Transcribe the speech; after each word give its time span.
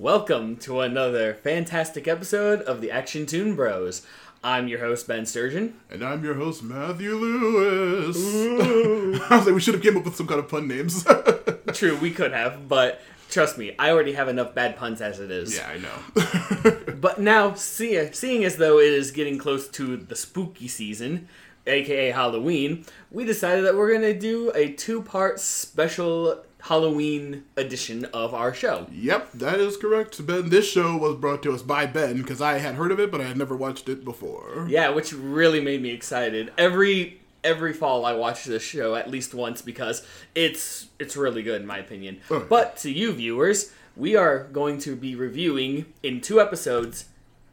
Welcome 0.00 0.56
to 0.60 0.80
another 0.80 1.34
fantastic 1.34 2.08
episode 2.08 2.62
of 2.62 2.80
the 2.80 2.90
Action 2.90 3.26
Tune 3.26 3.54
Bros. 3.54 4.00
I'm 4.42 4.66
your 4.66 4.78
host 4.78 5.06
Ben 5.06 5.26
Sturgeon. 5.26 5.78
And 5.90 6.02
I'm 6.02 6.24
your 6.24 6.32
host, 6.32 6.62
Matthew 6.62 7.14
Lewis. 7.16 8.16
I 9.30 9.36
was 9.36 9.44
like, 9.44 9.54
we 9.54 9.60
should 9.60 9.74
have 9.74 9.82
came 9.82 9.98
up 9.98 10.06
with 10.06 10.16
some 10.16 10.26
kind 10.26 10.40
of 10.40 10.48
pun 10.48 10.66
names. 10.66 11.06
True, 11.74 11.98
we 11.98 12.12
could 12.12 12.32
have, 12.32 12.66
but 12.66 13.02
trust 13.28 13.58
me, 13.58 13.76
I 13.78 13.90
already 13.90 14.14
have 14.14 14.28
enough 14.28 14.54
bad 14.54 14.78
puns 14.78 15.02
as 15.02 15.20
it 15.20 15.30
is. 15.30 15.54
yeah, 15.54 15.68
I 15.68 15.76
know. 15.76 16.76
But 16.98 17.20
now, 17.20 17.52
see, 17.52 18.10
seeing 18.14 18.42
as 18.42 18.56
though 18.56 18.78
it 18.78 18.94
is 18.94 19.10
getting 19.10 19.36
close 19.36 19.68
to 19.68 19.98
the 19.98 20.16
spooky 20.16 20.66
season, 20.66 21.28
aka 21.66 22.10
Halloween, 22.10 22.86
we 23.10 23.26
decided 23.26 23.66
that 23.66 23.76
we're 23.76 23.92
gonna 23.92 24.18
do 24.18 24.50
a 24.54 24.72
two-part 24.72 25.40
special 25.40 26.42
Halloween 26.62 27.44
edition 27.56 28.04
of 28.06 28.34
our 28.34 28.52
show. 28.54 28.86
yep, 28.92 29.30
that 29.32 29.60
is 29.60 29.76
correct. 29.76 30.24
Ben, 30.26 30.50
this 30.50 30.70
show 30.70 30.96
was 30.96 31.16
brought 31.16 31.42
to 31.44 31.52
us 31.52 31.62
by 31.62 31.86
Ben 31.86 32.18
because 32.18 32.40
I 32.40 32.58
had 32.58 32.74
heard 32.74 32.92
of 32.92 33.00
it, 33.00 33.10
but 33.10 33.20
I 33.20 33.24
had 33.24 33.36
never 33.36 33.56
watched 33.56 33.88
it 33.88 34.04
before. 34.04 34.66
Yeah, 34.68 34.90
which 34.90 35.12
really 35.12 35.60
made 35.60 35.82
me 35.82 35.90
excited. 35.90 36.52
Every 36.58 37.20
every 37.42 37.72
fall 37.72 38.04
I 38.04 38.12
watch 38.12 38.44
this 38.44 38.62
show 38.62 38.94
at 38.94 39.10
least 39.10 39.32
once 39.34 39.62
because 39.62 40.06
it's 40.34 40.88
it's 40.98 41.16
really 41.16 41.42
good 41.42 41.60
in 41.62 41.66
my 41.66 41.78
opinion. 41.78 42.20
Oh, 42.30 42.38
yeah. 42.38 42.44
But 42.48 42.76
to 42.78 42.90
you 42.90 43.12
viewers, 43.12 43.72
we 43.96 44.16
are 44.16 44.44
going 44.44 44.78
to 44.80 44.94
be 44.96 45.14
reviewing 45.14 45.86
in 46.02 46.20
two 46.20 46.40
episodes 46.40 47.06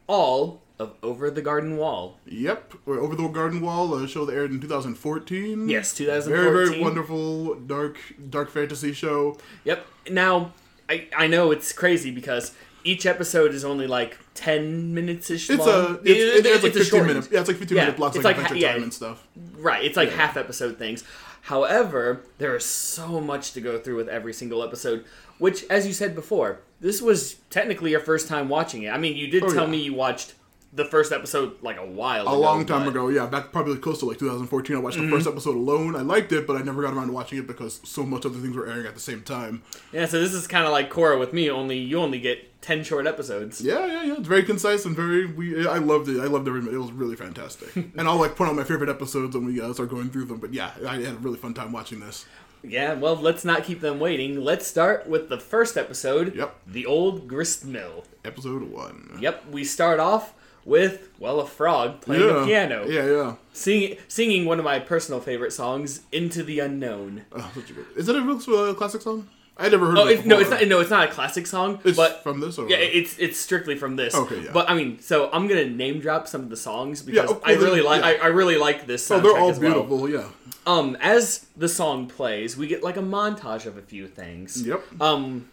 all 0.06 0.62
of 0.78 0.94
Over 1.02 1.30
the 1.30 1.42
Garden 1.42 1.76
Wall. 1.76 2.18
Yep, 2.26 2.74
we're 2.86 3.00
Over 3.00 3.16
the 3.16 3.26
Garden 3.28 3.60
Wall, 3.60 3.92
a 3.94 4.06
show 4.06 4.24
that 4.24 4.34
aired 4.34 4.50
in 4.50 4.60
2014. 4.60 5.68
Yes, 5.68 5.96
Very, 5.98 6.06
2014. 6.06 6.52
very 6.52 6.68
very 6.68 6.80
wonderful, 6.82 7.54
dark, 7.56 7.98
dark 8.30 8.50
fantasy 8.50 8.92
show. 8.92 9.36
Yep. 9.64 9.86
Now, 10.10 10.52
I 10.88 11.08
I 11.16 11.26
know 11.26 11.50
it's 11.50 11.72
crazy 11.72 12.10
because 12.10 12.54
each 12.84 13.06
episode 13.06 13.52
is 13.54 13.64
only 13.64 13.86
like 13.86 14.18
10 14.34 14.94
minutes 14.94 15.30
ish 15.30 15.50
It's 15.50 15.58
long. 15.58 15.68
a, 15.68 15.92
it's, 16.04 16.46
it's, 16.46 16.62
like 16.62 16.72
a 16.72 16.78
15 16.78 16.84
short- 16.84 17.06
minutes. 17.06 17.28
Yeah, 17.30 17.40
it's 17.40 17.48
like 17.48 17.58
15 17.58 17.76
Yeah, 17.76 17.82
minute 17.84 17.96
blocks, 17.96 18.16
it's 18.16 18.24
like, 18.24 18.36
like 18.36 18.46
ha- 18.46 18.54
Adventure 18.54 18.66
yeah. 18.66 18.72
Time 18.74 18.82
and 18.84 18.94
stuff. 18.94 19.26
Right, 19.58 19.84
it's 19.84 19.96
like 19.96 20.10
Yeah. 20.10 20.16
half 20.16 20.36
episode 20.36 20.78
things. 20.78 21.02
However, 21.42 22.20
there 22.38 22.54
is 22.56 22.64
so 22.64 23.20
much 23.20 23.52
to 23.52 23.60
go 23.60 23.78
through 23.78 23.96
with 23.96 24.08
every 24.08 24.32
single 24.32 24.62
episode, 24.62 25.04
which, 25.38 25.64
as 25.70 25.86
you 25.86 25.92
said 25.92 26.14
before, 26.14 26.60
this 26.80 27.00
was 27.02 27.36
technically 27.50 27.90
your 27.90 28.00
first 28.00 28.28
time 28.28 28.48
watching 28.48 28.82
it. 28.82 28.90
I 28.90 28.98
mean, 28.98 29.16
you 29.16 29.28
did 29.28 29.42
Oh, 29.42 29.52
tell 29.52 29.66
me 29.66 29.78
you 29.78 29.94
watched 29.94 30.34
the 30.72 30.84
first 30.84 31.12
episode 31.12 31.62
like 31.62 31.78
a 31.78 31.84
while 31.86 32.22
ago. 32.22 32.30
A 32.30 32.32
ago. 32.34 32.40
long 32.40 32.66
time 32.66 32.84
but- 32.84 32.90
ago, 32.90 33.08
yeah, 33.08 33.26
back 33.26 33.52
probably 33.52 33.76
close 33.78 33.98
to 34.00 34.04
like 34.06 34.18
2014. 34.18 34.76
I 34.76 34.78
watched 34.78 34.96
the 34.96 35.02
Mm-hmm. 35.04 35.12
first 35.12 35.26
episode 35.26 35.56
alone. 35.56 35.96
I 35.96 36.02
liked 36.02 36.30
it, 36.32 36.46
but 36.46 36.56
I 36.56 36.62
never 36.62 36.82
got 36.82 36.92
around 36.92 37.06
to 37.08 37.12
watching 37.12 37.38
it 37.38 37.46
because 37.46 37.80
so 37.84 38.04
much 38.04 38.26
other 38.26 38.38
things 38.38 38.54
were 38.56 38.66
airing 38.68 38.86
at 38.86 38.94
the 38.94 39.00
same 39.00 39.22
time. 39.22 39.62
Yeah, 39.92 40.06
so 40.06 40.20
this 40.20 40.34
is 40.34 40.46
kind 40.46 40.66
of 40.66 40.72
like 40.72 40.90
Korra 40.90 41.18
with 41.18 41.32
me, 41.32 41.50
only 41.50 41.78
you 41.78 41.98
only 41.98 42.20
get 42.20 42.60
10 42.60 42.84
short 42.84 43.06
episodes. 43.06 43.60
Yeah, 43.62 43.86
yeah, 43.86 44.02
yeah. 44.02 44.14
It's 44.18 44.28
very 44.28 44.42
concise 44.42 44.84
and 44.84 44.94
very. 44.94 45.24
We, 45.26 45.66
I 45.66 45.78
loved 45.78 46.08
it. 46.08 46.20
I 46.20 46.24
loved 46.26 46.46
every 46.48 46.60
minute. 46.60 46.74
It 46.74 46.78
was 46.80 46.92
really 46.92 47.16
fantastic. 47.16 47.74
and 47.76 48.00
I'll 48.02 48.18
like 48.18 48.36
put 48.36 48.48
on 48.48 48.56
my 48.56 48.64
favorite 48.64 48.90
episodes 48.90 49.34
when 49.36 49.46
we 49.46 49.60
uh, 49.60 49.72
start 49.72 49.88
going 49.90 50.10
through 50.10 50.24
them. 50.26 50.38
But 50.38 50.52
yeah, 50.52 50.72
I 50.86 50.96
had 50.96 51.14
a 51.14 51.18
really 51.18 51.38
fun 51.38 51.54
time 51.54 51.72
watching 51.72 52.00
this. 52.00 52.26
Yeah, 52.64 52.94
well, 52.94 53.14
let's 53.14 53.44
not 53.44 53.62
keep 53.62 53.80
them 53.80 54.00
waiting. 54.00 54.40
Let's 54.42 54.66
start 54.66 55.08
with 55.08 55.28
the 55.28 55.38
first 55.38 55.76
episode 55.76 56.34
Yep. 56.34 56.56
The 56.66 56.86
Old 56.86 57.28
Grist 57.28 57.64
Mill. 57.64 58.04
Episode 58.24 58.64
one. 58.64 59.16
Yep, 59.20 59.46
we 59.52 59.62
start 59.62 60.00
off 60.00 60.34
with, 60.68 61.08
well, 61.18 61.40
a 61.40 61.46
frog 61.46 62.00
playing 62.02 62.22
yeah. 62.26 62.32
the 62.40 62.44
piano. 62.46 62.86
Yeah, 62.86 63.06
yeah. 63.06 63.34
Sing, 63.52 63.96
singing 64.06 64.44
one 64.44 64.58
of 64.58 64.64
my 64.64 64.78
personal 64.78 65.20
favorite 65.20 65.52
songs, 65.52 66.02
Into 66.12 66.42
the 66.42 66.60
Unknown. 66.60 67.24
Oh, 67.32 67.50
such 67.54 67.70
a 67.70 67.72
good. 67.72 67.86
Is 67.96 68.06
that 68.06 68.16
a 68.16 68.20
real 68.20 68.36
uh, 68.58 68.74
classic 68.74 69.00
song? 69.02 69.28
I 69.60 69.68
never 69.68 69.86
heard 69.86 69.98
Oh, 69.98 70.02
of 70.04 70.10
it. 70.10 70.24
no, 70.24 70.38
it's 70.38 70.50
not. 70.50 70.64
No, 70.68 70.78
it's 70.78 70.90
not 70.90 71.08
a 71.08 71.10
classic 71.10 71.44
song. 71.44 71.80
It's 71.84 71.96
but 71.96 72.22
from 72.22 72.38
this, 72.38 72.58
or 72.58 72.68
yeah, 72.68 72.76
it's 72.76 73.18
it's 73.18 73.36
strictly 73.38 73.76
from 73.76 73.96
this. 73.96 74.14
Okay, 74.14 74.44
yeah. 74.44 74.50
But 74.52 74.70
I 74.70 74.74
mean, 74.74 75.00
so 75.00 75.28
I'm 75.32 75.48
gonna 75.48 75.64
name 75.68 75.98
drop 75.98 76.28
some 76.28 76.42
of 76.42 76.48
the 76.48 76.56
songs 76.56 77.02
because 77.02 77.28
of 77.32 77.40
I 77.44 77.54
really 77.54 77.80
like. 77.80 78.02
yeah. 78.02 78.22
I, 78.22 78.26
I 78.26 78.28
really 78.28 78.56
like 78.56 78.86
this. 78.86 79.10
oh, 79.10 79.18
they're 79.18 79.36
all 79.36 79.50
as 79.50 79.58
well. 79.58 79.72
beautiful. 79.82 80.08
Yeah. 80.08 80.28
Um, 80.64 80.96
as 81.00 81.46
the 81.56 81.68
song 81.68 82.06
plays, 82.06 82.56
we 82.56 82.68
get 82.68 82.84
like 82.84 82.96
a 82.96 83.02
montage 83.02 83.66
of 83.66 83.76
a 83.76 83.82
few 83.82 84.06
things. 84.06 84.64
Yep. 84.64 85.02
Um, 85.02 85.48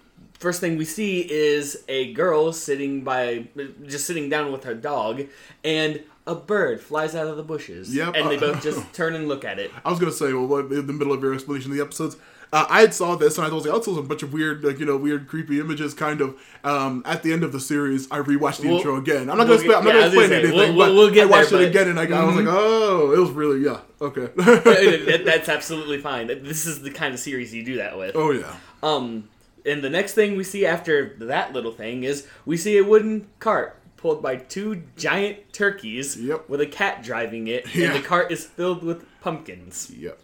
first 0.46 0.60
thing 0.62 0.78
we 0.78 0.86
see 0.86 1.22
is 1.22 1.84
a 1.88 2.14
girl 2.14 2.54
sitting 2.54 3.04
by, 3.04 3.48
just 3.86 4.06
sitting 4.06 4.30
down 4.30 4.52
with 4.52 4.64
her 4.64 4.76
dog, 4.76 5.24
and 5.64 6.02
a 6.28 6.36
bird 6.36 6.82
flies 6.82 7.16
out 7.16 7.28
of 7.28 7.38
the 7.38 7.44
bushes. 7.44 7.94
Yep, 7.96 8.14
And 8.16 8.30
they 8.30 8.38
uh, 8.38 8.40
both 8.40 8.64
just 8.64 8.82
turn 9.00 9.16
and 9.16 9.28
look 9.28 9.44
at 9.44 9.58
it. 9.60 9.72
I 9.84 9.90
was 9.90 10.00
gonna 10.00 10.12
say, 10.12 10.34
well, 10.34 10.60
in 10.60 10.86
the 10.88 10.94
middle 10.94 11.14
of 11.14 11.22
your 11.24 11.34
explanation 11.34 11.72
of 11.72 11.78
the 11.78 11.84
episodes, 11.84 12.16
uh, 12.54 12.66
I 12.70 12.82
had 12.82 12.94
saw 12.94 13.16
this 13.16 13.38
and 13.38 13.46
I 13.46 13.50
was 13.52 13.66
like, 13.66 13.84
saw 13.84 13.98
a 13.98 14.04
bunch 14.04 14.24
of 14.24 14.32
weird, 14.32 14.64
like 14.64 14.80
you 14.80 14.86
know, 14.86 14.98
weird, 14.98 15.28
creepy 15.28 15.60
images. 15.60 15.94
Kind 15.94 16.22
of 16.22 16.36
um, 16.64 17.02
at 17.06 17.22
the 17.24 17.34
end 17.34 17.44
of 17.44 17.52
the 17.52 17.60
series, 17.60 18.10
I 18.12 18.20
rewatched 18.20 18.62
the 18.62 18.68
We'll- 18.70 18.78
intro 18.78 18.96
again. 18.98 19.30
I'm 19.32 19.38
not 19.38 19.48
we'll 19.48 19.58
gonna 19.58 19.74
explain, 19.74 19.78
I'm 19.80 19.84
not 19.86 19.94
yeah, 19.96 20.00
gonna 20.02 20.06
explain 20.08 20.30
say, 20.30 20.40
anything, 20.40 20.76
we'll- 20.76 20.88
but 20.88 20.94
we'll 20.96 21.12
get 21.12 21.24
I 21.28 21.30
watched 21.30 21.50
there, 21.52 21.62
it 21.62 21.74
Mm-hmm. 21.74 21.78
again 21.78 21.88
and 21.98 22.00
I, 22.14 22.22
I 22.22 22.24
was 22.26 22.36
like, 22.36 22.46
oh, 22.48 23.14
it 23.16 23.20
was 23.20 23.32
really 23.32 23.64
yeah, 23.66 23.80
okay. 24.00 24.28
That- 24.38 25.22
That's 25.26 25.50
absolutely 25.50 25.98
fine. 26.00 26.28
This 26.28 26.66
is 26.66 26.82
the 26.82 26.92
kind 26.92 27.14
of 27.14 27.20
series 27.20 27.54
you 27.54 27.64
do 27.66 27.78
that 27.78 27.98
with. 27.98 28.16
oh 28.16 28.32
yeah, 28.32 28.56
Um, 28.84 29.28
and 29.66 29.84
the 29.84 29.90
next 29.90 30.14
thing 30.14 30.36
we 30.36 30.44
see 30.44 30.66
after 30.66 31.16
that 31.20 31.54
little 31.54 31.72
thing 31.72 32.04
is 32.04 32.28
we 32.46 32.58
see 32.58 32.78
a 32.78 32.84
wooden 32.84 33.28
cart 33.40 33.78
pulled 33.98 34.22
by 34.22 34.36
two 34.36 34.84
giant 34.98 35.52
turkeys 35.54 36.16
Yep. 36.18 36.48
with 36.50 36.62
a 36.62 36.66
cat 36.68 37.04
driving 37.04 37.48
it, 37.48 37.74
Yeah. 37.74 37.88
and 37.94 38.04
the 38.04 38.08
cart 38.08 38.32
is 38.32 38.46
filled 38.46 38.84
with 38.84 39.04
pumpkins. 39.22 39.92
yep. 39.98 40.20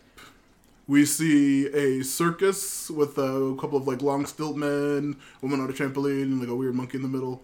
We 0.87 1.05
see 1.05 1.67
a 1.67 2.03
circus 2.03 2.89
with 2.89 3.17
a 3.17 3.55
couple 3.59 3.77
of 3.77 3.87
like 3.87 4.01
long 4.01 4.25
stilt 4.25 4.57
men, 4.57 5.15
woman 5.41 5.61
on 5.61 5.69
a 5.69 5.73
trampoline, 5.73 6.23
and 6.23 6.39
like 6.39 6.49
a 6.49 6.55
weird 6.55 6.75
monkey 6.75 6.97
in 6.97 7.01
the 7.03 7.07
middle. 7.07 7.43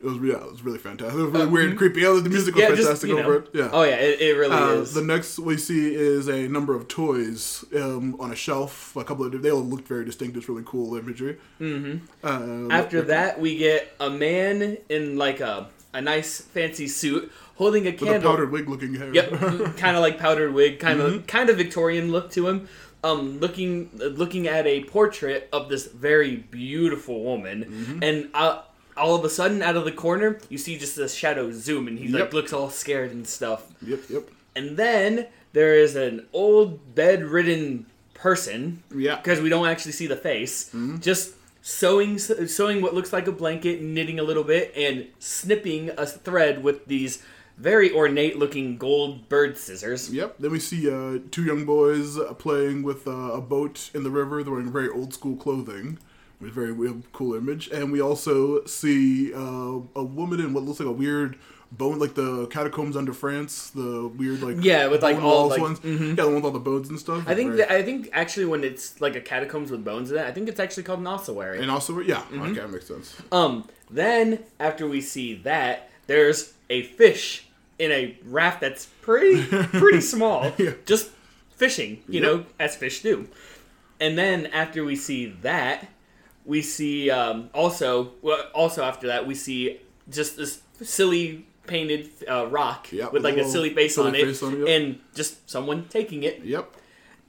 It 0.00 0.04
was 0.06 0.16
yeah, 0.22 0.36
it 0.44 0.50
was 0.52 0.62
really 0.62 0.78
fantastic. 0.78 1.18
It 1.18 1.22
was 1.24 1.32
really 1.32 1.46
weird, 1.46 1.68
and 1.70 1.78
creepy. 1.78 2.00
Yeah, 2.02 2.20
the 2.22 2.28
music 2.30 2.54
was 2.54 2.62
Uh, 2.64 2.66
mm-hmm. 2.68 2.76
yeah, 2.80 2.84
fantastic 2.86 2.90
just, 2.90 3.04
you 3.08 3.16
know. 3.16 3.22
over 3.22 3.36
it. 3.38 3.48
Yeah. 3.52 3.70
Oh 3.72 3.82
yeah, 3.82 3.96
it, 3.96 4.20
it 4.20 4.36
really 4.36 4.54
Uh, 4.54 4.80
is. 4.82 4.94
the 4.94 5.02
next 5.02 5.38
we 5.38 5.56
see 5.56 5.92
is 5.94 6.28
a 6.28 6.46
number 6.48 6.74
of 6.76 6.86
toys 6.88 7.64
um, 7.74 8.16
on 8.20 8.30
a 8.30 8.36
shelf. 8.36 8.94
A 8.96 9.02
couple 9.04 9.24
of 9.26 9.42
they 9.42 9.50
all 9.50 9.60
look 9.60 9.86
very 9.88 10.04
distinct. 10.04 10.36
It's 10.36 10.48
really 10.48 10.62
cool 10.64 10.94
imagery. 10.96 11.36
Mm-hmm. 11.60 11.96
Uh, 12.24 12.72
After 12.72 13.02
that, 13.02 13.40
we 13.40 13.56
get 13.56 13.92
a 13.98 14.08
man 14.10 14.78
in 14.88 15.16
like 15.18 15.40
a 15.40 15.68
a 15.94 16.00
nice 16.00 16.40
fancy 16.42 16.86
suit 16.86 17.32
holding 17.56 17.86
a 17.86 17.90
with 17.90 18.02
a 18.02 18.04
candle. 18.06 18.30
powdered 18.30 18.52
wig 18.52 18.68
looking 18.68 18.94
hair. 18.94 19.12
Yep, 19.12 19.30
kind 19.78 19.96
of 19.96 20.02
like 20.02 20.18
powdered 20.18 20.52
wig, 20.52 20.78
kind 20.78 21.00
Mm-hmm. 21.00 21.14
of 21.16 21.26
kind 21.26 21.50
of 21.50 21.56
Victorian 21.56 22.12
look 22.12 22.30
to 22.32 22.46
him. 22.46 22.68
Um, 23.02 23.38
looking 23.40 23.90
looking 23.94 24.48
at 24.48 24.66
a 24.66 24.84
portrait 24.84 25.48
of 25.52 25.68
this 25.68 25.86
very 25.86 26.36
beautiful 26.36 27.22
woman, 27.24 27.64
Mm-hmm. 27.64 28.02
and 28.02 28.28
uh, 28.34 28.62
all 28.98 29.14
of 29.14 29.24
a 29.24 29.30
sudden, 29.30 29.62
out 29.62 29.76
of 29.76 29.84
the 29.84 29.92
corner, 29.92 30.38
you 30.48 30.58
see 30.58 30.76
just 30.78 30.98
a 30.98 31.08
shadow 31.08 31.50
zoom, 31.52 31.88
and 31.88 31.98
he 31.98 32.08
like 32.08 32.32
looks 32.32 32.52
all 32.52 32.68
scared 32.70 33.10
and 33.12 33.26
stuff. 33.26 33.62
Yep. 33.82 34.00
Yep. 34.10 34.30
And 34.56 34.76
then 34.76 35.26
there 35.52 35.74
is 35.76 35.96
an 35.96 36.26
old 36.32 36.94
bedridden 36.94 37.86
person, 38.14 38.82
Yeah. 38.94 39.16
because 39.16 39.40
we 39.40 39.48
don't 39.48 39.66
actually 39.68 39.92
see 39.92 40.06
the 40.06 40.16
face, 40.16 40.64
Mm-hmm. 40.66 40.98
just 41.00 41.34
sewing 41.62 42.18
sewing 42.18 42.82
what 42.82 42.94
looks 42.94 43.12
like 43.12 43.26
a 43.28 43.32
blanket, 43.32 43.82
knitting 43.82 44.18
a 44.18 44.22
little 44.22 44.44
bit, 44.44 44.72
and 44.76 45.06
snipping 45.18 45.90
a 45.96 46.06
thread 46.06 46.62
with 46.62 46.86
these 46.86 47.22
very 47.56 47.92
ornate 47.92 48.38
looking 48.38 48.76
gold 48.78 49.28
bird 49.28 49.58
scissors. 49.58 50.12
Yep. 50.12 50.36
Then 50.38 50.50
we 50.52 50.60
see 50.60 50.88
uh, 50.88 51.18
two 51.30 51.42
young 51.44 51.64
boys 51.64 52.16
playing 52.38 52.84
with 52.84 53.06
uh, 53.08 53.10
a 53.10 53.40
boat 53.40 53.90
in 53.94 54.02
the 54.04 54.10
river. 54.10 54.42
They're 54.42 54.52
wearing 54.52 54.70
very 54.72 54.88
old 54.88 55.12
school 55.12 55.36
clothing. 55.36 55.98
With 56.40 56.52
very 56.52 56.72
cool 57.12 57.34
image, 57.34 57.68
and 57.68 57.90
we 57.90 58.00
also 58.00 58.64
see 58.64 59.34
uh, 59.34 59.80
a 59.96 60.04
woman 60.04 60.38
in 60.38 60.54
what 60.54 60.62
looks 60.62 60.78
like 60.78 60.88
a 60.88 60.92
weird 60.92 61.36
bone, 61.72 61.98
like 61.98 62.14
the 62.14 62.46
catacombs 62.46 62.96
under 62.96 63.12
France, 63.12 63.70
the 63.70 64.06
weird 64.16 64.40
like 64.40 64.56
Yeah, 64.64 64.86
with, 64.86 65.02
like, 65.02 65.20
all, 65.20 65.48
like- 65.48 65.60
ones. 65.60 65.80
Yeah, 65.82 65.96
the 66.14 66.22
ones 66.26 66.34
with 66.36 66.44
all 66.44 66.50
the 66.52 66.60
bones 66.60 66.90
and 66.90 66.98
stuff. 66.98 67.24
I 67.26 67.34
think 67.34 67.54
Very- 67.54 67.62
that, 67.62 67.72
I 67.72 67.82
think 67.82 68.08
actually 68.12 68.46
when 68.46 68.62
it's 68.62 69.00
like 69.00 69.16
a 69.16 69.20
catacombs 69.20 69.72
with 69.72 69.84
bones 69.84 70.12
in 70.12 70.18
it, 70.18 70.24
I 70.24 70.30
think 70.30 70.48
it's 70.48 70.60
actually 70.60 70.84
called 70.84 71.00
an 71.00 71.08
ossuary. 71.08 71.60
And 71.60 71.72
also, 71.72 71.98
yeah, 72.00 72.18
Mm-hmm. 72.20 72.42
okay, 72.42 72.54
that 72.60 72.70
makes 72.70 72.86
sense. 72.86 73.16
Um, 73.32 73.64
then 73.90 74.38
after 74.60 74.86
we 74.86 75.00
see 75.00 75.34
that, 75.42 75.90
there's 76.06 76.52
a 76.70 76.82
fish 76.84 77.46
in 77.80 77.90
a 77.90 78.16
raft 78.24 78.60
that's 78.60 78.86
pretty 79.02 79.42
pretty 79.78 80.00
small, 80.00 80.52
Yeah. 80.58 80.74
just 80.86 81.10
fishing, 81.50 82.04
you 82.08 82.20
Yep. 82.20 82.22
know, 82.22 82.44
as 82.60 82.76
fish 82.76 83.02
do. 83.02 83.26
And 84.00 84.16
then 84.16 84.46
after 84.46 84.84
we 84.84 84.94
see 84.94 85.26
that, 85.42 85.88
we 86.48 86.62
see 86.62 87.10
um, 87.10 87.50
also 87.54 88.12
well, 88.22 88.42
also 88.54 88.82
after 88.82 89.06
that 89.06 89.26
we 89.26 89.34
see 89.36 89.78
just 90.10 90.38
this 90.38 90.62
silly 90.82 91.46
painted 91.66 92.08
uh, 92.28 92.46
rock 92.46 92.90
Yep, 92.90 93.12
with 93.12 93.22
like 93.22 93.36
a 93.36 93.44
silly 93.46 93.74
face, 93.74 93.94
silly 93.94 94.08
on, 94.08 94.14
it, 94.14 94.24
face 94.24 94.42
on 94.42 94.60
yep. 94.60 94.68
and 94.68 94.98
just 95.14 95.48
someone 95.48 95.86
taking 95.88 96.24
it. 96.24 96.42
Yep. 96.42 96.74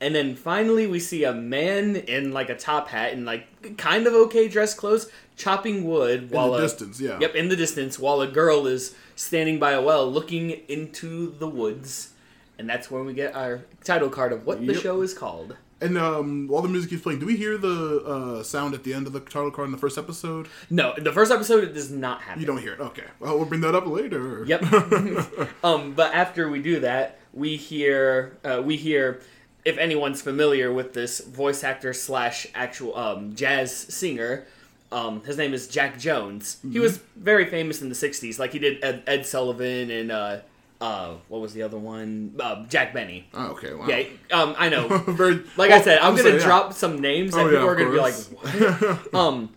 And 0.01 0.15
then 0.15 0.37
finally, 0.37 0.87
we 0.87 1.01
see 1.01 1.25
a 1.25 1.33
man 1.33 1.97
in 1.97 2.31
like 2.31 2.49
a 2.49 2.55
top 2.55 2.87
hat 2.87 3.11
and 3.11 3.25
like 3.25 3.77
kind 3.77 4.07
of 4.07 4.13
okay 4.13 4.47
dress 4.47 4.73
clothes 4.73 5.11
chopping 5.35 5.83
wood 5.85 6.23
In 6.23 6.29
while 6.29 6.51
the 6.51 6.59
a, 6.59 6.61
distance, 6.61 7.01
yeah. 7.01 7.19
Yep, 7.19 7.35
in 7.35 7.49
the 7.49 7.57
distance, 7.57 7.99
while 7.99 8.21
a 8.21 8.27
girl 8.27 8.65
is 8.65 8.95
standing 9.17 9.59
by 9.59 9.71
a 9.71 9.81
well 9.81 10.09
looking 10.09 10.51
into 10.69 11.31
the 11.37 11.49
woods. 11.49 12.13
And 12.57 12.69
that's 12.69 12.89
when 12.89 13.05
we 13.05 13.13
get 13.13 13.35
our 13.35 13.65
title 13.83 14.09
card 14.09 14.31
of 14.31 14.45
what 14.45 14.65
the 14.65 14.73
show 14.73 15.01
is 15.01 15.13
called. 15.13 15.57
And 15.81 15.97
um, 15.97 16.47
while 16.47 16.61
the 16.61 16.67
music 16.67 16.89
keeps 16.89 17.03
playing, 17.03 17.19
do 17.19 17.25
we 17.25 17.37
hear 17.37 17.57
the 17.57 18.03
uh, 18.03 18.43
sound 18.43 18.73
at 18.73 18.83
the 18.83 18.93
end 18.93 19.07
of 19.07 19.13
the 19.13 19.21
title 19.21 19.51
card 19.51 19.67
in 19.67 19.71
the 19.71 19.77
first 19.77 19.97
episode? 19.97 20.47
No, 20.69 20.93
in 20.93 21.03
the 21.03 21.13
first 21.13 21.31
episode 21.31 21.63
it 21.63 21.73
does 21.73 21.89
not 21.89 22.21
happen. 22.21 22.41
You 22.41 22.47
don't 22.47 22.57
hear 22.57 22.73
it. 22.73 22.79
Okay. 22.79 23.05
Well, 23.19 23.37
we'll 23.37 23.45
bring 23.45 23.61
that 23.61 23.75
up 23.75 23.87
later. 23.87 24.43
Yep. 24.45 24.63
um, 25.63 25.93
but 25.93 26.13
after 26.13 26.49
we 26.49 26.61
do 26.61 26.81
that, 26.81 27.19
we 27.33 27.55
hear 27.55 28.37
uh, 28.43 28.61
we 28.63 28.75
hear 28.75 29.21
if 29.63 29.77
anyone's 29.77 30.21
familiar 30.21 30.73
with 30.73 30.93
this 30.93 31.19
voice 31.19 31.63
actor 31.63 31.93
slash 31.93 32.47
actual 32.53 32.97
um, 32.97 33.35
jazz 33.35 33.75
singer. 33.75 34.45
Um, 34.91 35.23
his 35.23 35.37
name 35.37 35.53
is 35.53 35.67
Jack 35.67 35.99
Jones. 35.99 36.57
He 36.69 36.79
was 36.79 36.97
very 37.15 37.45
famous 37.45 37.81
in 37.81 37.89
the 37.89 37.95
'60s. 37.95 38.39
Like 38.39 38.53
he 38.53 38.59
did 38.59 38.83
Ed, 38.83 39.03
Ed 39.05 39.25
Sullivan 39.25 39.91
and 39.91 40.11
uh, 40.11 40.39
uh, 40.81 41.15
what 41.27 41.41
was 41.41 41.53
the 41.53 41.63
other 41.63 41.77
one? 41.77 42.35
Uh, 42.39 42.65
Jack 42.67 42.93
Benny. 42.93 43.27
Oh, 43.33 43.47
okay. 43.47 43.73
Wow. 43.73 43.87
Yeah, 43.87 44.03
um, 44.31 44.55
I 44.57 44.69
know. 44.69 44.87
Very. 45.07 45.35
Like 45.57 45.69
well, 45.69 45.79
I 45.79 45.81
said, 45.81 45.99
I'm 45.99 46.15
say, 46.15 46.23
gonna 46.23 46.35
yeah. 46.37 46.43
drop 46.43 46.73
some 46.73 46.99
names 46.99 47.33
that 47.33 47.41
Oh, 47.41 47.45
yeah, 47.45 47.51
people 47.51 47.67
are 47.69 47.75
gonna 47.75 47.91
be 47.91 47.97
like, 47.97 48.13
what? 48.13 49.13
um, 49.13 49.49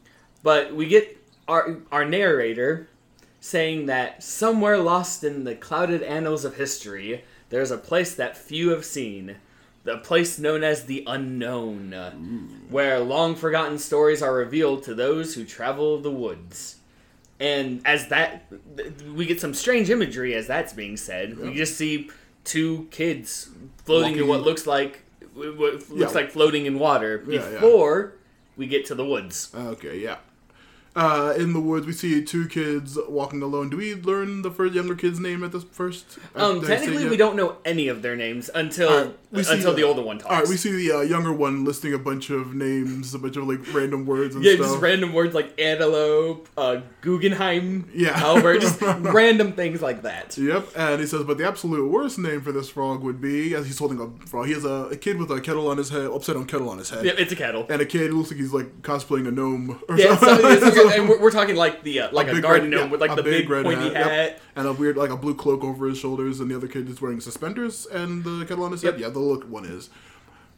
but 0.42 0.74
we 0.74 0.86
get 0.86 1.16
our 1.48 1.78
our 1.92 2.04
narrator 2.04 2.88
saying 3.40 3.86
that 3.86 4.22
somewhere 4.22 4.78
lost 4.78 5.24
in 5.24 5.44
the 5.44 5.54
clouded 5.54 6.02
annals 6.02 6.44
of 6.44 6.56
history, 6.56 7.24
there's 7.50 7.70
a 7.70 7.78
place 7.78 8.14
that 8.14 8.36
few 8.36 8.70
have 8.70 8.84
seen. 8.84 9.36
The 9.84 9.98
place 9.98 10.38
known 10.38 10.62
as 10.62 10.84
the 10.84 11.02
unknown, 11.08 12.66
where 12.70 13.00
long 13.00 13.34
forgotten 13.34 13.78
stories 13.78 14.22
are 14.22 14.32
revealed 14.32 14.84
to 14.84 14.94
those 14.94 15.34
who 15.34 15.44
travel 15.44 15.98
the 15.98 16.10
woods. 16.10 16.76
And 17.42 17.80
as 17.84 18.06
that, 18.08 18.44
we 19.16 19.26
get 19.26 19.40
some 19.40 19.52
strange 19.52 19.90
imagery 19.90 20.32
as 20.34 20.46
that's 20.46 20.72
being 20.72 20.96
said. 20.96 21.36
We 21.36 21.52
just 21.54 21.76
see 21.76 22.08
two 22.44 22.86
kids 22.92 23.48
floating 23.84 24.16
in 24.16 24.28
what 24.28 24.42
looks 24.42 24.64
like 24.66 25.02
what 25.34 25.48
looks 25.56 25.90
Yeah. 25.92 26.06
like 26.08 26.30
floating 26.30 26.66
in 26.66 26.78
water 26.78 27.24
Yeah, 27.26 27.40
yeah. 27.40 27.50
before 27.60 28.12
we 28.56 28.66
get 28.66 28.86
to 28.86 28.94
the 28.94 29.04
woods. 29.04 29.50
Okay, 29.54 29.98
yeah. 29.98 30.18
Uh, 30.94 31.32
in 31.38 31.54
the 31.54 31.60
woods, 31.60 31.86
we 31.86 31.92
see 31.92 32.22
two 32.22 32.46
kids 32.48 32.98
walking 33.08 33.40
alone. 33.40 33.70
Do 33.70 33.78
we 33.78 33.94
learn 33.94 34.42
the 34.42 34.50
first 34.50 34.74
younger 34.74 34.94
kid's 34.94 35.18
name 35.18 35.42
at 35.42 35.50
this 35.52 35.64
first? 35.64 36.18
Um, 36.34 36.60
say 36.64 36.74
it 36.74 36.78
technically, 36.80 37.08
we 37.08 37.16
don't 37.16 37.34
know 37.34 37.56
any 37.64 37.88
of 37.88 38.02
their 38.02 38.14
names 38.14 38.50
until 38.54 39.14
see 39.34 39.54
until 39.54 39.70
the 39.72 39.76
the- 39.80 39.82
older 39.84 40.02
one 40.02 40.18
talks. 40.18 40.30
All 40.30 40.40
right, 40.40 40.48
we 40.48 40.56
see 40.58 40.70
the 40.70 40.98
uh, 40.98 41.00
younger 41.00 41.32
one 41.32 41.64
listing 41.64 41.94
a 41.94 41.98
bunch 41.98 42.28
of 42.28 42.54
names, 42.54 43.14
a 43.14 43.18
bunch 43.18 43.36
of 43.38 43.48
like 43.48 43.60
random 43.72 44.04
words 44.04 44.34
and 44.34 44.44
yeah, 44.44 44.54
stuff. 44.56 44.66
just 44.66 44.80
random 44.82 45.14
words 45.14 45.34
like 45.34 45.58
antelope, 45.58 46.46
uh, 46.58 46.80
Guggenheim, 47.00 47.88
Yeah. 47.94 48.12
Albert, 48.22 48.60
just 48.60 48.80
random 48.82 49.52
things 49.52 49.80
like 49.80 50.02
that. 50.02 50.36
Yep, 50.36 50.68
and 50.76 51.00
he 51.00 51.06
says, 51.06 51.24
but 51.24 51.38
the 51.38 51.46
absolute 51.46 51.90
worst 51.90 52.18
name 52.18 52.42
for 52.42 52.52
this 52.52 52.68
frog 52.68 53.02
would 53.02 53.20
be, 53.20 53.54
as 53.54 53.64
he's 53.66 53.78
holding 53.78 53.98
a 53.98 54.26
frog, 54.26 54.46
he 54.46 54.52
has 54.52 54.64
a, 54.66 54.88
a 54.90 54.96
kid 54.96 55.16
with 55.16 55.30
a 55.30 55.40
kettle 55.40 55.68
on 55.68 55.78
his 55.78 55.88
head, 55.88 56.06
upside 56.10 56.34
down 56.36 56.46
kettle 56.46 56.68
on 56.68 56.76
his 56.78 56.90
head, 56.90 57.04
Yeah, 57.04 57.12
it's 57.16 57.32
a 57.32 57.36
kettle. 57.36 57.66
and 57.70 57.80
a 57.80 57.86
kid 57.86 58.10
who 58.10 58.18
looks 58.18 58.30
like 58.30 58.40
he's 58.40 58.52
like 58.52 58.82
cosplaying 58.82 59.26
a 59.26 59.30
gnome 59.30 59.80
or 59.88 59.96
Yeah, 59.98 60.16
so, 60.16 60.26
something. 60.26 60.81
and 60.94 61.08
we're, 61.08 61.20
we're 61.20 61.30
talking 61.30 61.56
like 61.56 61.82
the 61.82 62.00
uh, 62.00 62.08
like 62.12 62.28
a, 62.28 62.34
big 62.34 62.42
garden 62.42 62.70
gnome 62.70 62.80
yeah, 62.80 62.90
with 62.90 63.00
like 63.00 63.12
a 63.12 63.16
the 63.16 63.22
big, 63.22 63.48
red 63.48 63.64
pointy 63.64 63.92
hat. 63.92 64.06
yep. 64.06 64.40
and 64.56 64.66
a 64.66 64.72
weird 64.72 64.96
like 64.96 65.10
a 65.10 65.16
blue 65.16 65.34
cloak 65.34 65.62
over 65.64 65.88
his 65.88 65.98
shoulders, 65.98 66.40
and 66.40 66.50
the 66.50 66.56
other 66.56 66.68
kid 66.68 66.88
is 66.88 67.00
wearing 67.00 67.20
suspenders 67.20 67.86
and 67.86 68.24
the 68.24 68.44
kettle 68.46 68.64
on 68.64 68.72
his 68.72 68.82
head. 68.82 68.94
Yep. 68.94 69.00
Yeah, 69.00 69.08
the 69.08 69.18
look 69.18 69.44
one 69.48 69.64
is. 69.64 69.90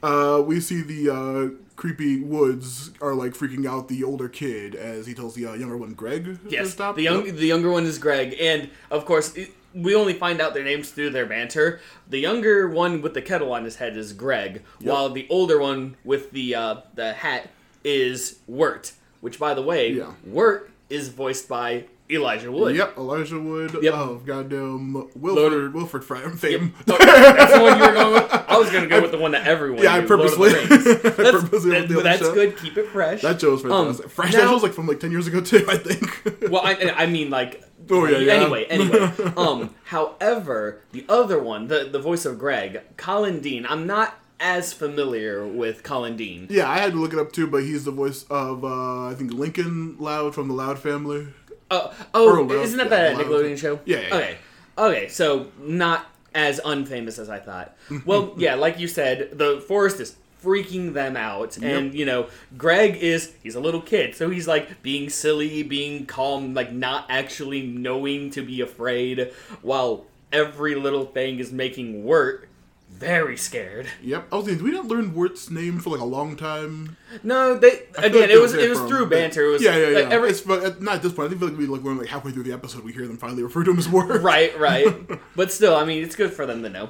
Uh, 0.03 0.43
we 0.45 0.61
see 0.61 0.83
the 0.83 1.09
uh, 1.11 1.49
creepy 1.77 2.21
woods 2.21 2.91
are 3.01 3.15
like 3.15 3.33
freaking 3.33 3.67
out 3.67 3.89
the 3.89 4.05
older 4.05 4.29
kid 4.29 4.75
as 4.75 5.07
he 5.07 5.15
tells 5.15 5.35
the 5.35 5.47
uh, 5.47 5.55
younger 5.55 5.79
one, 5.79 5.95
Greg, 5.95 6.25
to 6.25 6.39
Yes, 6.51 6.73
stop. 6.73 6.95
the 6.97 7.03
young 7.03 7.25
Yep. 7.25 7.37
the 7.37 7.47
younger 7.47 7.71
one 7.71 7.85
is 7.85 7.99
Greg, 7.99 8.37
and 8.39 8.69
of 8.91 9.07
course 9.07 9.35
it, 9.35 9.53
we 9.75 9.95
only 9.95 10.13
find 10.13 10.41
out 10.43 10.53
their 10.55 10.63
names 10.63 10.91
through 10.91 11.11
their 11.11 11.27
banter. 11.27 11.81
The 12.09 12.19
younger 12.19 12.69
one 12.69 13.01
with 13.01 13.15
the 13.15 13.23
kettle 13.23 13.53
on 13.53 13.65
his 13.65 13.77
head 13.77 13.97
is 13.97 14.13
Greg, 14.13 14.63
while 14.81 15.09
the 15.09 15.27
older 15.31 15.59
one 15.59 15.97
with 16.05 16.31
the 16.33 16.55
uh, 16.55 16.77
the 16.95 17.15
hat 17.15 17.49
is 17.83 18.41
Wirt. 18.47 18.93
Which, 19.25 19.39
by 19.39 19.55
the 19.55 19.63
way, 19.63 19.91
Yeah. 19.93 20.13
Wirt 20.27 20.71
is 20.91 21.09
voiced 21.09 21.49
by 21.49 21.85
Elijah 22.11 22.53
Wood. 22.53 22.77
Yep, 22.77 22.99
Elijah 22.99 23.41
Wood 23.41 23.79
Yep. 23.81 23.95
of 23.95 24.27
goddamn 24.27 24.93
Wilfred 25.15 25.73
Wilfred 25.73 26.05
fame. 26.05 26.33
fame. 26.37 26.75
Oh, 26.87 26.97
that's 26.99 27.55
the 27.55 27.61
one 27.63 27.79
you 27.79 27.85
were 27.87 27.93
going 28.01 28.13
with. 28.13 28.33
I 28.47 28.59
was 28.59 28.71
going 28.71 28.85
to 28.85 28.91
go 28.91 29.01
with 29.01 29.11
the 29.13 29.17
one 29.19 29.31
that 29.33 29.47
everyone. 29.47 29.83
Yeah, 29.83 29.95
I 29.95 30.01
knew, 30.01 30.07
the 30.07 30.17
purposely- 30.17 30.53
Rings. 30.53 30.71
I 30.87 30.93
That's, 31.09 31.17
purposely 31.43 31.71
that- 31.71 31.89
but 31.89 32.03
that's 32.05 32.21
show. 32.21 32.35
good. 32.35 32.59
Keep 32.59 32.77
it 32.77 32.89
fresh. 32.89 33.23
That 33.23 33.41
show's 33.41 33.63
fantastic. 33.63 34.11
Fresh. 34.11 34.33
that 34.33 34.45
now- 34.45 34.51
show's 34.51 34.63
like 34.63 34.75
from 34.75 34.87
like 34.87 35.01
ten 35.01 35.11
years 35.11 35.27
ago 35.27 35.41
too, 35.41 35.65
I 35.71 35.79
think. 35.79 36.51
Well, 36.53 36.61
I, 36.63 36.93
I 36.95 37.07
mean, 37.07 37.31
like. 37.31 37.63
Oh, 37.91 38.05
yeah, 38.07 38.19
yeah. 38.19 38.33
Anyway, 38.35 38.65
anyway. 38.65 39.11
um, 39.39 39.75
however, 39.85 40.81
the 40.93 41.05
other 41.09 41.43
one, 41.43 41.69
the 41.69 41.85
the 41.91 41.99
voice 41.99 42.25
of 42.27 42.39
Greg, 42.39 42.81
Collin 42.99 43.41
Dean. 43.41 43.67
I'm 43.69 43.87
not 43.87 44.15
as 44.41 44.73
familiar 44.73 45.47
with 45.47 45.83
Collin 45.83 46.17
Dean. 46.17 46.47
yeah, 46.51 46.69
I 46.69 46.79
had 46.79 46.93
to 46.93 46.99
look 47.01 47.13
it 47.13 47.19
up 47.19 47.33
too, 47.33 47.47
but 47.47 47.63
he's 47.63 47.85
the 47.85 47.91
voice 47.91 48.25
of 48.31 48.65
uh, 48.65 49.07
I 49.09 49.15
think 49.15 49.33
Lincoln 49.33 49.97
Loud 49.99 50.35
from 50.35 50.49
the 50.49 50.55
Loud 50.55 50.79
family. 50.79 51.29
Oh, 51.71 51.95
oh, 52.13 52.25
Loud, 52.25 52.51
isn't 52.53 52.77
that 52.79 52.91
yeah, 52.91 53.17
that. 53.17 53.27
Nickelodeon 53.27 53.59
show? 53.59 53.81
Yeah, 53.85 54.01
yeah, 54.01 54.09
yeah. 54.09 54.15
Okay. 54.17 54.37
Okay, 54.77 55.09
so 55.09 55.51
not 55.59 56.07
as 56.35 56.61
unfamous 56.65 57.19
as 57.19 57.31
I 57.31 57.39
thought. 57.39 57.77
Well, 58.05 58.35
yeah, 58.37 58.55
like 58.57 58.79
you 58.79 58.89
said, 58.89 59.31
the 59.39 59.61
forest 59.67 60.01
is 60.01 60.17
freaking 60.43 60.93
them 60.93 61.17
out 61.17 61.57
and 61.57 61.87
Yep. 61.87 61.95
you 61.95 62.05
know 62.05 62.27
greg 62.59 62.97
is 62.97 63.33
he's 63.43 63.55
a 63.55 63.61
little 63.61 63.81
kid 63.81 64.15
so 64.15 64.29
he's 64.29 64.47
like 64.47 64.83
being 64.83 65.09
silly 65.09 65.63
being 65.63 66.05
calm 66.05 66.53
like 66.53 66.71
not 66.71 67.07
actually 67.09 67.63
knowing 67.67 68.29
to 68.29 68.43
be 68.43 68.61
afraid 68.61 69.33
while 69.63 70.05
every 70.35 70.75
little 70.75 71.07
thing 71.07 71.39
is 71.39 71.51
making 71.51 72.05
wirt 72.05 72.47
very 72.97 73.37
scared 73.37 73.87
Yep. 74.03 74.29
I 74.33 74.37
was 74.37 74.45
thinking, 74.47 74.65
did 74.65 74.73
we 74.73 74.77
not 74.77 74.87
learn 74.87 75.15
Wirt's 75.15 75.51
name 75.51 75.79
for 75.81 75.91
like 75.91 76.01
a 76.01 76.05
long 76.05 76.37
time? 76.37 76.97
no 77.23 77.59
they 77.59 77.83
again 77.99 78.21
like 78.23 78.31
it 78.31 78.41
was 78.41 78.55
it 78.55 78.69
was 78.71 78.79
from- 78.79 78.89
through 78.89 79.07
banter 79.07 79.45
it 79.47 79.51
was 79.51 79.63
yeah, 79.63 79.77
yeah, 79.77 79.89
yeah. 79.89 79.99
like, 79.99 80.11
every, 80.11 80.31
it's, 80.31 80.41
but 80.41 80.81
not 80.81 80.97
at 80.97 81.03
this 81.03 81.13
point. 81.13 81.27
I 81.27 81.31
think 81.31 81.43
like 81.43 81.59
we 81.59 81.67
like 81.67 81.83
we're 81.83 81.95
like 81.95 82.09
halfway 82.09 82.31
through 82.33 82.45
the 82.45 82.53
episode, 82.53 82.85
we 82.85 82.93
hear 82.93 83.07
them 83.07 83.17
finally 83.17 83.43
refer 83.43 83.65
to 83.65 83.71
him 83.73 83.79
as 83.79 83.89
Wirt. 83.89 84.23
right 84.23 84.59
right 84.59 84.87
but 85.37 85.53
still 85.53 85.75
i 85.77 85.85
mean 85.85 86.03
it's 86.03 86.17
good 86.17 86.33
for 86.33 86.47
them 86.47 86.63
to 86.63 86.69
know 86.71 86.89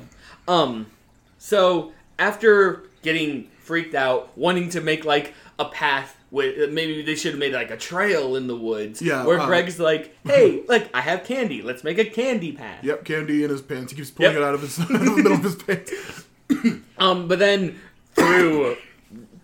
um 0.49 0.87
so 1.39 1.93
after 2.19 2.85
getting 3.03 3.49
freaked 3.61 3.95
out 3.95 4.37
wanting 4.37 4.69
to 4.71 4.81
make 4.81 5.05
like 5.05 5.35
a 5.59 5.65
path 5.65 6.14
with 6.35 6.73
maybe 6.73 7.01
they 7.03 7.15
should 7.15 7.33
have 7.33 7.39
made 7.39 7.53
like 7.53 7.71
a 7.71 7.77
trail 7.77 8.35
in 8.37 8.47
the 8.49 8.57
woods 8.57 9.01
Yeah, 9.01 9.25
where 9.25 9.39
uh, 9.39 9.47
greg's 9.47 9.79
like 9.79 10.17
hey 10.25 10.63
like 10.69 10.91
i 10.93 11.01
have 11.01 11.25
candy 11.25 11.63
let's 11.63 11.85
make 11.85 11.99
a 11.99 12.05
candy 12.05 12.53
path 12.53 12.83
Yep. 12.83 13.05
Candy 13.05 13.45
in 13.45 13.51
his 13.51 13.63
pants. 13.63 13.93
He 13.93 13.97
keeps 13.97 14.11
pulling 14.11 14.33
Yep. 14.33 14.41
it 14.43 14.45
out 14.45 14.55
of 14.55 14.61
his 14.63 14.79
in 14.91 14.93
the 14.93 14.99
middle 15.17 15.33
of 15.33 15.43
his 15.45 15.55
pants. 15.57 15.93
um 16.99 17.29
but 17.29 17.39
then 17.39 17.79
through 18.15 18.77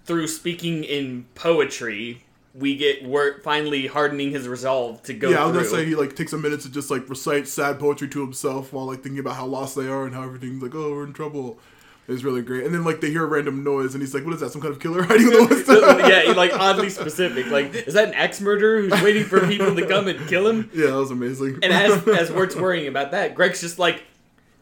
through 0.04 0.26
speaking 0.26 0.82
in 0.84 1.26
poetry 1.34 2.24
we 2.52 2.76
get 2.76 3.04
Wirt 3.04 3.44
finally 3.44 3.86
hardening 3.86 4.32
his 4.32 4.48
resolve 4.48 5.02
to 5.04 5.14
go 5.14 5.30
yeah, 5.30 5.42
I 5.42 5.46
was 5.46 5.52
through. 5.52 5.62
gonna 5.70 5.82
say 5.84 5.88
he 5.88 5.94
like 5.94 6.16
takes 6.16 6.32
a 6.32 6.38
minute 6.38 6.60
to 6.62 6.70
just 6.70 6.90
like 6.90 7.08
recite 7.08 7.46
sad 7.46 7.78
poetry 7.78 8.08
to 8.08 8.20
himself 8.20 8.72
while 8.72 8.86
like 8.86 9.02
thinking 9.04 9.20
about 9.20 9.36
how 9.36 9.46
lost 9.46 9.76
they 9.76 9.86
are 9.86 10.04
and 10.06 10.12
how 10.14 10.24
everything's 10.24 10.60
like, 10.60 10.74
oh, 10.74 10.90
we're 10.90 11.04
in 11.04 11.12
trouble. 11.12 11.60
It's 12.10 12.24
really 12.24 12.42
great. 12.42 12.64
And 12.64 12.74
then 12.74 12.84
like 12.84 13.00
they 13.00 13.10
hear 13.10 13.24
a 13.24 13.26
random 13.26 13.62
noise 13.62 13.94
and 13.94 14.02
he's 14.02 14.12
like, 14.12 14.24
what 14.24 14.34
is 14.34 14.40
that? 14.40 14.50
Some 14.50 14.60
kind 14.60 14.74
of 14.74 14.80
killer 14.80 15.02
hiding 15.06 15.28
in 15.28 15.32
the 15.32 15.46
woods? 15.46 15.68
yeah, 16.26 16.32
like 16.32 16.52
oddly 16.58 16.90
specific. 16.90 17.46
Like, 17.46 17.74
is 17.74 17.94
that 17.94 18.08
an 18.08 18.14
ex 18.14 18.40
murderer 18.40 18.82
who's 18.82 19.02
waiting 19.02 19.24
for 19.24 19.46
people 19.46 19.74
to 19.74 19.86
come 19.86 20.08
and 20.08 20.28
kill 20.28 20.46
him? 20.48 20.70
yeah, 20.74 20.86
that 20.86 20.96
was 20.96 21.10
amazing. 21.10 21.60
And 21.62 21.72
as 21.72 22.06
as 22.08 22.32
Wirt's 22.32 22.56
worrying 22.56 22.88
about 22.88 23.12
that, 23.12 23.34
Greg's 23.34 23.60
just 23.60 23.78
like 23.78 24.02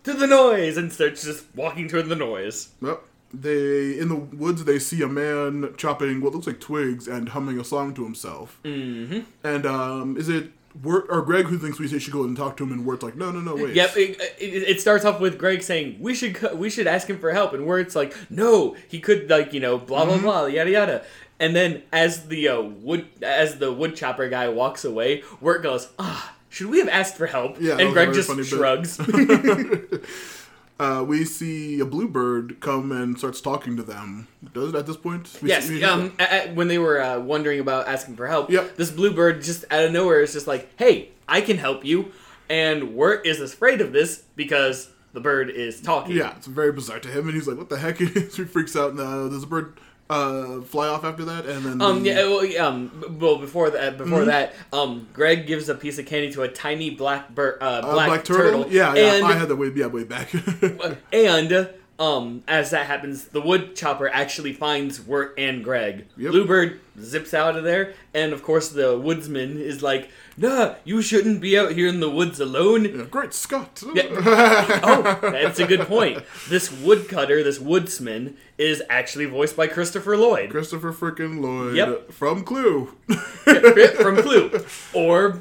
to 0.05 0.15
the 0.15 0.27
noise 0.27 0.77
and 0.77 0.93
starts 0.93 1.25
just 1.25 1.47
walking 1.55 1.89
toward 1.89 2.09
the 2.09 2.17
noise. 2.17 2.71
Yep. 2.83 3.03
They 3.33 3.99
in 3.99 4.09
the 4.09 4.17
woods 4.17 4.65
they 4.65 4.79
see 4.79 5.03
a 5.03 5.09
man 5.09 5.75
chopping 5.77 6.21
what 6.21 6.33
looks 6.33 6.47
like 6.47 6.61
twigs 6.61 7.07
and 7.07 7.31
humming 7.31 7.61
a 7.61 7.65
song 7.65 7.95
to 7.95 8.05
himself. 8.05 8.59
Mm-hmm. 8.65 9.21
And 9.45 9.67
um, 9.67 10.17
is 10.17 10.29
it 10.29 10.51
Wirt 10.83 11.07
or 11.09 11.23
Greg 11.23 11.47
who 11.47 11.59
thinks 11.59 11.79
we 11.79 11.89
should 11.89 12.13
go 12.13 12.25
and 12.25 12.37
talk 12.37 12.57
to 12.59 12.65
him? 12.65 12.73
And 12.73 12.85
Wirt's 12.85 13.03
like, 13.03 13.17
no, 13.17 13.31
no, 13.31 13.41
no, 13.41 13.55
wait. 13.55 13.75
Yep, 13.75 13.97
it, 13.97 14.21
it, 14.39 14.45
it 14.69 14.81
starts 14.81 15.05
off 15.05 15.21
with 15.21 15.39
Greg 15.39 15.63
saying 15.63 15.97
we 16.01 16.15
should 16.15 16.39
we 16.55 16.71
should 16.71 16.87
ask 16.87 17.09
him 17.09 17.19
for 17.19 17.33
help, 17.33 17.53
and 17.53 17.67
Wirt's 17.67 17.97
like, 17.97 18.17
no, 18.31 18.77
he 18.89 19.01
could 19.01 19.29
like 19.29 19.53
you 19.53 19.61
know 19.61 19.79
blah 19.79 20.05
blah 20.05 20.19
blah 20.19 20.47
yada 20.47 20.71
yada. 20.71 21.05
And 21.41 21.55
then 21.55 21.83
as 21.93 22.27
the 22.27 22.49
uh, 22.49 22.61
wood 22.61 23.07
as 23.23 23.59
the 23.59 23.73
wood 23.73 23.97
chopper 23.97 24.29
guy 24.29 24.49
walks 24.49 24.85
away, 24.85 25.23
Wirt 25.41 25.63
goes, 25.63 25.89
ah. 25.99 26.35
Should 26.51 26.71
we 26.71 26.79
have 26.79 26.89
asked 26.89 27.17
for 27.17 27.27
help? 27.27 27.61
Yeah, 27.61 27.77
and 27.77 27.93
Greg 27.93 28.15
just 28.15 28.31
shrugs. 28.49 28.99
Uh, 30.79 31.05
we 31.07 31.25
see 31.25 31.81
a 31.81 31.85
bluebird 31.85 32.61
come 32.61 32.93
and 32.93 33.19
starts 33.19 33.41
talking 33.41 33.77
to 33.77 33.83
them. 33.83 34.29
Does 34.55 34.69
it 34.71 34.75
at 34.77 34.87
this 34.87 34.97
point? 34.97 35.37
We 35.43 35.49
Yes, 35.49 35.67
see- 35.67 35.83
um, 35.83 36.11
when 36.55 36.69
they 36.69 36.79
were 36.79 37.01
uh, 37.03 37.19
wondering 37.19 37.59
about 37.59 37.89
asking 37.89 38.15
for 38.17 38.29
help, 38.29 38.49
Yep. 38.51 38.77
this 38.77 38.91
bluebird 38.91 39.43
just 39.43 39.65
out 39.73 39.85
of 39.85 39.91
nowhere 39.93 40.21
is 40.23 40.33
just 40.33 40.47
like, 40.47 40.69
"Hey, 40.77 41.09
I 41.29 41.41
can 41.41 41.59
help 41.59 41.85
you," 41.85 42.13
and 42.49 42.95
Wirt 42.95 43.27
is 43.27 43.41
afraid 43.41 43.81
of 43.81 43.93
this 43.93 44.23
because 44.37 44.91
the 45.15 45.21
bird 45.21 45.51
is 45.51 45.81
talking. 45.81 46.15
Yeah, 46.17 46.37
it's 46.37 46.47
very 46.47 46.71
bizarre 46.71 47.01
to 47.01 47.09
him, 47.09 47.27
and 47.27 47.35
he's 47.35 47.49
like, 47.49 47.59
"What 47.59 47.71
the 47.71 47.79
heck?" 47.79 47.97
he 47.99 48.07
freaks 48.07 48.77
out, 48.77 48.93
and 48.93 49.01
uh, 49.01 49.27
there's 49.29 49.43
a 49.43 49.47
bird 49.49 49.81
uh, 50.11 50.61
fly 50.63 50.89
off 50.89 51.05
after 51.05 51.25
that, 51.27 51.47
and 51.47 51.65
then 51.65 51.83
Um. 51.83 52.03
the- 52.03 52.09
Yeah. 52.11 52.23
Well. 52.25 52.45
yeah, 52.45 52.67
Um. 52.67 53.17
Well. 53.21 53.37
Before 53.39 53.71
that. 53.71 53.99
Before 53.99 54.25
that. 54.25 54.55
Um. 54.73 55.09
Greg 55.13 55.47
gives 55.47 55.69
a 55.69 55.75
piece 55.75 55.99
of 55.99 56.07
candy 56.07 56.33
to 56.33 56.43
a 56.43 56.49
tiny 56.49 56.91
black 56.91 57.35
bird. 57.35 57.59
Uh. 57.61 57.65
uh, 57.65 57.93
Black, 57.93 58.09
black 58.09 58.25
turtle. 58.25 58.63
turtle. 58.65 58.73
Yeah, 58.73 58.95
yeah, 58.95 59.15
And 59.15 59.27
I 59.27 59.35
had 59.35 59.49
that 59.49 59.57
way, 59.57 59.71
yeah, 59.75 59.87
way 59.87 60.05
back. 60.05 60.31
and 61.13 61.69
Um, 61.99 62.45
as 62.47 62.71
that 62.71 62.87
happens, 62.87 63.25
the 63.25 63.41
wood 63.41 63.75
chopper 63.75 64.09
actually 64.09 64.53
finds 64.53 65.01
Wirt 65.01 65.35
and 65.37 65.65
Greg. 65.65 66.07
Yep. 66.17 66.31
Bluebird 66.31 66.81
zips 67.03 67.35
out 67.35 67.57
of 67.57 67.65
there, 67.65 67.95
and 68.15 68.33
of 68.33 68.43
course 68.43 68.69
the 68.69 68.99
woodsman 68.99 69.59
is 69.61 69.83
like, 69.83 70.11
"Nah, 70.37 70.75
you 70.85 71.03
shouldn't 71.03 71.41
be 71.41 71.59
out 71.59 71.73
here 71.73 71.89
in 71.89 72.01
the 72.01 72.11
woods 72.11 72.41
alone." 72.41 72.85
Yeah, 72.85 73.05
great 73.05 73.33
Scott. 73.35 73.83
Yeah. 73.95 74.05
oh, 74.83 75.19
that's 75.23 75.59
a 75.59 75.67
good 75.67 75.81
point. 75.87 76.23
This 76.49 76.71
woodcutter, 76.73 77.43
this 77.43 77.59
woodsman, 77.59 78.37
is 78.57 78.83
actually 78.91 79.27
voiced 79.27 79.57
by 79.57 79.67
Christopher 79.69 80.17
Lloyd 80.17 80.51
Christopher 80.51 80.93
frickin' 80.93 81.41
Lloyd 81.41 81.77
Yep. 81.77 82.13
from 82.13 82.43
Clue. 82.45 82.87
from 83.09 84.17
Clue, 84.17 84.51
or 84.93 85.41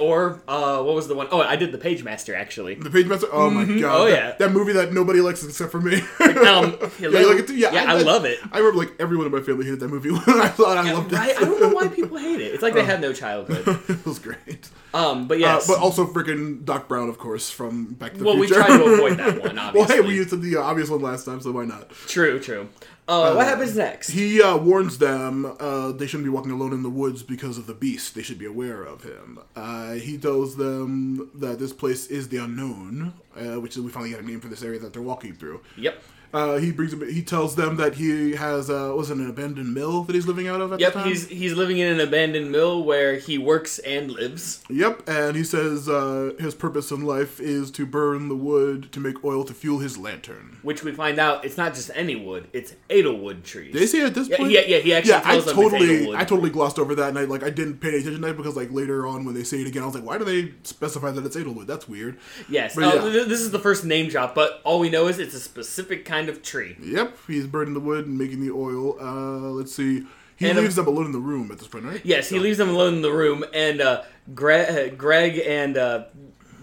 or 0.00 0.42
uh, 0.46 0.82
what 0.82 0.94
was 0.94 1.08
the 1.08 1.14
one? 1.14 1.28
Oh, 1.30 1.40
I 1.40 1.56
did 1.56 1.72
the 1.72 1.78
Pagemaster 1.78 2.34
actually. 2.36 2.74
the 2.74 2.90
Pagemaster. 2.90 3.28
Oh 3.32 3.50
my 3.50 3.64
god. 3.64 3.96
Oh, 4.00 4.04
that, 4.04 4.10
yeah. 4.10 4.36
That 4.38 4.52
movie 4.52 4.72
that 4.74 4.92
nobody 4.92 5.20
likes 5.20 5.42
except 5.44 5.72
for 5.72 5.80
me. 5.80 6.00
Um, 6.20 6.76
yeah, 7.00 7.08
you 7.08 7.28
like 7.28 7.38
it 7.40 7.46
too? 7.48 7.56
Yeah, 7.56 7.70
I, 7.86 8.02
love 8.02 8.24
it. 8.24 8.38
I 8.52 8.58
remember 8.58 8.78
like 8.78 8.92
everyone 9.00 9.26
in 9.26 9.32
my 9.32 9.40
family 9.40 9.64
hated 9.64 9.80
that 9.80 9.88
movie 9.88 10.10
when 10.10 10.40
I 10.40 10.48
thought 10.48 10.76
I 10.76 10.92
loved 10.98 11.12
Right? 11.18 11.36
I 11.36 11.40
don't 11.40 11.60
know 11.60 11.68
why 11.70 11.88
people 11.88 12.16
hate 12.18 12.40
it. 12.40 12.54
It's 12.54 12.62
like 12.62 12.74
they 12.74 12.84
had 12.84 13.00
no 13.00 13.12
childhood. 13.12 13.66
it 13.88 14.04
was 14.06 14.18
great. 14.18 14.68
Um, 14.94 15.28
but 15.28 15.34
Uh, 15.36 15.40
yes. 15.40 15.66
but 15.66 15.78
also 15.78 16.06
freaking 16.06 16.64
Doc 16.64 16.88
Brown, 16.88 17.08
of 17.08 17.18
course, 17.18 17.50
from 17.50 17.94
Back 17.94 18.12
to 18.12 18.18
the 18.18 18.24
well, 18.24 18.38
we 18.38 18.46
tried 18.46 18.68
to 18.78 18.84
avoid 18.84 19.16
that 19.18 19.42
one. 19.42 19.56
well, 19.74 19.84
hey, 19.84 20.00
we 20.00 20.14
used 20.14 20.30
the 20.40 20.56
uh, 20.56 20.62
obvious 20.62 20.88
one 20.88 21.00
last 21.02 21.24
time, 21.24 21.40
so 21.40 21.52
why 21.52 21.64
not? 21.64 21.90
True, 22.06 22.38
true. 22.40 22.68
Uh, 23.06 23.32
what 23.32 23.46
happens 23.46 23.74
next? 23.74 24.10
He 24.10 24.42
uh, 24.42 24.56
warns 24.58 24.98
them 24.98 25.46
uh, 25.58 25.92
they 25.92 26.06
shouldn't 26.06 26.24
be 26.24 26.30
walking 26.30 26.52
alone 26.52 26.74
in 26.74 26.82
the 26.82 26.90
woods 26.90 27.22
because 27.22 27.56
of 27.56 27.66
the 27.66 27.72
beast. 27.72 28.14
They 28.14 28.22
should 28.22 28.38
be 28.38 28.44
aware 28.44 28.82
of 28.82 29.02
him. 29.02 29.38
Uh, 29.56 29.92
he 29.94 30.18
tells 30.18 30.56
them 30.56 31.30
that 31.34 31.58
this 31.58 31.72
place 31.72 32.08
is 32.08 32.28
the 32.28 32.36
unknown, 32.36 33.14
uh, 33.34 33.60
which 33.60 33.76
is, 33.78 33.82
we 33.82 33.90
finally 33.90 34.10
got 34.10 34.20
a 34.20 34.26
name 34.26 34.40
for 34.40 34.48
this 34.48 34.62
area 34.62 34.78
that 34.80 34.92
they're 34.92 35.00
walking 35.00 35.32
through. 35.32 35.62
Yep. 35.78 36.02
Uh, 36.32 36.56
he 36.58 36.70
brings 36.72 36.90
them, 36.90 37.08
he 37.08 37.22
tells 37.22 37.56
them 37.56 37.76
that 37.76 37.94
he 37.94 38.32
has 38.32 38.68
uh, 38.68 38.92
was 38.94 39.10
it 39.10 39.16
an 39.16 39.28
abandoned 39.28 39.72
mill 39.72 40.02
that 40.04 40.14
he's 40.14 40.26
living 40.26 40.46
out 40.46 40.60
of 40.60 40.72
at 40.72 40.80
Yep. 40.80 40.92
the 40.92 40.98
time. 40.98 41.08
He's 41.08 41.28
he's 41.28 41.54
living 41.54 41.78
in 41.78 41.92
an 41.92 42.00
abandoned 42.00 42.52
mill 42.52 42.82
where 42.84 43.16
he 43.16 43.38
works 43.38 43.78
and 43.80 44.10
lives. 44.10 44.62
Yep, 44.68 45.08
and 45.08 45.36
he 45.36 45.44
says 45.44 45.88
uh, 45.88 46.32
his 46.38 46.54
purpose 46.54 46.90
in 46.90 47.04
life 47.04 47.40
is 47.40 47.70
to 47.72 47.86
burn 47.86 48.28
the 48.28 48.36
wood 48.36 48.92
to 48.92 49.00
make 49.00 49.24
oil 49.24 49.44
to 49.44 49.54
fuel 49.54 49.78
his 49.78 49.96
lantern. 49.96 50.58
Which 50.62 50.82
we 50.84 50.92
find 50.92 51.18
out 51.18 51.44
it's 51.44 51.56
not 51.56 51.74
just 51.74 51.90
any 51.94 52.16
wood; 52.16 52.48
it's 52.52 52.74
Edelwood 52.90 53.44
trees. 53.44 53.72
They 53.72 53.86
say 53.86 54.04
at 54.04 54.14
this 54.14 54.28
point? 54.28 54.50
yeah, 54.50 54.60
yeah, 54.66 54.78
he 54.78 54.92
actually 54.92 55.10
yeah, 55.12 55.22
I 55.24 55.32
tells 55.32 55.44
them 55.46 55.58
it's 55.58 55.70
totally. 55.72 56.14
I 56.14 56.24
totally 56.24 56.50
glossed 56.50 56.78
over 56.78 56.94
that, 56.96 57.08
and 57.08 57.18
I 57.18 57.24
like 57.24 57.42
I 57.42 57.50
didn't 57.50 57.78
pay 57.78 57.88
any 57.88 57.98
attention 57.98 58.20
to 58.20 58.26
that 58.28 58.36
because 58.36 58.56
like 58.56 58.70
later 58.70 59.06
on 59.06 59.24
when 59.24 59.34
they 59.34 59.44
say 59.44 59.62
it 59.62 59.66
again, 59.66 59.82
I 59.82 59.86
was 59.86 59.94
like, 59.94 60.04
why 60.04 60.18
do 60.18 60.24
they 60.24 60.52
specify 60.64 61.10
that 61.10 61.24
it's 61.24 61.36
Edelwood? 61.36 61.66
That's 61.66 61.88
weird. 61.88 62.18
Yes. 62.50 62.74
But 62.74 62.84
uh, 62.84 63.06
yeah. 63.06 63.24
this 63.24 63.40
is 63.40 63.50
the 63.50 63.58
first 63.58 63.84
name 63.84 64.08
drop, 64.08 64.34
but 64.34 64.60
all 64.64 64.78
we 64.78 64.90
know 64.90 65.06
is 65.08 65.18
it's 65.18 65.34
a 65.34 65.40
specific 65.40 66.04
kind 66.04 66.17
of 66.28 66.42
tree. 66.42 66.76
Yep, 66.82 67.16
he's 67.26 67.46
burning 67.46 67.74
the 67.74 67.80
wood 67.80 68.06
and 68.06 68.18
making 68.18 68.40
the 68.40 68.50
oil. 68.50 68.96
Uh, 69.00 69.50
let's 69.50 69.74
see, 69.74 70.06
he 70.36 70.48
And, 70.48 70.58
um, 70.58 70.64
leaves 70.64 70.74
them 70.76 70.86
alone 70.88 71.06
in 71.06 71.12
the 71.12 71.18
room 71.18 71.50
at 71.52 71.58
this 71.58 71.68
point, 71.68 71.84
right? 71.84 72.00
Yes, 72.04 72.28
he 72.28 72.38
leaves 72.40 72.58
them 72.58 72.70
alone 72.70 72.94
in 72.94 73.02
the 73.02 73.12
room, 73.12 73.44
and 73.54 73.80
uh, 73.80 74.02
Gre- 74.34 74.88
Greg 74.96 75.40
and 75.46 75.76
uh, 75.76 76.04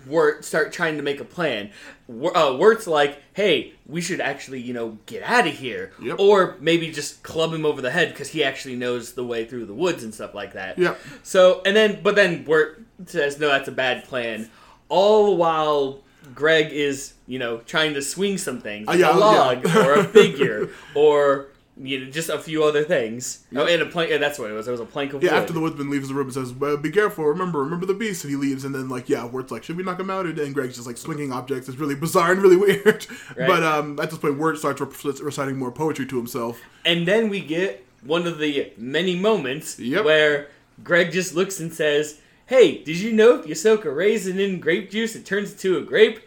Wirt 0.08 0.44
start 0.46 0.72
trying 0.74 0.98
to 0.98 1.04
make 1.04 1.20
a 1.20 1.26
plan. 1.26 1.72
Uh, 2.08 2.56
Wirt's 2.60 2.86
like, 2.86 3.18
"Hey, 3.34 3.74
we 3.88 4.00
should 4.02 4.22
actually, 4.22 4.62
you 4.62 4.72
know, 4.74 5.00
get 5.08 5.24
out 5.24 5.48
of 5.48 5.54
here, 5.56 5.92
Yep. 6.00 6.18
or 6.20 6.58
maybe 6.60 6.92
just 6.92 7.24
club 7.24 7.52
him 7.52 7.66
over 7.66 7.82
the 7.82 7.90
head 7.90 8.10
because 8.10 8.30
he 8.30 8.44
actually 8.44 8.76
knows 8.76 9.14
the 9.14 9.24
way 9.26 9.46
through 9.46 9.66
the 9.66 9.74
woods 9.74 10.04
and 10.04 10.14
stuff 10.14 10.36
like 10.36 10.54
that." 10.54 10.78
Yeah. 10.78 10.94
So, 11.24 11.64
and 11.66 11.76
then, 11.76 12.02
but 12.04 12.14
then 12.16 12.46
Wirt 12.46 12.84
says, 13.08 13.40
"No, 13.40 13.48
that's 13.48 13.68
a 13.68 13.72
bad 13.72 14.04
plan." 14.04 14.50
All 14.90 15.26
the 15.26 15.32
while 15.36 16.02
Greg 16.34 16.72
is, 16.72 17.14
you 17.28 17.40
know, 17.40 17.58
trying 17.60 17.94
to 17.94 18.02
swing 18.02 18.38
some 18.38 18.60
things, 18.62 18.88
Uh, 18.88 18.92
like 18.92 19.00
yeah, 19.00 19.10
a 19.16 19.20
yeah. 19.20 19.26
log 19.26 19.66
or 19.76 19.94
a 20.00 20.04
figure 20.04 20.70
or. 20.96 21.48
You 21.78 22.06
know, 22.06 22.10
just 22.10 22.30
a 22.30 22.40
few 22.40 22.64
other 22.64 22.86
things. 22.86 23.46
Oh, 23.54 23.66
and 23.66 23.82
a 23.82 23.86
plank. 23.86 24.10
yeah, 24.10 24.18
That's 24.18 24.40
what 24.40 24.50
it 24.50 24.54
was. 24.54 24.66
It 24.66 24.72
was 24.72 24.80
a 24.80 24.86
plank 24.86 25.12
of 25.12 25.22
Yeah, 25.22 25.34
wood. 25.34 25.42
after 25.42 25.52
the 25.52 25.60
woodsman 25.60 25.90
leaves 25.90 26.08
the 26.08 26.14
room 26.14 26.28
and 26.28 26.34
says, 26.34 26.54
well, 26.54 26.78
"Be 26.78 26.90
careful, 26.90 27.26
remember, 27.26 27.60
remember 27.60 27.86
the 27.86 27.94
beast." 27.94 28.24
And 28.24 28.32
he 28.32 28.38
leaves, 28.38 28.64
and 28.64 28.74
then 28.74 28.88
like, 28.88 29.10
yeah, 29.10 29.26
Wirt's 29.26 29.52
like, 29.52 29.66
"Should 29.66 29.76
we 29.76 29.84
knock 29.84 30.00
him 30.00 30.10
out?" 30.10 30.26
And 30.26 30.54
Greg's 30.54 30.76
just 30.76 30.88
like 30.88 30.96
swinging 30.96 31.34
objects. 31.34 31.68
It's 31.68 31.78
really 31.78 31.94
bizarre 31.96 32.32
and 32.32 32.42
really 32.42 32.56
weird. 32.66 33.06
Right. 33.36 33.46
But 33.46 33.64
um, 33.64 34.00
at 34.00 34.10
this 34.10 34.18
point, 34.20 34.38
Wirt 34.38 34.58
starts 34.58 34.80
re- 34.80 35.12
reciting 35.22 35.58
more 35.58 35.70
poetry 35.70 36.06
to 36.06 36.16
himself. 36.16 36.62
And 36.86 37.06
then 37.06 37.28
we 37.28 37.42
get 37.42 37.86
one 38.04 38.26
of 38.26 38.38
the 38.40 38.72
many 38.78 39.18
moments 39.20 39.78
Yep. 39.78 40.06
where 40.06 40.48
Greg 40.82 41.12
just 41.12 41.36
looks 41.36 41.60
and 41.60 41.74
says, 41.74 42.22
"Hey, 42.48 42.84
did 42.84 42.98
you 42.98 43.12
know 43.12 43.36
if 43.40 43.48
you 43.48 43.56
soak 43.56 43.86
a 43.86 43.92
raisin 43.92 44.40
in 44.40 44.60
grape 44.60 44.90
juice, 44.92 45.16
it 45.16 45.26
turns 45.26 45.52
into 45.52 45.78
a 45.78 45.82
grape?" 45.82 46.20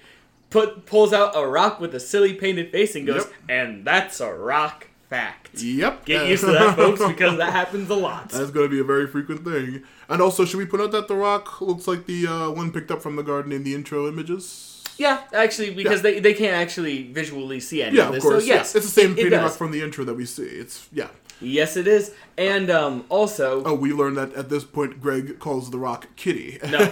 Put 0.51 0.87
pulls 0.87 1.13
out 1.13 1.37
a 1.37 1.47
rock 1.47 1.79
with 1.79 1.95
a 1.95 2.01
silly 2.01 2.33
painted 2.33 2.73
face 2.73 2.95
and 2.97 3.07
goes, 3.07 3.25
Yep. 3.25 3.33
"And 3.51 3.85
that's 3.85 4.19
a 4.21 4.33
rock 4.33 4.87
fact." 5.11 5.61
Yep. 5.63 6.07
Get 6.07 6.27
used 6.27 6.45
to 6.45 6.53
that, 6.53 6.75
folks, 6.77 7.05
because 7.07 7.37
that 7.37 7.53
happens 7.53 7.91
a 7.91 7.95
lot. 7.95 8.31
That's 8.31 8.51
going 8.51 8.67
to 8.67 8.75
be 8.75 8.81
a 8.81 8.85
very 8.85 9.07
frequent 9.07 9.45
thing. 9.45 9.83
And 10.09 10.23
also, 10.23 10.47
should 10.47 10.57
we 10.57 10.65
put 10.65 10.81
out 10.81 10.91
that 10.93 11.07
the 11.07 11.17
rock 11.17 11.61
looks 11.61 11.87
like 11.87 12.07
the 12.07 12.27
uh, 12.27 12.51
one 12.51 12.73
picked 12.73 12.91
up 12.91 13.03
from 13.03 13.17
the 13.17 13.23
garden 13.23 13.53
in 13.53 13.63
the 13.63 13.75
intro 13.75 14.09
images? 14.09 14.83
Yeah, 14.97 15.21
actually, 15.33 15.71
because 15.75 15.99
Yeah. 15.99 16.11
they, 16.13 16.21
they 16.21 16.35
can't 16.35 16.55
actually 16.57 17.13
visually 17.13 17.61
see 17.61 17.83
any 17.83 17.97
Yeah, 17.99 18.09
of 18.09 18.15
of 18.17 18.23
course. 18.23 18.43
so 18.43 18.47
yes, 18.47 18.73
yeah. 18.75 18.79
it's 18.79 18.87
the 18.95 19.01
same 19.01 19.19
it, 19.19 19.33
it 19.33 19.37
rock 19.37 19.53
from 19.53 19.71
the 19.71 19.81
intro 19.83 20.05
that 20.05 20.15
we 20.15 20.25
see. 20.25 20.43
It's 20.45 20.89
yeah. 20.93 21.09
Yes, 21.41 21.77
it 21.77 21.87
is. 21.87 22.13
And 22.37 22.71
um, 22.71 23.05
also, 23.09 23.63
Oh, 23.65 23.75
we 23.75 23.93
learned 23.93 24.17
that 24.17 24.33
at 24.35 24.49
this 24.49 24.65
point, 24.65 25.01
Greg 25.01 25.39
calls 25.39 25.71
the 25.71 25.79
rock 25.79 26.07
Kitty. 26.17 26.59
no, 26.69 26.85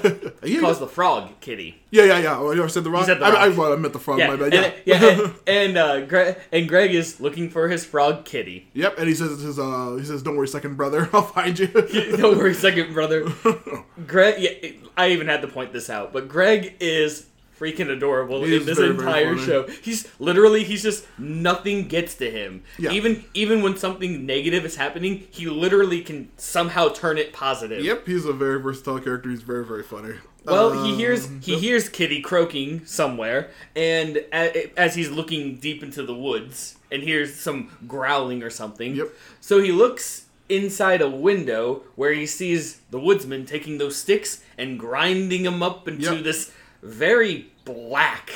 he 0.42 0.58
calls 0.58 0.78
the 0.80 0.86
frog 0.86 1.30
Kitty. 1.40 1.82
yeah, 1.90 2.04
yeah, 2.04 2.18
yeah. 2.18 2.38
Oh, 2.38 2.50
you 2.52 2.68
said 2.68 2.84
the 2.84 2.90
rock. 2.90 3.06
said 3.06 3.20
the 3.20 3.24
I, 3.26 3.30
I, 3.30 3.48
rock. 3.48 3.58
well, 3.58 3.72
I 3.72 3.76
meant 3.76 3.92
the 3.92 3.98
frog. 4.00 4.18
Yeah, 4.18 4.28
my 4.28 4.36
bad. 4.36 4.52
Yeah. 4.52 4.72
yeah, 4.84 5.08
and, 5.10 5.34
and 5.46 5.76
uh, 5.78 6.00
Greg 6.06 6.36
and 6.52 6.68
Greg 6.68 6.94
is 6.94 7.20
looking 7.20 7.48
for 7.50 7.68
his 7.68 7.84
frog 7.84 8.24
Kitty. 8.24 8.68
Yep, 8.74 8.98
and 8.98 9.08
he 9.08 9.14
says 9.14 9.40
his 9.40 9.58
uh 9.58 9.96
he 9.98 10.04
says, 10.04 10.22
"Don't 10.22 10.36
worry, 10.36 10.48
second 10.48 10.76
brother, 10.76 11.08
I'll 11.12 11.22
find 11.22 11.58
you." 11.58 11.68
Don't 11.68 12.36
worry, 12.38 12.54
second 12.54 12.92
brother. 12.92 13.24
Greg, 14.06 14.34
yeah, 14.38 14.70
I 14.96 15.10
even 15.10 15.26
had 15.28 15.42
to 15.42 15.48
point 15.48 15.72
this 15.72 15.88
out, 15.90 16.12
but 16.12 16.28
Greg 16.28 16.74
is 16.80 17.26
freaking 17.58 17.88
adorable 17.90 18.44
He 18.44 18.56
in 18.56 18.64
this 18.66 18.76
very, 18.78 18.92
very 18.92 18.98
entire 19.08 19.34
funny. 19.36 19.46
show. 19.46 19.66
He's 19.82 20.06
literally 20.18 20.64
he's 20.64 20.82
just 20.82 21.06
nothing 21.18 21.88
gets 21.88 22.14
to 22.16 22.30
him. 22.30 22.62
Yeah. 22.78 22.90
Even 22.92 23.24
even 23.34 23.62
when 23.62 23.76
something 23.76 24.26
negative 24.26 24.64
is 24.64 24.76
happening, 24.76 25.26
he 25.30 25.46
literally 25.46 26.02
can 26.02 26.28
somehow 26.36 26.88
turn 26.88 27.18
it 27.18 27.32
positive. 27.32 27.84
yep, 27.84 28.06
he's 28.06 28.24
a 28.24 28.32
very 28.32 28.60
versatile 28.60 28.98
character. 29.00 29.30
He's 29.30 29.42
very, 29.42 29.64
very 29.64 29.82
funny. 29.82 30.14
Well, 30.44 30.84
he 30.84 30.94
hears 30.94 31.26
Um, 31.26 31.40
he 31.42 31.52
yep. 31.52 31.60
hears 31.60 31.88
Kitty 31.88 32.20
croaking 32.20 32.84
somewhere, 32.86 33.50
and 33.74 34.18
as 34.32 34.94
he's 34.94 35.10
looking 35.10 35.56
deep 35.56 35.82
into 35.82 36.04
the 36.04 36.14
woods, 36.14 36.76
and 36.92 37.02
hears 37.02 37.34
some 37.34 37.70
growling 37.88 38.44
or 38.44 38.50
something. 38.50 38.94
Yep. 38.94 39.08
So 39.40 39.60
he 39.60 39.72
looks 39.72 40.26
inside 40.48 41.02
a 41.02 41.10
window 41.10 41.82
where 41.96 42.12
he 42.12 42.24
sees 42.26 42.78
the 42.92 43.00
woodsman 43.00 43.44
taking 43.44 43.78
those 43.78 43.96
sticks 43.96 44.40
and 44.56 44.78
grinding 44.78 45.42
them 45.42 45.60
up 45.64 45.88
into 45.88 46.14
Yep. 46.14 46.22
this 46.22 46.52
very 46.86 47.50
black 47.64 48.30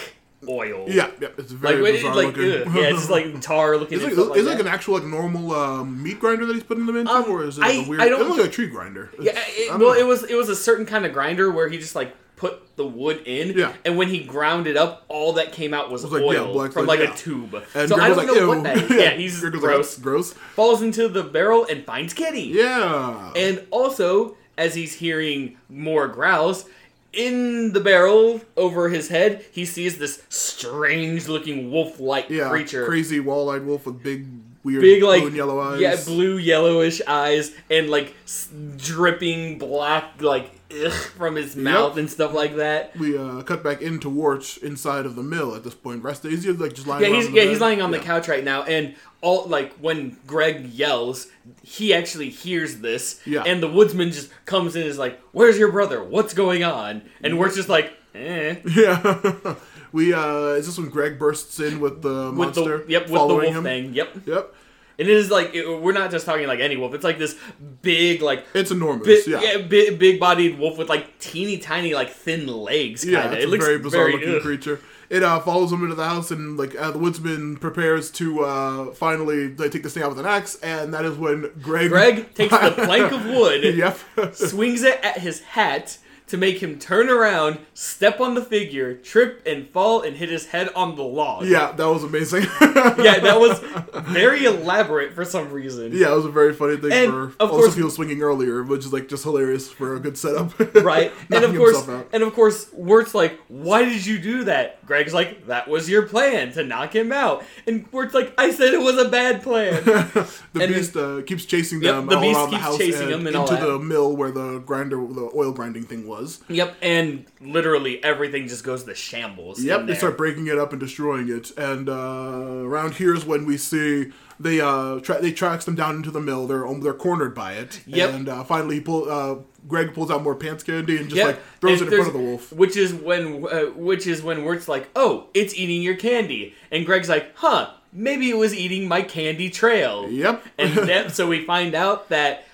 oil. 0.48 0.86
Yeah, 0.88 1.10
yeah, 1.20 1.28
it's 1.38 1.52
very 1.52 1.82
wait, 1.82 1.92
bizarre 1.92 2.14
like 2.14 2.26
looking. 2.36 2.68
ugh, 2.68 2.74
yeah, 2.76 2.82
it's 2.88 2.98
just 2.98 3.10
like 3.10 3.40
tar 3.42 3.76
looking. 3.76 3.98
Is 3.98 4.04
and 4.04 4.12
it, 4.12 4.14
stuff 4.16 4.28
like 4.30 4.38
is 4.38 4.46
like 4.46 4.60
an 4.60 4.66
actual 4.66 4.94
like 4.94 5.04
normal 5.04 5.52
um, 5.54 6.02
meat 6.02 6.18
grinder 6.20 6.46
that 6.46 6.54
he's 6.54 6.62
putting 6.62 6.86
them 6.86 6.96
into, 6.96 7.12
Um, 7.12 7.30
or 7.30 7.44
is 7.44 7.58
it 7.58 7.62
like 7.62 7.70
I- 7.70 7.84
a 7.84 7.88
weird? 7.88 8.00
I 8.02 8.08
don't- 8.08 8.20
it 8.20 8.24
looks 8.26 8.40
like 8.40 8.48
a 8.48 8.52
tree 8.52 8.68
grinder. 8.68 9.10
Yeah, 9.20 9.32
it, 9.36 9.70
well, 9.70 9.78
know. 9.78 9.92
it 9.94 10.06
was 10.06 10.24
it 10.24 10.34
was 10.34 10.48
a 10.48 10.56
certain 10.56 10.86
kind 10.86 11.04
of 11.06 11.12
grinder 11.12 11.50
where 11.50 11.68
he 11.68 11.78
just 11.78 11.94
like 11.94 12.14
put 12.36 12.74
the 12.76 12.86
wood 12.86 13.20
in, 13.26 13.54
Yeah. 13.58 13.74
and 13.84 13.98
when 13.98 14.08
he 14.08 14.24
ground 14.24 14.66
it 14.66 14.74
up, 14.78 15.04
all 15.08 15.34
that 15.34 15.52
came 15.52 15.74
out 15.74 15.90
was, 15.90 16.02
was 16.04 16.12
like, 16.12 16.22
yeah, 16.22 16.40
oil 16.40 16.52
black 16.54 16.72
from 16.72 16.86
like, 16.86 17.00
like 17.00 17.08
yeah. 17.10 17.14
a 17.14 17.18
tube. 17.18 17.54
And 17.74 17.86
so 17.90 17.96
Greg 17.96 18.00
I 18.00 18.08
don't 18.08 18.16
like, 18.16 18.26
know 18.28 18.34
Ew. 18.34 18.48
what 18.48 18.62
that 18.62 18.76
is. 18.78 18.90
Yeah, 18.90 19.10
he's 19.10 19.38
Greg 19.40 19.52
like, 19.52 19.60
gross. 19.62 19.98
Gross. 19.98 20.32
Falls 20.32 20.80
into 20.80 21.06
the 21.08 21.22
barrel 21.22 21.66
and 21.68 21.84
finds 21.84 22.14
Kitty. 22.14 22.44
Yeah. 22.54 23.32
And 23.36 23.66
also, 23.70 24.38
as 24.56 24.74
he's 24.74 24.94
hearing 24.94 25.58
more 25.68 26.08
growls, 26.08 26.64
in 27.12 27.72
the 27.72 27.80
barrel 27.80 28.40
over 28.56 28.88
his 28.88 29.08
head, 29.08 29.44
he 29.52 29.64
sees 29.64 29.98
this 29.98 30.22
strange 30.28 31.28
looking 31.28 31.70
wolf 31.70 31.98
like 32.00 32.28
yeah, 32.30 32.48
creature. 32.48 32.86
crazy 32.86 33.20
wall-eyed 33.20 33.64
wolf 33.64 33.86
with 33.86 34.02
big, 34.02 34.26
weird, 34.62 34.82
Big 34.82 35.02
like 35.02 35.20
blue 35.20 35.28
and 35.28 35.36
yellow 35.36 35.60
eyes. 35.60 35.80
yeah, 35.80 35.96
blue 36.04 36.36
yellowish 36.36 37.00
eyes 37.06 37.52
and 37.70 37.90
like 37.90 38.14
s- 38.24 38.48
dripping 38.76 39.58
black 39.58 40.20
like 40.20 40.50
ugh, 40.84 40.92
from 40.92 41.36
his 41.36 41.56
mouth 41.56 41.96
and 41.96 42.10
stuff 42.10 42.32
like 42.34 42.56
that. 42.56 42.96
We 42.98 43.16
uh, 43.16 43.42
cut 43.42 43.62
back 43.62 43.80
into 43.82 44.08
Wirt 44.08 44.58
inside 44.58 45.06
of 45.06 45.16
the 45.16 45.22
mill 45.22 45.54
at 45.54 45.64
this 45.64 45.74
point. 45.74 46.02
Rested. 46.02 46.30
He's 46.32 46.46
like 46.46 46.74
just 46.74 46.86
lying. 46.86 47.02
Yeah, 47.12 47.20
he's 47.20 47.30
yeah 47.30 47.42
he's 47.44 47.60
lying 47.60 47.82
on 47.82 47.90
the 47.90 47.98
couch 47.98 48.28
right 48.28 48.44
now, 48.44 48.62
and 48.64 48.94
all 49.20 49.46
like 49.46 49.72
when 49.74 50.16
Greg 50.26 50.66
yells, 50.66 51.26
he 51.62 51.92
actually 51.94 52.30
hears 52.30 52.78
this, 52.78 53.20
Yeah. 53.26 53.42
and 53.46 53.62
the 53.62 53.68
woodsman 53.68 54.12
just 54.12 54.30
comes 54.46 54.74
in 54.76 54.82
and 54.82 54.90
is 54.90 54.98
like, 54.98 55.20
"Where's 55.32 55.58
your 55.58 55.70
brother? 55.72 56.02
What's 56.02 56.34
going 56.34 56.64
on?" 56.64 57.02
And 57.22 57.38
we're 57.38 57.52
just 57.54 57.68
like, 57.68 57.92
"Eh." 58.14 58.56
Yeah. 58.64 59.54
we 59.92 60.12
uh, 60.14 60.54
is 60.58 60.66
this 60.66 60.78
when 60.78 60.88
Greg 60.88 61.18
bursts 61.18 61.58
in 61.60 61.80
with 61.80 62.02
the 62.02 62.26
With 62.30 62.34
monster? 62.56 62.78
the 62.84 62.90
yep, 62.92 63.02
with 63.02 63.12
the 63.12 63.26
wolf 63.26 63.44
him? 63.44 63.62
thing, 63.64 63.92
yep. 63.94 64.14
Yep. 64.24 64.54
And 65.00 65.08
it 65.08 65.16
is 65.16 65.30
like 65.30 65.54
it, 65.54 65.66
we're 65.66 65.92
not 65.92 66.10
just 66.10 66.26
talking 66.26 66.46
like 66.46 66.60
any 66.60 66.76
wolf. 66.76 66.92
It's 66.94 67.02
like 67.04 67.18
this 67.18 67.34
big, 67.82 68.20
like 68.22 68.44
It's 68.54 68.70
enormous. 68.70 69.06
big, 69.06 69.26
yeah. 69.26 69.40
yeah, 69.40 69.56
big, 69.58 69.98
big-bodied 69.98 70.58
wolf 70.58 70.76
with 70.78 70.88
like 70.90 71.18
teeny 71.18 71.56
tiny, 71.58 71.94
like 71.94 72.10
thin 72.10 72.46
legs. 72.46 73.02
Kind 73.02 73.14
Yeah, 73.14 73.30
it's 73.32 73.44
It 73.44 73.48
a 73.48 73.50
looks 73.50 73.64
very 73.64 73.78
bizarre 73.78 74.10
looking 74.12 74.34
ugh. 74.36 74.42
creature. 74.42 74.78
it 75.08 75.22
uh, 75.22 75.40
follows 75.40 75.72
him 75.72 75.82
into 75.82 75.94
the 75.96 76.04
house, 76.08 76.30
and 76.30 76.58
like 76.58 76.76
uh, 76.76 76.90
the 76.90 76.98
woodsman 76.98 77.56
prepares 77.56 78.10
to 78.12 78.40
uh, 78.44 78.92
finally 78.92 79.54
like, 79.56 79.72
take 79.72 79.82
this 79.82 79.94
thing 79.94 80.02
out 80.02 80.10
with 80.10 80.18
an 80.20 80.26
axe, 80.26 80.56
and 80.62 80.92
that 80.94 81.04
is 81.06 81.16
when 81.16 81.50
Greg 81.62 81.88
Greg 81.90 82.34
takes 82.34 82.52
the 82.52 82.70
plank 82.84 83.10
of 83.10 83.24
wood, 83.24 83.64
yep, 83.74 83.98
swings 84.34 84.82
it 84.82 85.00
at 85.02 85.18
his 85.18 85.40
hat 85.40 85.96
to 86.30 86.36
make 86.36 86.62
him 86.62 86.78
turn 86.78 87.08
around, 87.10 87.58
step 87.74 88.20
on 88.20 88.34
the 88.34 88.42
figure, 88.44 88.94
trip 88.94 89.42
and 89.46 89.68
fall, 89.68 90.02
and 90.02 90.16
hit 90.16 90.28
his 90.28 90.46
head 90.46 90.68
on 90.74 90.96
the 90.96 91.02
log. 91.02 91.44
yeah, 91.46 91.72
that 91.72 91.86
was 91.86 92.02
amazing. 92.04 92.46
Yeah, 93.00 93.18
that 93.20 93.38
was 93.38 93.58
very 94.08 94.44
elaborate 94.44 95.12
for 95.14 95.24
some 95.24 95.50
reason. 95.50 95.92
Yeah, 95.92 96.12
it 96.12 96.16
was 96.16 96.24
a 96.24 96.30
very 96.30 96.54
funny 96.54 96.76
thing 96.76 96.92
And, 96.92 97.10
for 97.10 97.22
of 97.40 97.50
also 97.50 97.56
course- 97.64 97.74
people 97.74 97.90
swinging 97.90 98.22
earlier, 98.22 98.62
which 98.62 98.84
is 98.86 98.92
like 98.92 99.08
just 99.08 99.22
hilarious 99.24 99.68
for 99.70 99.94
a 99.96 100.00
good 100.00 100.16
setup. 100.18 100.52
Right, 100.80 101.12
and 101.30 101.44
of 101.44 101.54
course, 101.54 101.86
and 102.12 102.22
of 102.22 102.32
course, 102.34 102.70
Wirt's 102.72 103.14
like, 103.14 103.38
"Why 103.48 103.84
did 103.84 104.04
you 104.06 104.18
do 104.18 104.44
that?" 104.44 104.84
Greg's 104.86 105.12
like, 105.12 105.46
"That 105.46 105.68
was 105.68 105.88
your 105.90 106.02
plan 106.02 106.52
to 106.52 106.64
knock 106.64 106.94
him 106.94 107.12
out," 107.12 107.44
and 107.66 107.86
Wirt's 107.92 108.14
like, 108.14 108.32
"I 108.38 108.50
said 108.50 108.72
it 108.72 108.80
was 108.80 108.96
a 108.98 109.08
bad 109.08 109.42
plan." 109.42 109.82
the 109.84 110.28
and 110.54 110.72
beast 110.74 110.96
uh, 110.96 111.22
keeps 111.26 111.44
chasing 111.44 111.82
Yep, 111.82 111.94
them 111.94 112.06
the 112.06 112.16
all 112.16 112.22
beast 112.22 112.38
around 112.38 112.50
the 112.50 112.58
house 112.58 112.78
chasing 112.78 113.02
and 113.02 113.12
them 113.12 113.26
and 113.26 113.36
all 113.36 113.48
into 113.52 113.64
the 113.66 113.78
mill 113.78 114.16
where 114.16 114.30
the 114.30 114.58
grinder, 114.60 114.96
the 114.96 115.30
oil 115.34 115.52
grinding 115.52 115.84
thing 115.84 116.06
was. 116.06 116.19
Yep, 116.48 116.76
and 116.82 117.24
literally 117.40 118.02
everything 118.02 118.48
just 118.48 118.64
goes 118.64 118.84
to 118.84 118.94
shambles. 118.94 119.62
Yep, 119.62 119.86
they 119.86 119.94
start 119.94 120.16
breaking 120.16 120.46
it 120.46 120.58
up 120.58 120.72
and 120.72 120.80
destroying 120.80 121.28
it. 121.28 121.56
And 121.58 121.88
uh, 121.88 122.64
around 122.64 122.94
here 122.94 123.14
is 123.14 123.24
when 123.24 123.46
we 123.46 123.56
see 123.56 124.12
they 124.38 124.60
uh 124.60 125.00
tra- 125.00 125.20
they 125.20 125.32
tracks 125.32 125.64
them 125.66 125.74
down 125.74 125.96
into 125.96 126.10
the 126.10 126.20
mill. 126.20 126.46
They're 126.46 126.66
um, 126.66 126.80
they're 126.80 126.94
cornered 126.94 127.34
by 127.34 127.54
it. 127.54 127.82
Yep. 127.86 128.14
And 128.14 128.28
uh, 128.28 128.44
finally, 128.44 128.80
pull 128.80 129.10
uh, 129.10 129.36
Greg 129.68 129.94
pulls 129.94 130.10
out 130.10 130.22
more 130.22 130.34
pants 130.34 130.62
candy 130.62 130.96
and 130.96 131.08
just 131.08 131.16
Yep, 131.16 131.26
like 131.26 131.38
throws 131.60 131.80
and 131.80 131.92
it 131.92 131.94
in 131.94 132.02
front 132.02 132.14
of 132.14 132.20
the 132.20 132.28
wolf. 132.28 132.52
Which 132.52 132.76
is 132.76 132.94
when, 132.94 133.44
uh, 133.46 133.66
which 133.76 134.06
is 134.06 134.22
when 134.22 134.44
Wirt's 134.44 134.68
like, 134.68 134.88
"Oh, 134.96 135.28
it's 135.34 135.54
eating 135.54 135.82
your 135.82 135.96
candy," 135.96 136.54
and 136.70 136.86
Greg's 136.86 137.08
like, 137.08 137.32
"Huh." 137.36 137.70
Maybe 137.92 138.30
it 138.30 138.36
was 138.36 138.54
eating 138.54 138.86
my 138.86 139.02
candy 139.02 139.50
trail. 139.50 140.08
Yep. 140.08 140.44
And 140.58 140.74
then, 140.76 141.10
so 141.10 141.26
we 141.26 141.44
find 141.44 141.74
out 141.74 142.08
that 142.10 142.44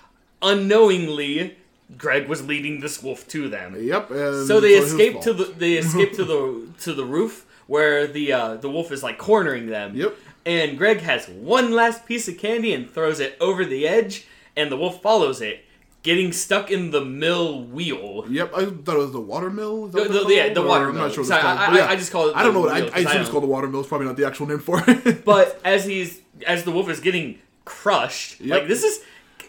unknowingly, 0.41 1.57
Greg 1.97 2.29
was 2.29 2.47
leading 2.47 2.81
this 2.81 3.03
wolf 3.03 3.27
to 3.29 3.49
them. 3.49 3.77
Yep. 3.79 4.11
And 4.11 4.47
So 4.47 4.61
they 4.61 4.75
it's 4.75 4.89
escape 4.93 5.21
to 5.23 5.33
the 5.33 5.45
they 5.45 5.75
escape 5.75 6.13
to 6.15 6.25
the 6.25 6.67
to 6.81 6.93
the 6.93 7.05
roof 7.05 7.47
where 7.67 8.07
the 8.07 8.33
uh, 8.33 8.57
the 8.57 8.69
wolf 8.71 8.93
is 8.93 9.03
like 9.03 9.19
cornering 9.19 9.67
them. 9.67 9.95
Yep. 9.97 10.15
And 10.45 10.79
Greg 10.79 11.01
has 11.01 11.29
one 11.29 11.73
last 11.73 12.07
piece 12.07 12.29
of 12.29 12.39
candy 12.39 12.73
and 12.73 12.89
throws 12.89 13.19
it 13.19 13.37
over 13.41 13.65
the 13.65 13.89
edge, 13.89 14.27
and 14.57 14.71
the 14.71 14.77
wolf 14.77 15.03
follows 15.03 15.41
it, 15.41 15.65
getting 16.05 16.33
stuck 16.33 16.71
in 16.71 16.93
the 16.93 17.05
mill 17.05 17.65
wheel. 17.65 18.25
Yep, 18.31 18.53
I 18.55 18.67
thought 18.67 18.95
it 18.95 18.99
was 18.99 19.11
the 19.13 19.21
water 19.21 19.51
mill. 19.51 19.87
Is 19.87 19.93
that 19.95 20.07
The- 20.13 20.21
the- 20.25 20.33
yeah, 20.35 20.53
the 20.55 20.63
Or 20.63 20.69
water 20.69 20.89
I'm 20.91 20.95
mill. 20.95 21.03
not 21.07 21.13
sure 21.15 21.25
what 21.25 21.29
Sorry, 21.29 21.41
it's 21.41 21.47
called. 21.49 21.59
I- 21.59 21.67
but 21.67 21.75
I- 21.75 21.79
yeah. 21.85 21.91
I 21.91 21.97
just 21.97 22.13
call 22.13 22.29
it 22.29 22.37
I 22.37 22.45
don't 22.45 22.53
the 22.55 22.61
know 22.61 22.67
what 22.67 22.75
I, 22.77 22.81
wheel, 22.83 22.91
I 22.95 23.03
'cause 23.05 23.17
I 23.17 23.21
it's 23.21 23.29
called 23.31 23.43
the 23.43 23.49
water 23.49 23.67
mill. 23.67 23.81
It's 23.81 23.89
probably 23.89 24.07
not 24.07 24.17
the 24.17 24.25
actual 24.27 24.47
name 24.47 24.61
for 24.61 24.85
it. 24.87 25.25
But 25.25 25.61
as 25.65 25.85
he's 25.85 26.21
as 26.47 26.63
the 26.63 26.71
wolf 26.71 26.89
is 26.91 27.01
getting 27.01 27.41
crushed, 27.65 28.41
Yep. 28.41 28.59
like 28.61 28.69
this 28.69 28.85
is. 28.85 29.01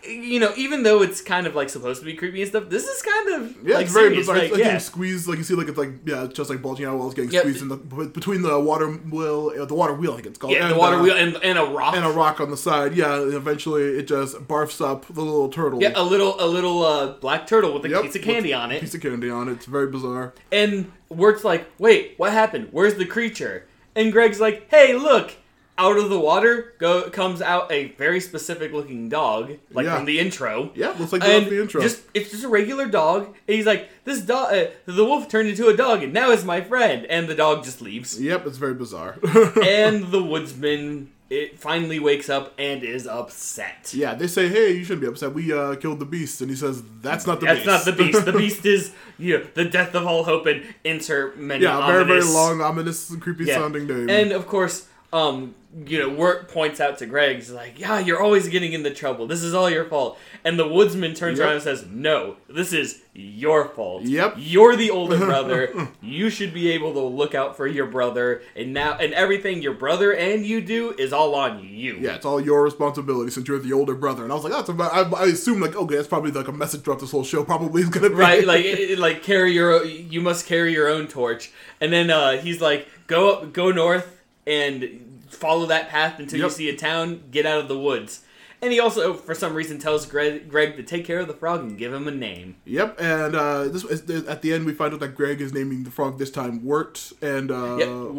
You 0.08 0.40
know, 0.40 0.54
even 0.56 0.84
though 0.84 1.02
it's 1.02 1.22
kind 1.22 1.46
of 1.48 1.56
like 1.56 1.70
supposed 1.70 2.00
to 2.00 2.06
be 2.06 2.14
creepy 2.14 2.42
and 2.42 2.50
stuff, 2.50 2.70
this 2.70 2.86
is 2.88 3.02
kind 3.02 3.30
of 3.36 3.58
yeah, 3.66 3.76
like 3.76 3.86
it's 3.86 3.94
very 3.94 4.10
serious. 4.10 4.22
bizarre. 4.28 4.36
Like, 4.38 4.52
like 4.52 4.60
yeah. 4.60 4.66
getting 4.66 4.80
squeezed. 4.80 5.28
Like 5.28 5.38
you 5.38 5.44
see, 5.44 5.54
like 5.56 5.68
it's 5.68 5.78
like 5.78 5.90
yeah, 6.06 6.24
it's 6.24 6.34
just 6.34 6.50
like 6.50 6.62
bulging 6.62 6.86
out 6.86 6.98
while 6.98 7.08
it's 7.08 7.16
getting 7.16 7.32
Yep. 7.32 7.42
squeezed 7.44 7.62
in 7.62 7.68
the 7.68 7.76
between 7.78 8.42
the 8.42 8.60
water 8.60 8.88
wheel, 8.90 9.52
uh, 9.60 9.66
the 9.66 9.74
water 9.74 9.94
wheel. 9.94 10.12
I 10.12 10.16
think 10.16 10.28
it's 10.28 10.38
called. 10.38 10.54
yeah, 10.54 10.68
the 10.70 10.76
water 10.78 10.98
uh, 10.98 11.04
wheel 11.04 11.16
and, 11.16 11.36
and 11.44 11.58
a 11.60 11.66
rock. 11.66 11.96
and 11.96 12.06
a 12.06 12.10
rock 12.10 12.40
on 12.40 12.50
the 12.50 12.58
side. 12.58 12.96
Yeah, 12.96 13.22
and 13.22 13.34
eventually 13.34 13.84
it 13.84 14.08
just 14.08 14.36
barfs 14.48 14.80
up 14.80 15.06
the 15.08 15.22
little 15.22 15.50
turtle. 15.50 15.82
Yeah, 15.82 15.92
a 15.96 16.04
little 16.04 16.40
a 16.40 16.48
little 16.48 16.84
uh, 16.86 17.08
black 17.14 17.46
turtle 17.48 17.74
with 17.74 17.84
a 17.86 17.90
Yep, 17.90 18.04
piece 18.04 18.16
of 18.16 18.22
candy 18.22 18.54
on 18.54 18.72
it. 18.72 18.80
Piece 18.82 18.96
of 18.96 19.02
candy 19.02 19.30
on 19.30 19.50
it. 19.50 19.54
It's 19.54 19.66
very 19.66 19.88
bizarre. 19.88 20.34
And 20.52 20.92
Wirt's 21.10 21.44
like, 21.44 21.68
wait, 21.80 22.14
what 22.18 22.32
happened? 22.32 22.70
Where's 22.72 22.96
the 22.96 23.06
creature? 23.06 23.66
And 23.96 24.12
Greg's 24.14 24.40
like, 24.40 24.70
hey, 24.70 24.94
look! 24.94 25.34
Out 25.80 25.98
of 25.98 26.10
the 26.10 26.20
water 26.20 26.74
go 26.80 27.10
comes 27.12 27.40
out 27.42 27.72
a 27.72 27.90
very 28.00 28.20
specific 28.20 28.74
looking 28.74 29.10
dog, 29.10 29.54
like 29.72 29.86
Yeah. 29.86 29.96
from 29.98 30.06
the 30.06 30.20
intro. 30.20 30.72
Yeah, 30.74 30.94
looks 30.98 31.12
like 31.14 31.22
the, 31.22 31.28
And 31.28 31.46
the 31.46 31.62
intro. 31.62 31.82
just 31.82 32.02
it's 32.16 32.32
just 32.32 32.44
a 32.44 32.48
regular 32.48 32.88
dog, 32.88 33.26
and 33.48 33.56
he's 33.56 33.68
like, 33.68 33.88
"This 34.04 34.22
dog, 34.22 34.54
uh, 34.54 34.66
the 34.88 35.06
wolf 35.06 35.30
turned 35.30 35.50
into 35.50 35.68
a 35.68 35.78
dog, 35.78 36.02
and 36.02 36.14
now 36.14 36.32
is 36.32 36.44
my 36.44 36.62
friend." 36.62 37.06
And 37.06 37.28
the 37.28 37.36
dog 37.36 37.64
just 37.64 37.82
leaves. 37.82 38.20
Yep, 38.20 38.48
it's 38.48 38.58
very 38.58 38.74
bizarre. 38.74 39.18
and 39.64 40.12
the 40.12 40.24
woodsman 40.24 41.12
it 41.30 41.60
finally 41.60 42.00
wakes 42.00 42.30
up 42.30 42.54
and 42.58 42.84
is 42.84 43.06
upset. 43.06 43.92
yeah, 43.94 44.16
they 44.16 44.28
say, 44.28 44.48
"Hey, 44.48 44.72
you 44.78 44.84
shouldn't 44.84 45.02
be 45.02 45.08
upset. 45.08 45.34
We 45.34 45.52
uh, 45.54 45.76
killed 45.76 46.00
the 46.00 46.06
beast," 46.06 46.40
and 46.42 46.50
he 46.50 46.56
says, 46.56 46.82
"That's 47.02 47.28
not 47.28 47.40
the 47.42 47.48
That's 47.48 47.60
beast." 47.60 47.66
That's 47.68 47.86
not 47.86 47.98
the 47.98 48.04
beast. 48.04 48.26
The 48.26 48.32
beast 48.34 48.66
is 48.66 48.92
you 49.20 49.38
know, 49.38 49.46
the 49.54 49.66
death 49.66 49.94
of 49.94 50.08
all 50.08 50.24
hope 50.24 50.46
and 50.46 50.64
insert 50.86 51.38
many 51.38 51.64
yeah, 51.66 51.86
very 51.86 52.04
very 52.06 52.24
long, 52.24 52.62
ominous, 52.62 53.14
creepy 53.20 53.44
Yeah. 53.46 53.56
sounding 53.56 53.86
name. 53.88 54.10
And 54.10 54.32
of 54.32 54.48
course, 54.48 54.86
um, 55.14 55.56
you 55.86 56.00
know, 56.00 56.10
Wirt 56.10 56.50
points 56.50 56.80
out 56.82 56.98
to 57.00 57.06
Greg, 57.06 57.36
he's 57.38 57.52
like, 57.52 57.80
"Yeah, 57.80 58.00
you're 58.00 58.22
always 58.22 58.48
getting 58.50 58.74
into 58.74 58.90
trouble. 58.94 59.28
This 59.28 59.44
is 59.44 59.54
all 59.54 59.70
your 59.70 59.86
fault." 59.86 60.18
And 60.44 60.58
the 60.58 60.68
woodsman 60.68 61.14
turns 61.14 61.38
Yep. 61.38 61.46
around 61.46 61.54
and 61.56 61.64
says, 61.64 61.86
"No, 61.90 62.38
this 62.50 62.74
is 62.74 63.02
your 63.14 63.68
fault. 63.70 64.04
Yep. 64.04 64.36
you're 64.38 64.76
the 64.76 64.90
older 64.92 65.18
brother. 65.26 65.90
you 66.02 66.30
should 66.30 66.54
be 66.54 66.72
able 66.72 66.94
to 66.94 67.00
look 67.02 67.36
out 67.36 67.56
for 67.58 67.68
your 67.68 67.86
brother. 67.86 68.42
And 68.56 68.74
now, 68.74 68.98
and 68.98 69.14
everything 69.14 69.62
your 69.62 69.74
brother 69.74 70.14
and 70.14 70.46
you 70.46 70.62
do 70.62 70.92
is 70.98 71.14
all 71.14 71.36
on 71.36 71.64
you. 71.64 71.98
yeah, 72.02 72.16
it's 72.16 72.26
all 72.26 72.42
your 72.42 72.64
responsibility 72.64 73.32
since 73.32 73.48
you're 73.48 73.60
the 73.60 73.74
older 73.74 73.96
brother. 73.96 74.24
And 74.24 74.32
I 74.32 74.36
was 74.36 74.44
like, 74.44 74.54
"That's 74.54 74.70
about." 74.70 74.94
I, 74.94 75.24
I 75.24 75.26
assume 75.28 75.62
like, 75.62 75.76
okay, 75.76 75.96
that's 75.96 76.08
probably 76.08 76.32
like 76.32 76.48
a 76.48 76.52
message 76.54 76.82
throughout 76.82 77.00
this 77.00 77.12
whole 77.12 77.24
show. 77.24 77.44
Probably 77.44 77.82
is 77.84 77.90
gonna 77.90 78.10
be 78.10 78.16
right 78.16 78.46
like 78.46 78.66
it- 78.66 79.00
like 79.00 79.22
carry 79.24 79.54
your 79.54 79.86
you 79.86 80.22
must 80.22 80.46
carry 80.48 80.74
your 80.74 80.88
own 80.90 81.08
torch 81.08 81.52
and 81.80 81.94
then 81.94 82.10
uh 82.10 82.38
he's 82.42 82.60
like 82.62 82.88
go 83.06 83.32
up 83.34 83.54
go 83.54 83.72
north 83.72 84.17
and 84.48 85.22
follow 85.30 85.66
that 85.68 85.90
path 85.90 86.20
until 86.20 86.40
you 86.40 86.50
see 86.50 86.70
a 86.70 86.76
town 86.76 87.24
get 87.30 87.46
out 87.46 87.60
of 87.60 87.68
the 87.68 87.78
woods. 87.78 88.24
And 88.60 88.72
he 88.72 88.80
also 88.80 89.14
for 89.14 89.36
some 89.36 89.54
reason 89.54 89.78
tells 89.78 90.08
greg, 90.08 90.50
greg 90.50 90.78
to 90.78 90.84
take 90.84 91.06
care 91.06 91.20
of 91.20 91.28
the 91.28 91.34
frog 91.36 91.62
and 91.62 91.78
give 91.78 91.94
him 91.94 92.08
a 92.08 92.12
name. 92.12 92.56
Yep, 92.66 93.00
and 93.00 93.36
uh, 93.36 93.66
this 93.66 93.84
is, 93.84 94.26
at 94.28 94.42
the 94.42 94.52
end 94.54 94.66
we 94.66 94.74
find 94.74 94.94
out 94.96 95.00
that 95.02 95.10
Greg 95.10 95.42
is 95.42 95.54
naming 95.54 95.84
the 95.84 95.92
frog 95.92 96.18
this 96.18 96.32
time 96.32 96.66
Wirt, 96.66 97.12
and 97.22 97.52
uh, 97.52 97.78
yep 97.78 97.88
uh, 97.88 98.12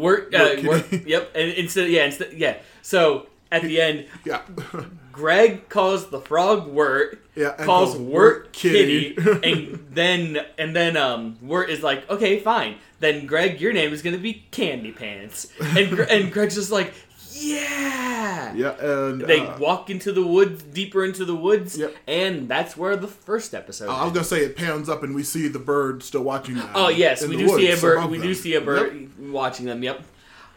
yep 1.05 1.31
and 1.35 1.51
instead 1.53 1.89
yeah 1.89 2.05
instead 2.05 2.31
yeah. 2.31 2.59
So 2.81 3.27
at 3.51 3.63
the 3.63 3.81
end 3.81 4.05
yeah, 4.23 4.43
greg 5.19 5.67
calls 5.69 6.09
the 6.09 6.19
frog 6.21 6.67
wirt 6.67 7.21
Yeah, 7.35 7.51
calls 7.57 7.93
calls 7.93 7.97
wirt 7.97 8.09
Wirt 8.43 8.53
kitty, 8.53 9.13
Kitty. 9.15 9.51
and 9.51 9.87
then 9.91 10.45
and 10.57 10.73
then 10.75 10.95
um 10.95 11.37
wirt 11.41 11.69
is 11.69 11.83
like 11.83 12.09
okay 12.09 12.39
fine 12.39 12.75
then 13.01 13.25
greg 13.25 13.59
your 13.59 13.73
name 13.73 13.91
is 13.91 14.01
gonna 14.01 14.17
be 14.17 14.45
candy 14.51 14.91
pants 14.93 15.47
and 15.59 15.99
and 15.99 16.31
greg's 16.31 16.55
just 16.55 16.71
like 16.71 16.93
yeah 17.33 18.53
yeah, 18.55 18.75
and 18.79 19.21
they 19.21 19.39
uh, 19.39 19.57
walk 19.59 19.89
into 19.89 20.11
the 20.11 20.25
woods 20.25 20.63
deeper 20.63 21.05
into 21.05 21.23
the 21.25 21.35
woods 21.35 21.77
Yep. 21.77 21.95
and 22.07 22.49
that's 22.49 22.75
where 22.75 22.95
the 22.95 23.07
first 23.07 23.53
episode 23.53 23.89
I 23.89 24.03
was 24.05 24.13
gonna 24.13 24.23
say 24.25 24.39
it 24.45 24.55
pans 24.55 24.89
up 24.89 25.03
and 25.03 25.13
we 25.13 25.23
see 25.23 25.47
the 25.47 25.59
bird 25.59 26.01
still 26.03 26.23
watching 26.23 26.55
them. 26.55 26.69
oh 26.75 26.89
yes 26.89 27.25
we 27.25 27.37
do 27.37 27.47
see 27.49 27.71
a 27.71 27.77
bird 27.77 28.09
we 28.09 28.17
them. 28.17 28.27
do 28.27 28.33
see 28.33 28.55
a 28.55 28.61
bird 28.61 28.93
Yep. 29.19 29.31
watching 29.31 29.65
them 29.67 29.83
yep 29.83 30.01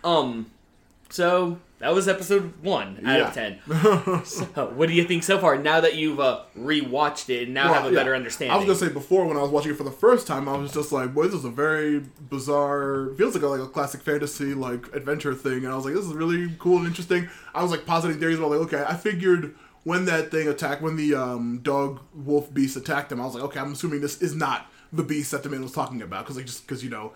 um 0.05 0.51
so 1.13 1.59
that 1.79 1.93
was 1.95 2.07
episode 2.09 2.53
one 2.63 3.01
out 3.05 3.19
Yeah. 3.19 3.29
of 3.29 3.35
ten. 3.35 4.23
So, 4.25 4.45
what 4.75 4.89
do 4.89 4.95
you 4.95 5.05
think 5.05 5.23
so 5.25 5.39
far? 5.39 5.59
Now 5.59 5.81
that 5.81 5.95
you've 5.97 6.21
uh, 6.21 6.43
rewatched 6.57 7.29
it 7.29 7.45
and 7.45 7.55
now 7.55 7.67
Well, 7.67 7.75
have 7.75 7.87
a 7.87 7.95
yeah. 7.95 7.99
better 8.01 8.15
understanding. 8.15 8.53
I 8.55 8.57
was 8.57 8.67
gonna 8.67 8.79
say 8.79 8.89
before 8.95 9.27
when 9.27 9.37
I 9.37 9.43
was 9.43 9.51
watching 9.51 9.73
it 9.73 9.77
for 9.77 9.85
the 9.85 9.91
first 9.91 10.27
time, 10.27 10.49
I 10.49 10.57
was 10.57 10.73
just 10.73 10.93
like, 10.93 11.13
"Boy, 11.13 11.25
this 11.27 11.35
is 11.35 11.45
a 11.45 11.51
very 11.51 12.01
bizarre. 12.31 13.11
Feels 13.17 13.35
like 13.35 13.43
a, 13.43 13.47
like 13.49 13.61
a 13.61 13.67
classic 13.69 14.03
fantasy 14.03 14.55
like 14.55 14.95
adventure 14.95 15.35
thing." 15.35 15.65
And 15.65 15.69
I 15.69 15.77
was 15.77 15.85
like, 15.85 15.95
"This 15.95 16.07
is 16.07 16.13
really 16.15 16.55
cool 16.59 16.79
and 16.79 16.87
interesting." 16.87 17.29
I 17.55 17.63
was 17.63 17.71
like 17.71 17.85
positing 17.87 18.19
theories 18.19 18.39
about 18.39 18.51
like, 18.51 18.61
okay, 18.73 18.85
I 18.87 18.95
figured 18.97 19.55
when 19.85 20.05
that 20.07 20.31
thing 20.31 20.47
attacked, 20.49 20.81
when 20.83 20.97
the 20.97 21.15
um, 21.15 21.59
dog 21.63 22.01
wolf 22.15 22.53
beast 22.55 22.77
attacked 22.77 23.11
him, 23.11 23.21
I 23.21 23.25
was 23.25 23.35
like, 23.35 23.43
okay, 23.45 23.59
I'm 23.61 23.73
assuming 23.73 24.01
this 24.01 24.23
is 24.23 24.35
not 24.35 24.67
the 24.93 25.03
beast 25.03 25.31
that 25.33 25.43
the 25.43 25.49
man 25.49 25.63
was 25.63 25.73
talking 25.73 26.01
about 26.03 26.25
because 26.25 26.37
like 26.37 26.47
just 26.47 26.67
because 26.67 26.83
you 26.85 26.91
know. 26.91 27.13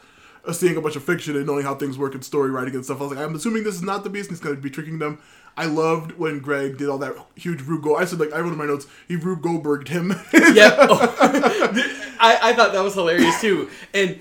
Seeing 0.53 0.77
a 0.77 0.81
bunch 0.81 0.97
of 0.97 1.05
fiction 1.05 1.37
and 1.37 1.47
knowing 1.47 1.65
how 1.65 1.75
things 1.75 1.99
work 1.99 2.15
in 2.15 2.23
story 2.23 2.51
writing 2.51 2.75
and 2.75 2.85
stuff, 2.85 3.01
I 3.01 3.05
was 3.05 3.13
like, 3.13 3.25
I'm 3.25 3.35
assuming 3.35 3.65
this 3.65 3.75
is 3.75 3.83
not 3.83 4.05
the 4.05 4.11
beast. 4.11 4.29
and 4.29 4.37
He's 4.37 4.45
going 4.45 4.57
to 4.57 4.63
be 4.63 4.71
tricking 4.71 4.99
them. 4.99 5.19
I 5.57 5.67
loved 5.67 6.13
when 6.19 6.41
Greg 6.41 6.77
did 6.77 6.89
all 6.89 6.99
that 6.99 7.17
huge 7.35 7.63
Rube 7.63 7.83
Gold. 7.83 7.99
I 8.01 8.05
said 8.05 8.21
like 8.21 8.33
I 8.33 8.41
wrote 8.41 8.53
in 8.53 8.59
my 8.59 8.67
notes, 8.67 8.87
he 9.09 9.17
Rube 9.17 9.43
Goldberged 9.43 9.89
him. 9.89 10.11
yeah. 10.33 10.77
Oh. 10.79 11.17
I, 12.21 12.39
I 12.43 12.53
thought 12.53 12.73
that 12.73 12.85
was 12.85 12.95
hilarious 12.95 13.41
too. 13.41 13.71
And 13.95 14.21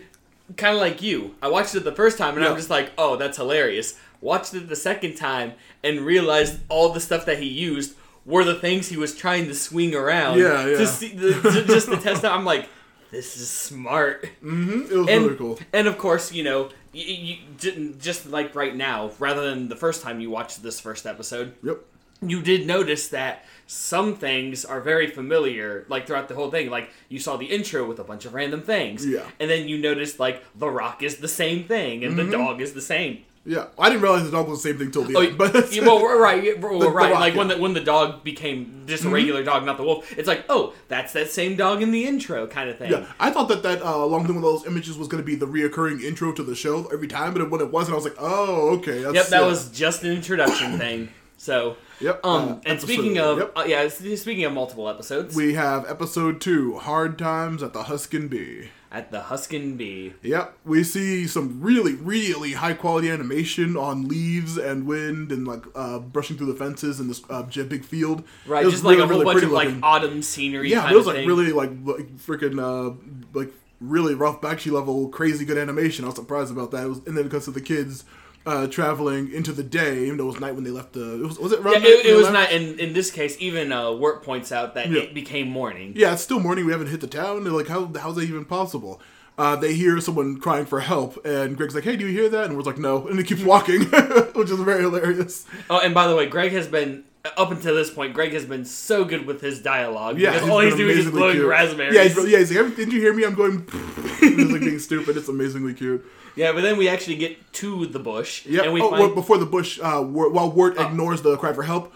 kind 0.55 0.75
of 0.75 0.81
like 0.81 1.01
you, 1.01 1.35
I 1.41 1.49
watched 1.49 1.75
it 1.75 1.83
the 1.83 1.91
first 1.91 2.17
time 2.17 2.35
and 2.37 2.45
I'm 2.45 2.55
just 2.55 2.69
like, 2.69 2.91
oh, 2.97 3.17
that's 3.17 3.37
hilarious. 3.37 3.99
Watched 4.21 4.53
it 4.53 4.69
the 4.69 4.75
second 4.75 5.15
time 5.15 5.53
and 5.83 6.01
realized 6.01 6.59
all 6.69 6.93
the 6.93 7.01
stuff 7.01 7.25
that 7.25 7.39
he 7.39 7.47
used 7.47 7.95
were 8.25 8.43
the 8.43 8.55
things 8.55 8.87
he 8.87 8.97
was 8.97 9.15
trying 9.15 9.45
to 9.45 9.55
swing 9.55 9.93
around. 9.93 10.39
Yeah, 10.39 10.65
yeah. 10.65 10.77
To 10.77 10.87
see, 10.87 11.09
the, 11.09 11.33
to, 11.41 11.65
just 11.65 11.89
to 11.89 11.97
test 11.97 12.23
out. 12.23 12.37
I'm 12.37 12.45
like, 12.45 12.69
this 13.15 13.37
is 13.37 13.49
smart. 13.49 14.27
hmm 14.41 14.81
It 14.91 14.97
was 14.97 15.07
And, 15.09 15.23
really 15.25 15.37
cool. 15.37 15.59
and 15.73 15.87
of 15.87 15.97
course, 15.97 16.31
you 16.33 16.43
know, 16.43 16.69
you, 16.93 17.05
you, 17.27 17.35
j- 17.57 17.93
just 17.99 18.29
like 18.29 18.53
right 18.55 18.75
now, 18.75 19.11
rather 19.19 19.49
than 19.49 19.69
the 19.69 19.75
first 19.75 20.01
time 20.03 20.19
you 20.19 20.29
watched 20.29 20.61
this 20.63 20.79
first 20.79 21.05
episode, 21.05 21.53
Yep. 21.63 21.77
you 22.21 22.41
did 22.41 22.65
notice 22.67 23.07
that 23.09 23.45
some 23.67 24.15
things 24.15 24.63
are 24.65 24.81
very 24.81 25.07
familiar, 25.07 25.85
like 25.89 26.05
throughout 26.07 26.27
the 26.27 26.35
whole 26.35 26.51
thing. 26.51 26.69
Like 26.69 26.89
you 27.09 27.19
saw 27.19 27.37
the 27.37 27.45
intro 27.47 27.85
with 27.87 27.99
a 27.99 28.03
bunch 28.03 28.25
of 28.25 28.33
random 28.33 28.61
things, 28.61 29.05
Yeah. 29.05 29.23
and 29.39 29.49
then 29.49 29.67
you 29.67 29.77
noticed 29.77 30.19
like 30.19 30.43
the 30.55 30.69
rock 30.69 31.01
is 31.03 31.17
the 31.17 31.27
same 31.27 31.63
thing, 31.63 32.03
and 32.03 32.15
Mm-hmm. 32.17 32.29
the 32.31 32.37
dog 32.37 32.61
is 32.61 32.73
the 32.73 32.81
same. 32.81 33.23
Yeah, 33.47 33.67
I 33.77 33.89
didn't 33.89 34.01
realize 34.01 34.23
the 34.23 34.31
dog 34.31 34.47
was 34.47 34.63
the 34.63 34.69
same 34.69 34.79
thing 34.79 34.89
till 34.89 35.03
the 35.03 35.15
Oh, 35.15 35.21
end. 35.21 35.37
But 35.37 35.71
yeah, 35.71 35.83
well, 35.85 36.03
right, 36.17 36.59
well, 36.59 36.79
The- 36.79 36.85
the 36.87 36.91
right. 36.91 37.11
rock, 37.11 37.19
like 37.19 37.35
when. 37.35 37.47
Mm-hmm. 37.47 37.57
the 37.57 37.61
when 37.61 37.73
the 37.75 37.79
dog 37.81 38.23
became 38.23 38.81
just 38.87 39.05
a 39.05 39.09
regular 39.09 39.43
dog, 39.43 39.65
not 39.65 39.77
the 39.77 39.83
wolf. 39.83 40.11
It's 40.17 40.27
like, 40.27 40.45
oh, 40.49 40.73
that's 40.87 41.13
that 41.13 41.29
same 41.29 41.55
dog 41.55 41.83
in 41.83 41.91
the 41.91 42.05
intro, 42.05 42.47
kind 42.47 42.69
of 42.71 42.77
thing. 42.79 42.91
yeah, 42.91 43.05
I 43.19 43.29
thought 43.29 43.47
that 43.49 43.61
that 43.61 43.83
uh, 43.83 44.03
long 44.05 44.25
thing 44.25 44.33
with 44.35 44.43
those 44.43 44.65
images 44.65 44.97
was 44.97 45.07
going 45.07 45.21
to 45.21 45.25
be 45.25 45.35
the 45.35 45.45
reoccurring 45.47 46.01
intro 46.01 46.31
to 46.31 46.41
the 46.43 46.55
show 46.55 46.85
every 46.91 47.07
time, 47.07 47.35
but 47.35 47.47
when 47.51 47.61
it 47.61 47.71
wasn't, 47.71 47.93
I 47.93 47.95
was 47.97 48.05
like, 48.05 48.15
oh, 48.19 48.69
okay. 48.79 49.03
That's, 49.03 49.13
Yep, 49.15 49.27
that 49.27 49.41
yeah. 49.41 49.47
was 49.47 49.69
just 49.69 50.03
an 50.03 50.11
introduction 50.11 50.79
thing. 50.79 51.09
So, 51.37 51.77
Yep, 52.01 52.25
Um, 52.25 52.41
uh, 52.41 52.47
and 52.53 52.61
episode- 52.65 52.87
speaking 52.87 53.19
of, 53.19 53.37
yep. 53.37 53.53
uh, 53.55 53.63
yeah, 53.67 53.87
speaking 53.89 54.43
of 54.45 54.53
multiple 54.53 54.89
episodes, 54.89 55.35
We 55.35 55.53
have 55.53 55.87
episode 55.89 56.41
two, 56.41 56.77
Hard 56.79 57.19
Times 57.19 57.61
at 57.61 57.73
the 57.73 57.83
Huskin 57.83 58.27
Bee. 58.27 58.69
At 58.95 59.11
the 59.11 59.19
Huskin 59.23 59.75
Bee. 59.75 60.13
Yep, 60.21 60.57
we 60.63 60.81
see 60.85 61.27
some 61.27 61.59
really, 61.61 61.95
really 61.95 62.53
high 62.53 62.73
quality 62.73 63.09
animation 63.09 63.75
on 63.75 64.07
leaves 64.07 64.57
and 64.57 64.87
wind 64.87 65.33
and 65.33 65.45
like 65.45 65.65
uh, 65.75 65.99
brushing 65.99 66.37
through 66.37 66.47
the 66.47 66.55
fences 66.55 67.01
in 67.01 67.09
this 67.09 67.21
uh, 67.29 67.43
big 67.43 67.83
field. 67.83 68.23
Right, 68.47 68.63
just 68.63 68.85
like 68.85 68.97
a 68.97 68.99
really, 68.99 69.07
whole 69.07 69.09
really 69.09 69.25
bunch 69.25 69.33
pretty 69.33 69.47
of 69.47 69.51
like 69.51 69.67
looking. 69.67 69.83
autumn 69.83 70.21
scenery. 70.21 70.71
yeah, 70.71 70.89
it 70.89 70.95
was 70.95 71.07
like 71.07 71.17
thing. 71.17 71.27
really 71.27 71.51
like 71.51 71.71
like 71.83 72.15
freaking 72.15 72.57
uh, 72.57 72.95
like 73.33 73.51
really 73.81 74.15
rough 74.15 74.39
Bakshi 74.39 74.71
level, 74.71 75.09
crazy 75.09 75.43
good 75.43 75.57
animation. 75.57 76.05
I 76.05 76.07
was 76.07 76.15
surprised 76.15 76.51
about 76.51 76.71
that. 76.71 76.85
It 76.85 76.89
was, 76.89 76.99
and 77.05 77.17
then 77.17 77.25
because 77.25 77.49
of 77.49 77.53
the 77.53 77.61
kids 77.61 78.05
uh, 78.45 78.67
traveling 78.67 79.31
into 79.33 79.51
the 79.51 79.63
day, 79.63 80.05
even 80.05 80.17
though 80.17 80.25
it 80.25 80.33
was 80.33 80.39
night 80.39 80.53
when 80.55 80.63
they 80.63 80.69
left 80.71 80.93
the. 80.93 81.15
It 81.15 81.25
was, 81.27 81.39
was 81.39 81.51
it 81.51 81.59
Yeah, 81.63 81.71
night 81.71 81.83
it, 81.83 82.05
it 82.05 82.15
was 82.15 82.29
not. 82.29 82.51
In 82.51 82.79
in 82.79 82.93
this 82.93 83.09
case, 83.11 83.35
even 83.39 83.71
uh, 83.71 83.91
Wirt 83.91 84.23
points 84.23 84.51
out 84.51 84.75
that 84.75 84.89
Yeah. 84.89 85.01
it 85.03 85.13
became 85.13 85.47
morning. 85.49 85.93
Yeah, 85.95 86.13
it's 86.13 86.21
still 86.21 86.39
morning. 86.39 86.65
We 86.65 86.71
haven't 86.71 86.87
hit 86.87 87.01
the 87.01 87.07
town. 87.07 87.43
They're 87.43 87.53
like, 87.53 87.67
how 87.67 87.91
how's 87.99 88.15
that 88.15 88.23
even 88.23 88.45
possible? 88.45 89.01
Uh, 89.37 89.55
they 89.55 89.73
hear 89.73 89.99
someone 89.99 90.39
crying 90.39 90.65
for 90.65 90.79
help, 90.79 91.25
and 91.25 91.57
Greg's 91.57 91.75
like, 91.75 91.83
"Hey, 91.83 91.97
do 91.97 92.07
you 92.07 92.11
hear 92.13 92.29
that?" 92.29 92.45
And 92.45 92.55
we're 92.55 92.63
like, 92.63 92.77
"No," 92.77 93.05
and 93.07 93.17
he 93.19 93.23
keeps 93.25 93.43
walking, 93.53 93.81
which 94.33 94.49
is 94.49 94.59
very 94.61 94.81
hilarious. 94.81 95.45
Oh, 95.69 95.79
and 95.79 95.93
by 95.93 96.07
the 96.07 96.15
way, 96.15 96.25
Greg 96.27 96.53
has 96.53 96.67
been 96.67 97.03
up 97.35 97.51
until 97.51 97.75
this 97.75 97.89
point. 97.89 98.13
Greg 98.13 98.31
has 98.31 98.45
been 98.45 98.63
so 98.63 99.03
good 99.03 99.25
with 99.25 99.41
his 99.41 99.61
dialogue. 99.61 100.19
Yeah, 100.19 100.31
because 100.33 100.47
all 100.49 100.59
he's 100.59 100.75
doing 100.75 100.97
is 100.97 101.09
blowing 101.11 101.33
cute. 101.35 101.47
raspberries. 101.49 101.93
Yeah, 101.95 102.03
he's, 102.03 102.31
yeah. 102.31 102.37
He's 102.39 102.55
like, 102.55 102.75
"Didn't 102.77 102.93
you 102.93 103.01
hear 103.01 103.13
me? 103.13 103.25
I'm 103.25 103.33
going." 103.35 103.67
he's 104.21 104.51
like 104.51 104.61
being 104.61 104.79
stupid. 104.79 105.17
It's 105.17 105.27
amazingly 105.27 105.73
cute. 105.73 106.05
Yeah, 106.35 106.51
but 106.51 106.61
then 106.61 106.77
we 106.77 106.87
actually 106.89 107.15
get 107.15 107.53
to 107.53 107.85
the 107.85 107.99
bush. 107.99 108.45
Yeah. 108.45 108.63
and 108.63 108.73
we 108.73 108.81
oh, 108.81 108.89
find 108.89 109.03
Oh. 109.03 109.15
before 109.15 109.37
the 109.37 109.45
bush, 109.45 109.79
uh, 109.81 110.01
while 110.01 110.51
Wirt 110.51 110.79
ignores 110.79 111.21
the 111.21 111.37
cry 111.37 111.53
for 111.53 111.63
help, 111.63 111.93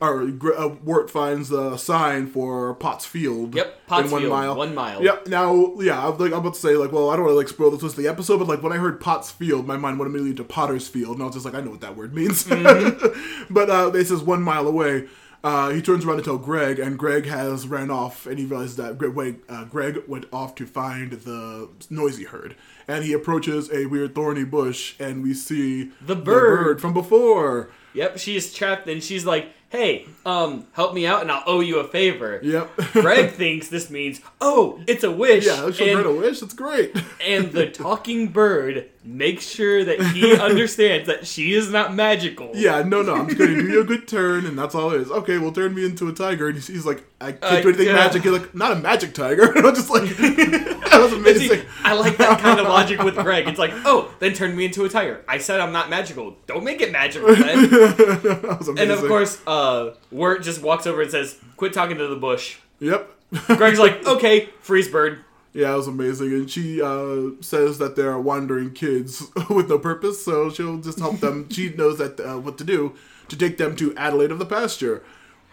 or 0.00 0.22
uh, 0.56 0.68
Wirt 0.82 1.10
finds 1.10 1.48
the 1.50 1.76
sign 1.76 2.26
for 2.26 2.74
Pottsfield. 2.76 3.54
Yep, 3.54 3.86
Potts 3.86 4.10
one 4.10 4.22
Field, 4.22 4.32
mile. 4.32 4.56
one 4.56 4.74
mile. 4.74 5.02
Yep. 5.02 5.28
Now, 5.28 5.74
yeah, 5.78 6.08
I'm 6.08 6.18
like 6.18 6.32
I'm 6.32 6.38
about 6.38 6.54
to 6.54 6.60
say 6.60 6.74
like, 6.74 6.90
well, 6.90 7.10
I 7.10 7.16
don't 7.16 7.24
want 7.26 7.34
to 7.34 7.38
like 7.38 7.48
spoil 7.48 7.70
the 7.70 7.78
twist 7.78 7.96
of 7.96 8.02
the 8.02 8.10
episode, 8.10 8.38
but 8.38 8.48
like 8.48 8.62
when 8.62 8.72
I 8.72 8.78
heard 8.78 9.00
Pottsfield, 9.00 9.64
my 9.66 9.76
mind 9.76 9.98
went 10.00 10.10
immediately 10.10 10.34
to 10.36 10.44
Potter's 10.44 10.88
Field, 10.88 11.14
and 11.14 11.22
I 11.22 11.26
was 11.26 11.34
just 11.34 11.44
like, 11.44 11.54
I 11.54 11.60
know 11.60 11.70
what 11.70 11.82
that 11.82 11.96
word 11.96 12.14
means. 12.14 12.44
Mm-hmm. 12.44 13.44
but 13.54 13.70
uh, 13.70 13.92
it 13.94 14.06
says 14.06 14.22
one 14.22 14.42
mile 14.42 14.66
away. 14.66 15.08
Uh, 15.44 15.70
he 15.70 15.82
turns 15.82 16.04
around 16.04 16.18
to 16.18 16.22
tell 16.22 16.38
Greg, 16.38 16.78
and 16.78 16.96
Greg 16.96 17.26
has 17.26 17.66
ran 17.66 17.90
off, 17.90 18.26
and 18.26 18.38
he 18.38 18.44
realizes 18.46 18.76
that 18.76 18.96
Greg, 18.96 19.12
wait, 19.12 19.36
uh, 19.48 19.64
Greg 19.64 19.98
went 20.06 20.26
off 20.32 20.54
to 20.56 20.66
find 20.66 21.10
the 21.12 21.68
noise 21.90 22.16
he 22.18 22.24
heard. 22.24 22.54
And 22.86 23.04
he 23.04 23.12
approaches 23.12 23.68
a 23.72 23.86
weird 23.86 24.14
thorny 24.14 24.44
bush, 24.44 24.94
and 25.00 25.22
we 25.22 25.34
see 25.34 25.90
The 26.00 26.14
bird. 26.14 26.80
from 26.80 26.92
before. 26.94 27.70
Yep, 27.94 28.18
she's 28.18 28.54
trapped, 28.54 28.88
and 28.88 29.02
she's 29.02 29.26
like, 29.26 29.48
"Hey, 29.72 30.06
um, 30.24 30.66
help 30.72 30.94
me 30.94 31.06
out, 31.06 31.22
and 31.22 31.32
I'll 31.32 31.42
owe 31.46 31.60
you 31.60 31.78
a 31.80 31.84
favor." 31.88 32.38
Yep. 32.42 32.76
Greg 32.92 33.30
thinks 33.42 33.68
this 33.68 33.90
means, 33.90 34.20
"Oh, 34.40 34.80
it's 34.86 35.02
a 35.02 35.10
wish." 35.10 35.46
yeah, 35.46 35.70
she'll 35.72 35.96
and, 35.98 36.06
a 36.06 36.12
wish. 36.12 36.42
It's 36.42 36.54
great. 36.54 36.94
and 37.26 37.50
the 37.52 37.66
talking 37.68 38.28
bird 38.28 38.88
makes 39.04 39.48
sure 39.48 39.84
that 39.84 40.00
he 40.12 40.36
understands 40.48 41.08
that 41.08 41.26
she 41.26 41.54
is 41.54 41.70
not 41.70 41.92
magical. 41.94 42.50
Yeah, 42.54 42.82
no, 42.82 43.02
no, 43.02 43.14
I'm 43.14 43.26
just 43.26 43.38
gonna 43.38 43.54
do 43.56 43.66
you 43.68 43.80
a 43.80 43.84
good 43.84 44.06
turn, 44.06 44.46
and 44.46 44.56
that's 44.56 44.74
all 44.74 44.92
it 44.92 45.00
is. 45.00 45.10
Okay, 45.10 45.38
well, 45.38 45.50
turn 45.52 45.74
me 45.74 45.84
into 45.84 46.08
a 46.08 46.12
tiger, 46.12 46.46
and 46.48 46.54
he's, 46.56 46.68
he's 46.68 46.86
like, 46.86 47.02
I 47.20 47.32
can't 47.32 47.42
Uh, 47.44 47.60
do 47.62 47.68
anything 47.70 47.86
yeah. 47.86 47.94
magic. 47.94 48.22
He's 48.22 48.32
like, 48.32 48.54
not 48.54 48.72
a 48.72 48.76
magic 48.76 49.14
tiger. 49.14 49.50
And 49.52 49.66
I'm 49.66 49.74
just 49.74 49.90
like, 49.90 50.02
that 50.92 51.00
was 51.00 51.10
See, 51.12 51.46
amazing. 51.48 51.66
I 51.84 51.94
like 51.94 52.16
that 52.18 52.38
kind 52.40 52.60
of 52.60 52.66
logic 52.66 53.02
with 53.02 53.16
Greg. 53.24 53.48
It's 53.48 53.58
like, 53.58 53.72
oh, 53.84 54.12
then 54.18 54.32
turn 54.34 54.54
me 54.56 54.66
into 54.66 54.84
a 54.84 54.88
tiger. 54.88 55.24
I 55.26 55.38
said 55.38 55.60
I'm 55.60 55.72
not 55.72 55.90
magical. 55.90 56.36
Don't 56.46 56.64
make 56.64 56.80
it 56.80 56.92
magical 56.92 57.28
then. 57.34 57.70
that 57.70 58.56
was 58.58 58.68
amazing. 58.68 58.78
and 58.78 58.90
of 58.90 59.06
course, 59.08 59.40
uh, 59.46 59.94
Wirt 60.10 60.42
just 60.42 60.62
walks 60.62 60.86
over 60.86 61.02
and 61.02 61.10
says, 61.10 61.38
"Quit 61.56 61.72
talking 61.72 61.98
to 61.98 62.06
the 62.06 62.16
bush." 62.16 62.58
yep. 62.80 63.10
Greg's 63.46 63.78
like, 63.78 64.06
"Okay, 64.14 64.50
freeze 64.60 64.88
bird." 64.88 65.24
yeah, 65.54 65.72
it 65.72 65.76
was 65.76 65.86
amazing, 65.88 66.28
and 66.32 66.50
she 66.50 66.80
uh, 66.80 67.30
says 67.42 67.76
that 67.78 67.94
they're 67.94 68.18
wandering 68.18 68.72
kids 68.72 69.22
with 69.50 69.68
no 69.68 69.78
purpose, 69.78 70.24
so 70.24 70.48
she'll 70.50 70.78
just 70.78 70.98
help 70.98 71.20
them. 71.20 71.48
she 71.50 71.68
knows 71.74 71.98
that 71.98 72.18
uh, 72.20 72.38
what 72.38 72.56
to 72.58 72.64
do 72.64 72.94
to 73.28 73.36
take 73.36 73.58
them 73.58 73.76
to 73.76 73.94
Adelaide 73.96 74.30
of 74.30 74.38
the 74.38 74.46
pasture. 74.46 75.02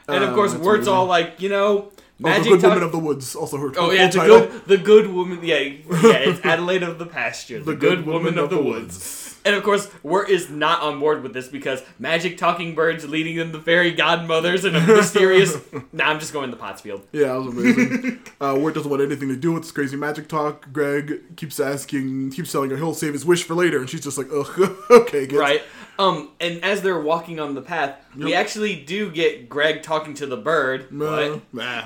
And 0.08 0.24
of 0.24 0.34
course, 0.34 0.54
that's 0.54 0.64
Wirt's 0.64 0.88
all 0.88 1.06
like, 1.06 1.40
you 1.42 1.50
know, 1.50 1.92
Oh, 2.22 2.24
the 2.24 2.30
magic 2.30 2.52
good 2.52 2.62
talk- 2.62 2.70
woman 2.72 2.84
of 2.84 2.92
the 2.92 3.00
woods, 3.00 3.36
also 3.36 3.58
her. 3.58 3.72
Oh 3.78 3.92
yeah, 3.92 4.08
it's 4.08 4.16
full 4.16 4.26
a 4.26 4.28
title. 4.28 4.48
good, 4.48 4.66
the 4.66 4.78
good 4.78 5.08
woman. 5.08 5.40
Yeah, 5.42 5.60
yeah, 5.60 5.78
it's 5.90 6.46
Adelaide 6.46 6.84
of 6.84 7.00
the 7.00 7.06
pasture, 7.06 7.62
the, 7.62 7.76
good, 7.76 8.06
woman, 8.06 8.38
of 8.38 8.50
the 8.50 8.62
woods. 8.62 9.38
And 9.46 9.56
of 9.56 9.64
course, 9.64 9.90
Wirt 10.04 10.30
is 10.30 10.50
not 10.50 10.82
on 10.82 11.00
board 11.00 11.24
with 11.24 11.34
this 11.34 11.48
because 11.48 11.82
magic 11.98 12.38
talking 12.38 12.76
birds 12.76 13.08
leading 13.08 13.38
them 13.38 13.54
to 13.54 13.62
fairy 13.62 13.92
godmothers 13.94 14.66
and 14.66 14.76
a 14.76 14.82
mysterious. 14.86 15.58
nah, 15.94 16.10
I'm 16.10 16.20
just 16.20 16.34
going 16.34 16.52
to 16.52 16.58
Pottsfield. 16.58 17.04
Yeah, 17.14 17.38
it 17.38 17.40
was 17.40 17.54
amazing. 17.54 18.20
uh, 18.42 18.58
Wirt 18.60 18.76
doesn't 18.76 18.90
want 18.92 19.02
anything 19.02 19.30
to 19.30 19.38
do 19.38 19.54
with 19.54 19.64
this 19.64 19.72
crazy 19.72 19.96
magic 19.96 20.28
talk. 20.28 20.72
Greg 20.74 21.38
keeps 21.38 21.58
asking, 21.58 22.32
keeps 22.32 22.52
telling 22.52 22.70
her 22.70 22.76
he'll 22.76 22.94
save 22.94 23.14
his 23.14 23.26
wish 23.26 23.44
for 23.44 23.56
later, 23.56 23.80
and 23.80 23.90
she's 23.90 24.04
just 24.04 24.18
like, 24.18 24.28
ugh, 24.34 24.78
okay, 24.92 25.22
kids. 25.26 25.34
Right. 25.34 25.64
Um, 26.00 26.30
and 26.40 26.64
as 26.64 26.82
they're 26.82 27.00
walking 27.00 27.42
on 27.42 27.56
the 27.56 27.62
path, 27.62 27.98
we 28.16 28.34
actually 28.34 28.78
do 28.78 29.12
get 29.12 29.50
Greg 29.50 29.84
talking 29.84 30.14
to 30.16 30.26
the 30.26 30.38
bird. 30.38 30.92
Nah. 30.94 31.40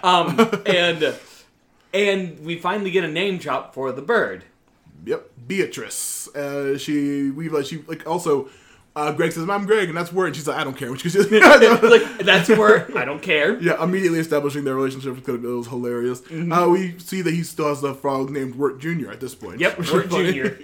um, 0.04 0.40
and 0.68 1.16
and 1.94 2.40
we 2.46 2.60
finally 2.60 2.92
get 2.92 3.04
a 3.04 3.08
name 3.08 3.40
drop 3.40 3.74
for 3.74 3.92
the 3.92 4.04
bird. 4.04 4.44
Yep, 5.06 5.30
Beatrice. 5.48 6.28
Uh, 6.36 6.78
she, 6.78 7.32
we 7.32 7.50
like, 7.50 7.66
she 7.66 7.80
like 7.88 8.08
also. 8.08 8.50
Uh, 8.96 9.12
Greg 9.12 9.32
says, 9.32 9.50
"I'm 9.50 9.66
Greg," 9.66 9.90
and 9.90 9.98
that's 9.98 10.14
Wirt. 10.14 10.28
And 10.28 10.36
she's 10.36 10.48
like, 10.48 10.58
"I 10.58 10.64
don't 10.64 10.78
care." 10.78 10.92
Which 10.92 11.04
is 11.04 11.16
like 11.32 12.20
that's 12.20 12.48
where 12.50 12.96
I 12.96 13.06
don't 13.06 13.24
care. 13.24 13.60
Yeah, 13.62 13.84
immediately 13.84 14.20
establishing 14.20 14.64
their 14.64 14.76
relationship 14.76 15.16
was, 15.16 15.24
kind 15.26 15.40
of, 15.40 15.46
it 15.46 15.48
was 15.48 15.68
hilarious. 15.68 16.22
Uh, 16.32 16.70
we 16.70 17.00
see 17.00 17.24
that 17.24 17.34
he 17.34 17.42
still 17.42 17.70
has 17.70 17.82
the 17.82 17.96
frog 17.96 18.30
named 18.30 18.54
Wirt 18.54 18.80
Jr. 18.80 19.10
at 19.10 19.20
this 19.20 19.34
point. 19.34 19.60
Yep, 19.60 19.78
Wirt 19.92 20.12
funny. 20.12 20.62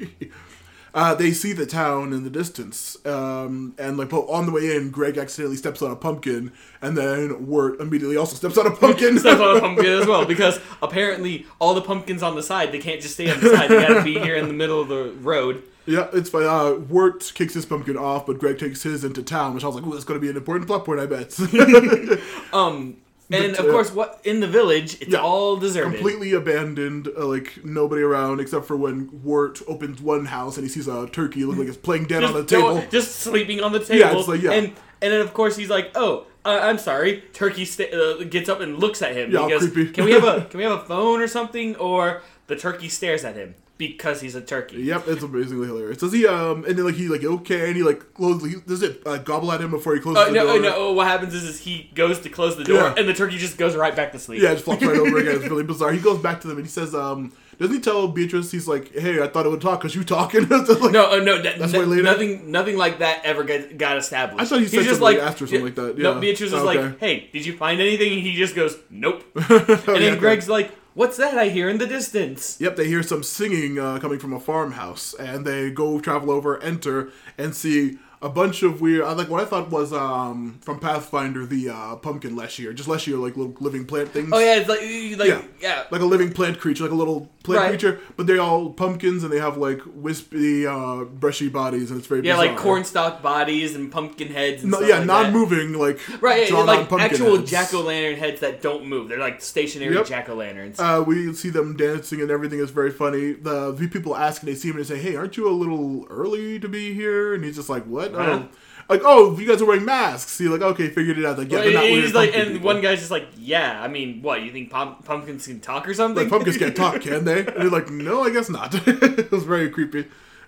Uh, 0.94 1.14
they 1.14 1.32
see 1.32 1.54
the 1.54 1.66
town 1.66 2.14
in 2.14 2.24
the 2.24 2.30
distance, 2.30 2.98
um, 3.06 3.76
and 3.78 3.98
like 3.98 4.12
on 4.12 4.46
the 4.46 4.52
way 4.52 4.76
in, 4.76 4.90
Greg 4.90 5.18
accidentally 5.18 5.56
steps 5.58 5.82
on 5.82 5.92
a 5.92 5.96
pumpkin, 5.96 6.52
and 6.82 6.98
then 6.98 7.48
Wirt 7.48 7.80
immediately 7.80 8.18
also 8.18 8.36
steps 8.36 8.58
on 8.58 8.66
a 8.68 8.72
pumpkin. 8.76 9.20
Steps 9.20 9.40
on 9.40 9.58
a 9.58 9.60
pumpkin 9.68 9.86
as 9.86 10.08
well 10.08 10.26
because 10.26 10.60
apparently 10.82 11.46
all 11.60 11.74
the 11.74 11.82
pumpkins 11.82 12.24
on 12.24 12.36
the 12.36 12.44
side 12.44 12.72
they 12.72 12.80
can't 12.80 13.02
just 13.02 13.14
stay 13.14 13.30
on 13.32 13.40
the 13.40 13.56
side. 13.56 13.70
They 13.70 13.82
gotta 13.82 14.04
be 14.04 14.18
here 14.20 14.36
in 14.36 14.48
the 14.48 14.54
middle 14.54 14.82
of 14.82 14.88
the 14.88 15.12
road. 15.22 15.64
yeah, 15.86 16.08
it's 16.14 16.30
fine. 16.30 16.44
Uh, 16.44 16.74
Wirt 16.76 17.32
kicks 17.36 17.54
his 17.54 17.66
pumpkin 17.66 17.98
off, 17.98 18.26
but 18.26 18.40
Greg 18.40 18.58
takes 18.58 18.84
his 18.84 19.04
into 19.04 19.22
town, 19.24 19.54
which 19.54 19.64
I 19.64 19.68
was 19.68 19.76
like, 19.76 19.86
"Ooh, 19.86 19.92
that's 19.92 20.04
going 20.06 20.20
to 20.20 20.24
be 20.24 20.30
an 20.30 20.38
important 20.38 20.68
plot 20.68 20.86
point, 20.86 21.00
I 21.00 21.06
bet." 21.06 21.38
Um, 22.54 22.98
and 23.32 23.56
of 23.56 23.66
uh, 23.66 23.72
course, 23.72 23.92
what 23.92 24.20
in 24.24 24.40
the 24.40 24.48
village, 24.48 24.96
it's 25.02 25.12
yeah, 25.12 25.20
all 25.20 25.58
deserted. 25.58 25.94
completely 25.94 26.34
abandoned, 26.34 27.08
uh, 27.18 27.26
like 27.26 27.64
nobody 27.64 28.02
around 28.02 28.40
except 28.40 28.66
for 28.66 28.76
when 28.76 29.10
Wirt 29.24 29.62
opens 29.68 30.02
one 30.02 30.26
house 30.26 30.58
and 30.58 30.66
he 30.66 30.70
sees 30.70 30.88
a 30.88 31.08
turkey 31.08 31.46
look 31.46 31.58
like 31.58 31.68
it's 31.68 31.78
playing 31.78 32.06
dead 32.06 32.24
on 32.24 32.34
the 32.34 32.42
Just- 32.44 32.52
no, 32.54 32.76
table. 32.76 32.92
just 32.92 33.16
sleeping 33.18 33.62
on 33.62 33.72
the 33.72 33.80
table. 33.80 34.00
Yeah, 34.00 34.18
it's 34.18 34.28
like, 34.28 34.42
yeah. 34.42 34.52
And 34.52 34.68
and 35.02 35.14
then 35.14 35.22
of 35.22 35.34
course 35.34 35.56
he's 35.56 35.70
like, 35.70 35.92
"Oh, 35.96 36.26
uh, 36.44 36.60
I'm 36.62 36.78
sorry." 36.78 37.24
Turkey 37.34 37.66
sta- 37.66 37.92
uh, 37.92 38.24
gets 38.24 38.50
up 38.50 38.62
and 38.62 38.80
looks 38.80 39.02
at 39.02 39.16
him. 39.16 39.32
Yeah, 39.32 39.48
goes, 39.48 39.70
creepy. 39.72 39.92
"Can 39.92 40.06
we 40.06 40.12
have 40.12 40.24
a 40.24 40.46
can 40.50 40.58
we 40.58 40.64
have 40.64 40.74
a 40.74 40.86
phone 40.86 41.22
or 41.22 41.28
something?" 41.28 41.76
Or 41.76 42.22
the 42.48 42.56
turkey 42.56 42.90
stares 42.90 43.24
at 43.24 43.36
him 43.36 43.56
because 43.80 44.20
he's 44.22 44.36
a 44.36 44.42
turkey. 44.42 44.78
Yep, 44.84 45.08
it's 45.08 45.24
amazingly 45.24 45.66
hilarious. 45.66 45.98
Does 45.98 46.14
he 46.14 46.28
um 46.28 46.66
and 46.66 46.78
then 46.78 46.86
like 46.86 46.96
he 46.96 47.08
like 47.08 47.24
okay 47.24 47.68
and 47.70 47.76
he 47.76 47.82
like 47.82 48.14
closes 48.14 48.54
he, 48.54 48.60
does 48.68 48.84
it 48.84 49.02
uh, 49.08 49.18
gobble 49.18 49.52
at 49.52 49.62
him 49.62 49.72
before 49.72 49.96
he 49.96 50.02
closes 50.02 50.22
Uh, 50.22 50.26
the 50.26 50.32
no, 50.34 50.46
door? 50.46 50.60
no. 50.60 50.70
No, 50.70 50.92
what 50.94 51.08
happens 51.08 51.34
is, 51.34 51.44
is 51.46 51.60
he 51.62 51.90
goes 51.96 52.20
to 52.20 52.30
close 52.30 52.58
the 52.58 52.66
door, 52.66 52.78
Yeah. 52.78 52.94
and 52.98 53.08
the 53.10 53.14
turkey 53.14 53.38
just 53.38 53.58
goes 53.58 53.76
right 53.76 53.96
back 53.96 54.12
to 54.12 54.20
sleep. 54.20 54.42
Yeah, 54.42 54.50
it 54.52 54.56
just 54.56 54.66
flops 54.66 54.84
right 54.84 54.98
over 54.98 55.18
again. 55.18 55.36
It's 55.40 55.50
really 55.50 55.64
bizarre. 55.64 55.92
He 55.94 56.00
goes 56.00 56.20
back 56.20 56.42
to 56.42 56.48
them 56.48 56.58
and 56.58 56.66
he 56.68 56.70
says 56.70 56.94
um 56.94 57.32
doesn't 57.58 57.76
he 57.76 57.82
tell 57.82 58.08
Beatrice 58.10 58.52
he's 58.52 58.68
like 58.68 58.94
hey 58.94 59.22
I 59.22 59.28
thought 59.28 59.46
it 59.46 59.50
would 59.50 59.62
talk 59.62 59.80
because 59.80 59.96
you 59.96 60.04
talking 60.04 60.48
like, 60.50 60.68
No, 60.92 61.12
uh, 61.12 61.18
no, 61.24 61.42
that, 61.42 61.58
That's 61.60 61.72
that- 61.72 61.78
why 61.80 61.86
later- 61.86 62.04
nothing, 62.04 62.52
nothing 62.52 62.76
like 62.78 63.00
that 63.00 63.22
ever 63.24 63.44
got, 63.46 63.78
got 63.78 63.98
established. 63.98 64.42
I 64.42 64.46
thought 64.46 64.58
he 64.60 64.66
He's 64.66 64.72
said 64.72 64.84
just 64.84 65.00
something 65.00 65.18
like 65.20 65.34
or 65.34 65.38
something 65.38 65.64
like 65.64 65.76
that, 65.76 65.98
No, 65.98 66.14
yeah. 66.16 66.20
Beatrice 66.20 66.50
is 66.52 66.54
Oh, 66.60 66.66
like, 66.66 67.00
"Hey, 67.00 67.30
did 67.34 67.46
you 67.46 67.56
find 67.56 67.80
anything?" 67.80 68.12
And 68.14 68.22
he 68.22 68.36
just 68.36 68.56
goes, 68.56 68.78
"Nope." 68.90 69.24
Oh, 69.36 69.40
and 69.50 69.70
yeah, 69.70 69.84
then 69.86 70.12
okay. 70.12 70.20
Greg's 70.20 70.48
like, 70.50 70.72
"What's 71.00 71.16
that 71.16 71.38
I 71.38 71.48
hear 71.48 71.70
in 71.70 71.78
the 71.78 71.88
distance?" 71.88 72.58
Yep, 72.60 72.76
they 72.76 72.88
hear 72.88 73.04
some 73.04 73.24
singing 73.24 73.80
uh, 73.80 74.00
coming 74.00 74.20
from 74.20 74.34
a 74.34 74.40
farmhouse, 74.40 75.14
and 75.14 75.46
they 75.46 75.72
go 75.72 76.02
travel 76.02 76.30
over, 76.30 76.62
enter, 76.62 77.14
and 77.38 77.56
see 77.56 78.00
a 78.22 78.28
bunch 78.30 78.64
of 78.64 78.82
weird. 78.82 79.04
I 79.06 79.14
like 79.14 79.30
what 79.30 79.42
I 79.42 79.46
thought 79.46 79.70
was 79.70 79.94
um 79.94 80.60
from 80.62 80.80
Pathfinder 80.80 81.46
the 81.46 81.70
uh, 81.70 81.96
pumpkin 81.96 82.36
Leshier, 82.36 82.74
just 82.76 82.90
Leshier 82.90 83.18
like 83.18 83.38
little 83.38 83.56
living 83.60 83.86
plant 83.86 84.10
things. 84.10 84.30
Oh 84.34 84.40
yeah, 84.40 84.56
it's 84.58 84.68
like 84.70 84.82
like 85.20 85.30
Yeah. 85.30 85.42
yeah. 85.62 85.84
like 85.92 86.02
a 86.02 86.06
living 86.06 86.32
plant 86.34 86.60
creature, 86.60 86.84
like 86.84 86.92
a 86.92 86.96
little 86.96 87.30
plant 87.44 87.62
Right. 87.62 87.70
creature, 87.70 88.00
but 88.18 88.28
they're 88.28 88.42
all 88.42 88.72
pumpkins 88.72 89.24
and 89.24 89.32
they 89.32 89.40
have 89.40 89.56
like 89.58 89.82
wispy, 89.86 90.68
uh, 90.68 91.06
brushy 91.06 91.48
bodies, 91.50 91.90
and 91.92 91.98
it's 92.00 92.08
very 92.08 92.22
Yeah, 92.22 92.36
like 92.38 92.52
bizarre. 92.52 92.64
cornstalk 92.64 93.22
bodies 93.22 93.76
and 93.76 93.92
pumpkin 93.92 94.28
heads. 94.28 94.64
And 94.64 94.72
No, 94.72 94.78
stuff 94.80 94.90
yeah, 94.90 94.98
like 95.00 95.08
that. 95.08 95.24
non-moving, 95.24 95.74
like 95.74 96.00
Right, 96.22 96.44
yeah, 96.44 96.50
drawn 96.50 96.62
on 96.62 96.68
like 96.68 96.90
pumpkin 96.90 97.12
actual 97.12 97.38
jack 97.40 97.74
o' 97.74 97.82
lantern 97.82 98.18
heads 98.20 98.42
that 98.42 98.62
don't 98.62 98.86
move. 98.88 99.08
They're 99.10 99.18
like 99.20 99.42
stationary 99.42 99.96
Yep. 99.96 100.06
jack 100.08 100.30
o' 100.30 100.36
lanterns. 100.36 100.78
Uh, 100.80 101.04
we 101.08 101.34
see 101.34 101.50
them 101.50 101.78
dancing 101.78 102.22
and 102.22 102.30
everything 102.30 102.60
is 102.60 102.70
very 102.72 102.92
funny. 102.92 103.32
The, 103.34 103.72
the 103.72 103.88
people 103.88 104.16
ask 104.16 104.42
and 104.42 104.50
they 104.52 104.56
see 104.56 104.70
him 104.70 104.76
and 104.76 104.86
they 104.86 104.96
say, 104.96 105.02
"Hey, 105.02 105.16
aren't 105.16 105.38
you 105.38 105.48
a 105.48 105.52
little 105.52 106.06
early 106.10 106.60
to 106.60 106.68
be 106.68 106.94
here?" 106.94 107.34
And 107.34 107.44
he's 107.46 107.56
just 107.56 107.70
like, 107.70 107.86
"What?" 107.86 108.09
Huh? 108.14 108.44
Oh, 108.44 108.50
like, 108.94 109.02
"Oh, 109.06 109.38
you 109.38 109.48
guys 109.48 109.62
are 109.62 109.66
wearing 109.66 109.86
masks." 109.86 110.38
He's 110.38 110.48
like, 110.50 110.62
"Okay, 110.62 110.90
figured 110.90 111.20
it 111.20 111.26
out." 111.26 111.38
Like, 111.38 111.52
yeah, 111.52 111.62
they're 111.62 111.74
not 111.74 111.84
he's 111.84 112.14
like, 112.14 112.34
and 112.36 112.54
people. 112.54 112.66
one 112.66 112.82
guy's 112.82 113.00
just 113.00 113.12
like, 113.12 113.28
yeah. 113.38 113.82
I 113.82 113.88
mean, 113.88 114.22
what 114.22 114.42
you 114.42 114.52
think 114.52 114.72
pump- 114.72 115.06
pumpkins 115.06 115.46
can 115.46 115.60
talk 115.60 115.88
or 115.88 115.94
something? 115.94 116.24
like 116.24 116.30
pumpkins 116.30 116.58
can't 116.58 116.76
talk, 116.76 117.02
can 117.02 117.24
they? 117.24 117.40
And 117.40 117.48
they're 117.48 117.70
like, 117.70 117.90
"No, 117.92 118.24
I 118.24 118.32
guess 118.32 118.50
not." 118.50 118.74
it 118.88 119.32
was 119.32 119.44
very 119.44 119.70
creepy. 119.70 120.00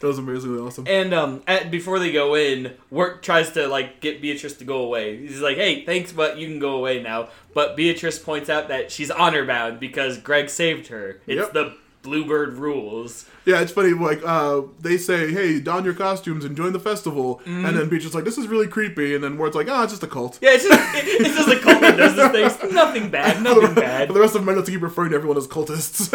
It 0.01 0.07
was 0.07 0.17
amazingly 0.17 0.59
awesome. 0.59 0.85
And 0.87 1.13
um, 1.13 1.43
at, 1.45 1.69
before 1.69 1.99
they 1.99 2.11
go 2.11 2.33
in, 2.33 2.73
Wirt 2.89 3.21
tries 3.21 3.51
to 3.51 3.67
like 3.67 4.01
get 4.01 4.19
Beatrice 4.19 4.55
to 4.57 4.65
go 4.65 4.77
away. 4.83 5.17
He's 5.17 5.41
like, 5.41 5.57
"Hey, 5.57 5.85
thanks, 5.85 6.11
but 6.11 6.39
you 6.39 6.47
can 6.47 6.57
go 6.57 6.75
away 6.77 7.03
now." 7.03 7.29
But 7.53 7.75
Beatrice 7.75 8.17
points 8.17 8.49
out 8.49 8.69
that 8.69 8.91
she's 8.91 9.11
honor 9.11 9.45
bound 9.45 9.79
because 9.79 10.17
Greg 10.17 10.49
saved 10.49 10.87
her. 10.87 11.21
It's 11.27 11.37
Yep. 11.41 11.53
the 11.53 11.75
Bluebird 12.01 12.55
rules. 12.55 13.25
Yeah, 13.45 13.61
it's 13.61 13.71
funny. 13.71 13.93
Like, 13.93 14.21
uh, 14.23 14.61
they 14.79 14.97
say, 14.97 15.31
"Hey, 15.31 15.59
don 15.59 15.83
your 15.83 15.93
costumes 15.95 16.45
and 16.45 16.55
join 16.55 16.73
the 16.73 16.79
festival," 16.79 17.39
Mm-hmm. 17.39 17.65
and 17.65 17.75
then 17.77 17.89
Beatrice's 17.89 18.13
like, 18.13 18.23
"This 18.23 18.37
is 18.37 18.47
really 18.47 18.67
creepy," 18.67 19.15
and 19.15 19.23
then 19.23 19.37
Wirt's 19.37 19.55
like, 19.55 19.67
"Ah, 19.69 19.83
it's 19.83 19.93
just 19.93 20.03
a 20.03 20.07
cult." 20.07 20.37
Yeah, 20.41 20.51
it's 20.53 20.63
just 20.63 20.95
it, 20.95 21.21
it's 21.25 21.35
just 21.35 21.49
a 21.49 21.59
cult 21.59 21.81
that 21.81 21.97
does 21.97 22.15
these 22.33 22.55
things. 22.57 22.73
Nothing 22.73 23.09
bad. 23.09 23.41
Nothing 23.41 23.73
bad. 23.73 24.07
For 24.07 24.13
the 24.13 24.19
rest 24.19 24.35
of 24.35 24.45
them, 24.45 24.55
I 24.55 24.61
to 24.61 24.69
keep 24.71 24.81
referring 24.81 25.09
to 25.11 25.15
everyone 25.15 25.37
as 25.37 25.47
cultists. 25.47 26.11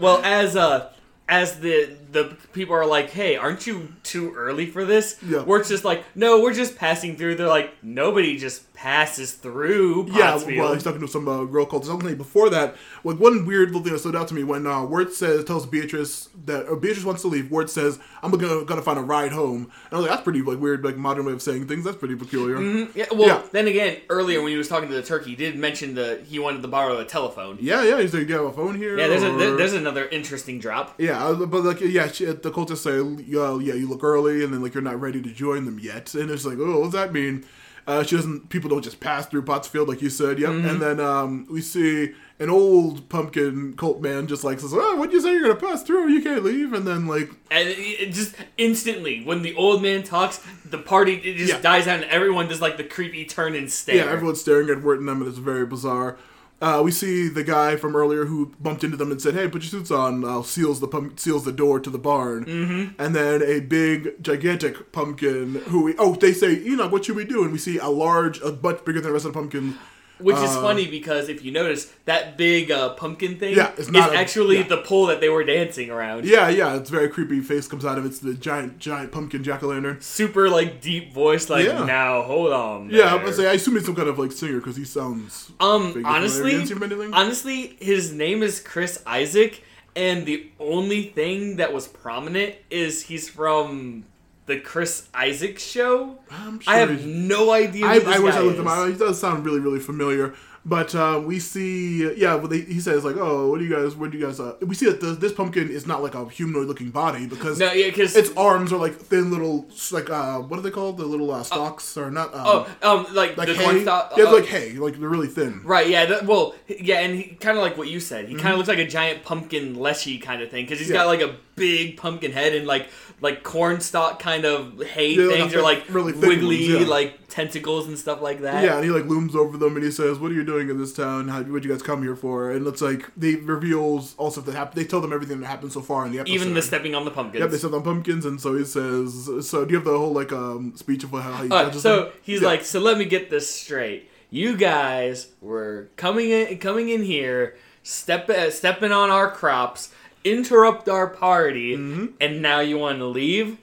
Well, 0.00 0.20
as 0.24 0.56
uh, 0.56 0.90
as 1.28 1.60
the 1.60 1.94
the 2.10 2.36
people 2.52 2.74
are 2.74 2.86
like, 2.86 3.10
"Hey, 3.10 3.36
aren't 3.36 3.66
you 3.66 3.88
too 4.02 4.32
early 4.34 4.66
for 4.66 4.84
this?" 4.84 5.16
Yeah. 5.26 5.42
Wirt's 5.42 5.68
just 5.68 5.84
like, 5.84 6.04
"No, 6.14 6.40
we're 6.40 6.54
just 6.54 6.76
passing 6.76 7.16
through." 7.16 7.34
They're 7.36 7.46
like, 7.48 7.72
"Nobody 7.82 8.38
just 8.38 8.72
passes 8.74 9.32
through." 9.32 10.06
Yeah, 10.10 10.36
well, 10.56 10.72
he's 10.72 10.82
talking 10.84 11.00
to 11.00 11.08
some 11.08 11.28
uh, 11.28 11.44
girl 11.44 11.66
called 11.66 11.84
something. 11.84 12.14
Before 12.16 12.48
that, 12.50 12.76
like 13.04 13.18
one 13.18 13.44
weird 13.46 13.68
little 13.70 13.82
thing 13.82 13.92
that 13.92 13.98
stood 13.98 14.16
out 14.16 14.28
to 14.28 14.34
me 14.34 14.44
when 14.44 14.66
uh, 14.66 14.86
says 15.10 15.44
tells 15.44 15.66
Beatrice 15.66 16.28
that 16.46 16.66
or 16.68 16.76
Beatrice 16.76 17.04
wants 17.04 17.22
to 17.22 17.28
leave. 17.28 17.50
Wirt 17.50 17.68
says, 17.70 17.98
"I'm 18.22 18.30
gonna 18.30 18.64
gonna 18.64 18.82
find 18.82 18.98
a 18.98 19.02
ride 19.02 19.32
home." 19.32 19.62
And 19.64 19.92
I 19.92 19.96
was 19.96 20.02
like, 20.02 20.10
"That's 20.10 20.22
pretty 20.24 20.42
like 20.42 20.58
weird, 20.60 20.84
like 20.84 20.96
modern 20.96 21.26
way 21.26 21.32
of 21.32 21.42
saying 21.42 21.66
things. 21.68 21.84
That's 21.84 21.96
pretty 21.96 22.16
peculiar." 22.16 22.60
Yeah, 22.94 23.06
well, 23.12 23.28
Yeah. 23.28 23.42
then 23.52 23.66
again, 23.66 23.98
earlier 24.08 24.40
when 24.42 24.50
he 24.50 24.56
was 24.56 24.68
talking 24.68 24.88
to 24.88 24.94
the 24.94 25.02
turkey, 25.02 25.30
he 25.30 25.36
did 25.36 25.56
mention 25.56 25.94
the 25.94 26.20
he 26.26 26.38
wanted 26.38 26.62
to 26.62 26.68
borrow 26.68 26.98
a 26.98 27.04
telephone. 27.04 27.58
Yeah, 27.60 27.82
yeah. 27.84 28.00
He's 28.00 28.14
like, 28.14 28.26
"Do 28.26 28.32
you 28.32 28.38
have 28.38 28.46
a 28.46 28.52
phone 28.52 28.76
here?" 28.76 28.96
Yeah, 28.98 29.08
there's 29.08 29.22
or- 29.24 29.36
there- 29.36 29.56
there's 29.56 29.72
another 29.74 30.06
interesting 30.08 30.58
drop. 30.58 30.94
Yeah, 30.98 31.22
uh, 31.26 31.34
but 31.46 31.64
like, 31.64 31.80
yeah, 31.80 31.97
she, 32.06 32.26
the 32.26 32.50
cultists 32.52 32.78
say, 32.78 32.98
uh, 32.98 33.58
"Yeah, 33.58 33.74
you 33.74 33.88
look 33.88 34.04
early," 34.04 34.44
and 34.44 34.52
then 34.54 34.62
like 34.62 34.74
you're 34.74 34.82
not 34.82 35.00
ready 35.00 35.20
to 35.20 35.30
join 35.30 35.64
them 35.64 35.78
yet, 35.80 36.14
and 36.14 36.30
it's 36.30 36.44
like, 36.44 36.58
"Oh, 36.60 36.78
what 36.78 36.84
does 36.84 36.92
that 36.92 37.12
mean?" 37.12 37.44
Uh, 37.88 38.02
she 38.02 38.16
doesn't. 38.16 38.50
People 38.50 38.68
don't 38.68 38.82
just 38.84 39.00
pass 39.00 39.26
through 39.26 39.40
Pottsfield, 39.42 39.88
like 39.88 40.02
you 40.02 40.10
said. 40.10 40.38
Yep. 40.38 40.50
Mm-hmm. 40.50 40.68
And 40.68 40.82
then 40.82 41.00
um, 41.00 41.46
we 41.50 41.62
see 41.62 42.12
an 42.38 42.50
old 42.50 43.08
pumpkin 43.08 43.72
cult 43.78 44.02
man 44.02 44.26
just 44.26 44.44
like 44.44 44.60
says, 44.60 44.74
"Oh, 44.74 44.96
what'd 44.96 45.12
you 45.12 45.22
say? 45.22 45.32
You're 45.32 45.48
gonna 45.48 45.54
pass 45.56 45.82
through? 45.82 46.08
You 46.08 46.20
can't 46.20 46.44
leave." 46.44 46.74
And 46.74 46.86
then 46.86 47.06
like, 47.06 47.30
And 47.50 47.68
just 48.12 48.34
instantly, 48.58 49.24
when 49.24 49.40
the 49.40 49.54
old 49.54 49.82
man 49.82 50.02
talks, 50.02 50.38
the 50.66 50.76
party 50.76 51.14
it 51.14 51.38
just 51.38 51.54
Yeah. 51.54 51.60
dies 51.62 51.86
down, 51.86 52.02
and 52.02 52.10
everyone 52.10 52.46
does 52.48 52.60
like 52.60 52.76
the 52.76 52.84
creepy 52.84 53.24
turn 53.24 53.54
and 53.54 53.72
stare. 53.72 53.96
yeah, 53.96 54.12
everyone's 54.12 54.40
staring 54.42 54.68
at 54.68 54.76
and 54.76 55.08
them, 55.08 55.22
and 55.22 55.26
it's 55.28 55.38
very 55.38 55.64
bizarre. 55.64 56.18
Uh, 56.60 56.82
we 56.84 56.90
see 56.90 57.28
the 57.28 57.44
guy 57.44 57.76
from 57.76 57.94
earlier 57.94 58.24
who 58.24 58.52
bumped 58.58 58.82
into 58.82 58.96
them 58.96 59.12
and 59.12 59.22
said, 59.22 59.34
"Hey, 59.34 59.46
put 59.48 59.62
your 59.62 59.70
suits 59.70 59.90
on." 59.92 60.24
Uh, 60.24 60.42
seals 60.42 60.80
the 60.80 60.88
pump, 60.88 61.20
seals 61.20 61.44
the 61.44 61.52
door 61.52 61.78
to 61.78 61.88
the 61.88 61.98
barn, 61.98 62.44
mm-hmm. 62.44 63.00
and 63.00 63.14
then 63.14 63.42
a 63.42 63.60
big, 63.60 64.22
gigantic 64.22 64.90
pumpkin. 64.90 65.56
Who 65.66 65.84
we 65.84 65.94
oh 65.98 66.14
they 66.16 66.32
say 66.32 66.54
Enoch, 66.64 66.90
what 66.90 67.04
should 67.04 67.16
we 67.16 67.24
do? 67.24 67.44
And 67.44 67.52
we 67.52 67.58
see 67.58 67.78
a 67.78 67.88
large, 67.88 68.40
a 68.40 68.58
much 68.60 68.84
bigger 68.84 69.00
than 69.00 69.10
the 69.10 69.12
rest 69.12 69.24
of 69.24 69.32
the 69.32 69.38
pumpkin. 69.38 69.78
Which 70.20 70.36
is 70.36 70.50
Uh, 70.50 70.62
funny 70.62 70.86
because 70.86 71.28
if 71.28 71.44
you 71.44 71.52
notice, 71.52 71.92
that 72.04 72.36
big 72.36 72.70
uh, 72.70 72.90
pumpkin 72.94 73.38
thing 73.38 73.54
Yeah, 73.56 73.70
it's 73.70 73.80
is 73.82 73.90
not 73.90 74.12
a- 74.12 74.16
actually 74.16 74.58
yeah. 74.58 74.62
the 74.68 74.78
pole 74.78 75.06
that 75.06 75.20
they 75.20 75.28
were 75.28 75.44
dancing 75.44 75.90
around. 75.90 76.24
Yeah, 76.24 76.48
yeah, 76.48 76.76
it's 76.76 76.90
very 76.90 77.08
creepy. 77.08 77.40
Face 77.40 77.68
comes 77.68 77.84
out 77.84 77.98
of 77.98 78.04
it. 78.04 78.08
It's 78.08 78.18
the 78.18 78.34
giant, 78.34 78.78
giant 78.78 79.12
pumpkin 79.12 79.44
jack 79.44 79.62
o' 79.62 79.68
lantern. 79.68 80.00
Super 80.00 80.48
like 80.50 80.80
deep 80.80 81.12
voice, 81.14 81.48
like 81.48 81.66
Yeah. 81.66 81.84
now 81.84 82.22
hold 82.22 82.52
on. 82.52 82.90
Yeah, 82.90 83.14
I 83.14 83.16
there." 83.18 83.24
would 83.26 83.34
say 83.34 83.46
I 83.48 83.52
assume 83.52 83.74
he's 83.76 83.84
some 83.86 83.94
kind 83.94 84.08
of 84.08 84.18
like 84.18 84.32
singer 84.32 84.58
because 84.58 84.76
he 84.76 84.84
sounds. 84.84 85.50
Um, 85.60 86.02
honestly, 86.04 86.52
Have 86.52 86.60
you 86.62 86.66
seen 86.66 86.76
him 86.78 86.82
anything? 86.82 87.14
honestly, 87.14 87.76
his 87.80 88.12
name 88.12 88.42
is 88.42 88.60
Chris 88.60 89.00
Isaak, 89.06 89.62
and 89.94 90.26
the 90.26 90.48
only 90.58 91.02
thing 91.04 91.56
that 91.56 91.72
was 91.72 91.86
prominent 91.86 92.54
is 92.70 93.02
he's 93.04 93.28
from 93.28 94.04
the 94.48 94.58
Chris 94.58 95.08
Isaak 95.14 95.58
show. 95.60 96.18
Sure 96.30 96.58
I 96.66 96.78
have 96.78 97.06
no 97.06 97.52
idea. 97.52 97.86
I, 97.86 98.00
I 98.04 98.18
wish 98.18 98.34
I 98.34 98.40
looked 98.40 98.58
him 98.58 98.66
out. 98.66 98.88
He 98.88 98.94
does 98.96 99.20
sound 99.20 99.44
really, 99.46 99.60
really 99.60 99.78
familiar. 99.80 100.34
But 100.64 100.94
uh, 100.94 101.22
we 101.24 101.38
see, 101.38 102.12
yeah. 102.16 102.36
But 102.36 102.50
they, 102.50 102.60
he 102.60 102.80
says 102.80 103.02
like, 103.02 103.16
"Oh, 103.16 103.48
what 103.48 103.58
do 103.58 103.64
you 103.64 103.74
guys? 103.74 103.94
What 103.96 104.10
do 104.10 104.18
you 104.18 104.26
guys?" 104.26 104.38
Uh, 104.38 104.54
we 104.60 104.74
see 104.74 104.84
that 104.86 105.00
the, 105.00 105.12
this 105.12 105.32
pumpkin 105.32 105.70
is 105.70 105.86
not 105.86 106.02
like 106.02 106.14
a 106.14 106.28
humanoid-looking 106.28 106.90
body 106.90 107.26
because 107.26 107.58
No, 107.58 107.72
yeah, 107.72 107.90
its 107.96 108.30
arms 108.36 108.70
are 108.72 108.76
like 108.78 108.94
thin 108.96 109.30
little, 109.30 109.66
like 109.92 110.10
uh, 110.10 110.40
what 110.40 110.58
are 110.58 110.62
they 110.62 110.72
called? 110.72 110.98
The 110.98 111.06
little 111.06 111.30
uh, 111.30 111.42
stalks 111.42 111.96
or 111.96 112.10
not? 112.10 112.34
Um, 112.34 112.42
oh, 112.44 112.66
um, 112.82 113.14
like, 113.14 113.38
like 113.38 113.48
the 113.48 113.54
hay. 113.54 113.82
yeah, 113.84 114.30
like 114.30 114.46
hay. 114.46 114.72
Like 114.72 114.98
they're 114.98 115.08
really 115.08 115.28
thin. 115.28 115.62
Right, 115.64 115.88
yeah, 115.88 116.04
that, 116.04 116.26
well, 116.26 116.54
yeah, 116.66 117.00
and 117.00 117.14
he 117.14 117.36
kind 117.36 117.56
of 117.56 117.62
like 117.62 117.78
what 117.78 117.88
you 117.88 118.00
said. 118.00 118.28
He 118.28 118.34
kind 118.34 118.52
of 118.52 118.58
looks 118.58 118.68
like 118.68 118.78
a 118.78 118.86
giant 118.86 119.22
pumpkin 119.24 119.74
leshy 119.74 120.18
kind 120.18 120.42
of 120.42 120.50
thing 120.50 120.64
because 120.66 120.80
he's 120.80 120.88
Mm-hmm. 120.88 120.96
Yeah. 120.96 121.02
got 121.04 121.06
like 121.06 121.20
a 121.22 121.36
big 121.58 121.96
pumpkin 121.96 122.32
head 122.32 122.54
and 122.54 122.66
like 122.66 122.88
like 123.20 123.42
cornstalk 123.42 124.20
kind 124.20 124.44
of 124.44 124.80
hay 124.80 125.14
Yeah, 125.14 125.28
things 125.28 125.54
or 125.54 125.60
like 125.62 125.84
really 125.88 126.12
wiggly 126.12 126.72
ones, 126.72 126.82
yeah. 126.84 126.88
like 126.88 127.26
tentacles 127.28 127.88
and 127.88 127.98
stuff 127.98 128.22
like 128.22 128.40
that. 128.42 128.62
Yeah, 128.64 128.76
and 128.76 128.84
he 128.84 128.90
like 128.90 129.06
looms 129.06 129.34
over 129.34 129.56
them 129.58 129.74
and 129.76 129.84
he 129.84 129.90
says, 129.90 130.18
"What 130.18 130.30
are 130.30 130.34
you 130.34 130.44
doing 130.44 130.70
in 130.70 130.78
this 130.78 130.92
town? 130.92 131.28
How 131.28 131.42
what 131.42 131.64
you 131.64 131.70
guys 131.70 131.82
come 131.82 132.02
here 132.02 132.14
for?" 132.16 132.50
And 132.52 132.66
it's 132.66 132.80
like 132.80 133.10
they 133.16 133.34
reveals 133.36 134.14
all 134.18 134.30
stuff 134.30 134.44
that 134.46 134.54
happened. 134.54 134.80
They 134.80 134.86
tell 134.88 135.00
them 135.00 135.12
everything 135.12 135.40
that 135.40 135.46
happened 135.46 135.72
so 135.72 135.80
far 135.80 136.06
in 136.06 136.12
the 136.12 136.20
episode. 136.20 136.34
Even 136.34 136.54
the 136.54 136.62
stepping 136.62 136.94
on 136.94 137.04
the 137.04 137.10
pumpkins. 137.10 137.40
Yep, 137.40 137.50
they 137.50 137.58
said 137.58 137.74
on 137.74 137.82
pumpkins, 137.82 138.24
and 138.24 138.40
so 138.40 138.56
he 138.56 138.64
says. 138.64 139.28
So 139.48 139.64
do 139.64 139.70
you 139.72 139.76
have 139.78 139.84
the 139.84 139.98
whole 139.98 140.12
like 140.12 140.32
um 140.32 140.74
speech 140.76 141.02
of 141.04 141.10
how 141.10 141.42
he 141.42 141.50
Uh, 141.50 141.72
so 141.72 142.04
them? 142.04 142.12
he's 142.22 142.40
Yeah. 142.40 142.48
like, 142.48 142.64
so 142.64 142.78
let 142.80 142.96
me 142.98 143.04
get 143.04 143.30
this 143.30 143.50
straight. 143.52 144.08
You 144.30 144.56
guys 144.56 145.28
were 145.40 145.88
coming 145.96 146.30
in, 146.30 146.58
coming 146.58 146.90
in 146.90 147.02
here, 147.02 147.56
step, 147.82 148.28
uh, 148.28 148.50
stepping 148.50 148.92
on 148.92 149.08
our 149.10 149.30
crops, 149.30 149.88
interrupt 150.24 150.88
our 150.88 151.06
party, 151.06 151.76
Mm-hmm. 151.76 152.06
and 152.20 152.42
now 152.42 152.60
you 152.60 152.78
want 152.78 152.98
to 152.98 153.06
leave. 153.06 153.58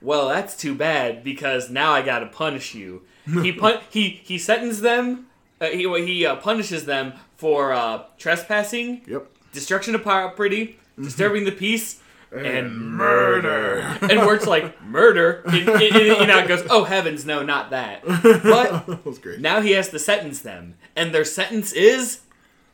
Well, 0.00 0.28
that's 0.28 0.56
too 0.56 0.74
bad 0.74 1.24
because 1.24 1.70
now 1.70 1.92
I 1.92 2.02
gotta 2.02 2.26
punish 2.26 2.74
you. 2.74 3.02
He 3.42 3.52
pun- 3.52 3.80
he 3.90 4.20
he 4.24 4.38
sentenced 4.38 4.82
them. 4.82 5.26
Uh, 5.60 5.66
he 5.66 5.82
he 6.06 6.24
uh, 6.26 6.36
punishes 6.36 6.84
them 6.86 7.14
for 7.36 7.72
uh, 7.72 8.02
trespassing, 8.16 9.02
Yep. 9.06 9.26
destruction 9.52 9.94
of 9.94 10.02
property, 10.02 10.78
Mm-hmm. 10.92 11.04
disturbing 11.04 11.44
the 11.44 11.52
peace, 11.52 12.00
and 12.32 12.72
murder. 12.96 13.78
and 14.02 14.20
Wirt's 14.26 14.46
like 14.46 14.80
murder. 14.98 15.42
And, 15.46 15.68
and, 15.68 15.96
and 15.96 16.28
now 16.28 16.38
it 16.40 16.48
goes, 16.48 16.64
oh 16.70 16.84
heavens, 16.84 17.24
no, 17.24 17.42
not 17.42 17.70
that. 17.70 18.04
But 18.06 18.86
That 18.86 19.36
now 19.40 19.60
he 19.60 19.72
has 19.72 19.88
to 19.90 19.98
sentence 19.98 20.40
them, 20.42 20.74
and 20.96 21.14
their 21.14 21.24
sentence 21.24 21.72
is 21.72 22.20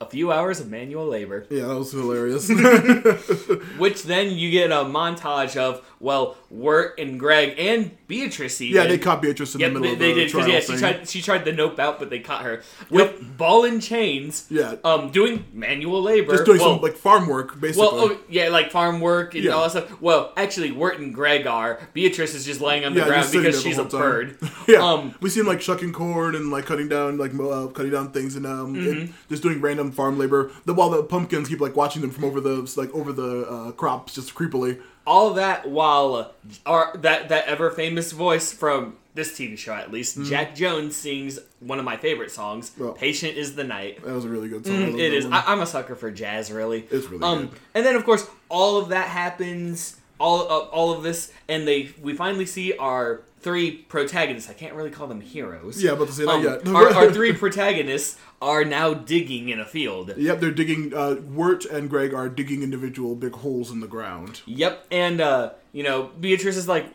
a 0.07 0.11
few 0.11 0.31
hours 0.33 0.61
of 0.61 0.71
manual 0.71 1.07
labor. 1.07 1.47
Yeah, 1.51 1.67
that 1.69 1.79
was 1.79 1.93
hilarious. 1.93 2.49
Which 3.79 4.03
then 4.05 4.33
you 4.33 4.51
get 4.51 4.71
a 4.71 4.85
montage 4.85 5.57
of 5.57 5.85
well, 6.01 6.37
Wirt 6.51 6.99
and 6.99 7.19
Greg 7.19 7.55
and 7.59 7.91
Beatrice. 8.07 8.61
Even. 8.61 8.83
yeah, 8.83 8.89
they 8.89 8.99
caught 8.99 9.23
Beatrice 9.23 9.55
in 9.55 9.61
Yep, 9.61 9.73
the 9.73 9.81
middle 9.81 9.89
they, 9.89 9.93
of 9.95 9.99
they 9.99 10.13
the 10.15 10.21
did 10.27 10.31
trial 10.31 10.49
yeah, 10.49 10.61
she 10.61 10.67
thing. 10.67 10.79
tried 10.79 11.09
she 11.09 11.23
tried 11.23 11.45
to 11.47 11.53
nope 11.53 11.79
out, 11.79 11.99
but 11.99 12.11
they 12.11 12.21
caught 12.21 12.43
her 12.45 12.63
with 12.91 13.37
ball 13.39 13.65
and 13.65 13.83
chains. 13.83 14.47
Yeah. 14.51 14.77
um, 14.85 15.11
doing 15.11 15.45
manual 15.53 16.03
labor, 16.03 16.33
Just 16.33 16.45
doing 16.45 16.59
well, 16.61 16.75
some 16.75 16.83
like 16.83 16.97
farm 16.97 17.27
work, 17.29 17.61
basically. 17.61 17.87
Well, 17.87 17.93
oh, 18.13 18.19
yeah, 18.29 18.49
like 18.49 18.71
farm 18.71 19.01
work 19.01 19.35
and 19.35 19.45
Yeah. 19.45 19.53
all 19.53 19.63
that 19.63 19.71
stuff. 19.71 20.01
Well, 20.01 20.33
actually, 20.37 20.71
Wirt 20.73 20.99
and 20.99 21.15
Greg 21.15 21.47
are. 21.47 21.81
Beatrice 21.93 22.35
is 22.35 22.45
just 22.45 22.61
laying 22.61 22.85
on 22.85 22.95
the 22.95 23.01
yeah, 23.01 23.07
ground 23.07 23.29
because 23.33 23.63
she's 23.63 23.79
a 23.79 23.83
whole 23.85 23.91
bird. 24.01 24.39
yeah, 24.69 24.79
Um, 24.79 25.15
we 25.21 25.31
see 25.31 25.41
him 25.41 25.47
like 25.47 25.61
shucking 25.61 25.93
corn 25.93 26.35
and 26.35 26.51
like 26.51 26.67
cutting 26.67 26.89
down 26.89 27.17
like 27.19 27.33
mo- 27.33 27.49
uh, 27.51 27.67
cutting 27.69 27.93
down 27.93 28.11
things 28.13 28.37
and 28.37 28.47
um 28.47 28.75
Mm-hmm. 28.75 28.91
and 28.91 29.15
just 29.29 29.43
doing 29.43 29.61
random 29.61 29.93
farm 29.93 30.19
labor. 30.19 30.51
The 30.65 30.75
while 30.75 30.91
the 30.91 31.03
pumpkins 31.03 31.49
keep 31.49 31.61
like 31.61 31.77
watching 31.77 32.03
them 32.03 32.11
from 32.11 32.25
over 32.25 32.41
the 32.41 32.71
like 32.77 32.93
over 32.95 33.13
the 33.13 33.47
uh, 33.49 33.71
crops 33.73 34.15
just 34.15 34.35
creepily. 34.35 34.81
All 35.07 35.35
that 35.35 35.69
while 35.69 36.15
uh, 36.15 36.29
our 36.67 36.97
that 36.99 37.29
that 37.29 37.47
ever 37.47 37.71
famous 37.71 38.13
voice 38.13 38.53
from 38.53 38.97
this 39.15 39.39
TV 39.39 39.57
show, 39.57 39.73
at 39.75 39.93
least, 39.93 40.19
Mm-hmm. 40.19 40.29
Jack 40.29 40.55
Jones 40.57 40.97
sings 40.97 41.39
one 41.61 41.79
of 41.79 41.85
my 41.85 41.97
favorite 41.97 42.31
songs. 42.33 42.73
Well. 42.79 42.93
"Patient 42.95 43.37
is 43.37 43.55
the 43.55 43.65
night." 43.65 44.03
That 44.05 44.13
was 44.15 44.25
a 44.25 44.29
really 44.29 44.49
good 44.49 44.67
song. 44.67 44.75
Mm, 44.75 44.99
It 44.99 45.13
is. 45.13 45.25
one. 45.25 45.35
I, 45.35 45.45
I'm 45.47 45.61
a 45.61 45.67
sucker 45.67 45.95
for 45.95 46.11
jazz, 46.11 46.51
really. 46.51 46.87
It's 46.91 47.07
really 47.09 47.23
um, 47.23 47.47
good. 47.49 47.59
And 47.75 47.87
then, 47.87 47.95
of 47.97 48.05
course, 48.05 48.27
all 48.49 48.77
of 48.79 48.89
that 48.89 49.09
happens. 49.09 49.97
all 50.19 50.41
uh, 50.43 50.67
all 50.71 50.93
of 50.93 51.03
this, 51.03 51.33
and 51.49 51.67
they 51.69 51.91
we 52.03 52.15
finally 52.15 52.47
see 52.47 52.77
our 52.77 53.21
three 53.45 53.71
protagonists. 53.73 54.51
I 54.51 54.55
can't 54.55 54.75
really 54.75 54.91
call 54.91 55.07
them 55.07 55.21
heroes. 55.21 55.81
Yeah, 55.83 55.93
about 55.93 56.09
to 56.09 56.13
say 56.15 56.25
that 56.25 56.31
Um, 56.31 56.43
yet. 56.43 56.67
our, 56.75 56.89
our 56.95 57.13
three 57.13 57.33
protagonists 57.33 58.19
are 58.43 58.65
now 58.65 58.95
digging 58.95 59.51
in 59.51 59.61
a 59.61 59.65
field. 59.65 60.13
Yep, 60.17 60.41
they're 60.41 60.51
digging. 60.51 60.93
Uh, 60.93 61.17
Wirt 61.23 61.65
and 61.67 61.89
Greg 61.89 62.13
are 62.13 62.29
digging 62.29 62.63
individual 62.63 63.15
big 63.15 63.35
holes 63.35 63.71
in 63.71 63.81
the 63.81 63.87
ground. 63.87 64.41
Yep, 64.47 64.87
and 64.91 65.21
uh, 65.21 65.51
you 65.73 65.83
know 65.85 66.11
Beatrice 66.19 66.57
is 66.57 66.67
like, 66.67 66.87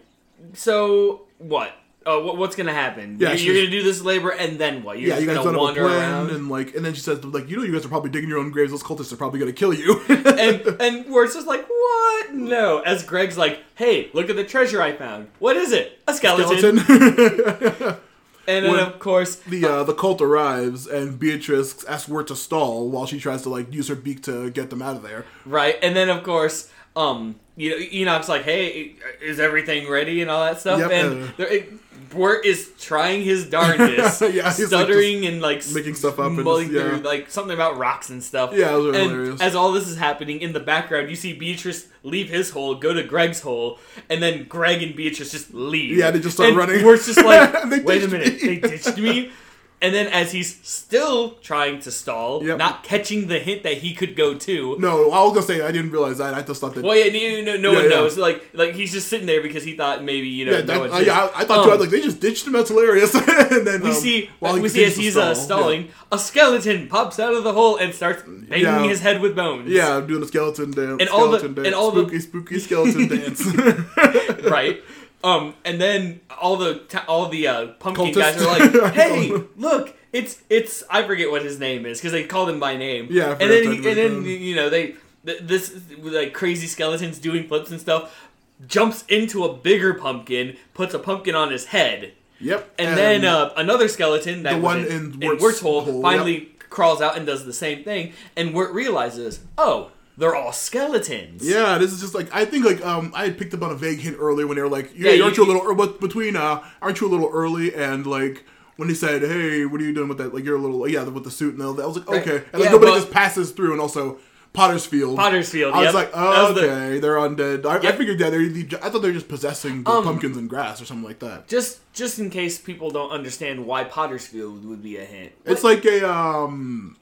so 0.53 1.27
what? 1.37 1.73
Oh, 2.11 2.25
what, 2.25 2.37
what's 2.37 2.55
gonna 2.55 2.73
happen? 2.73 3.17
Yeah, 3.19 3.33
you're, 3.33 3.53
you're 3.53 3.63
gonna 3.65 3.71
do 3.71 3.83
this 3.83 4.01
labor, 4.01 4.29
and 4.31 4.57
then 4.57 4.83
what? 4.83 4.97
You're 4.99 5.09
Yeah, 5.09 5.15
just 5.15 5.27
you 5.27 5.33
guys 5.35 5.43
gonna 5.45 5.57
wander 5.57 5.85
around. 5.85 6.31
and 6.31 6.49
like, 6.49 6.73
and 6.75 6.83
then 6.83 6.93
she 6.93 7.01
says, 7.01 7.23
like, 7.23 7.49
you 7.49 7.57
know, 7.57 7.63
you 7.63 7.71
guys 7.73 7.85
are 7.85 7.89
probably 7.89 8.09
digging 8.09 8.29
your 8.29 8.39
own 8.39 8.51
graves. 8.51 8.71
Those 8.71 8.83
cultists 8.83 9.13
are 9.13 9.17
probably 9.17 9.39
gonna 9.39 9.53
kill 9.53 9.73
you. 9.73 10.01
and 10.09 10.61
and 10.81 11.05
Wirt's 11.13 11.35
just 11.35 11.47
like, 11.47 11.67
what? 11.67 12.33
No. 12.33 12.79
As 12.79 13.03
Greg's 13.03 13.37
like, 13.37 13.59
hey, 13.75 14.09
look 14.13 14.29
at 14.29 14.35
the 14.35 14.43
treasure 14.43 14.81
I 14.81 14.93
found. 14.93 15.27
What 15.39 15.55
is 15.57 15.71
it? 15.71 15.99
A 16.07 16.13
skeleton. 16.13 16.77
Skeleton. 16.79 17.95
And 18.47 18.65
then 18.65 18.71
When- 18.71 18.79
of 18.79 18.97
course, 18.97 19.35
the 19.35 19.63
uh, 19.63 19.83
the 19.83 19.93
cult 19.93 20.21
arrives, 20.21 20.87
and 20.87 21.19
Beatrice 21.19 21.83
asks 21.85 22.09
Wirt 22.09 22.27
to 22.29 22.35
stall 22.35 22.89
while 22.89 23.05
she 23.05 23.19
tries 23.19 23.43
to 23.43 23.49
like 23.49 23.71
use 23.71 23.89
her 23.89 23.95
beak 23.95 24.23
to 24.23 24.49
get 24.49 24.71
them 24.71 24.81
out 24.81 24.95
of 24.95 25.03
there. 25.03 25.25
right? 25.45 25.75
And 25.83 25.95
then 25.95 26.09
of 26.09 26.23
course, 26.23 26.67
um, 26.95 27.35
you 27.55 27.69
know, 27.69 27.77
Enoch's 27.93 28.27
like, 28.27 28.43
hey, 28.45 28.95
is 29.21 29.39
everything 29.39 29.87
ready 29.87 30.23
and 30.23 30.31
all 30.31 30.43
that 30.43 30.59
stuff? 30.59 30.79
Yep, 30.79 30.91
and 30.91 31.23
uh, 31.25 31.27
there, 31.37 31.47
it, 31.47 31.73
Wirt 32.13 32.45
is 32.45 32.71
trying 32.79 33.23
his 33.23 33.49
darndest, 33.49 34.21
Yeah, 34.21 34.27
he's, 34.27 34.43
like, 34.43 34.67
stuttering 34.67 35.25
and 35.25 35.41
like 35.41 35.63
making 35.73 35.95
stuff 35.95 36.19
up 36.19 36.31
and 36.31 36.45
just- 36.45 36.71
yeah. 36.71 36.89
through 36.89 36.99
like 36.99 37.29
something 37.29 37.53
about 37.53 37.77
rocks 37.77 38.09
and 38.09 38.23
stuff. 38.23 38.53
Yeah, 38.53 38.73
it 38.75 38.77
was 38.77 38.95
and 38.95 39.11
hilarious. 39.11 39.41
as 39.41 39.55
all 39.55 39.71
this 39.71 39.87
is 39.87 39.97
happening 39.97 40.41
in 40.41 40.53
the 40.53 40.59
background, 40.59 41.09
you 41.09 41.15
see 41.15 41.33
Beatrice 41.33 41.87
leave 42.03 42.29
his 42.29 42.51
hole, 42.51 42.75
go 42.75 42.93
to 42.93 43.03
Greg's 43.03 43.41
hole, 43.41 43.79
and 44.09 44.21
then 44.21 44.45
Greg 44.45 44.81
and 44.83 44.95
Beatrice 44.95 45.31
just 45.31 45.53
leave. 45.53 45.97
Yeah, 45.97 46.11
they 46.11 46.19
just 46.19 46.35
start 46.37 46.49
and 46.49 46.57
running. 46.57 46.85
Wirt's 46.85 47.05
just 47.05 47.23
like, 47.23 47.53
wait 47.85 48.03
a 48.03 48.07
minute, 48.07 48.41
me." 48.41 48.55
they 48.59 48.69
ditched 48.69 48.97
me. 48.97 49.31
And 49.81 49.95
then 49.95 50.07
as 50.07 50.33
he's 50.33 50.59
still 50.61 51.31
trying 51.41 51.79
to 51.81 51.91
stall, 51.91 52.43
Yep. 52.45 52.57
not 52.57 52.83
catching 52.83 53.27
the 53.27 53.39
hint 53.39 53.63
that 53.63 53.77
he 53.77 53.93
could 53.93 54.13
go 54.15 54.33
too. 54.33 54.75
No, 54.77 55.09
I 55.09 55.23
was 55.23 55.33
gonna 55.33 55.41
say 55.45 55.61
I 55.61 55.71
didn't 55.71 55.91
realize 55.91 56.17
that. 56.17 56.33
I 56.33 56.41
just 56.41 56.59
thought 56.59 56.75
that. 56.75 56.83
Well, 56.83 56.97
yeah, 56.97 57.41
no, 57.41 57.53
no, 57.53 57.57
no 57.57 57.71
Yeah, 57.71 57.75
one 57.77 57.83
yeah. 57.85 57.89
knows. 57.95 58.17
Like, 58.17 58.43
like 58.53 58.75
he's 58.75 58.91
just 58.91 59.07
sitting 59.07 59.25
there 59.25 59.41
because 59.41 59.63
he 59.63 59.77
thought 59.77 60.03
maybe 60.03 60.27
you 60.27 60.45
know. 60.45 60.51
yeah, 60.51 60.61
no 60.65 60.83
that, 60.87 60.93
uh, 60.93 60.99
yeah, 60.99 61.29
I, 61.33 61.41
I 61.41 61.45
thought 61.45 61.59
Um, 61.59 61.63
too. 61.65 61.69
I 61.71 61.75
was 61.75 61.79
like, 61.81 61.89
they 61.91 62.01
just 62.01 62.19
ditched 62.19 62.45
him. 62.45 62.53
That's 62.53 62.69
hilarious. 62.69 63.15
and 63.15 63.65
then 63.65 63.81
we 63.81 63.89
um, 63.91 63.95
see, 63.95 64.29
while 64.39 64.59
we 64.59 64.67
see 64.67 64.83
as 64.83 64.95
to 64.95 65.01
he's 65.01 65.15
uh, 65.15 65.33
stall, 65.33 65.59
stalling, 65.59 65.89
a 66.11 66.19
skeleton 66.19 66.87
pops 66.89 67.17
out 67.17 67.33
of 67.33 67.45
the 67.45 67.53
hole 67.53 67.77
and 67.77 67.93
starts 67.93 68.23
banging 68.27 68.89
his 68.89 68.99
head 68.99 69.21
with 69.21 69.33
bones. 69.35 69.69
Yeah, 69.69 69.95
I'm 69.95 70.07
doing 70.07 70.23
a 70.23 70.27
skeleton 70.27 70.71
dance. 70.71 70.99
And 70.99 71.09
all 71.09 71.29
the- 71.31 71.39
dance, 71.39 71.59
and 71.67 71.73
all 71.73 71.91
the- 71.91 72.01
spooky, 72.19 72.19
spooky 72.19 72.59
skeleton 72.59 73.07
dance. 73.17 73.45
right. 74.43 74.81
Um, 75.23 75.55
and 75.65 75.81
then 75.81 76.21
all 76.41 76.55
the 76.55 76.75
ta- 76.87 77.05
all 77.07 77.27
the 77.27 77.47
uh, 77.47 77.67
pumpkin 77.79 78.07
Cultists. 78.07 78.15
guys 78.15 78.41
are 78.41 78.59
like, 78.59 78.93
"Hey, 78.93 79.33
look, 79.57 79.95
it's 80.13 80.41
it's 80.49 80.83
I 80.89 81.03
forget 81.03 81.29
what 81.29 81.43
his 81.43 81.59
name 81.59 81.85
is 81.85 81.99
because 81.99 82.13
they 82.13 82.23
called 82.23 82.49
him 82.49 82.59
by 82.59 82.77
name." 82.77 83.07
Yeah, 83.09 83.31
and 83.31 83.51
then 83.51 83.63
he, 83.63 83.77
and 83.77 83.97
then 83.97 84.23
you 84.23 84.55
know 84.55 84.69
they 84.69 84.95
th- 85.25 85.41
this 85.41 85.77
like 86.01 86.33
crazy 86.33 86.67
skeletons 86.67 87.19
doing 87.19 87.47
flips 87.47 87.69
and 87.69 87.81
stuff 87.81 88.29
jumps 88.67 89.05
into 89.07 89.43
a 89.45 89.53
bigger 89.53 89.93
pumpkin, 89.93 90.57
puts 90.73 90.93
a 90.93 90.99
pumpkin 90.99 91.35
on 91.35 91.51
his 91.51 91.65
head, 91.65 92.13
yep. 92.39 92.73
and, 92.77 92.97
then 92.97 93.25
uh, 93.25 93.53
another 93.55 93.87
skeleton 93.87 94.43
that 94.43 94.53
the 94.53 94.57
was 94.57 94.63
one 94.63 94.85
in, 94.85 95.23
in 95.23 95.29
Wirt's 95.29 95.41
Wirt's 95.41 95.59
hole 95.61 95.81
hole, 95.81 96.01
finally 96.01 96.49
crawls 96.69 97.01
out 97.01 97.17
and 97.17 97.25
does 97.25 97.45
the 97.45 97.53
same 97.53 97.83
thing, 97.83 98.13
and 98.35 98.53
Wirt 98.53 98.73
realizes, 98.73 99.41
oh, 99.57 99.91
they're 100.19 100.35
all 100.35 100.51
skeletons. 100.51 101.47
Yeah, 101.47 101.77
this 101.77 101.91
is 101.93 101.99
just 102.01 102.13
like 102.13 102.29
I 102.33 102.45
think 102.45 102.65
like 102.65 102.85
um 102.85 103.11
I 103.15 103.23
had 103.25 103.37
picked 103.37 103.53
up 103.53 103.63
on 103.63 103.71
a 103.71 103.75
vague 103.75 103.99
hint 103.99 104.17
earlier 104.19 104.45
when 104.45 104.55
they 104.57 104.61
were 104.61 104.69
like, 104.69 104.91
Yeah, 104.95 105.11
yeah, 105.11 105.23
aren't 105.23 105.37
you 105.37 105.43
a 105.43 105.49
little 105.51 105.73
but 105.75 105.99
between 105.99 106.35
uh 106.35 106.63
aren't 106.81 106.99
you 107.01 107.07
a 107.07 107.09
little 107.09 107.29
early 107.33 107.73
and 107.73 108.05
like 108.05 108.43
when 108.75 108.87
he 108.87 108.95
said, 108.95 109.21
"Hey, 109.21 109.65
what 109.65 109.81
are 109.81 109.83
you 109.83 109.93
doing 109.93 110.07
with 110.07 110.19
that? 110.19 110.33
Like, 110.33 110.45
you're 110.45 110.55
a 110.55 110.61
little 110.61 110.87
yeah 110.87 111.03
with 111.03 111.25
the 111.25 111.31
suit 111.31 111.53
and 111.53 111.61
all 111.63 111.73
that." 111.73 111.83
I 111.83 111.85
was 111.85 111.97
like, 111.97 112.09
Right. 112.09 112.21
okay, 112.21 112.35
and 112.53 112.61
like 112.61 112.63
Yeah, 112.63 112.71
nobody 112.71 112.91
but- 112.93 112.99
just 112.99 113.11
passes 113.11 113.51
through, 113.51 113.73
and 113.73 113.81
also 113.81 114.19
Potter's 114.53 114.85
Field. 114.85 115.17
Potter's 115.17 115.49
Field. 115.49 115.73
I 115.73 115.79
was 115.79 115.85
yep. 115.87 115.93
like, 115.95 116.11
oh, 116.13 116.53
was 116.53 116.55
the- 116.55 116.71
okay, 116.71 116.99
they're 116.99 117.15
undead. 117.17 117.65
I, 117.65 117.89
I 117.89 117.91
figured 117.91 118.19
that 118.19 118.29
they're. 118.31 118.79
I 118.81 118.89
thought 118.89 118.99
they 119.01 119.09
were 119.09 119.13
just 119.13 119.27
possessing 119.27 119.83
the 119.83 119.91
Um, 119.91 120.03
pumpkins 120.05 120.37
and 120.37 120.49
grass 120.49 120.81
or 120.81 120.85
something 120.85 121.03
like 121.05 121.19
that. 121.19 121.49
just 121.49 121.79
just 121.93 122.19
in 122.19 122.29
case 122.29 122.57
people 122.57 122.89
don't 122.89 123.11
understand 123.11 123.65
why 123.65 123.83
Potter's 123.83 124.25
Field 124.25 124.63
would 124.65 124.81
be 124.81 124.95
a 124.95 125.03
hint. 125.03 125.33
It's 125.45 125.63
like 125.65 125.83
a 125.85 126.09
um, 126.09 126.95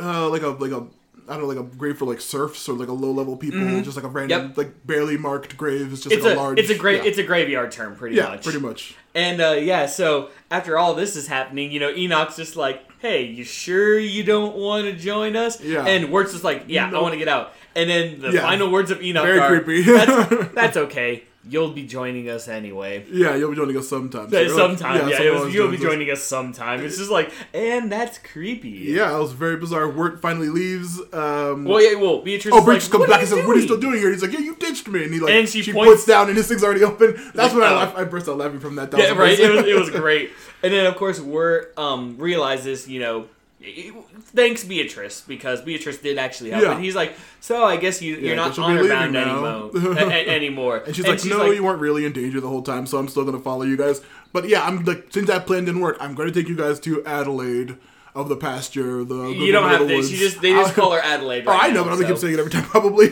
uh, 0.00 0.30
like 0.30 0.42
a 0.42 0.48
like 0.48 0.72
a 0.72 0.86
I 1.28 1.32
don't 1.32 1.42
know, 1.42 1.46
like 1.48 1.58
a 1.58 1.62
grave 1.76 1.98
for 1.98 2.04
like 2.06 2.20
serfs 2.20 2.68
or 2.68 2.72
like 2.74 2.88
a 2.88 2.92
low 2.92 3.10
level 3.10 3.36
people, 3.36 3.60
just 3.82 3.96
like 3.96 4.04
a 4.04 4.08
random 4.08 4.38
Mm-hmm. 4.40 4.48
Yep. 4.48 4.56
like 4.58 4.86
barely 4.86 5.16
marked 5.18 5.56
grave. 5.56 5.92
It's 5.92 6.02
just 6.02 6.14
it's 6.14 6.24
like 6.24 6.34
a, 6.34 6.36
a, 6.36 6.40
large. 6.40 6.58
it's 6.58 6.70
a 6.70 6.74
gra- 6.78 6.96
yeah. 6.96 7.02
it's 7.04 7.18
a 7.18 7.22
graveyard 7.22 7.70
term 7.72 7.94
pretty 7.96 8.16
yeah, 8.16 8.28
much. 8.30 8.42
pretty 8.44 8.60
much. 8.60 8.94
And 9.14 9.40
uh, 9.40 9.52
yeah, 9.58 9.86
so 9.86 10.30
after 10.50 10.78
all 10.78 10.94
this 10.94 11.16
is 11.16 11.26
happening, 11.26 11.70
you 11.72 11.80
know, 11.80 11.90
Enoch's 11.90 12.36
just 12.36 12.56
like, 12.56 12.82
"Hey, 13.00 13.24
you 13.26 13.44
sure 13.44 13.98
you 13.98 14.22
don't 14.24 14.56
want 14.56 14.84
to 14.84 14.92
join 14.94 15.36
us?" 15.36 15.60
Yeah. 15.60 15.84
And 15.86 16.10
Wirt's 16.12 16.32
just 16.32 16.44
like, 16.44 16.64
"Yeah, 16.68 16.90
I 16.90 17.00
want 17.00 17.12
to 17.12 17.18
get 17.18 17.28
out." 17.28 17.52
And 17.74 17.88
then 17.90 18.20
the 18.20 18.32
Yeah. 18.32 18.40
final 18.42 18.70
words 18.72 18.90
of 18.90 19.02
Enoch 19.02 19.24
Very 19.24 19.38
are, 19.38 19.60
creepy. 19.60 19.82
that's, 19.82 20.52
"That's 20.54 20.76
okay. 20.76 21.24
You'll 21.48 21.70
be 21.72 21.84
joining 21.86 22.28
us 22.28 22.48
anyway." 22.48 23.04
Yeah, 23.10 23.34
you'll 23.36 23.50
be 23.50 23.56
joining 23.56 23.76
us 23.76 23.88
sometime. 23.88 24.28
Yeah, 24.30 24.48
So, 24.48 24.56
sometime, 24.56 25.08
yeah, 25.08 25.22
it 25.22 25.32
was, 25.32 25.52
you'll 25.54 25.70
be 25.70 25.76
us. 25.76 25.82
joining 25.82 26.10
us 26.10 26.22
sometime. 26.22 26.84
It's 26.84 26.98
just 26.98 27.10
like, 27.10 27.30
and 27.54 27.90
that's 27.90 28.18
creepy. 28.18 28.68
Yeah, 28.70 29.16
it 29.16 29.20
was 29.20 29.32
very 29.32 29.56
bizarre. 29.56 29.88
Wirt 29.88 30.20
finally 30.20 30.48
leaves. 30.48 31.00
Um, 31.12 31.64
Well, 31.64 31.80
yeah, 31.82 31.98
well, 31.98 32.22
Beatrice. 32.22 32.54
Oh, 32.54 32.64
Bridges 32.64 32.84
like, 32.84 32.92
comes 32.98 33.10
back 33.10 33.20
and 33.20 33.28
says, 33.28 33.46
"What 33.46 33.56
are 33.56 33.60
you 33.60 33.64
still 33.66 33.80
doing 33.80 33.96
here?" 33.96 34.06
And 34.06 34.14
he's 34.14 34.22
like, 34.22 34.32
"Yeah, 34.32 34.40
you 34.40 34.54
ditched 34.56 34.88
me." 34.88 35.04
And 35.04 35.12
he 35.14 35.20
like, 35.20 35.32
And 35.32 35.48
she 35.48 35.62
she 35.62 35.72
points- 35.72 35.88
points 35.88 36.04
down, 36.04 36.28
and 36.28 36.36
his 36.36 36.46
thing's 36.48 36.62
already 36.64 36.84
open. 36.84 37.14
That's 37.34 37.54
when 37.54 37.62
I, 37.62 37.72
laugh, 37.74 37.94
I 37.96 38.04
burst 38.04 38.28
out 38.28 38.36
laughing 38.38 38.60
from 38.60 38.76
that. 38.76 38.90
that 38.90 39.00
Yeah, 39.00 39.12
right. 39.12 39.38
It 39.38 39.50
was, 39.50 39.64
it 39.66 39.74
was 39.78 39.90
great. 39.90 40.30
And 40.62 40.72
then, 40.72 40.86
of 40.86 40.96
course, 40.96 41.20
Wirt 41.20 41.72
um, 41.78 42.16
realizes, 42.18 42.88
you 42.88 42.98
know, 43.00 43.26
thanks 43.60 44.64
Beatrice 44.64 45.20
because 45.22 45.60
Beatrice 45.62 45.98
did 45.98 46.18
actually 46.18 46.50
help. 46.50 46.62
Yeah. 46.64 46.72
And 46.72 46.84
he's 46.84 46.94
like, 46.94 47.14
so 47.40 47.64
I 47.64 47.76
guess 47.76 48.00
you, 48.00 48.14
Yeah, 48.16 48.28
you're 48.28 48.36
not 48.36 48.58
honor 48.58 48.86
bound 48.88 49.16
anymore. 49.16 49.70
a- 49.98 50.28
anymore. 50.28 50.76
And 50.86 50.94
she's 50.94 51.06
like, 51.06 51.24
"No, 51.24 51.50
you 51.50 51.64
weren't 51.64 51.80
really 51.80 52.04
in 52.04 52.12
danger 52.12 52.40
the 52.40 52.48
whole 52.48 52.62
time, 52.62 52.86
so 52.86 52.98
I'm 52.98 53.08
still 53.08 53.24
gonna 53.24 53.40
follow 53.40 53.64
you 53.64 53.76
guys." 53.76 54.00
But 54.32 54.48
yeah, 54.48 54.64
I'm 54.64 54.84
like, 54.84 55.06
since 55.10 55.26
that 55.26 55.46
plan 55.46 55.64
didn't 55.64 55.80
work, 55.80 55.96
I'm 56.00 56.14
gonna 56.14 56.30
take 56.30 56.48
you 56.48 56.56
guys 56.56 56.78
to 56.80 57.04
Adelaide 57.04 57.76
of 58.14 58.28
the 58.28 58.36
pasture. 58.36 59.04
The 59.04 59.28
you 59.28 59.52
don't 59.52 59.68
have 59.68 59.86
to. 59.86 60.02
She 60.02 60.16
just 60.16 60.40
they 60.40 60.52
just 60.52 60.74
call 60.76 60.92
her 60.92 61.00
Adelaide. 61.00 61.44
Oh, 61.46 61.52
I 61.52 61.68
know, 61.68 61.74
now, 61.74 61.84
but 61.84 61.92
I'm 61.92 62.00
gonna 62.00 62.12
keep 62.12 62.18
saying 62.18 62.34
it 62.34 62.40
every 62.40 62.52
time, 62.52 62.64
probably, 62.64 63.10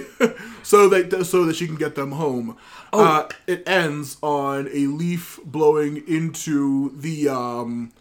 so 0.62 0.88
that 0.90 1.24
so 1.24 1.44
that 1.44 1.56
she 1.56 1.66
can 1.66 1.76
get 1.76 1.94
them 1.96 2.12
home. 2.12 2.56
Oh. 2.92 3.04
Uh, 3.04 3.28
it 3.46 3.68
ends 3.68 4.16
on 4.22 4.68
a 4.72 4.86
leaf 4.86 5.40
blowing 5.44 6.04
into 6.06 6.92
the. 6.96 7.28
um 7.28 7.92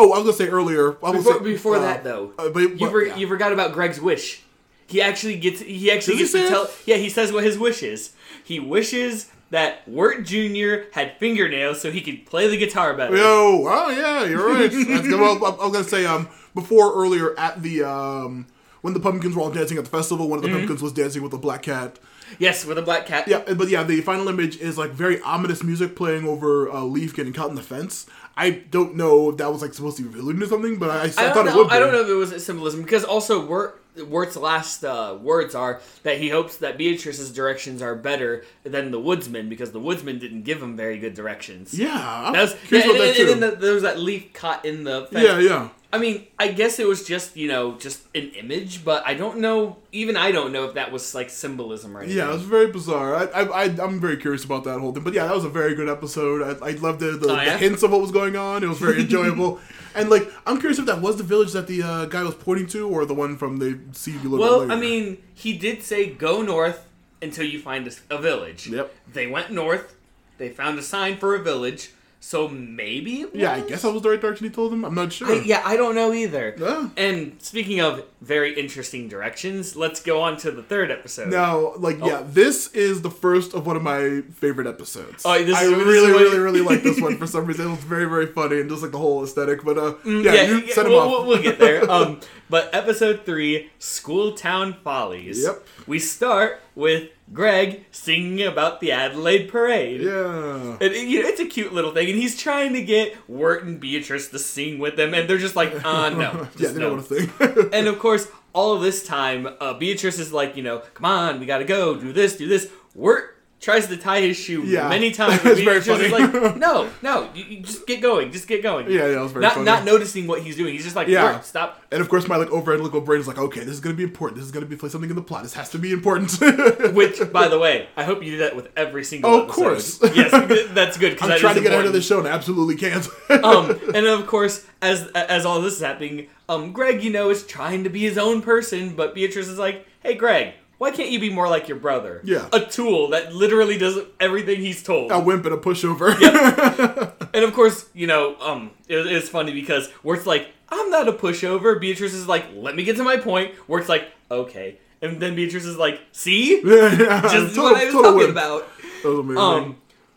Oh, 0.00 0.12
I 0.12 0.18
was 0.18 0.24
gonna 0.24 0.32
say 0.32 0.48
earlier. 0.48 0.96
I 1.04 1.10
was 1.10 1.24
Before, 1.24 1.38
say, 1.38 1.44
before 1.44 1.76
uh, 1.76 1.80
that, 1.80 2.04
though, 2.04 2.32
uh, 2.38 2.48
but, 2.48 2.60
you, 2.80 2.90
for, 2.90 3.04
yeah. 3.04 3.16
you 3.16 3.28
forgot 3.28 3.52
about 3.52 3.72
Greg's 3.72 4.00
wish. 4.00 4.42
He 4.86 5.00
actually 5.02 5.36
gets. 5.38 5.60
He 5.60 5.90
actually 5.90 6.16
Does 6.18 6.32
he 6.32 6.42
to 6.42 6.48
tell. 6.48 6.64
it? 6.64 6.70
Yeah, 6.86 6.96
he 6.96 7.08
says 7.10 7.32
what 7.32 7.44
his 7.44 7.58
wish 7.58 7.82
is. 7.82 8.12
He 8.42 8.58
wishes 8.58 9.30
that 9.50 9.86
Wirt 9.86 10.24
Jr. 10.24 10.88
had 10.92 11.16
fingernails 11.18 11.80
so 11.80 11.90
he 11.90 12.00
could 12.00 12.24
play 12.26 12.48
the 12.48 12.56
guitar 12.56 12.94
better. 12.94 13.16
Yo, 13.16 13.64
oh 13.68 13.90
yeah, 13.90 14.24
you're 14.24 14.46
right. 14.46 14.70
Well, 15.20 15.44
I 15.44 15.48
I 15.48 15.66
was 15.66 15.72
gonna 15.72 15.84
say 15.84 16.06
um 16.06 16.28
before 16.54 16.94
earlier 16.94 17.38
at 17.38 17.62
the 17.62 17.82
um 17.84 18.46
when 18.80 18.94
the 18.94 19.00
pumpkins 19.00 19.36
were 19.36 19.42
all 19.42 19.50
dancing 19.50 19.76
at 19.76 19.84
the 19.84 19.90
festival, 19.90 20.28
one 20.28 20.38
of 20.38 20.42
the 20.42 20.48
Mm-hmm. 20.48 20.58
pumpkins 20.58 20.82
was 20.82 20.92
dancing 20.92 21.22
with 21.22 21.34
a 21.34 21.38
black 21.38 21.62
cat. 21.62 21.98
Yes, 22.38 22.64
with 22.64 22.78
a 22.78 22.82
black 22.82 23.06
cat. 23.06 23.26
Yeah, 23.28 23.42
but 23.54 23.68
yeah, 23.68 23.82
the 23.82 24.00
final 24.02 24.28
image 24.28 24.56
is 24.58 24.78
like 24.78 24.90
very 24.92 25.20
ominous 25.22 25.62
music 25.64 25.94
playing 25.96 26.26
over 26.26 26.66
a 26.66 26.84
leaf 26.84 27.14
getting 27.14 27.32
caught 27.32 27.50
in 27.50 27.56
the 27.56 27.62
fence. 27.62 28.06
I 28.40 28.50
don't 28.70 28.96
know 28.96 29.28
if 29.30 29.36
that 29.36 29.52
was 29.52 29.60
like 29.60 29.74
supposed 29.74 29.98
to 29.98 30.08
be 30.08 30.18
alluding 30.18 30.40
to 30.40 30.46
something, 30.46 30.78
but 30.78 30.88
I, 30.88 31.00
I, 31.00 31.04
I 31.04 31.08
thought 31.08 31.34
don't 31.34 31.48
it 31.48 31.56
would. 31.56 31.68
Be. 31.68 31.74
I 31.74 31.78
don't 31.78 31.92
know 31.92 32.00
if 32.00 32.08
it 32.08 32.14
was 32.14 32.32
a 32.32 32.40
symbolism 32.40 32.80
because 32.80 33.04
also 33.04 33.44
Wirt, 33.44 33.82
Wirt's 33.96 34.34
last 34.34 34.82
uh, 34.82 35.18
words 35.20 35.54
are 35.54 35.82
that 36.04 36.18
he 36.18 36.30
hopes 36.30 36.56
that 36.56 36.78
Beatrice's 36.78 37.30
directions 37.32 37.82
are 37.82 37.94
better 37.94 38.46
than 38.64 38.92
the 38.92 38.98
woodsman 38.98 39.50
because 39.50 39.72
the 39.72 39.78
woodsman 39.78 40.18
didn't 40.18 40.44
give 40.44 40.62
him 40.62 40.74
very 40.74 40.98
good 40.98 41.12
directions. 41.12 41.78
Yeah, 41.78 41.92
I'm 41.92 42.32
That 42.32 42.40
was, 42.40 42.56
yeah, 42.70 42.90
and, 42.90 43.00
that 43.00 43.16
too. 43.16 43.22
and, 43.30 43.42
then 43.42 43.50
the, 43.50 43.56
there 43.56 43.74
was 43.74 43.82
that 43.82 43.98
leaf 43.98 44.32
caught 44.32 44.64
in 44.64 44.84
the 44.84 45.06
fence. 45.12 45.22
yeah, 45.22 45.38
yeah. 45.38 45.68
I 45.92 45.98
mean, 45.98 46.28
I 46.38 46.48
guess 46.52 46.78
it 46.78 46.86
was 46.86 47.04
just 47.04 47.36
you 47.36 47.48
know 47.48 47.74
just 47.76 48.02
an 48.14 48.30
image, 48.38 48.84
but 48.84 49.04
I 49.04 49.14
don't 49.14 49.38
know. 49.38 49.76
Even 49.90 50.16
I 50.16 50.30
don't 50.30 50.52
know 50.52 50.64
if 50.66 50.74
that 50.74 50.92
was 50.92 51.14
like 51.14 51.30
symbolism 51.30 51.96
or 51.96 52.00
anything. 52.02 52.18
Yeah, 52.18 52.30
it 52.30 52.34
was 52.34 52.42
very 52.42 52.70
bizarre. 52.70 53.16
I, 53.16 53.24
I, 53.24 53.42
I, 53.42 53.64
I'm 53.64 54.00
very 54.00 54.16
curious 54.16 54.44
about 54.44 54.62
that 54.64 54.78
whole 54.78 54.92
thing. 54.92 55.02
But 55.02 55.14
yeah, 55.14 55.26
that 55.26 55.34
was 55.34 55.44
a 55.44 55.48
very 55.48 55.74
good 55.74 55.88
episode. 55.88 56.42
I, 56.62 56.68
I 56.68 56.70
loved 56.72 57.00
the, 57.00 57.12
the, 57.12 57.28
Oh, 57.30 57.34
the 57.44 57.58
hints 57.58 57.82
of 57.82 57.90
what 57.90 58.00
was 58.00 58.12
going 58.12 58.36
on. 58.36 58.62
It 58.62 58.68
was 58.68 58.78
very 58.78 59.00
enjoyable. 59.06 59.58
and 59.96 60.08
like, 60.10 60.30
I'm 60.46 60.60
curious 60.60 60.78
if 60.78 60.86
that 60.86 61.00
was 61.00 61.16
the 61.16 61.24
village 61.24 61.52
that 61.52 61.66
the 61.66 61.82
uh, 61.82 62.04
guy 62.04 62.22
was 62.22 62.36
pointing 62.36 62.68
to, 62.68 62.88
or 62.88 63.04
the 63.04 63.14
one 63.14 63.36
from 63.36 63.58
the 63.58 63.80
see 63.92 64.12
you 64.12 64.18
a 64.18 64.28
little 64.28 64.60
bit 64.60 64.68
Well. 64.68 64.72
I 64.72 64.76
mean, 64.80 65.18
he 65.34 65.56
did 65.56 65.82
say 65.82 66.08
go 66.08 66.40
north 66.42 66.86
until 67.20 67.44
you 67.44 67.58
find 67.58 67.88
a, 67.88 68.14
a 68.14 68.18
village. 68.18 68.68
Yep. 68.68 68.94
They 69.12 69.26
went 69.26 69.50
north. 69.50 69.96
They 70.38 70.50
found 70.50 70.78
a 70.78 70.82
sign 70.82 71.18
for 71.18 71.34
a 71.34 71.42
village. 71.42 71.90
So 72.22 72.48
maybe. 72.48 73.24
Yeah, 73.32 73.52
I 73.52 73.60
guess 73.62 73.80
that 73.80 73.92
was 73.92 74.02
the 74.02 74.10
right 74.10 74.20
direction 74.20 74.44
he 74.46 74.52
told 74.52 74.74
him. 74.74 74.84
I'm 74.84 74.94
not 74.94 75.10
sure. 75.10 75.28
I, 75.32 75.36
yeah, 75.42 75.62
I 75.64 75.76
don't 75.78 75.94
know 75.94 76.12
either. 76.12 76.54
Yeah. 76.58 76.90
And 76.98 77.40
speaking 77.40 77.80
of 77.80 78.04
very 78.20 78.60
interesting 78.60 79.08
directions, 79.08 79.74
let's 79.74 80.02
go 80.02 80.20
on 80.20 80.36
to 80.38 80.50
the 80.50 80.62
third 80.62 80.90
episode. 80.90 81.28
Now, 81.30 81.74
like, 81.76 81.98
yeah, 81.98 82.22
this 82.26 82.68
is 82.74 83.00
the 83.00 83.10
first 83.10 83.54
of 83.54 83.66
one 83.66 83.74
of 83.76 83.82
my 83.82 84.20
favorite 84.34 84.66
episodes. 84.66 85.22
Oh, 85.24 85.42
this 85.42 85.56
I 85.56 85.62
is- 85.64 85.70
really, 85.72 86.12
what- 86.12 86.20
really, 86.20 86.38
really 86.38 86.60
like 86.60 86.82
this 86.82 87.00
one 87.06 87.16
for 87.16 87.26
some 87.26 87.46
reason. 87.46 87.68
It 87.68 87.70
was 87.70 87.78
very, 87.84 88.04
very 88.04 88.26
funny 88.26 88.60
and 88.60 88.68
just 88.68 88.82
like 88.82 88.92
the 88.92 88.98
whole 88.98 89.24
aesthetic. 89.24 89.64
But 89.64 89.78
uh, 89.78 89.94
yeah, 90.04 90.10
Mm, 90.10 90.24
Yeah, 90.24 90.42
you 90.42 90.58
yeah, 90.60 90.74
set 90.74 90.84
him 90.86 90.92
we'll, 90.92 91.00
off. 91.00 91.26
we'll 91.26 91.42
get 91.42 91.58
there. 91.58 91.80
Um, 91.90 92.20
but 92.50 92.68
episode 92.74 93.24
three, 93.24 93.70
Schooltown 93.80 94.76
Follies. 94.82 95.42
Yep. 95.42 95.66
We 95.86 95.98
start 95.98 96.60
with 96.74 97.08
Greg 97.32 97.84
singing 97.92 98.46
about 98.46 98.80
the 98.80 98.92
Adelaide 98.92 99.48
Parade. 99.48 100.00
yeah. 100.00 100.78
And, 100.80 100.94
you 100.94 101.22
know, 101.22 101.28
it's 101.28 101.40
a 101.40 101.46
cute 101.46 101.72
little 101.72 101.92
thing, 101.92 102.08
and 102.08 102.18
he's 102.18 102.40
trying 102.40 102.72
to 102.72 102.82
get 102.82 103.16
Wirt 103.28 103.64
and 103.64 103.78
Beatrice 103.78 104.28
to 104.28 104.38
sing 104.38 104.78
with 104.78 104.96
them, 104.96 105.14
and 105.14 105.28
they're 105.28 105.38
just 105.38 105.56
like, 105.56 105.72
uh, 105.84 106.08
no. 106.10 106.48
yeah, 106.58 106.68
they 106.68 106.80
no. 106.80 106.88
know 106.88 106.94
what 106.96 107.08
to 107.08 107.26
think. 107.26 107.72
And 107.72 107.86
of 107.86 107.98
course, 107.98 108.28
all 108.52 108.74
of 108.74 108.82
this 108.82 109.06
time, 109.06 109.48
uh, 109.60 109.74
Beatrice 109.74 110.18
is 110.18 110.32
like, 110.32 110.56
you 110.56 110.62
know, 110.62 110.80
come 110.94 111.04
on, 111.04 111.38
we 111.40 111.46
gotta 111.46 111.64
go, 111.64 111.94
do 111.94 112.12
this, 112.12 112.36
do 112.36 112.48
this. 112.48 112.70
Wirt 112.94 113.36
tries 113.60 113.86
to 113.88 113.96
tie 113.96 114.22
his 114.22 114.36
shoe 114.38 114.62
Yeah. 114.64 114.88
many 114.88 115.10
times. 115.20 115.40
It's 115.44 115.60
very 115.60 115.76
is 115.78 115.86
funny. 115.86 116.08
like, 116.08 116.56
no, 116.56 116.88
no, 117.02 117.28
you, 117.34 117.44
you 117.44 117.60
just 117.60 117.86
get 117.86 118.00
going, 118.00 118.32
just 118.32 118.48
get 118.48 118.62
going. 118.62 118.86
yeah, 118.90 119.06
yeah, 119.06 119.18
it 119.18 119.22
was 119.22 119.32
very 119.32 119.42
Not, 119.42 119.52
funny. 119.52 119.66
not 119.66 119.84
noticing 119.84 120.26
what 120.26 120.42
he's 120.42 120.56
doing. 120.56 120.72
He's 120.72 120.84
just 120.84 120.96
like, 120.96 121.08
Yeah. 121.08 121.34
Wirt, 121.34 121.44
stop. 121.44 121.82
and 121.92 122.00
of 122.00 122.08
course, 122.08 122.26
my 122.26 122.36
like 122.36 122.50
overhead 122.50 122.80
little 122.80 123.00
brain 123.02 123.20
is 123.20 123.28
like, 123.28 123.38
okay, 123.38 123.60
this 123.60 123.74
is 123.74 123.80
gonna 123.80 123.94
be 123.94 124.02
important. 124.04 124.38
This 124.38 124.46
is 124.46 124.50
gonna 124.52 124.66
be 124.66 124.76
play 124.76 124.88
something 124.88 125.10
in 125.10 125.16
the 125.16 125.22
plot. 125.22 125.42
This 125.42 125.52
has 125.54 125.68
to 125.70 125.78
be 125.78 125.92
important. 125.92 126.32
Which, 126.94 127.20
by 127.32 127.48
the 127.48 127.58
way, 127.58 127.88
I 127.96 128.04
hope 128.04 128.24
you 128.24 128.30
do 128.32 128.38
that 128.38 128.56
with 128.56 128.68
every 128.76 129.04
single 129.04 129.30
Oh, 129.30 129.42
of 129.42 129.48
course. 129.48 130.00
yes, 130.14 130.30
that's 130.74 130.96
good. 130.96 131.20
I'm 131.20 131.28
that 131.28 131.38
trying 131.38 131.56
to 131.56 131.60
get 131.60 131.72
ahead 131.72 131.84
of 131.84 131.86
important. 131.86 131.92
the 131.94 132.00
show, 132.02 132.18
and 132.18 132.28
I 132.28 132.30
absolutely 132.32 132.76
can't. 132.76 133.06
um, 133.44 133.78
and 133.94 134.06
of 134.06 134.26
course, 134.26 134.64
as 134.80 135.06
as 135.08 135.44
all 135.44 135.60
this 135.60 135.74
is 135.74 135.80
happening, 135.82 136.28
um, 136.48 136.72
Greg, 136.72 137.02
you 137.04 137.10
know, 137.10 137.28
is 137.30 137.46
trying 137.46 137.84
to 137.84 137.90
be 137.90 138.00
his 138.00 138.16
own 138.16 138.40
person, 138.42 138.94
but 138.96 139.14
Beatrice 139.14 139.48
is 139.48 139.58
like, 139.58 139.86
"Hey, 140.02 140.14
Greg, 140.14 140.54
why 140.80 140.90
can't 140.90 141.10
you 141.10 141.20
be 141.20 141.28
more 141.28 141.46
like 141.46 141.68
your 141.68 141.76
brother? 141.78 142.22
Yeah. 142.24 142.48
a 142.54 142.60
tool 142.60 143.08
that 143.10 143.34
literally 143.34 143.76
does 143.76 143.98
everything 144.18 144.60
he's 144.60 144.82
told." 144.82 145.12
a 145.12 145.20
wimp 145.20 145.44
and 145.44 145.54
a 145.54 145.58
pushover. 145.58 146.08
And 147.32 147.44
of 147.44 147.52
course, 147.54 147.88
you 147.94 148.06
know, 148.08 148.34
um, 148.40 148.72
it, 148.88 149.06
it's 149.06 149.28
funny 149.28 149.52
because 149.52 149.88
Wirt's 150.02 150.26
like, 150.26 150.48
"I'm 150.68 150.90
not 150.90 151.06
a 151.06 151.12
pushover." 151.12 151.78
Beatrice 151.80 152.12
is 152.14 152.26
like, 152.26 152.46
"Let 152.54 152.74
me 152.74 152.82
get 152.82 152.96
to 152.96 153.04
my 153.04 153.18
point." 153.18 153.54
Wirt's 153.68 153.88
like, 153.88 154.08
"Okay," 154.30 154.78
and 155.00 155.20
then 155.20 155.36
Beatrice 155.36 155.64
is 155.64 155.76
like, 155.76 156.00
"See, 156.10 156.60
yeah, 156.64 157.20
just 157.22 157.54
total- 157.54 157.64
what 157.64 157.76
I 157.76 157.84
was 157.84 157.94
talking 157.94 158.16
wimp. 158.16 158.30
about." 158.30 158.66
That 159.02 159.08
was 159.10 159.18
amazing. 159.20 159.38
Um, 159.38 159.76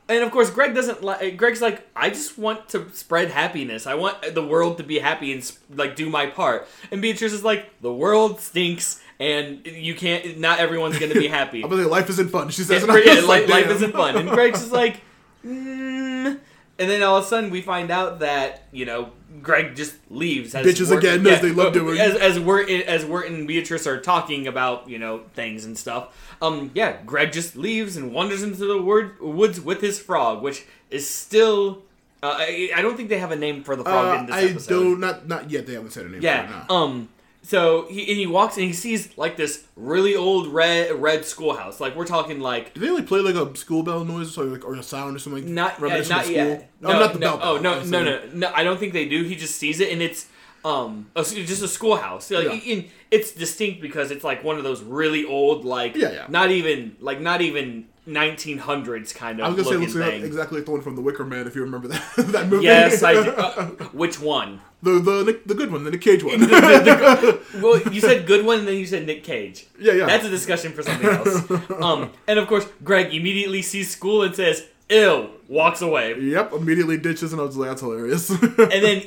and 0.10 0.24
of 0.24 0.32
course, 0.32 0.50
Greg 0.50 0.74
doesn't 0.74 1.04
like. 1.04 1.38
Greg's 1.38 1.62
like, 1.62 1.88
I 1.96 2.10
just 2.10 2.38
want 2.38 2.68
to 2.70 2.90
spread 2.94 3.30
happiness. 3.30 3.86
I 3.86 3.94
want 3.94 4.34
the 4.34 4.46
world 4.46 4.78
to 4.80 4.84
be 4.84 4.98
happy 5.00 5.32
and 5.34 5.52
like 5.70 5.96
do 5.96 6.10
my 6.10 6.26
part. 6.26 6.68
And 6.92 7.00
Beatrice 7.00 7.32
is 7.34 7.44
like, 7.44 7.80
the 7.82 7.94
world 7.94 8.40
stinks, 8.42 9.02
and 9.20 9.66
you 9.66 9.96
can't. 9.96 10.40
Not 10.40 10.60
everyone's 10.60 11.00
gonna 11.00 11.14
be 11.14 11.28
happy. 11.28 11.62
I'm 11.64 11.70
gonna 11.70 11.88
life 11.88 12.10
isn't 12.10 12.30
fun. 12.30 12.50
She 12.50 12.64
says, 12.64 12.84
And 12.84 12.92
and 12.92 13.00
I 13.00 13.04
Gre- 13.04 13.10
yeah, 13.10 13.22
like, 13.28 13.48
life, 13.48 13.70
isn't 13.70 13.92
fun. 13.94 14.16
And 14.18 14.30
Greg's 14.30 14.60
just 14.62 14.72
like, 14.72 15.02
mm. 15.46 16.40
and 16.80 16.90
then 16.90 17.04
all 17.04 17.18
of 17.18 17.24
a 17.26 17.28
sudden 17.28 17.50
we 17.50 17.62
find 17.62 17.92
out 17.92 18.20
that 18.20 18.64
you 18.72 18.86
know 18.86 19.12
Greg 19.42 19.76
just 19.76 19.96
leaves. 20.10 20.54
As 20.56 20.66
Bitches 20.66 20.96
again, 20.96 21.26
as 21.28 21.42
they 21.42 21.52
love 21.52 21.74
doing. 21.74 22.00
As 22.00 22.16
as 22.16 22.40
Wirt, 22.40 22.70
as 22.70 23.06
Wirt 23.06 23.28
and 23.30 23.48
Beatrice 23.48 23.88
are 23.88 24.00
talking 24.00 24.48
about 24.48 24.90
you 24.90 25.00
know 25.00 25.24
things 25.34 25.66
and 25.66 25.78
stuff. 25.78 26.36
Um, 26.42 26.72
yeah, 26.74 26.98
Greg 27.06 27.32
just 27.32 27.56
leaves 27.56 27.96
and 27.98 28.14
wanders 28.14 28.44
into 28.44 28.66
the 28.66 28.82
word, 28.82 29.20
woods 29.22 29.62
with 29.62 29.82
his 29.82 30.00
frog, 30.00 30.42
which 30.42 30.66
is 30.90 31.10
still. 31.10 31.84
Uh, 32.22 32.36
I, 32.40 32.72
I 32.76 32.82
don't 32.82 32.96
think 32.96 33.10
they 33.10 33.18
have 33.20 33.32
a 33.32 33.36
name 33.36 33.64
for 33.64 33.76
the 33.76 33.84
frog 33.84 34.16
Uh, 34.16 34.20
in 34.20 34.26
this 34.28 34.36
I 34.36 34.44
episode. 34.44 34.70
don't. 34.70 35.00
Not 35.00 35.28
not 35.28 35.52
yet. 35.52 35.68
They 35.68 35.74
haven't 35.74 35.92
said 35.92 36.06
a 36.06 36.10
name. 36.10 36.22
For 36.22 36.28
it, 36.28 36.32
Yeah. 36.32 36.66
Um. 36.70 37.10
So 37.46 37.88
he 37.90 38.00
and 38.10 38.18
he 38.18 38.26
walks 38.26 38.56
and 38.56 38.66
he 38.66 38.72
sees 38.74 39.18
like 39.18 39.36
this 39.36 39.66
really 39.76 40.16
old 40.16 40.48
red 40.48 40.92
red 41.02 41.26
schoolhouse. 41.26 41.82
Like 41.82 41.94
we're 41.96 42.06
talking 42.06 42.40
like 42.40 42.74
Do 42.74 42.80
they 42.80 42.90
like 42.90 43.06
play 43.06 43.20
like 43.20 43.36
a 43.36 43.54
school 43.58 43.84
bell 43.84 44.06
noise 44.06 44.38
or 44.38 44.46
like 44.46 44.64
or 44.66 44.76
a 44.76 44.84
sound 44.84 45.16
or 45.16 45.20
something? 45.20 45.54
Not 45.54 45.80
reminiscent 45.82 46.18
not 46.20 46.30
yet. 46.30 46.72
Oh, 46.84 46.92
No, 46.94 47.00
not 47.00 47.14
the 47.14 47.20
no, 47.20 47.38
bell. 47.38 47.40
Oh 47.44 47.62
bell. 47.62 47.84
no 47.84 47.84
no 47.84 48.04
no 48.04 48.22
no! 48.34 48.52
I 48.56 48.64
don't 48.64 48.80
think 48.80 48.94
they 48.94 49.08
do. 49.10 49.24
He 49.24 49.36
just 49.36 49.56
sees 49.56 49.82
it 49.82 49.92
and 49.92 50.02
it's 50.02 50.28
um 50.64 51.10
a, 51.18 51.24
just 51.24 51.62
a 51.62 51.68
schoolhouse. 51.68 52.32
Like, 52.32 52.46
Yeah. 52.46 52.74
in- 52.74 52.90
it's 53.12 53.32
distinct 53.34 53.82
because 53.82 54.10
it's 54.10 54.24
like 54.24 54.44
one 54.44 54.58
of 54.58 54.64
those 54.64 54.82
really 54.82 55.26
old 55.26 55.66
like 55.66 55.96
Yeah, 55.98 56.12
yeah. 56.14 56.26
not 56.30 56.50
even 56.50 56.96
like 57.02 57.20
not 57.20 57.42
even 57.42 57.88
1900s 58.08 59.16
kind 59.16 59.40
of 59.40 59.46
I 59.46 59.50
was 59.50 59.58
gonna 59.58 59.70
say 59.70 59.78
looks 59.82 59.96
like, 59.96 60.24
exactly 60.24 60.58
like 60.58 60.66
the 60.66 60.72
one 60.72 60.82
from 60.82 60.96
The 60.96 61.02
Wicker 61.02 61.24
Man, 61.24 61.48
if 61.48 61.56
you 61.56 61.62
remember 61.64 61.88
that 61.88 62.04
that 62.18 62.48
movie. 62.50 62.66
Yes, 62.66 63.02
I. 63.04 63.14
do. 63.14 63.32
Uh, 63.32 63.66
which 63.94 64.20
one? 64.20 64.60
the 64.82 65.00
the 65.00 65.40
the 65.46 65.56
good 65.56 65.72
one, 65.72 65.84
the 65.86 65.92
Nick 65.92 66.02
Cage 66.02 66.24
one. 66.24 66.40
Well, 67.62 67.80
you 67.94 68.02
said 68.02 68.26
good 68.28 68.46
one, 68.46 68.60
and 68.60 68.68
then 68.68 68.76
you 68.76 68.86
said 68.86 69.06
Nick 69.06 69.24
Cage. 69.24 69.68
yeah, 69.80 69.94
yeah. 69.94 70.06
That's 70.08 70.26
a 70.26 70.30
discussion 70.30 70.74
for 70.74 70.84
something 70.84 71.08
else. 71.08 71.50
Um, 71.82 72.12
and 72.28 72.38
of 72.40 72.48
course, 72.48 72.68
Greg 72.84 73.14
immediately 73.14 73.62
sees 73.62 73.90
school 73.90 74.24
and 74.24 74.36
says, 74.36 74.68
"Ill," 74.90 75.30
walks 75.48 75.82
away, 75.82 76.20
Yep, 76.20 76.54
immediately 76.54 76.98
ditches, 76.98 77.32
and 77.32 77.42
I 77.42 77.46
was 77.46 77.56
like, 77.56 77.70
"That's 77.70 77.82
hilarious." 77.82 78.30
and 78.30 78.84
then, 78.84 79.04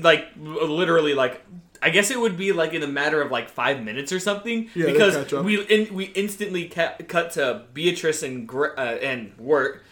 like, 0.00 0.28
literally, 0.36 1.14
like, 1.14 1.44
I 1.80 1.90
guess 1.90 2.10
it 2.10 2.20
would 2.20 2.36
be 2.36 2.52
like 2.52 2.72
in 2.74 2.82
a 2.82 2.86
matter 2.88 3.20
of 3.22 3.30
like 3.30 3.48
five 3.48 3.82
minutes 3.82 4.12
or 4.12 4.18
something, 4.20 4.68
Yeah, 4.74 4.86
because 4.86 5.32
we 5.32 5.62
in, 5.64 5.94
we 5.94 6.04
instantly 6.06 6.68
ca- 6.68 6.96
cut 7.06 7.32
to 7.32 7.62
Beatrice 7.74 8.22
and 8.22 8.46
Gre- 8.48 8.74
uh, 8.76 8.80
and 9.00 9.32
Wirt 9.38 9.82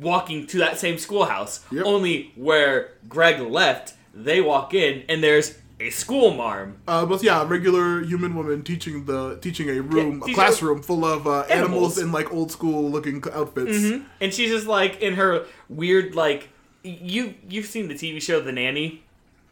walking 0.00 0.46
to 0.48 0.58
that 0.58 0.78
same 0.78 0.98
schoolhouse. 0.98 1.64
Yep. 1.70 1.84
Only 1.84 2.32
where 2.36 2.92
Greg 3.08 3.40
left, 3.40 3.94
they 4.14 4.40
walk 4.40 4.74
in, 4.74 5.02
and 5.08 5.22
there's 5.22 5.58
a 5.80 5.90
school 5.90 6.32
marm. 6.32 6.76
uh, 6.86 7.04
but 7.06 7.22
yeah, 7.22 7.42
a 7.42 7.44
regular 7.46 8.02
human 8.04 8.34
woman 8.34 8.62
teaching 8.62 9.04
the 9.04 9.36
teaching 9.40 9.68
a 9.68 9.80
room, 9.82 10.22
Yeah, 10.26 10.32
a 10.32 10.34
classroom 10.34 10.80
full 10.82 11.04
of 11.04 11.26
uh, 11.26 11.40
animals. 11.42 11.50
Animals. 11.50 11.98
in 11.98 12.12
like 12.12 12.32
old 12.32 12.52
school 12.52 12.90
looking 12.90 13.22
outfits. 13.32 13.92
and 14.20 14.32
she's 14.32 14.50
just 14.50 14.66
like 14.66 15.00
in 15.02 15.14
her 15.14 15.44
weird 15.68 16.14
like 16.14 16.50
you 16.84 17.34
you've 17.48 17.66
seen 17.66 17.88
the 17.88 17.94
TV 17.94 18.20
show 18.22 18.40
The 18.40 18.52
Nanny. 18.52 19.02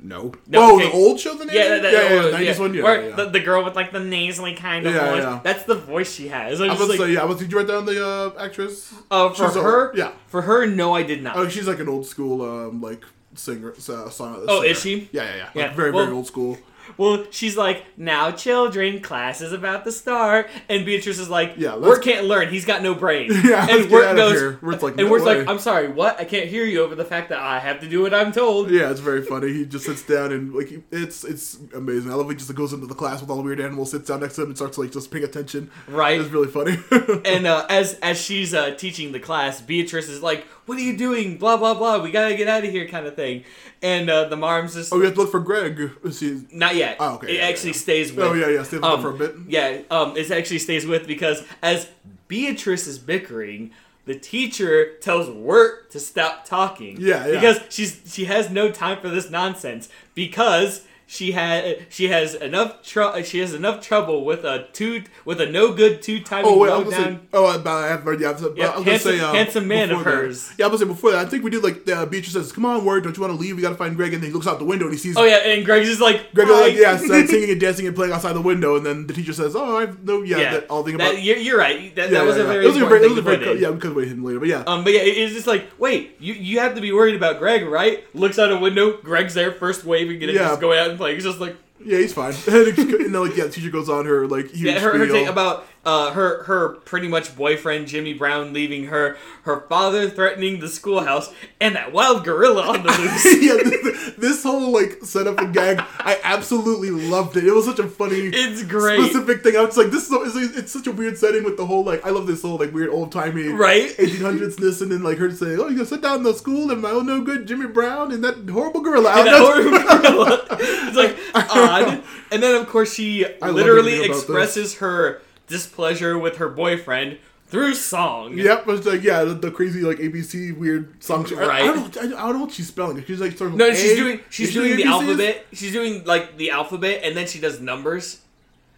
No. 0.03 0.33
No, 0.47 0.63
oh, 0.73 0.77
okay. 0.77 0.87
the 0.87 0.93
old 0.93 1.21
show, 1.21 1.35
the 1.35 1.45
Nanny? 1.45 1.59
Yeah, 1.59 1.79
that, 1.79 1.93
yeah, 1.93 2.03
yeah, 2.03 2.09
oh, 2.23 2.33
90s 2.33 2.45
yeah. 2.45 2.59
one, 2.59 2.75
yeah. 2.75 2.83
Where 2.83 3.09
yeah. 3.11 3.17
The, 3.17 3.25
the 3.27 3.41
girl 3.41 3.65
with 3.65 3.77
like 3.77 3.93
the 3.93 4.01
nasally 4.01 4.55
kind 4.55 4.87
of 4.87 4.95
Yeah, 4.95 5.11
voice. 5.11 5.23
yeah. 5.23 5.41
That's 5.45 5.65
the 5.65 5.75
voice 5.75 6.13
she 6.15 6.29
has. 6.29 6.61
I 6.61 6.69
was, 6.69 6.79
I 6.79 6.81
was 6.81 6.89
like, 6.89 6.99
say, 6.99 7.13
yeah. 7.13 7.23
I 7.23 7.25
was, 7.27 7.39
did 7.39 7.53
you 7.53 7.59
write 7.59 7.69
down 7.69 7.85
the 7.85 8.07
uh, 8.07 8.43
actress? 8.43 8.95
uh, 9.11 9.29
for 9.31 9.47
she's 9.47 9.57
a- 9.57 9.63
her, 9.63 9.93
yeah. 9.95 10.13
for 10.27 10.43
her, 10.43 10.67
no, 10.67 10.95
I 10.95 11.03
did 11.03 11.23
not. 11.23 11.37
Oh, 11.37 11.49
she's 11.49 11.69
like 11.69 11.81
an 11.81 11.89
old 11.89 12.07
school, 12.07 12.41
um, 12.43 12.81
like 12.81 13.05
singer, 13.35 13.73
uh, 13.73 14.09
song. 14.11 14.43
Oh, 14.49 14.61
singer. 14.61 14.71
is 14.73 14.81
she? 14.81 15.09
Yeah, 15.13 15.25
yeah, 15.25 15.37
yeah. 15.37 15.49
Yeah, 15.55 15.67
Like, 15.67 15.77
very, 15.77 15.91
well- 15.91 16.05
very 16.07 16.17
old 16.17 16.27
school. 16.27 16.59
Well, 16.97 17.27
she's 17.31 17.57
like, 17.57 17.85
now 17.97 18.31
children, 18.31 19.01
class 19.01 19.41
is 19.41 19.53
about 19.53 19.85
to 19.85 19.93
start, 19.93 20.49
and 20.69 20.85
Beatrice 20.85 21.19
is 21.19 21.29
like, 21.29 21.55
Yeah, 21.57 21.77
Wirt 21.77 22.03
can't 22.03 22.27
learn. 22.27 22.49
He's 22.51 22.65
got 22.65 22.83
no 22.83 22.95
brain. 22.95 23.31
Yeah, 23.45 23.67
and 23.69 23.91
Wirt 23.91 24.17
goes. 24.17 24.63
Wirt's 24.63 24.83
like, 24.83 24.93
and 24.93 25.03
"No 25.05 25.11
Wirt's 25.11 25.25
way." 25.25 25.39
like, 25.41 25.49
I'm 25.49 25.59
sorry, 25.59 25.89
what? 25.89 26.21
I 26.21 26.25
can't 26.25 26.49
hear 26.49 26.65
you 26.65 26.83
over 26.83 26.95
the 26.95 27.05
fact 27.05 27.31
that 27.31 27.39
I 27.41 27.59
have 27.59 27.81
to 27.81 27.89
do 27.89 28.03
what 28.03 28.15
I'm 28.15 28.33
told. 28.33 28.71
Yeah, 28.71 28.91
it's 28.91 29.01
very 29.01 29.23
funny. 29.23 29.53
He 29.53 29.65
just 29.67 29.87
sits 29.87 30.03
down 30.03 30.33
and 30.33 30.55
like 30.55 30.69
he- 30.69 30.83
it's 30.91 31.25
it's 31.25 31.59
amazing. 31.75 32.11
I 32.11 32.15
love 32.15 32.29
he 32.29 32.37
just 32.37 32.55
goes 32.55 32.73
into 32.73 32.87
the 32.87 32.95
class 32.95 33.21
with 33.21 33.31
all 33.31 33.37
the 33.37 33.43
weird 33.43 33.61
animals, 33.61 33.91
sits 33.93 34.09
down 34.09 34.21
next 34.21 34.37
to 34.37 34.43
him, 34.43 34.49
and 34.49 34.57
starts 34.57 34.79
like 34.79 34.93
just 34.93 35.11
paying 35.11 35.25
attention. 35.25 35.71
Right. 35.89 36.21
It's 36.21 36.31
really 36.31 36.49
funny. 36.49 36.77
And 37.25 37.47
uh, 37.47 37.67
as 37.69 37.95
as 38.03 38.21
she's 38.21 38.53
uh, 38.55 38.75
teaching 38.75 39.13
the 39.13 39.21
class, 39.21 39.61
Beatrice 39.61 40.09
is 40.09 40.23
like, 40.23 40.47
"What 40.67 40.79
are 40.79 40.83
you 40.83 40.97
doing? 40.97 41.39
Blah 41.39 41.57
blah 41.57 41.75
blah. 41.75 42.03
We 42.03 42.11
gotta 42.11 42.37
get 42.37 42.49
out 42.49 42.65
of 42.65 42.71
here," 42.71 42.87
kind 42.89 43.07
of 43.07 43.17
thing. 43.17 43.45
And 43.83 44.11
uh, 44.11 44.29
the 44.29 44.37
marm's 44.37 44.75
just 44.75 44.93
oh, 44.93 44.99
we 44.99 45.05
have 45.07 45.15
to 45.15 45.21
look 45.21 45.31
for 45.31 45.41
Greg. 45.41 45.91
Is 46.05 46.23
not 46.53 46.77
yet. 46.77 46.97
Oh, 47.01 47.15
okay, 47.15 47.29
It 47.29 47.37
yeah, 47.37 47.49
actually 47.49 47.71
yeah. 47.71 47.77
stays 47.77 48.13
with. 48.13 48.27
Oh 48.27 48.35
yeah, 48.35 48.49
yeah. 48.49 48.63
Stay 48.63 48.77
with 48.77 48.85
um, 48.85 49.03
for 49.03 49.11
a 49.11 49.15
bit. 49.15 49.35
Yeah, 49.49 49.83
um, 49.91 50.17
it 50.17 50.31
actually 50.31 50.59
stays 50.59 50.87
with 50.87 51.07
because 51.07 51.45
as 51.63 51.89
Beatrice 52.29 52.87
is 52.87 52.99
bickering, 52.99 53.73
the 54.05 54.19
teacher 54.19 54.97
tells 54.99 55.29
Wirt 55.31 55.91
to 55.91 56.01
stop 56.01 56.45
talking. 56.45 56.97
Yeah, 57.01 57.27
yeah. 57.27 57.35
Because 57.35 57.61
she's 57.69 58.01
she 58.07 58.27
has 58.27 58.51
no 58.51 58.71
time 58.71 59.01
for 59.01 59.09
this 59.09 59.31
nonsense 59.31 59.89
because 60.15 60.87
she 61.13 61.33
had 61.33 61.87
she 61.89 62.07
has 62.07 62.37
enough 62.37 62.85
tr- 62.85 63.21
she 63.25 63.41
has 63.41 63.53
enough 63.53 63.81
trouble 63.85 64.25
with 64.25 64.45
a 64.45 64.69
two 64.73 65.03
with 65.25 65.41
a 65.41 65.47
no 65.47 65.73
good 65.75 66.01
two 66.03 66.21
time 66.21 66.45
Oh 66.47 66.57
wait, 66.57 66.71
I 66.71 66.79
was 66.79 66.95
gonna 66.95 67.15
say. 67.17 67.19
Oh, 67.33 67.53
about 67.53 67.83
I 67.83 67.89
have 67.89 68.03
heard. 68.05 68.21
Yeah, 68.21 68.29
I 68.29 68.33
was, 68.33 68.43
Yeah, 68.57 68.67
I 68.69 68.77
was 68.77 68.85
gonna 68.85 68.99
say. 69.01 69.19
Uh, 69.19 69.33
handsome 69.33 69.67
man 69.67 69.91
of 69.91 69.99
before 69.99 70.13
that- 70.13 70.19
hers. 70.19 70.53
Yeah, 70.57 70.67
I 70.67 70.69
was 70.69 70.81
gonna 70.81 70.93
say 70.93 70.95
before 70.95 71.11
that. 71.11 71.27
I 71.27 71.29
think 71.29 71.43
we 71.43 71.51
did 71.51 71.65
like 71.65 71.89
uh, 71.91 72.07
Beatrice 72.07 72.35
says, 72.35 72.53
"Come 72.53 72.65
on, 72.65 72.85
Wirt, 72.85 73.03
don't 73.03 73.17
you 73.17 73.21
want 73.23 73.35
to 73.35 73.41
leave? 73.41 73.57
We 73.57 73.63
gotta 73.63 73.75
find 73.75 73.97
Greg." 73.97 74.15
And 74.15 74.23
then 74.23 74.31
he 74.31 74.33
looks 74.35 74.47
out 74.47 74.61
the 74.61 74.65
window 74.65 74.85
and 74.85 74.95
he 74.95 74.99
sees 75.01 75.17
Oh 75.17 75.25
yeah, 75.25 75.39
and 75.39 75.65
Greg's 75.65 75.89
just 75.89 76.01
like 76.01 76.33
Greg 76.33 76.49
like 76.49 76.77
yeah, 76.77 76.97
so, 76.97 77.27
singing 77.27 77.51
and 77.55 77.61
dancing 77.61 77.89
and 77.89 77.97
playing 77.97 78.13
outside 78.13 78.35
the 78.35 78.41
window. 78.41 78.77
And 78.77 78.87
then 78.87 79.09
the 79.09 79.13
teacher 79.13 79.33
says, 79.33 79.57
"Oh, 79.57 79.79
I've 79.79 80.05
no 80.05 80.23
yeah, 80.23 80.39
yeah. 80.39 80.51
that, 80.53 80.69
all 80.71 80.85
thing 80.85 80.97
That- 80.97 81.11
about." 81.15 81.23
you're, 81.25 81.39
you're 81.39 81.59
right. 81.59 81.93
That, 81.97 82.13
yeah, 82.13 82.19
that 82.21 82.25
was 82.25 82.37
yeah, 82.37 82.45
a 82.45 82.47
very 82.47 82.65
It 82.65 82.69
was 82.69 82.77
a 82.77 82.87
very, 82.87 83.05
it 83.05 83.09
was 83.11 83.19
a 83.19 83.23
very, 83.23 83.39
put 83.39 83.59
yeah, 83.59 83.71
we 83.71 83.81
could 83.81 83.97
wait 83.97 84.07
him 84.07 84.23
later, 84.23 84.39
but 84.39 84.49
yeah. 84.49 84.63
Um, 84.65 84.85
but 84.85 84.93
yeah, 84.93 85.01
it's 85.03 85.35
just 85.35 85.49
like, 85.49 85.69
wait, 85.77 86.15
you 86.21 86.35
you 86.35 86.61
have 86.61 86.77
to 86.77 86.81
be 86.81 86.93
worried 86.93 87.17
about 87.17 87.41
Greg, 87.41 87.65
right? 87.67 88.05
Looks 88.15 88.39
out 88.39 88.53
a 88.53 88.57
window, 88.57 88.99
Greg's 89.03 89.35
there, 89.35 89.51
first 89.51 89.85
waving, 89.85 90.23
and 90.23 90.31
Yeah. 90.33 90.49
just 90.51 90.61
going 90.61 90.79
out 90.79 91.00
and 91.09 91.15
He's 91.15 91.25
just 91.25 91.41
like, 91.41 91.57
Yeah, 91.85 91.99
he's 91.99 92.13
fine. 92.13 92.35
and 92.47 92.67
then, 92.67 93.13
like, 93.13 93.37
yeah, 93.37 93.45
the 93.45 93.51
teacher 93.51 93.71
goes 93.71 93.89
on 93.89 94.07
her 94.07 94.27
like 94.27 94.51
huge 94.51 94.75
yeah, 94.75 94.81
her, 94.81 94.97
her 94.99 95.29
about 95.31 95.67
uh, 95.85 96.13
her 96.13 96.43
her 96.45 96.69
pretty 96.85 97.09
much 97.09 97.35
boyfriend 97.37 97.89
Jimmy 97.89 98.13
Brown 98.13 98.53
leaving 98.53 98.85
her, 98.87 99.17
her 99.45 99.61
father 99.69 100.11
threatening 100.11 100.61
the 100.61 100.69
schoolhouse, 100.69 101.33
and 101.61 101.75
that 101.75 101.93
wild 101.93 102.23
gorilla 102.25 102.63
on 102.63 102.83
the 102.83 102.89
loose. 102.99 103.43
yeah, 103.43 103.55
this, 103.65 104.15
this 104.17 104.43
whole 104.43 104.71
like 104.73 104.99
setup 105.03 105.39
and 105.39 105.55
gag, 105.55 105.79
I 105.99 106.19
absolutely 106.23 106.91
loved 106.91 107.37
it. 107.39 107.45
It 107.47 107.53
was 107.53 107.65
such 107.65 107.79
a 107.79 107.89
funny, 107.89 108.31
It's 108.33 108.63
great. 108.65 109.01
specific 109.03 109.43
thing. 109.43 109.57
I 109.57 109.65
was 109.65 109.77
like, 109.79 109.91
this 109.91 110.11
is 110.11 110.37
it's, 110.37 110.57
it's 110.59 110.73
such 110.73 110.87
a 110.87 110.93
weird 110.93 111.17
setting 111.17 111.45
with 111.45 111.57
the 111.57 111.65
whole 111.65 111.83
like. 111.85 112.05
I 112.05 112.11
love 112.11 112.27
this 112.27 112.43
whole 112.43 112.59
like 112.59 112.73
weird 112.75 112.91
old 112.91 113.11
timey 113.13 113.49
Right? 113.49 113.89
1800s 113.97 114.57
this 114.57 114.81
and 114.83 114.93
then 114.93 115.03
like 115.03 115.17
her 115.19 115.31
saying, 115.31 115.59
"Oh, 115.61 115.69
you 115.69 115.77
gonna 115.77 115.87
sit 115.87 116.03
down 116.03 116.19
in 116.19 116.23
the 116.25 116.35
school 116.35 116.71
and 116.71 116.83
my 116.83 116.91
oh 116.91 117.01
no 117.01 117.23
good 117.23 117.47
Jimmy 117.49 117.67
Brown 117.69 118.13
and 118.13 118.23
that 118.23 118.49
horrible 118.51 118.81
gorilla." 118.83 119.13
And 119.17 119.27
that 119.27 119.41
horrible 119.41 119.71
gorilla. 120.11 120.47
It's 120.61 120.97
like 120.97 121.17
odd. 121.35 122.03
And 122.31 122.43
then 122.43 122.61
of 122.61 122.69
course 122.69 122.93
she 122.95 123.25
love 123.41 123.55
literally 123.55 124.05
expresses 124.05 124.77
her 124.77 125.23
displeasure 125.51 126.19
with 126.19 126.39
her 126.39 126.49
boyfriend 126.49 127.19
through 127.49 127.75
song. 127.75 128.39
Yep, 128.39 128.69
it's 128.69 128.87
like 128.87 129.03
yeah, 129.03 129.25
the, 129.25 129.35
the 129.35 129.51
crazy 129.51 129.83
like 129.83 129.99
ABC 129.99 130.57
weird 130.57 131.03
song. 131.03 131.25
Right. 131.25 131.63
I, 131.63 131.67
don't, 131.67 131.97
I, 131.99 132.07
don't 132.07 132.35
know 132.35 132.45
what 132.45 132.53
she's 132.53 132.69
spelling. 132.69 133.05
She's 133.05 133.21
like 133.21 133.37
sort 133.37 133.51
of 133.51 133.57
No, 133.57 133.75
she's 133.75 133.97
doing 133.97 134.21
she's 134.31 134.49
she 134.49 134.55
doing 134.55 134.77
the 134.77 134.85
ABCs? 134.85 134.87
alphabet. 134.87 135.47
She's 135.53 135.73
doing 135.73 136.05
like 136.05 136.37
the 136.39 136.53
alphabet, 136.53 137.01
and 137.05 137.17
then 137.17 137.27
she 137.27 137.41
does 137.41 137.61
numbers. 137.61 138.21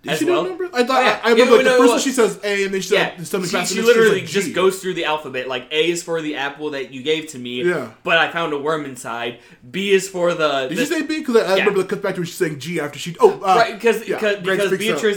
Did 0.02 0.12
as 0.14 0.18
she 0.18 0.24
well. 0.24 0.42
numbers? 0.42 0.70
I 0.74 0.82
thought 0.84 1.00
Oh, 1.00 1.04
yeah. 1.04 1.20
I, 1.22 1.28
I 1.28 1.30
remember 1.32 1.50
Yeah, 1.52 1.56
like 1.58 1.64
no, 1.64 1.72
the 1.74 1.78
first 1.78 1.90
one 1.92 2.00
she 2.00 2.10
says 2.10 2.40
A 2.42 2.64
and 2.64 2.74
then 2.74 2.80
she 2.80 2.94
Yeah, 2.94 3.16
says 3.18 3.28
something 3.28 3.48
she, 3.48 3.56
fast. 3.56 3.72
she 3.72 3.78
and 3.78 3.86
then 3.86 3.94
literally 3.96 4.20
says, 4.22 4.30
just 4.32 4.52
goes 4.52 4.80
through 4.82 4.94
the 4.94 5.04
alphabet. 5.04 5.46
Like 5.46 5.68
A 5.70 5.90
is 5.90 6.02
for 6.02 6.20
the 6.20 6.34
apple 6.34 6.70
that 6.70 6.92
you 6.92 7.04
gave 7.04 7.28
to 7.28 7.38
me. 7.38 7.62
Yeah. 7.62 7.92
But 8.02 8.18
I 8.18 8.28
found 8.32 8.52
a 8.52 8.58
worm 8.58 8.84
inside. 8.84 9.38
B 9.70 9.92
is 9.92 10.08
for 10.08 10.34
the. 10.34 10.66
Did 10.68 10.78
the 10.78 10.86
she 10.86 10.92
say 10.92 11.02
B? 11.02 11.20
Because 11.20 11.36
I, 11.36 11.40
I 11.40 11.48
Yeah. 11.50 11.54
remember 11.66 11.82
the 11.82 11.88
cut 11.88 12.02
back 12.02 12.14
to 12.16 12.20
when 12.20 12.26
she's 12.26 12.34
saying 12.36 12.58
G 12.58 12.80
after 12.80 12.98
she. 12.98 13.14
Oh, 13.20 13.34
uh, 13.44 13.54
right 13.54 13.74
because 13.74 14.08
yeah, 14.08 14.16
because, 14.16 14.42
Greg 14.42 14.58
because 14.58 14.72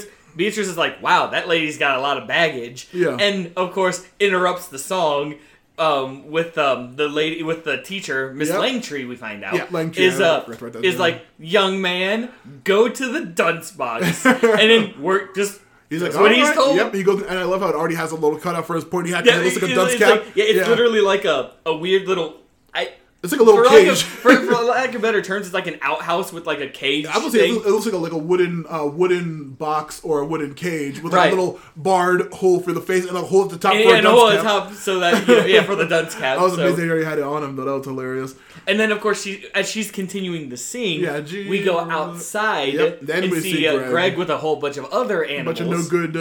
up. 0.05 0.11
Beatrice 0.35 0.67
is 0.67 0.77
like, 0.77 1.01
wow, 1.01 1.27
that 1.27 1.47
lady's 1.47 1.77
got 1.77 1.97
a 1.97 2.01
lot 2.01 2.17
of 2.17 2.27
baggage. 2.27 2.87
Yeah. 2.93 3.17
And 3.19 3.51
of 3.55 3.71
course 3.73 4.05
interrupts 4.19 4.67
the 4.67 4.79
song. 4.79 5.35
Um, 5.77 6.31
with 6.31 6.57
um 6.57 6.95
the 6.95 7.09
lady 7.09 7.43
with 7.43 7.65
the 7.65 7.81
teacher 7.81 8.31
Miss 8.33 8.47
Yep. 8.47 8.59
Langtree, 8.61 9.05
we 9.09 9.17
find 9.17 9.43
out 9.43 9.55
Yeah, 9.55 9.65
Langtree, 9.65 9.97
is 9.97 10.21
uh 10.21 10.39
forgot 10.45 10.57
to 10.59 10.63
write 10.63 10.73
that 10.73 10.85
is 10.85 10.97
like 10.97 11.25
young 11.37 11.81
man 11.81 12.31
go 12.63 12.87
to 12.87 13.11
the 13.11 13.25
dunce 13.25 13.71
box 13.71 14.25
and 14.25 14.41
then 14.41 14.93
Wirt 15.01 15.35
just 15.35 15.59
He's 15.89 16.01
like, 16.01 16.13
what 16.13 16.23
"All 16.23 16.29
he's 16.29 16.47
right." 16.47 16.55
told. 16.55 16.77
Yep, 16.77 16.93
he 16.93 17.03
goes, 17.03 17.21
and 17.23 17.37
I 17.37 17.43
love 17.43 17.59
how 17.59 17.67
it 17.67 17.75
already 17.75 17.95
has 17.95 18.11
a 18.11 18.15
little 18.15 18.39
cutout 18.39 18.65
for 18.65 18.75
his 18.75 18.85
pointy 18.85 19.11
hat. 19.11 19.25
Yeah, 19.25 19.33
Yeah, 19.33 19.41
it 19.41 19.43
looks 19.43 19.61
like 19.61 19.71
a 19.71 19.75
dunce 19.75 19.95
cap. 19.97 20.09
like- 20.25 20.35
yeah, 20.35 20.45
it's 20.47 20.67
literally 20.69 21.01
like 21.01 21.25
a, 21.25 21.51
a 21.65 21.75
weird 21.75 22.07
little. 22.07 22.37
I 22.73 22.93
It's 23.25 23.33
like 23.33 23.41
a 23.41 23.43
little 23.43 23.63
for 23.63 23.69
like 23.69 23.85
a, 23.85 23.89
cage. 23.89 24.03
for, 24.03 24.33
for 24.35 24.53
lack 24.63 24.95
of 24.95 25.01
better 25.01 25.21
terms, 25.21 25.47
it's 25.47 25.53
like 25.53 25.67
an 25.67 25.77
outhouse 25.81 26.31
with 26.31 26.45
like 26.47 26.61
a 26.61 26.69
cage. 26.69 27.05
I 27.05 27.17
would 27.17 27.31
say 27.33 27.39
it 27.39 27.41
thing. 27.41 27.53
looks, 27.55 27.67
it 27.67 27.71
looks 27.71 27.85
like 27.85 27.93
a 27.95 27.97
like 27.97 28.11
a 28.13 28.17
wooden 28.17 28.65
uh, 28.69 28.85
wooden 28.85 29.49
box 29.49 29.99
or 30.03 30.21
a 30.21 30.25
wooden 30.25 30.53
cage 30.53 31.01
with 31.01 31.13
Right. 31.13 31.25
like 31.25 31.33
a 31.33 31.35
little 31.35 31.59
barred 31.75 32.31
hole 32.33 32.59
for 32.61 32.71
the 32.71 32.79
face 32.81 33.05
and 33.05 33.17
a 33.17 33.21
hole 33.21 33.43
at 33.43 33.49
the 33.49 33.57
top 33.57 33.73
and, 33.73 33.83
for 33.83 33.89
yeah, 33.89 33.97
a 33.97 34.01
dunce 34.01 34.19
hole 34.19 34.29
at 34.29 34.37
the 34.37 34.43
top 34.43 34.73
so 34.73 34.99
that 34.99 35.27
you 35.27 35.35
know, 35.35 35.45
yeah 35.45 35.63
for 35.63 35.75
the 35.75 35.85
dunce 35.87 36.15
cap. 36.21 36.37
I 36.37 36.43
was 36.43 36.53
so- 36.55 36.61
amazed 36.61 36.77
they 36.77 36.87
already 36.87 37.03
had 37.05 37.17
it 37.17 37.23
on 37.25 37.43
him, 37.43 37.55
but 37.55 37.65
That 37.65 37.73
was 37.73 37.85
hilarious. 37.85 38.35
And 38.67 38.79
then 38.79 38.91
of 38.91 39.01
course 39.01 39.21
she 39.23 39.45
as 39.53 39.69
she's 39.69 39.91
continuing 39.91 40.49
to 40.51 40.57
sing, 40.57 41.01
Yeah, 41.01 41.21
gee, 41.21 41.49
we 41.49 41.63
go 41.63 41.77
uh, 41.79 41.87
outside 41.89 42.73
yep, 42.73 42.99
then 43.01 43.23
and 43.23 43.31
we 43.31 43.39
see, 43.41 43.53
see 43.53 43.67
uh, 43.67 43.75
Greg. 43.77 43.89
Greg. 43.89 44.17
with 44.17 44.29
a 44.29 44.37
whole 44.37 44.55
bunch 44.57 44.77
of 44.77 44.85
other 44.85 45.23
animals, 45.23 45.59
A 45.59 45.63
bunch 45.65 45.83
of 45.83 45.91
no 45.91 46.09
good 46.11 46.15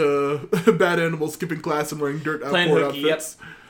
uh, 0.67 0.71
bad 0.77 0.99
animals 0.99 1.33
skipping 1.33 1.61
class 1.61 1.91
and 1.91 2.01
wearing 2.01 2.19
dirt 2.19 2.41
playing 2.43 2.69
outboard 2.71 2.95
hooky. 2.95 3.07
Yep. 3.07 3.23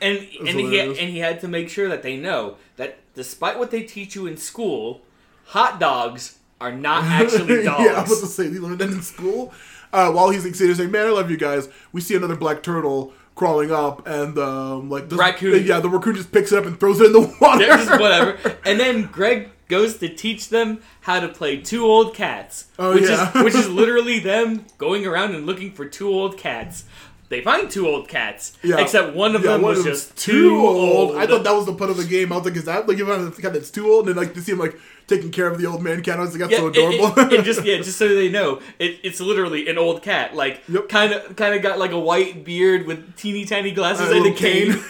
And 0.05 0.19
and 0.47 0.59
he 0.59 0.79
and 0.79 0.97
he 0.97 1.19
had 1.19 1.39
to 1.41 1.47
make 1.47 1.69
sure 1.69 1.89
that 1.89 2.03
they 2.03 2.17
know 2.17 2.57
that 2.77 2.97
despite 3.15 3.57
what 3.57 3.71
they 3.71 3.83
teach 3.83 4.15
you 4.15 4.27
in 4.27 4.37
school, 4.37 5.01
hot 5.45 5.79
dogs 5.79 6.37
are 6.61 6.71
not 6.71 7.03
actually 7.21 7.63
dogs. 7.63 7.83
yeah, 7.85 7.93
I 7.93 8.01
was 8.03 8.19
to 8.21 8.27
say, 8.27 8.49
he 8.49 8.59
learned 8.59 8.79
that 8.79 8.89
in 8.89 9.01
school. 9.01 9.53
Uh, 9.93 10.11
while 10.11 10.29
he's 10.29 10.43
like, 10.45 10.55
saying, 10.55 10.91
"Man, 10.91 11.07
I 11.07 11.11
love 11.11 11.31
you 11.31 11.37
guys," 11.37 11.69
we 11.91 12.01
see 12.01 12.15
another 12.15 12.35
black 12.35 12.61
turtle 12.63 13.13
crawling 13.35 13.71
up, 13.71 14.05
and 14.07 14.37
um, 14.37 14.89
like 14.89 15.09
the 15.09 15.15
Raccoon. 15.15 15.65
Yeah, 15.65 15.79
the 15.79 15.89
raccoon 15.89 16.15
just 16.15 16.31
picks 16.31 16.51
it 16.51 16.57
up 16.57 16.65
and 16.65 16.79
throws 16.79 16.99
it 17.01 17.07
in 17.07 17.13
the 17.13 17.35
water. 17.41 17.65
Just 17.65 17.91
whatever. 17.99 18.37
And 18.65 18.79
then 18.79 19.03
Greg 19.07 19.49
goes 19.67 19.97
to 19.97 20.09
teach 20.09 20.49
them 20.49 20.79
how 21.01 21.19
to 21.19 21.27
play 21.27 21.57
two 21.57 21.85
old 21.85 22.13
cats, 22.13 22.67
Oh, 22.77 22.93
which 22.93 23.03
yeah. 23.09 23.29
is 23.37 23.43
which 23.43 23.55
is 23.55 23.69
literally 23.81 24.19
them 24.19 24.65
going 24.77 25.05
around 25.07 25.33
and 25.33 25.45
looking 25.45 25.71
for 25.71 25.85
two 25.85 26.09
old 26.09 26.37
cats. 26.37 26.83
They 27.27 27.41
find 27.41 27.69
two 27.71 27.87
old 27.87 28.07
cats, 28.07 28.53
Yeah. 28.61 28.79
except 28.79 29.15
one 29.15 29.35
of 29.35 29.43
Yeah, 29.43 29.53
them 29.53 29.63
one 29.63 29.71
was 29.71 29.79
of 29.79 29.85
just 29.85 30.15
too 30.15 30.57
old. 30.65 31.15
I 31.15 31.25
thought 31.25 31.43
that 31.43 31.55
was 31.55 31.65
the 31.65 31.73
put 31.73 31.89
of 31.89 31.97
the 31.97 32.03
game. 32.05 32.31
I 32.31 32.37
was 32.37 32.45
like, 32.45 32.55
is 32.55 32.65
that 32.65 32.87
like 32.87 32.99
if 32.99 33.07
I'm 33.07 33.27
a 33.27 33.31
cat 33.31 33.53
that's 33.53 33.71
too 33.71 33.87
old? 33.91 34.07
And 34.07 34.15
like 34.15 34.35
to 34.35 34.41
see 34.41 34.51
him 34.51 34.59
like 34.59 34.77
taking 35.07 35.31
care 35.31 35.47
of 35.47 35.59
the 35.59 35.65
old 35.65 35.81
man 35.81 36.03
cat. 36.03 36.19
I 36.19 36.21
was 36.21 36.31
like, 36.37 36.41
that's 36.47 36.51
yeah, 36.51 36.57
so 36.59 36.67
it- 36.67 36.75
it- 36.77 36.99
adorable. 36.99 37.33
it 37.33 37.43
just 37.43 37.63
yeah, 37.65 37.77
just 37.77 37.97
so 37.97 38.07
they 38.07 38.29
know, 38.29 38.61
it, 38.77 38.99
it's 39.03 39.19
literally 39.19 39.67
an 39.67 39.77
old 39.79 40.03
cat, 40.03 40.35
like 40.35 40.61
kind 40.89 41.13
of 41.13 41.35
kind 41.35 41.55
of 41.55 41.61
got 41.63 41.79
like 41.79 41.91
a 41.91 41.99
white 41.99 42.43
beard 42.45 42.85
with 42.85 43.15
teeny 43.17 43.43
tiny 43.45 43.71
glasses 43.71 44.07
A 44.07 44.11
and 44.11 44.19
a 44.19 44.21
little 44.21 44.37
cane. 44.37 44.83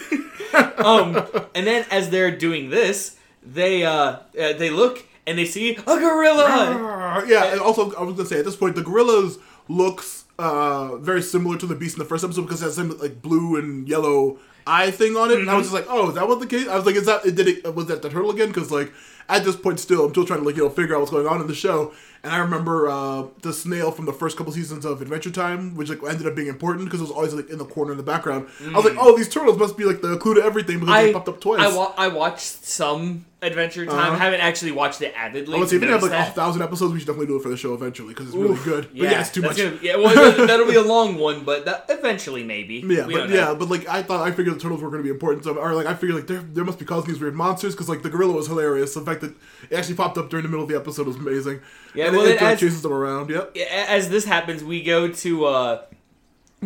um, 0.78 1.16
and 1.54 1.66
then 1.66 1.86
as 1.90 2.10
they're 2.10 2.30
doing 2.36 2.68
this, 2.70 3.16
they 3.42 3.84
uh, 3.84 3.92
uh 3.92 4.18
they 4.34 4.68
look 4.70 5.04
and 5.26 5.38
they 5.38 5.46
see 5.46 5.74
a 5.74 5.82
gorilla. 5.82 7.24
yeah, 7.26 7.52
and 7.52 7.60
also 7.60 7.92
I 7.94 8.02
was 8.02 8.14
gonna 8.16 8.28
say 8.28 8.40
at 8.40 8.44
this 8.44 8.56
point 8.56 8.74
the 8.76 8.82
gorillas 8.82 9.38
looks 9.68 10.24
uh 10.38 10.96
very 10.98 11.22
similar 11.22 11.56
to 11.58 11.66
the 11.66 11.74
beast 11.74 11.96
in 11.96 11.98
the 12.00 12.04
first 12.08 12.24
episode 12.24 12.42
because 12.42 12.62
it 12.62 12.66
has 12.66 12.74
some 12.76 12.96
like 12.98 13.22
blue 13.22 13.56
and 13.56 13.88
yellow 13.88 14.38
eye 14.66 14.90
thing 14.90 15.16
on 15.16 15.30
it, 15.30 15.38
and 15.38 15.48
I 15.48 15.54
was 15.56 15.66
just 15.70 15.74
like, 15.74 15.86
oh, 15.88 16.08
is 16.08 16.16
that 16.16 16.26
what 16.26 16.40
the 16.40 16.46
case? 16.46 16.66
I 16.66 16.74
was 16.76 16.84
like, 16.86 16.96
is 16.96 17.06
that 17.06 17.22
did 17.22 17.46
it 17.48 17.74
was 17.74 17.86
that 17.86 18.02
the 18.02 18.10
turtle 18.10 18.30
again? 18.30 18.48
Because 18.48 18.70
like 18.70 18.92
at 19.28 19.44
this 19.44 19.56
point 19.56 19.80
still 19.80 20.04
I'm 20.04 20.10
still 20.10 20.24
trying 20.26 20.40
to 20.40 20.44
like 20.46 20.56
you 20.56 20.64
know 20.64 20.70
figure 20.70 20.94
out 20.94 20.98
what's 21.00 21.10
going 21.12 21.26
on 21.26 21.40
in 21.40 21.46
the 21.46 21.54
show, 21.54 21.92
and 22.22 22.32
I 22.32 22.38
remember 22.38 22.88
uh 22.88 23.24
the 23.42 23.52
snail 23.52 23.90
from 23.92 24.04
the 24.06 24.12
first 24.12 24.36
couple 24.36 24.52
seasons 24.52 24.84
of 24.84 25.00
Adventure 25.00 25.30
Time, 25.30 25.74
which 25.76 25.88
like 25.88 26.00
ended 26.06 26.26
up 26.26 26.34
being 26.34 26.48
important 26.48 26.84
because 26.86 27.00
it 27.00 27.04
was 27.04 27.12
always 27.12 27.32
like 27.32 27.48
in 27.48 27.58
the 27.58 27.64
corner 27.64 27.92
in 27.92 27.96
the 27.96 28.02
background. 28.04 28.48
I 28.60 28.72
was 28.76 28.84
like, 28.84 28.96
oh, 28.98 29.16
these 29.16 29.28
turtles 29.28 29.56
must 29.58 29.76
be 29.76 29.84
like 29.84 30.00
the 30.02 30.16
clue 30.18 30.34
to 30.34 30.42
everything 30.42 30.80
because 30.80 30.94
they 31.06 31.12
popped 31.12 31.28
up 31.28 31.40
twice. 31.40 31.60
I, 31.60 31.74
wa- 31.74 31.94
I 31.96 32.08
watched 32.08 32.64
some 32.64 33.24
Adventure 33.46 33.86
Time. 33.86 33.98
Uh-huh. 33.98 34.12
I 34.12 34.16
haven't 34.18 34.40
actually 34.40 34.72
watched 34.72 35.00
it 35.02 35.14
avidly. 35.16 35.56
I 35.56 35.60
would 35.60 35.68
say 35.68 35.76
if 35.76 35.82
we 35.82 35.88
have 35.88 36.02
like 36.02 36.12
a 36.12 36.32
thousand 36.32 36.62
episodes, 36.62 36.92
we 36.92 36.98
should 36.98 37.06
definitely 37.06 37.26
do 37.28 37.36
it 37.36 37.42
for 37.42 37.48
the 37.48 37.56
show 37.56 37.74
eventually 37.74 38.08
because 38.08 38.26
it's 38.28 38.36
really 38.36 38.62
good. 38.64 38.88
But 38.88 38.96
yeah, 38.96 39.20
it's 39.20 39.30
too 39.30 39.42
much. 39.42 39.56
Gonna, 39.56 39.78
yeah, 39.82 39.96
well, 39.96 40.46
that'll 40.46 40.66
be 40.66 40.74
a 40.74 40.82
long 40.96 41.16
one, 41.16 41.44
but 41.44 41.64
that, 41.64 41.86
eventually 41.88 42.42
maybe. 42.42 42.76
Yeah, 42.76 43.06
We 43.06 43.14
but 43.14 43.30
yeah, 43.30 43.54
but 43.54 43.68
like 43.68 43.88
I 43.88 44.02
thought, 44.02 44.26
I 44.26 44.32
figured 44.32 44.56
the 44.56 44.60
turtles 44.60 44.82
were 44.82 44.90
going 44.90 45.02
to 45.02 45.04
be 45.04 45.10
important. 45.10 45.44
So, 45.44 45.56
or 45.56 45.74
like 45.74 45.86
I 45.86 45.94
figured 45.94 46.16
like 46.16 46.26
there, 46.26 46.40
there 46.40 46.64
must 46.64 46.78
be 46.78 46.84
causing 46.84 47.12
these 47.12 47.20
weird 47.20 47.34
monsters 47.34 47.74
because 47.74 47.88
like 47.88 48.02
the 48.02 48.10
gorilla 48.10 48.32
was 48.34 48.46
hilarious. 48.48 48.94
The 48.94 49.00
fact 49.02 49.20
that 49.22 49.34
it 49.70 49.76
actually 49.76 49.96
popped 49.96 50.18
up 50.18 50.28
during 50.30 50.42
the 50.42 50.48
middle 50.48 50.64
of 50.64 50.68
the 50.70 50.76
episode 50.76 51.06
was 51.06 51.16
amazing. 51.16 51.60
Yeah, 51.94 52.06
and 52.06 52.16
well, 52.16 52.26
it, 52.26 52.38
then 52.38 52.50
it, 52.50 52.52
as- 52.54 52.60
chases 52.60 52.82
them 52.82 52.92
around. 52.92 53.30
Yep. 53.30 53.56
as 53.88 54.08
this 54.10 54.24
happens, 54.24 54.62
we 54.62 54.82
go 54.82 55.08
to 55.08 55.44
uh, 55.46 55.82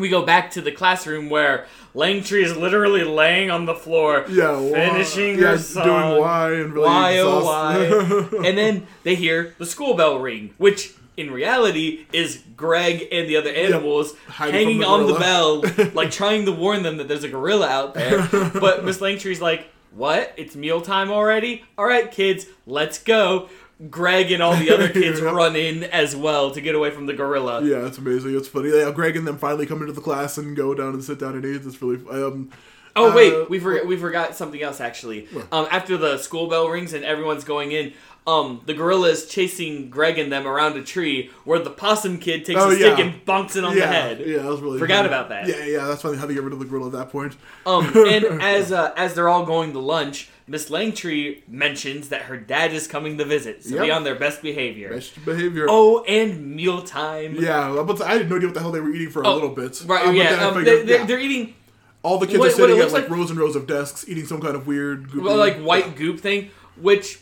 we 0.00 0.08
go 0.08 0.22
back 0.24 0.50
to 0.52 0.60
the 0.60 0.72
classroom 0.72 1.28
where 1.30 1.66
Langtree 1.94 2.42
is 2.44 2.56
literally 2.56 3.04
laying 3.04 3.50
on 3.50 3.66
the 3.66 3.74
floor, 3.74 4.24
Yeah, 4.28 4.58
why- 4.58 4.70
finishing 4.72 5.38
yeah, 5.38 5.48
her 5.52 5.58
song. 5.58 5.84
doing 5.84 6.20
why 6.20 6.52
and 6.54 6.72
really 6.72 6.86
why 6.86 7.18
oh 7.18 7.44
why, 7.44 8.44
and 8.48 8.56
then 8.58 8.86
they 9.02 9.14
hear 9.14 9.54
the 9.58 9.66
school 9.66 9.94
bell 9.94 10.18
ring, 10.18 10.54
which 10.58 10.94
in 11.16 11.30
reality 11.30 12.06
is 12.12 12.42
Greg 12.56 13.06
and 13.12 13.28
the 13.28 13.36
other 13.36 13.50
animals 13.50 14.14
hiding 14.28 14.54
hanging 14.54 14.78
the 14.80 14.86
on 14.86 15.06
the 15.06 15.14
bell, 15.18 15.62
like 15.94 16.10
trying 16.10 16.46
to 16.46 16.52
warn 16.52 16.82
them 16.82 16.96
that 16.98 17.08
there's 17.08 17.24
a 17.24 17.28
gorilla 17.28 17.68
out 17.68 17.94
there. 17.94 18.26
But 18.30 18.84
Miss 18.84 18.98
Langtree's 18.98 19.40
like, 19.40 19.66
"What? 19.94 20.32
It's 20.36 20.54
mealtime 20.56 21.10
already? 21.10 21.64
All 21.76 21.84
right, 21.84 22.10
kids, 22.10 22.46
let's 22.66 23.02
go." 23.02 23.48
Greg 23.88 24.30
and 24.30 24.42
all 24.42 24.56
the 24.56 24.70
other 24.70 24.88
kids 24.92 25.20
Yeah. 25.20 25.30
run 25.30 25.56
in 25.56 25.84
as 25.84 26.14
well 26.14 26.50
to 26.50 26.60
get 26.60 26.74
away 26.74 26.90
from 26.90 27.06
the 27.06 27.14
gorilla. 27.14 27.62
Yeah, 27.62 27.86
it's 27.86 27.98
amazing. 27.98 28.36
It's 28.36 28.48
funny. 28.48 28.70
Yeah, 28.76 28.90
Greg 28.90 29.16
and 29.16 29.26
them 29.26 29.38
finally 29.38 29.64
come 29.66 29.80
into 29.80 29.92
the 29.94 30.00
class 30.02 30.36
and 30.36 30.54
go 30.56 30.74
down 30.74 30.94
and 30.94 31.02
sit 31.02 31.18
down 31.18 31.34
and 31.34 31.44
eat. 31.44 31.62
It's 31.64 31.80
really 31.80 31.96
um. 32.10 32.50
Oh 32.96 33.12
uh, 33.12 33.14
wait, 33.14 33.48
we 33.48 33.60
forgot 33.60 33.86
we 33.86 33.96
forgot 33.96 34.34
something 34.36 34.60
else 34.60 34.80
actually. 34.80 35.28
Um, 35.52 35.68
after 35.70 35.96
the 35.96 36.18
school 36.18 36.48
bell 36.48 36.68
rings 36.68 36.92
and 36.92 37.04
everyone's 37.04 37.44
going 37.44 37.70
in, 37.70 37.92
um, 38.30 38.60
the 38.66 38.74
gorilla 38.74 39.08
is 39.08 39.26
chasing 39.26 39.90
Greg 39.90 40.18
and 40.18 40.30
them 40.32 40.46
around 40.46 40.76
a 40.76 40.82
tree 40.82 41.30
where 41.44 41.58
the 41.58 41.70
possum 41.70 42.18
kid 42.18 42.44
takes 42.44 42.60
Oh, 42.60 42.70
a 42.70 42.76
stick 42.76 42.98
and 42.98 43.24
bonks 43.24 43.56
it 43.56 43.64
on 43.64 43.76
yeah, 43.76 43.80
the 43.80 43.86
head. 43.92 44.20
Yeah, 44.20 44.38
that 44.42 44.50
was 44.50 44.60
really 44.60 44.78
Forgot 44.78 44.96
funny. 44.98 45.08
about 45.08 45.28
that. 45.30 45.48
Yeah, 45.48 45.64
yeah, 45.64 45.86
that's 45.86 46.02
funny 46.02 46.16
how 46.18 46.26
they 46.26 46.34
get 46.34 46.42
rid 46.42 46.52
of 46.52 46.58
the 46.58 46.64
gorilla 46.64 46.86
at 46.86 46.92
that 46.92 47.10
point. 47.10 47.36
Um, 47.66 47.86
and 47.96 48.24
as 48.42 48.70
uh, 48.72 48.92
as 48.96 49.14
they're 49.14 49.28
all 49.28 49.44
going 49.46 49.72
to 49.72 49.78
lunch, 49.78 50.28
Miss 50.46 50.68
Langtree 50.70 51.46
mentions 51.48 52.08
that 52.10 52.22
her 52.22 52.36
dad 52.36 52.72
is 52.72 52.86
coming 52.88 53.16
to 53.18 53.24
visit, 53.24 53.64
so 53.64 53.80
be 53.80 53.90
on 53.90 54.04
their 54.04 54.16
best 54.16 54.42
behavior. 54.42 54.90
Best 54.90 55.24
behavior. 55.24 55.66
Oh, 55.68 56.02
and 56.04 56.54
mealtime. 56.56 57.36
Yeah, 57.38 57.82
but 57.86 58.00
I 58.02 58.14
had 58.18 58.28
no 58.30 58.36
idea 58.36 58.48
what 58.48 58.54
the 58.54 58.60
hell 58.60 58.72
they 58.72 58.80
were 58.80 58.90
eating 58.92 59.10
for 59.10 59.22
a 59.22 59.28
Oh, 59.28 59.34
little 59.34 59.50
bit. 59.54 59.82
Right, 59.86 60.04
then 60.04 60.14
yeah. 60.16 60.46
Um, 60.46 60.54
figured, 60.54 60.66
they, 60.66 60.84
they're, 60.84 60.98
yeah. 61.00 61.06
they're 61.06 61.20
eating 61.20 61.54
All 62.02 62.18
the 62.18 62.26
kids 62.26 62.38
what- 62.38 62.48
are 62.48 62.54
sitting 62.54 62.78
at 62.78 62.92
like, 62.92 63.02
like- 63.08 63.10
rows 63.10 63.30
and 63.30 63.38
rows 63.38 63.54
of 63.56 63.66
desks, 63.66 64.08
eating 64.08 64.26
some 64.26 64.40
kind 64.40 64.54
of 64.56 64.66
weird, 64.66 65.08
goopy, 65.08 65.22
well, 65.22 65.36
like 65.36 65.58
white 65.58 65.96
goop 65.96 66.18
thing, 66.20 66.50
which 66.76 67.20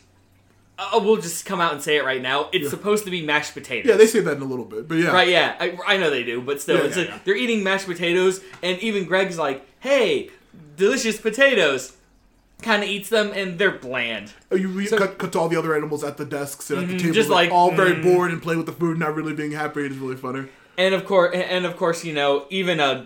uh, 0.79 1.01
we'll 1.03 1.17
just 1.17 1.45
come 1.45 1.61
out 1.61 1.73
and 1.73 1.83
say 1.83 1.97
it 1.97 2.05
right 2.05 2.23
now. 2.23 2.49
It's 2.53 2.65
Yeah. 2.65 2.71
supposed 2.71 3.05
to 3.05 3.11
be 3.11 3.25
mashed 3.25 3.55
potatoes. 3.55 3.89
Yeah, 3.89 3.97
they 3.97 4.07
say 4.07 4.21
that 4.21 4.37
in 4.37 4.43
a 4.43 4.47
little 4.47 4.65
bit, 4.65 4.87
but 4.89 4.97
yeah, 4.99 5.11
Right, 5.13 5.29
yeah, 5.29 5.57
I, 5.59 5.77
I 5.87 5.97
know 5.97 6.11
they 6.11 6.23
do, 6.23 6.41
but 6.41 6.61
still, 6.61 6.77
Yeah, 6.79 6.85
it's 6.85 6.97
yeah, 6.97 7.17
a- 7.17 7.21
they're 7.25 7.37
eating 7.37 7.63
mashed 7.65 7.87
potatoes, 7.87 8.41
and 8.63 8.79
even 8.81 9.05
Greg's 9.05 9.39
like, 9.39 9.67
"Hey, 9.81 10.31
delicious 10.77 11.19
potatoes." 11.19 11.95
Kind 12.61 12.83
of 12.83 12.89
eats 12.89 13.09
them, 13.09 13.31
and 13.37 13.57
they're 13.57 13.71
bland. 13.71 14.33
Oh, 14.51 14.57
You, 14.57 14.85
So- 14.87 14.99
cut, 14.99 15.17
cut 15.19 15.31
to 15.33 15.39
all 15.39 15.49
the 15.49 15.57
other 15.57 15.77
animals 15.77 16.03
at 16.03 16.17
the 16.17 16.25
desks 16.25 16.71
and 16.71 16.81
at 16.83 16.89
the 16.89 16.95
Mhm, 16.95 16.99
table, 17.01 17.15
just 17.15 17.29
like, 17.31 17.53
all 17.53 17.71
very 17.71 17.93
mm. 17.93 18.03
bored 18.03 18.33
and 18.33 18.43
play 18.43 18.57
with 18.57 18.67
the 18.67 18.73
food, 18.73 18.99
not 18.99 19.15
really 19.15 19.33
being 19.33 19.53
happy. 19.53 19.87
It's 19.87 19.95
really 19.95 20.17
funny. 20.17 20.47
and 20.77 20.93
of 20.95 21.05
course, 21.05 21.35
and 21.35 21.65
of 21.67 21.77
course, 21.77 22.05
you 22.05 22.13
know, 22.13 22.47
even 22.51 22.81
uh, 22.81 23.05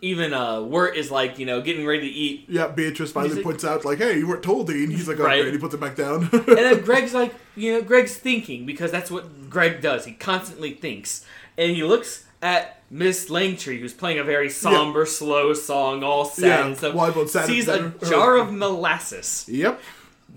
even 0.00 0.32
uh, 0.32 0.62
Wirt 0.62 0.96
is 0.96 1.10
like, 1.10 1.38
you 1.38 1.46
know, 1.46 1.60
getting 1.60 1.84
ready 1.86 2.02
to 2.02 2.06
eat, 2.14 2.44
Yeah, 2.48 2.68
Beatrice 2.68 3.10
finally 3.12 3.34
like- 3.36 3.44
points 3.44 3.64
out, 3.64 3.84
like, 3.84 3.98
hey, 3.98 4.18
you 4.18 4.28
weren't 4.28 4.42
told, 4.44 4.68
Dean. 4.68 4.90
He's 4.90 5.08
like, 5.08 5.18
okay, 5.18 5.24
Right. 5.26 5.44
and 5.44 5.52
he 5.52 5.58
puts 5.58 5.74
it 5.74 5.80
back 5.80 5.96
down. 5.96 6.28
and 6.32 6.46
then 6.46 6.80
Greg's 6.84 7.14
like, 7.14 7.34
you 7.56 7.72
know, 7.72 7.82
Greg's 7.82 8.16
thinking 8.16 8.64
because 8.66 8.92
that's 8.92 9.10
what 9.10 9.50
Greg 9.50 9.80
does. 9.80 10.04
He 10.04 10.12
constantly 10.12 10.72
thinks, 10.72 11.24
and 11.56 11.72
he 11.74 11.82
looks 11.82 12.26
at 12.40 12.80
Miss 12.90 13.28
Langtree, 13.28 13.80
who's 13.80 13.92
playing 13.92 14.18
a 14.20 14.24
very 14.24 14.48
somber, 14.48 15.04
slow 15.04 15.52
song, 15.52 16.04
all 16.04 16.24
sad 16.24 16.46
Yeah, 16.46 16.66
and 16.66 16.76
stuff. 16.76 17.28
sad 17.30 17.46
sees 17.46 17.66
a 17.68 17.92
jar 18.08 18.36
of 18.36 18.52
molasses, 18.52 19.46
yep. 19.48 19.80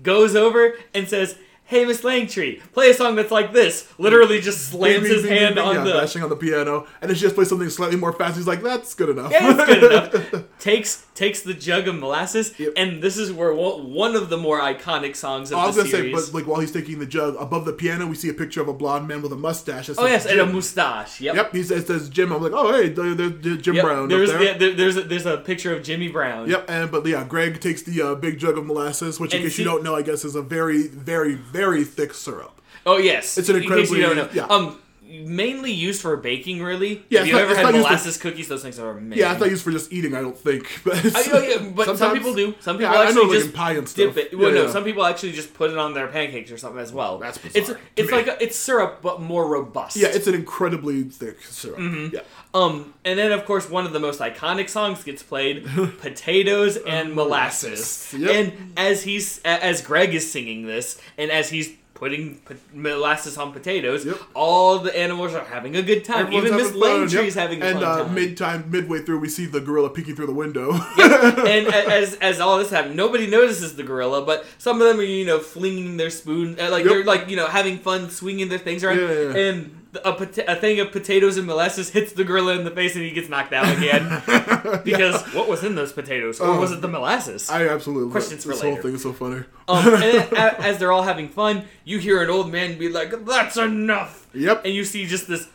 goes 0.02 0.34
over 0.34 0.74
and 0.94 1.08
says. 1.08 1.36
Hey, 1.64 1.86
Miss 1.86 2.02
Langtree, 2.02 2.60
play 2.74 2.90
a 2.90 2.94
song 2.94 3.16
that's 3.16 3.30
like 3.30 3.54
this. 3.54 3.90
Literally 3.98 4.42
just 4.42 4.68
slams 4.68 5.06
his 5.08 5.24
hand 5.26 5.58
on 5.58 5.76
yeah, 5.76 5.84
the 5.84 5.92
bashing 5.94 6.22
on 6.22 6.28
the 6.28 6.36
piano, 6.36 6.86
and 7.00 7.08
then 7.08 7.16
she 7.16 7.22
just 7.22 7.34
plays 7.34 7.48
something 7.48 7.70
slightly 7.70 7.96
more 7.96 8.12
fast. 8.12 8.36
He's 8.36 8.46
like, 8.46 8.62
"That's 8.62 8.94
good 8.94 9.08
enough." 9.08 9.32
Yeah, 9.32 9.54
it's 9.56 9.64
good 9.64 10.32
enough. 10.32 10.44
Takes 10.58 11.06
takes 11.14 11.40
the 11.42 11.54
jug 11.54 11.88
of 11.88 11.94
molasses, 11.96 12.58
Yep. 12.58 12.72
and 12.76 13.02
this 13.02 13.16
is 13.16 13.32
where 13.32 13.54
one 13.54 13.90
one 13.92 14.14
of 14.16 14.28
the 14.28 14.36
more 14.36 14.60
iconic 14.60 15.16
songs 15.16 15.50
of 15.50 15.58
I 15.58 15.66
was 15.66 15.76
the 15.76 15.82
gonna 15.82 15.92
say, 15.92 16.12
but 16.12 16.34
like 16.34 16.46
while 16.46 16.60
he's 16.60 16.72
taking 16.72 16.98
the 16.98 17.06
jug 17.06 17.36
above 17.38 17.64
the 17.64 17.72
piano, 17.72 18.06
we 18.06 18.16
see 18.16 18.28
a 18.28 18.34
picture 18.34 18.60
of 18.60 18.68
a 18.68 18.74
blonde 18.74 19.08
man 19.08 19.22
with 19.22 19.32
a 19.32 19.36
mustache. 19.36 19.86
that 19.86 19.98
oh 19.98 20.04
yes, 20.06 20.26
and 20.26 20.40
a 20.40 20.46
mustache. 20.46 21.20
Yep. 21.22 21.34
Yep, 21.36 21.52
he 21.54 21.62
says, 21.62 21.86
says 21.86 22.08
Jim. 22.10 22.32
I'm 22.32 22.42
like, 22.42 22.52
oh 22.52 22.70
hey, 22.74 22.90
there- 22.90 23.14
there- 23.14 23.28
there's 23.30 23.62
Jim 23.62 23.76
Yep, 23.76 23.84
Brown 23.84 24.08
There's 24.08 24.30
up 24.30 24.38
there. 24.40 24.68
yeah, 24.70 24.76
there's 24.76 24.96
a, 24.98 25.02
there's 25.02 25.26
a 25.26 25.38
picture 25.38 25.74
of 25.74 25.82
Jimmy 25.82 26.08
Brown. 26.08 26.48
Yep, 26.50 26.64
and 26.68 26.90
but 26.90 27.06
yeah, 27.06 27.24
Greg 27.24 27.60
takes 27.60 27.80
the 27.82 28.02
uh, 28.02 28.14
big 28.14 28.38
jug 28.38 28.58
of 28.58 28.66
molasses, 28.66 29.18
which 29.18 29.32
in 29.32 29.42
case 29.42 29.56
see- 29.56 29.62
you 29.62 29.68
don't 29.68 29.82
know, 29.82 29.94
I 29.96 30.02
guess 30.02 30.24
is 30.24 30.34
a 30.34 30.42
very, 30.42 30.86
very, 30.88 31.34
very 31.34 31.61
thick 31.84 32.12
syrup. 32.14 32.60
Oh 32.84 32.98
yes, 32.98 33.38
It's 33.38 33.48
an 33.48 33.56
In 33.56 33.62
case 33.68 33.90
you 33.90 34.00
don't 34.02 34.16
know, 34.16 34.22
incredibly- 34.22 34.40
yeah. 34.40 34.46
um, 34.46 34.78
mainly 35.12 35.72
used 35.72 36.00
for 36.02 36.16
baking. 36.16 36.62
Really. 36.62 37.04
Yeah, 37.08 37.20
If 37.20 37.24
it's 37.24 37.26
you 37.26 37.32
not- 37.34 37.42
ever 37.42 37.54
had 37.54 37.62
not 37.62 37.74
used 37.74 37.84
for- 37.86 37.90
molasses 37.90 38.16
cookies? 38.18 38.48
Those 38.48 38.62
things 38.62 38.78
are 38.78 38.90
amazing. 38.98 39.18
Yeah, 39.18 39.32
it's 39.32 39.40
not 39.40 39.50
used 39.50 39.62
for 39.64 39.70
just 39.70 39.92
eating. 39.92 40.14
I 40.14 40.20
don't 40.22 40.36
think, 40.38 40.80
but 40.84 40.94
I, 40.94 41.22
oh, 41.32 41.42
yeah, 41.42 41.68
but 41.74 41.96
some 41.98 42.12
people 42.14 42.34
do. 42.34 42.54
Some 42.60 42.80
Yeah, 42.80 42.88
people 42.90 43.00
I- 43.00 43.04
know, 43.04 43.08
actually 43.10 43.26
like, 43.36 43.38
just 43.44 43.54
pie 43.54 43.72
and 43.72 43.94
dip 43.94 44.12
stuff. 44.12 44.16
it. 44.16 44.38
Well, 44.38 44.48
Yeah, 44.48 44.54
no, 44.54 44.62
yeah. 44.66 44.70
some 44.72 44.84
people 44.84 45.04
actually 45.04 45.32
just 45.32 45.54
put 45.54 45.70
it 45.70 45.78
on 45.78 45.94
their 45.94 46.08
pancakes 46.08 46.50
or 46.50 46.56
something 46.58 46.80
as 46.80 46.92
well. 46.92 47.18
That's 47.18 47.38
It's 47.44 47.54
bizarre 47.54 47.78
it's 47.96 48.10
me. 48.10 48.16
like 48.16 48.26
a, 48.28 48.42
it's 48.42 48.56
syrup, 48.56 48.98
but 49.02 49.20
more 49.20 49.46
robust. 49.46 49.96
Yeah, 49.96 50.08
it's 50.08 50.26
an 50.26 50.34
incredibly 50.34 51.02
thick 51.04 51.42
syrup. 51.44 51.78
Mm-hmm. 51.78 52.14
Yeah. 52.14 52.20
Um, 52.54 52.92
and 53.04 53.18
then 53.18 53.32
of 53.32 53.44
course 53.46 53.68
one 53.70 53.86
of 53.86 53.92
the 53.94 54.00
most 54.00 54.20
iconic 54.20 54.68
songs 54.68 55.02
gets 55.04 55.22
played, 55.22 55.64
"Potatoes 56.00 56.76
and 56.76 57.14
Molasses." 57.14 58.14
Yep. 58.16 58.30
And 58.30 58.72
as 58.76 59.02
he's 59.04 59.40
as 59.44 59.80
Greg 59.82 60.14
is 60.14 60.30
singing 60.30 60.66
this, 60.66 61.00
and 61.16 61.30
as 61.30 61.48
he's 61.50 61.72
putting 62.02 62.34
po- 62.46 62.56
molasses 62.74 63.38
on 63.38 63.52
potatoes, 63.52 64.04
Yep. 64.04 64.16
all 64.34 64.80
the 64.80 64.92
animals 64.98 65.34
are 65.34 65.44
having 65.44 65.76
a 65.76 65.82
good 65.82 66.04
time. 66.04 66.26
Everyone's 66.26 66.46
Even 66.48 66.56
Miss 66.58 66.66
having 66.66 66.80
fun, 66.82 66.90
Langtree 67.06 67.12
yep. 67.12 67.24
is 67.26 67.34
having 67.36 67.62
a 67.62 67.64
and 67.66 67.78
uh, 67.78 68.02
time. 68.02 68.14
mid 68.14 68.36
time, 68.36 68.64
midway 68.76 68.98
through, 69.04 69.20
we 69.20 69.28
see 69.28 69.46
the 69.46 69.60
gorilla 69.60 69.88
peeking 69.88 70.16
through 70.16 70.26
the 70.26 70.32
window. 70.44 70.72
and 70.98 71.64
as 72.00 72.14
as 72.16 72.40
all 72.40 72.58
this 72.58 72.70
happens, 72.70 72.96
nobody 72.96 73.28
notices 73.28 73.76
the 73.76 73.84
gorilla, 73.84 74.20
but 74.26 74.44
some 74.58 74.80
of 74.82 74.88
them 74.88 74.98
are 74.98 75.04
you 75.04 75.24
know 75.24 75.38
flinging 75.38 75.96
their 75.96 76.10
spoon, 76.10 76.58
uh, 76.58 76.70
like 76.70 76.84
Yep. 76.84 76.92
they're 76.92 77.04
like 77.04 77.28
you 77.30 77.36
know 77.36 77.46
having 77.46 77.78
fun 77.78 78.10
swinging 78.10 78.48
their 78.48 78.58
things 78.58 78.82
around, 78.82 78.98
Yeah, 78.98 79.12
yeah, 79.12 79.20
yeah. 79.30 79.44
and 79.46 79.78
a, 80.04 80.12
pota- 80.14 80.44
a 80.48 80.56
thing 80.56 80.80
of 80.80 80.90
potatoes 80.92 81.36
and 81.36 81.46
molasses 81.46 81.90
hits 81.90 82.12
the 82.12 82.24
gorilla 82.24 82.54
in 82.58 82.64
the 82.64 82.70
face, 82.70 82.94
and 82.94 83.04
he 83.04 83.10
gets 83.10 83.28
knocked 83.28 83.52
out 83.52 83.66
again. 83.76 84.22
because 84.84 85.22
what 85.34 85.48
was 85.48 85.62
in 85.64 85.74
those 85.74 85.92
potatoes, 85.92 86.40
or 86.40 86.48
Oh. 86.48 86.60
was 86.60 86.72
it 86.72 86.80
the 86.80 86.88
molasses? 86.88 87.50
I 87.50 87.68
absolutely 87.68 88.04
love 88.04 88.12
Questions 88.12 88.40
it. 88.40 88.48
for 88.48 88.52
This 88.54 88.62
whole 88.62 88.76
thing 88.76 88.94
is 88.94 89.02
so 89.02 89.12
funny. 89.12 89.44
um, 89.68 89.94
and 89.94 90.02
then 90.02 90.28
a- 90.32 90.60
as 90.62 90.78
they're 90.78 90.92
all 90.92 91.02
having 91.02 91.28
fun, 91.28 91.64
you 91.84 91.98
hear 91.98 92.22
an 92.22 92.30
old 92.30 92.50
man 92.50 92.78
be 92.78 92.88
like, 92.88 93.12
"That's 93.26 93.56
enough," 93.56 94.26
Yep. 94.34 94.64
and 94.64 94.74
you 94.74 94.84
see 94.84 95.06
just 95.06 95.28
this 95.28 95.48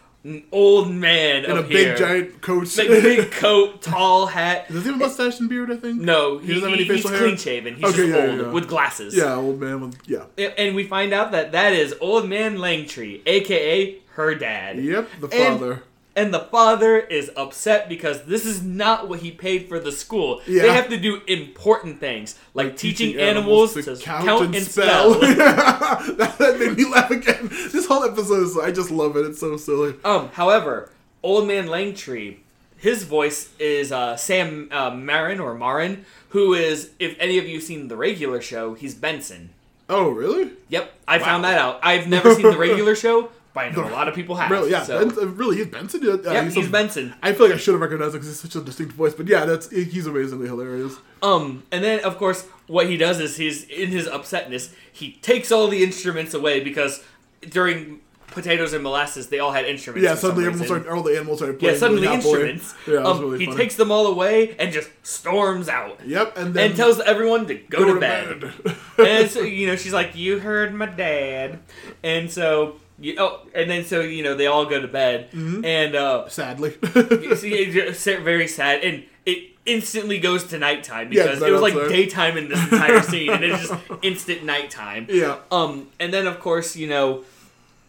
old 0.52 0.92
man 0.92 1.46
In 1.46 1.58
a 1.58 1.62
big 1.62 1.70
here. 1.70 1.96
giant 1.96 2.42
coat. 2.42 2.78
like 2.78 2.88
big 2.90 3.32
coat, 3.44 3.82
tall 3.82 4.26
hat. 4.28 4.68
Does 4.68 4.84
he 4.84 4.92
have 4.92 5.00
a 5.00 5.06
mustache 5.06 5.40
and 5.40 5.48
beard? 5.50 5.72
I 5.72 5.78
think. 5.78 6.02
No, 6.02 6.38
He 6.40 6.48
he, 6.48 6.54
doesn't 6.56 6.70
have 6.70 6.78
any 6.78 6.84
he- 6.88 6.94
he's 6.94 7.04
facial 7.04 7.12
hair? 7.12 7.20
clean 7.28 7.38
shaven. 7.38 7.76
He's 7.76 7.86
Okay, 7.86 7.96
just 7.98 8.10
yeah, 8.10 8.28
old 8.32 8.40
yeah. 8.42 8.52
with 8.52 8.68
glasses. 8.68 9.16
Yeah, 9.16 9.36
old 9.36 9.60
man 9.60 9.82
with 9.82 9.98
yeah. 10.06 10.26
And 10.58 10.76
we 10.76 10.84
find 10.86 11.14
out 11.14 11.32
that 11.32 11.54
that 11.54 11.74
is 11.74 11.96
Old 12.02 12.28
Man 12.28 12.58
Langtree, 12.58 13.22
aka 13.26 13.96
her 14.18 14.34
dad. 14.34 14.80
Yep, 14.80 15.10
the 15.22 15.28
father. 15.30 15.84
And 16.16 16.34
the 16.34 16.40
father 16.40 16.98
is 16.98 17.30
upset 17.38 17.88
because 17.88 18.24
this 18.24 18.44
is 18.44 18.64
not 18.64 19.08
what 19.08 19.20
he 19.20 19.30
paid 19.30 19.70
for 19.70 19.80
the 19.80 19.92
school. 19.92 20.42
Yeah. 20.48 20.64
They 20.64 20.74
have 20.74 20.90
to 20.90 20.98
do 20.98 21.22
important 21.28 22.00
things 22.00 22.36
like, 22.56 22.76
teaching, 22.76 23.10
Teaching 23.10 23.22
animals, 23.22 23.76
to 23.76 23.96
count, 23.98 24.56
and, 24.56 24.66
spell. 24.66 25.12
that, 25.20 26.36
that 26.40 26.60
made 26.60 26.76
me 26.76 26.90
laugh 26.90 27.12
again. 27.12 27.48
This 27.72 27.86
whole 27.86 28.04
episode 28.04 28.42
is 28.42 28.58
I 28.58 28.72
just 28.72 28.90
love 28.90 29.16
it. 29.16 29.28
It's 29.28 29.40
so 29.40 29.56
silly. 29.58 29.94
um, 30.04 30.30
however, 30.30 30.90
Old 31.22 31.48
Man 31.48 31.68
Langtree, 31.68 32.38
his 32.78 33.04
voice 33.04 33.54
is 33.60 33.92
uh, 33.92 34.18
Sam 34.18 34.70
uh, 34.72 34.90
Marin 34.90 35.40
or 35.40 35.54
Marin, 35.54 36.06
who 36.30 36.56
is, 36.56 36.90
if 36.98 37.16
any 37.20 37.38
of 37.38 37.48
you 37.48 37.62
seen 37.62 37.90
the 37.90 37.96
regular 37.96 38.42
show, 38.42 38.74
he's 38.74 38.96
Benson. 38.96 39.52
Oh, 39.88 40.10
really? 40.10 40.52
Yep, 40.70 40.92
I 41.08 41.20
found 41.20 41.44
that 41.44 41.60
out. 41.60 41.80
I've 41.84 42.08
never 42.08 42.34
seen 42.34 42.50
the 42.50 42.58
regular 42.58 42.96
show, 43.06 43.30
but 43.58 43.66
I 43.66 43.70
know 43.88 43.88
a 43.88 43.96
lot 43.96 44.08
of 44.08 44.16
people 44.16 44.36
have. 44.36 44.50
Really? 44.52 44.72
Yeah. 44.72 44.84
so- 44.84 45.00
Ben- 45.06 45.18
uh, 45.18 45.28
really, 45.32 45.58
he's 45.58 45.68
Benson. 45.68 46.02
Uh, 46.08 46.18
Yep, 46.24 46.44
he's 46.46 46.54
he's 46.56 46.64
some- 46.66 46.72
Benson. 46.72 47.14
I 47.24 47.34
feel 47.34 47.48
like 47.48 47.56
I 47.56 47.58
should 47.58 47.74
have 47.74 47.82
recognized 47.82 48.14
him 48.16 48.22
because 48.22 48.28
he's 48.30 48.40
such 48.40 48.56
a 48.56 48.62
distinct 48.64 48.94
voice. 48.94 49.14
But 49.14 49.28
yeah, 49.28 49.46
that's 49.46 49.70
he's 49.70 50.06
amazingly 50.08 50.48
hilarious. 50.48 50.96
Um, 51.22 51.64
and 51.72 51.84
then 51.84 52.00
of 52.04 52.18
course, 52.18 52.46
what 52.68 52.88
he 52.88 52.98
does 52.98 53.20
is 53.20 53.38
he's 53.38 53.64
in 53.66 53.90
his 53.90 54.08
upsetness, 54.08 54.72
he 54.92 55.14
takes 55.22 55.52
all 55.52 55.68
the 55.68 55.84
instruments 55.84 56.34
away 56.34 56.60
because 56.62 57.04
during 57.50 58.02
potatoes 58.28 58.74
and 58.74 58.84
molasses, 58.84 59.30
they 59.30 59.40
all 59.40 59.52
had 59.52 59.66
instruments. 59.66 60.04
Yeah. 60.04 60.14
Suddenly, 60.14 60.46
everyone 60.46 60.68
started, 60.68 60.88
all 60.90 61.02
the 61.02 61.16
animals 61.16 61.40
started 61.40 61.60
Yeah, 61.62 61.76
suddenly 61.76 62.08
instruments. 62.08 62.76
Yeah, 62.88 62.98
um, 62.98 63.20
really 63.22 63.40
he 63.40 63.46
funny. 63.46 63.58
takes 63.58 63.76
them 63.76 63.92
all 63.92 64.06
away 64.06 64.56
and 64.60 64.72
just 64.72 64.90
storms 65.02 65.70
out. 65.70 66.00
Yep, 66.06 66.38
and 66.38 66.54
then 66.54 66.68
And 66.68 66.76
tells 66.76 67.00
everyone 67.00 67.48
to 67.48 67.56
go, 67.56 67.80
go 67.80 67.94
to 67.96 68.00
bed. 68.00 68.42
bed. 68.64 68.76
and 69.00 69.32
so 69.32 69.42
you 69.58 69.66
know 69.68 69.76
she's 69.76 69.94
like, 69.94 70.16
"You 70.16 70.40
heard 70.40 70.74
my 70.76 70.86
dad," 70.86 71.60
and 72.04 72.30
so 72.32 72.76
you 73.00 73.16
oh, 73.18 73.42
and 73.54 73.70
then 73.70 73.86
so 73.86 74.02
you 74.02 74.24
know 74.24 74.36
they 74.36 74.48
all 74.48 74.66
go 74.66 74.82
to 74.82 74.88
bed, 74.88 75.30
Mm-hmm. 75.32 75.66
and 75.66 75.96
uh, 75.96 76.28
Sadly. 76.30 76.72
see, 77.36 77.54
it's 77.54 78.04
very 78.06 78.48
sad, 78.48 78.84
and 78.84 79.04
it 79.26 79.52
instantly 79.66 80.18
goes 80.20 80.46
to 80.46 80.58
nighttime 80.58 81.12
Yeah, 81.12 81.24
because 81.24 81.38
it's 81.40 81.48
it 81.48 81.52
was 81.52 81.62
like 81.62 81.74
daytime 81.90 82.38
in 82.38 82.48
this 82.50 82.62
entire 82.72 83.02
scene, 83.12 83.30
and 83.32 83.44
it's 83.44 83.68
just 83.68 83.74
instant 84.02 84.44
nighttime. 84.46 85.08
yeah. 85.10 85.38
Um, 85.52 85.90
and 86.00 86.14
then 86.14 86.26
of 86.28 86.40
course 86.40 86.76
you 86.76 86.88
know, 86.88 87.24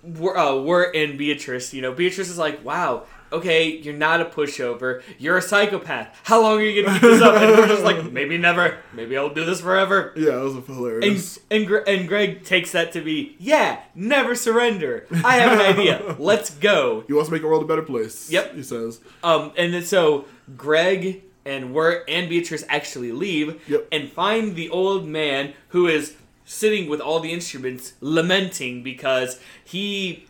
we're, 0.02 0.36
uh, 0.36 0.56
we're 0.56 0.84
in 0.90 1.16
Beatrice. 1.16 1.72
You 1.74 1.82
know, 1.82 1.92
Beatrice 1.92 2.28
is 2.30 2.38
like, 2.38 2.64
"Wow." 2.64 3.04
Okay, 3.32 3.76
you're 3.78 3.94
not 3.94 4.20
a 4.20 4.24
pushover. 4.24 5.02
You're 5.18 5.36
a 5.38 5.42
psychopath. 5.42 6.18
How 6.24 6.40
long 6.42 6.58
are 6.58 6.62
you 6.62 6.82
gonna 6.82 6.98
keep 6.98 7.02
this 7.08 7.22
up? 7.22 7.34
And 7.36 7.50
we're 7.56 7.66
just 7.68 7.82
like, 7.82 8.10
maybe 8.12 8.38
never. 8.38 8.78
Maybe 8.94 9.16
I'll 9.18 9.28
do 9.34 9.44
this 9.44 9.60
forever. 9.60 10.12
Yeah, 10.16 10.38
it 10.40 10.42
was 10.44 10.54
And 10.54 10.66
hilarious. 10.66 11.38
and, 11.50 11.66
Gre- 11.66 11.84
and 11.86 12.08
Greg 12.08 12.44
takes 12.44 12.72
that 12.72 12.92
to 12.92 13.00
be, 13.00 13.36
yeah, 13.38 13.80
never 13.94 14.34
surrender. 14.34 15.06
I 15.24 15.36
have 15.36 15.60
an 15.60 15.66
idea. 15.78 16.16
Let's 16.18 16.50
go. 16.50 17.04
he 17.06 17.12
wants 17.12 17.28
to 17.28 17.32
make 17.32 17.42
the 17.42 17.48
world 17.48 17.62
a 17.62 17.66
better 17.66 17.82
place. 17.82 18.30
Yep. 18.30 18.54
He 18.54 18.62
says. 18.62 19.00
Um, 19.22 19.52
and 19.56 19.72
then 19.74 19.82
so 19.84 20.24
Greg 20.56 21.22
and 21.44 21.72
Wirt 21.72 22.04
and 22.08 22.28
Beatrice 22.28 22.64
actually 22.68 23.12
leave 23.12 23.60
Yep. 23.68 23.88
and 23.92 24.10
find 24.10 24.54
the 24.56 24.68
old 24.70 25.06
man 25.06 25.54
who 25.68 25.86
is 25.86 26.14
sitting 26.48 26.88
with 26.88 26.98
all 26.98 27.20
the 27.20 27.30
instruments 27.30 27.92
lamenting 28.00 28.82
because 28.82 29.38
he 29.64 30.26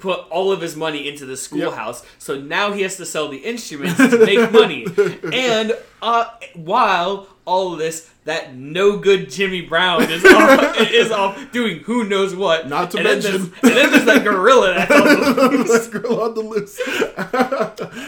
put 0.00 0.20
all 0.30 0.50
of 0.50 0.62
his 0.62 0.74
money 0.74 1.06
into 1.06 1.26
the 1.26 1.36
schoolhouse. 1.36 2.02
So 2.18 2.40
now 2.40 2.72
he 2.72 2.80
has 2.82 2.96
to 2.96 3.04
sell 3.04 3.28
the 3.28 3.36
instruments 3.36 3.98
to 3.98 4.18
make 4.24 4.50
money. 4.50 4.86
And 5.32 5.76
uh, 6.00 6.30
while 6.54 7.28
all 7.44 7.74
of 7.74 7.78
this 7.78 8.10
that 8.24 8.54
no 8.54 8.98
good 8.98 9.30
Jimmy 9.30 9.62
Brown 9.62 10.02
is 10.10 10.22
off, 10.24 10.76
is 10.92 11.10
off 11.10 11.50
doing 11.50 11.78
who 11.80 12.04
knows 12.04 12.34
what 12.36 12.68
Not 12.68 12.90
to 12.90 12.98
and 12.98 13.04
mention- 13.04 13.32
there's- 13.32 13.52
and 13.62 13.72
then 13.72 13.90
there's 13.92 14.04
that 14.04 14.22
gorilla 14.24 14.74
that's 14.74 14.90
on 14.92 15.04
the 15.56 15.64
that 15.64 16.02
girl 16.02 16.20
on 16.20 16.34
the 16.34 16.40
loose. 16.42 16.78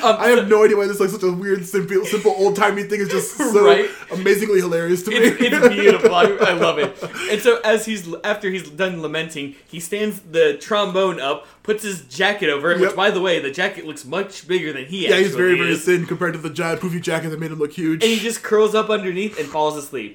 Um, 0.02 0.16
I 0.18 0.28
have 0.36 0.48
no 0.48 0.64
idea 0.64 0.76
why 0.76 0.86
this 0.86 1.00
like 1.00 1.11
such 1.11 1.22
a 1.22 1.32
weird, 1.32 1.64
simple, 1.64 2.04
simple 2.04 2.32
old 2.32 2.56
timey 2.56 2.82
thing 2.84 3.00
is 3.00 3.08
just 3.08 3.36
so 3.36 3.64
Right. 3.66 3.88
amazingly 4.12 4.61
hilarious 4.61 5.02
to 5.04 5.11
me. 5.11 5.16
It's, 5.18 5.40
it's 5.40 5.68
beautiful. 5.74 6.14
I, 6.14 6.24
I 6.24 6.52
love 6.52 6.78
it. 6.78 6.96
And 7.30 7.40
so 7.40 7.61
as 7.64 7.86
he's 7.86 8.12
after 8.24 8.50
he's 8.50 8.68
done 8.68 9.00
lamenting, 9.02 9.54
he 9.68 9.80
stands 9.80 10.20
the 10.20 10.56
trombone 10.58 11.20
up, 11.20 11.46
puts 11.62 11.82
his 11.82 12.02
jacket 12.06 12.48
over 12.50 12.70
it. 12.72 12.80
Which, 12.80 12.94
by 12.96 13.11
the 13.11 13.20
way, 13.20 13.40
the 13.40 13.50
jacket 13.50 13.86
looks 13.86 14.04
much 14.04 14.46
bigger 14.48 14.72
than 14.72 14.86
he. 14.86 15.08
yeah, 15.08 15.16
he's 15.16 15.34
very, 15.34 15.56
very 15.56 15.70
is. 15.72 15.84
thin 15.84 16.06
compared 16.06 16.32
to 16.34 16.38
the 16.38 16.50
giant 16.50 16.80
poofy 16.80 17.00
jacket 17.00 17.28
that 17.30 17.40
made 17.40 17.52
him 17.52 17.58
look 17.58 17.72
huge. 17.72 18.02
And 18.02 18.11
he 18.12 18.18
just 18.18 18.42
curls 18.42 18.74
up 18.74 18.90
underneath 18.90 19.38
and 19.38 19.48
falls 19.48 19.76
asleep. 19.76 20.09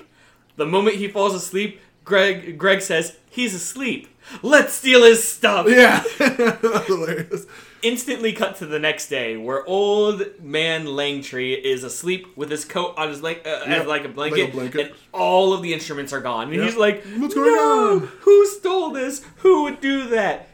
The 0.57 0.65
moment 0.65 0.97
he 0.97 1.07
falls 1.07 1.33
asleep, 1.33 1.81
Greg 2.03 2.57
Greg 2.57 2.81
says 2.81 3.17
he's 3.29 3.53
asleep. 3.53 4.07
Let's 4.41 4.73
steal 4.73 5.03
his 5.03 5.23
stuff. 5.27 5.67
yeah, 5.69 6.03
that's 6.17 6.87
hilarious. 6.87 7.45
Instantly 7.83 8.33
cut 8.33 8.55
to 8.57 8.65
the 8.65 8.79
next 8.79 9.09
day, 9.09 9.37
where 9.37 9.63
old 9.67 10.23
man 10.41 10.85
Langtree 10.87 11.61
is 11.61 11.83
asleep 11.83 12.35
with 12.35 12.49
his 12.49 12.65
coat 12.65 12.95
on 12.97 13.09
his 13.09 13.21
leg 13.21 13.41
uh, 13.45 13.63
as 13.67 13.85
like 13.85 14.03
a 14.05 14.09
blanket, 14.09 14.39
like 14.45 14.49
a 14.49 14.51
blanket. 14.51 14.81
and 14.87 14.95
all 15.13 15.53
of 15.53 15.61
the 15.61 15.73
instruments 15.73 16.11
are 16.11 16.21
gone. 16.21 16.47
And 16.47 16.55
Yep. 16.55 16.63
he's 16.65 16.75
like, 16.75 17.03
What's 17.17 17.35
going 17.35 17.51
"No, 17.53 17.91
on?" 17.93 17.99
Who 18.21 18.45
stole 18.47 18.89
this? 18.91 19.23
Who 19.37 19.63
would 19.63 19.81
do 19.81 20.07
that?" 20.09 20.49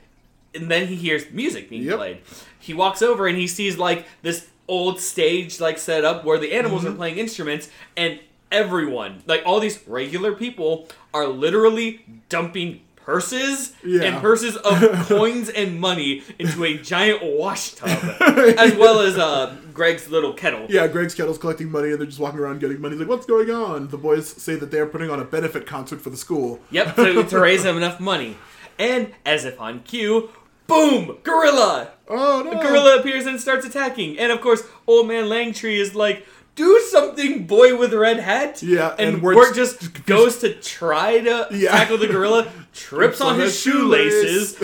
and 0.54 0.70
then 0.70 0.88
he 0.88 0.96
hears 0.96 1.32
music 1.32 1.70
being 1.70 1.84
Yep. 1.84 1.98
played. 1.98 2.18
He 2.60 2.74
walks 2.74 3.02
over 3.02 3.26
and 3.28 3.38
he 3.38 3.48
sees 3.48 3.78
like 3.78 4.06
this 4.22 4.48
old 4.68 5.00
stage 5.00 5.62
like 5.62 5.78
set 5.78 6.04
up 6.04 6.26
where 6.26 6.38
the 6.38 6.52
animals 6.52 6.84
Mm-hmm. 6.84 6.92
are 6.94 6.96
playing 6.98 7.18
instruments 7.20 7.70
and 7.96 8.20
everyone, 8.52 9.24
like 9.26 9.44
all 9.46 9.60
these 9.60 9.86
regular 9.88 10.34
people 10.34 10.88
are 11.14 11.28
literally 11.28 12.06
dumping 12.30 12.82
purses 12.96 13.74
Yeah. 13.84 14.04
and 14.04 14.22
purses 14.22 14.56
of 14.58 14.80
coins 15.08 15.50
and 15.50 15.80
money 15.80 16.24
into 16.38 16.64
a 16.64 16.78
giant 16.78 17.22
wash 17.24 17.72
tub 17.72 17.90
as 18.22 18.76
well 18.76 19.00
as 19.00 19.18
uh, 19.18 19.56
Greg's 19.74 20.10
little 20.10 20.34
kettle. 20.34 20.68
Yeah, 20.70 20.88
Greg's 20.88 21.16
kettle's 21.16 21.38
collecting 21.40 21.72
money, 21.72 21.90
and 21.92 22.00
they're 22.00 22.06
just 22.06 22.20
walking 22.20 22.40
around 22.40 22.60
getting 22.60 22.80
money. 22.80 22.94
He's 22.96 23.00
like, 23.02 23.10
"What's 23.10 23.26
going 23.26 23.50
on?" 23.50 23.88
The 23.88 23.98
boys 23.98 24.28
say 24.28 24.56
that 24.56 24.70
they're 24.72 24.86
putting 24.86 25.10
on 25.10 25.20
a 25.20 25.26
benefit 25.26 25.66
concert 25.66 26.00
for 26.02 26.10
the 26.12 26.18
school. 26.18 26.60
Yep, 26.70 26.96
to, 26.98 27.24
to 27.24 27.40
raise 27.50 27.64
them 27.64 27.78
enough 27.78 28.00
money. 28.00 28.38
And 28.78 29.14
as 29.26 29.46
if 29.46 29.60
on 29.60 29.80
cue, 29.82 30.30
boom, 30.68 31.18
gorilla. 31.24 31.92
Oh 32.08 32.44
no! 32.46 32.52
The 32.52 32.58
gorilla 32.60 33.00
appears 33.00 33.26
and 33.26 33.40
starts 33.42 33.66
attacking. 33.66 34.20
And 34.20 34.32
of 34.32 34.42
course, 34.42 34.64
old 34.88 35.08
man 35.08 35.26
Langtree 35.26 35.78
is 35.80 35.96
like, 35.96 36.26
"Do 36.62 36.80
something, 36.90 37.46
boy 37.48 37.76
with 37.76 37.94
red 37.94 38.20
hat." 38.20 38.62
Yeah, 38.62 38.96
and, 39.00 39.16
and 39.16 39.24
Wirt 39.24 39.56
just 39.56 40.06
goes 40.06 40.38
to 40.40 40.54
try 40.54 41.20
to 41.20 41.48
Yeah. 41.52 41.72
tackle 41.72 41.98
the 41.98 42.08
gorilla, 42.08 42.48
trips 42.74 43.20
on 43.22 43.40
his 43.40 43.60
shoelaces, 43.60 44.62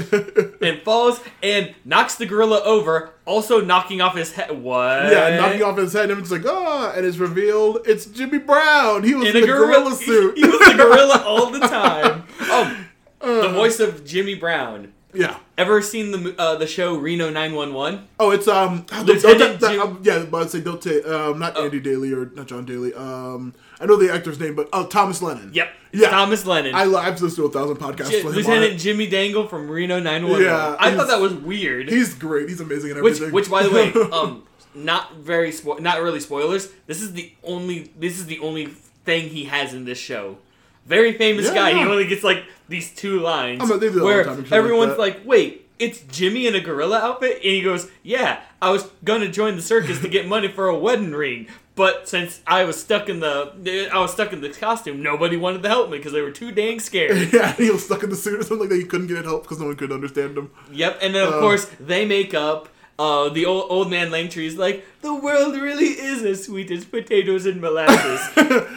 and 0.61 0.81
falls 0.83 1.21
and 1.41 1.73
knocks 1.85 2.15
the 2.15 2.25
gorilla 2.25 2.61
over, 2.63 3.11
also 3.25 3.61
knocking 3.61 3.99
off 4.01 4.15
his 4.15 4.33
head. 4.33 4.51
What? 4.61 5.11
yeah, 5.11 5.37
knocking 5.37 5.63
off 5.63 5.77
his 5.77 5.93
head, 5.93 6.11
and 6.11 6.19
it's 6.21 6.31
like, 6.31 6.45
ah, 6.45 6.93
and 6.95 7.05
it's 7.05 7.17
revealed 7.17 7.79
it's 7.85 8.05
Jimmy 8.05 8.37
Brown. 8.37 9.03
He 9.03 9.15
was 9.15 9.29
in 9.29 9.37
in, 9.37 9.43
a 9.43 9.47
the 9.47 9.47
gorilla, 9.53 9.67
gorilla 9.89 9.95
suit. 10.07 10.37
He 10.37 10.45
was 10.47 10.59
the 10.59 10.73
gorilla 10.77 11.23
all 11.25 11.49
the 11.49 11.59
time. 11.67 12.25
Oh, 12.41 13.41
the 13.41 13.49
voice 13.49 13.79
of 13.79 14.05
Jimmy 14.05 14.35
Brown. 14.35 14.93
Yeah. 15.17 15.37
Ever 15.57 15.81
seen 15.81 16.11
the 16.11 16.35
uh, 16.37 16.55
the 16.55 16.67
show 16.67 16.95
Reno 16.97 17.29
911? 17.29 18.07
Oh, 18.19 18.31
it's 18.31 18.47
um, 18.47 18.85
Lieutenant 19.03 19.21
don't, 19.39 19.59
that, 19.59 19.71
Jim- 19.71 19.81
um, 19.81 19.99
yeah, 20.03 20.25
but 20.29 20.43
I'd 20.43 20.49
say 20.51 20.61
don't 20.61 20.81
take 20.81 21.05
um, 21.07 21.39
not 21.39 21.57
Andy 21.57 21.79
Daly 21.79 22.13
or 22.13 22.27
not 22.35 22.47
John 22.47 22.65
Daly. 22.65 22.93
Um, 22.93 23.53
I 23.79 23.85
know 23.85 23.95
the 23.95 24.13
actor's 24.13 24.39
name, 24.39 24.55
but 24.55 24.69
oh, 24.73 24.85
Thomas 24.85 25.21
Lennon. 25.21 25.51
Yep. 25.53 25.69
Yeah. 25.93 26.09
Thomas 26.09 26.45
Lennon. 26.45 26.75
I 26.75 26.83
I've 26.83 27.19
listened 27.21 27.35
to 27.37 27.45
a 27.45 27.49
thousand 27.51 27.77
podcasts 27.77 28.11
J- 28.11 28.21
for 28.21 28.27
him. 28.29 28.33
on 28.33 28.35
Lieutenant 28.35 28.73
it. 28.73 28.77
Jimmy 28.77 29.07
Dangle 29.07 29.47
from 29.47 29.69
Reno 29.69 29.99
911. 29.99 30.45
Yeah, 30.45 30.75
I 30.79 30.95
thought 30.95 31.07
that 31.07 31.19
was 31.19 31.33
weird. 31.33 31.89
He's 31.89 32.13
great. 32.13 32.49
He's 32.49 32.61
amazing 32.61 32.91
and 32.91 33.01
Which, 33.01 33.15
everything. 33.15 33.33
which, 33.33 33.49
by 33.49 33.63
the 33.63 33.71
way, 33.71 33.91
um, 34.11 34.43
not 34.75 35.15
very, 35.15 35.49
spo- 35.51 35.79
not 35.79 36.01
really 36.01 36.19
spoilers. 36.19 36.69
This 36.85 37.01
is 37.01 37.13
the 37.13 37.31
only, 37.43 37.91
this 37.97 38.19
is 38.19 38.27
the 38.27 38.37
only 38.39 38.67
thing 39.05 39.29
he 39.29 39.45
has 39.45 39.73
in 39.73 39.85
this 39.85 39.97
show. 39.97 40.37
Very 40.85 41.13
famous 41.13 41.47
Yeah, 41.47 41.53
guy. 41.55 41.73
He 41.73 41.79
only 41.79 42.05
gets 42.07 42.23
like 42.23 42.43
these 42.69 42.93
two 42.93 43.19
lines. 43.19 43.61
I 43.61 43.65
mean, 43.65 43.79
they 43.79 43.87
do 43.87 43.93
that 43.93 44.01
all 44.01 44.07
the 44.07 44.13
where 44.13 44.23
time 44.23 44.33
and 44.39 44.43
like 44.43 44.51
everyone's 44.51 44.97
like, 44.97 45.21
"Wait, 45.25 45.67
it's 45.79 46.01
Jimmy 46.01 46.47
in 46.47 46.55
a 46.55 46.59
gorilla 46.61 46.99
outfit," 46.99 47.35
and 47.35 47.43
he 47.43 47.61
goes, 47.61 47.89
"Yeah, 48.03 48.41
I 48.61 48.71
was 48.71 48.89
gonna 49.03 49.29
join 49.29 49.55
the 49.55 49.61
circus 49.61 50.01
to 50.01 50.07
get 50.07 50.27
money 50.35 50.47
for 50.47 50.67
a 50.67 50.77
wedding 50.77 51.11
ring." 51.13 51.47
But 51.75 52.09
since 52.09 52.41
I 52.47 52.63
was 52.63 52.79
stuck 52.81 53.07
in 53.07 53.19
the, 53.19 53.89
I 53.93 53.99
was 53.99 54.11
stuck 54.11 54.33
in 54.33 54.41
the 54.41 54.49
costume. 54.49 55.03
Nobody 55.03 55.37
wanted 55.37 55.61
to 55.61 55.69
help 55.69 55.91
me 55.91 55.97
because 55.97 56.11
they 56.11 56.21
were 56.21 56.31
too 56.31 56.51
dang 56.51 56.79
scared. 56.79 57.29
yeah, 57.33 57.53
he 57.53 57.69
was 57.69 57.85
stuck 57.85 58.01
in 58.01 58.09
the 58.09 58.15
suit 58.15 58.39
or 58.39 58.43
something 58.43 58.61
like 58.61 58.69
that. 58.69 58.77
He 58.77 58.83
couldn't 58.85 59.05
get 59.07 59.23
help 59.25 59.43
because 59.43 59.59
no 59.59 59.67
one 59.67 59.75
could 59.75 59.91
understand 59.91 60.35
him. 60.35 60.49
Yep, 60.71 60.97
and 61.03 61.13
then 61.13 61.27
of 61.27 61.35
Uh. 61.35 61.39
course 61.39 61.65
they 61.79 62.03
make 62.05 62.33
up. 62.33 62.69
Uh, 62.99 63.29
the 63.29 63.45
old 63.45 63.67
old 63.69 63.91
man 63.91 64.11
is 64.11 64.57
like, 64.57 64.83
the 65.01 65.13
world 65.13 65.53
really 65.55 65.85
is 65.85 66.23
as 66.23 66.45
sweet 66.45 66.71
as 66.71 66.83
potatoes 66.83 67.45
and 67.45 67.61
molasses. 67.61 68.19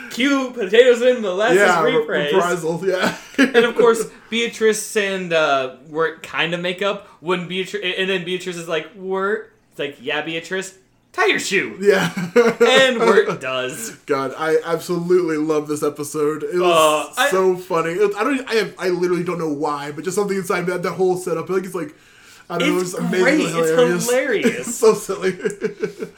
Cue 0.11 0.51
potatoes 0.51 1.01
and 1.01 1.23
molasses 1.23 1.57
yeah, 1.59 1.83
rephrase. 1.83 2.33
reprisal. 2.33 2.87
Yeah. 2.87 3.17
and 3.39 3.57
of 3.65 3.75
course, 3.77 4.05
Beatrice 4.29 4.95
and 4.97 5.33
uh, 5.33 5.77
Wirt 5.89 6.23
kind 6.23 6.53
of 6.53 6.61
make 6.61 6.83
up 6.83 7.07
when 7.21 7.49
Beatrice, 7.49 7.95
and 7.97 8.11
then 8.11 8.25
Beatrice 8.27 8.57
is 8.57 8.69
like, 8.69 8.89
Wirt, 8.95 9.53
it's 9.71 9.79
like, 9.79 9.97
yeah, 10.03 10.21
Beatrice, 10.21 10.77
tie 11.15 11.27
your 11.27 11.39
shoe, 11.41 11.79
yeah. 11.81 12.13
and 12.61 12.99
Wirt 12.99 13.41
does. 13.51 13.91
God, 14.05 14.35
I 14.37 14.59
absolutely 14.67 15.39
love 15.39 15.67
this 15.67 15.83
episode. 15.83 16.43
It 16.43 16.59
was 16.61 17.17
Uh, 17.17 17.23
I- 17.23 17.31
so 17.31 17.57
funny. 17.57 17.93
It- 17.93 18.15
I 18.17 18.25
don't. 18.25 18.47
I 18.51 18.55
have, 18.57 18.75
I 18.79 18.89
literally 18.91 19.25
don't 19.25 19.39
know 19.39 19.49
why, 19.53 19.93
but 19.93 20.05
just 20.05 20.17
something 20.17 20.37
inside 20.37 20.67
me. 20.67 20.73
That, 20.73 20.83
that 20.83 20.93
whole 20.93 21.17
setup, 21.17 21.49
like 21.49 21.65
it's 21.65 21.75
like. 21.75 21.95
I 22.51 22.59
don't 22.59 22.69
know, 22.69 22.81
It's 22.81 22.91
it's 22.95 22.99
amazing. 22.99 23.23
great. 23.23 23.41
It's 23.41 23.53
hilarious. 23.53 24.07
hilarious. 24.11 24.69
it's 24.69 24.75
so 24.85 24.95
silly. 24.95 25.39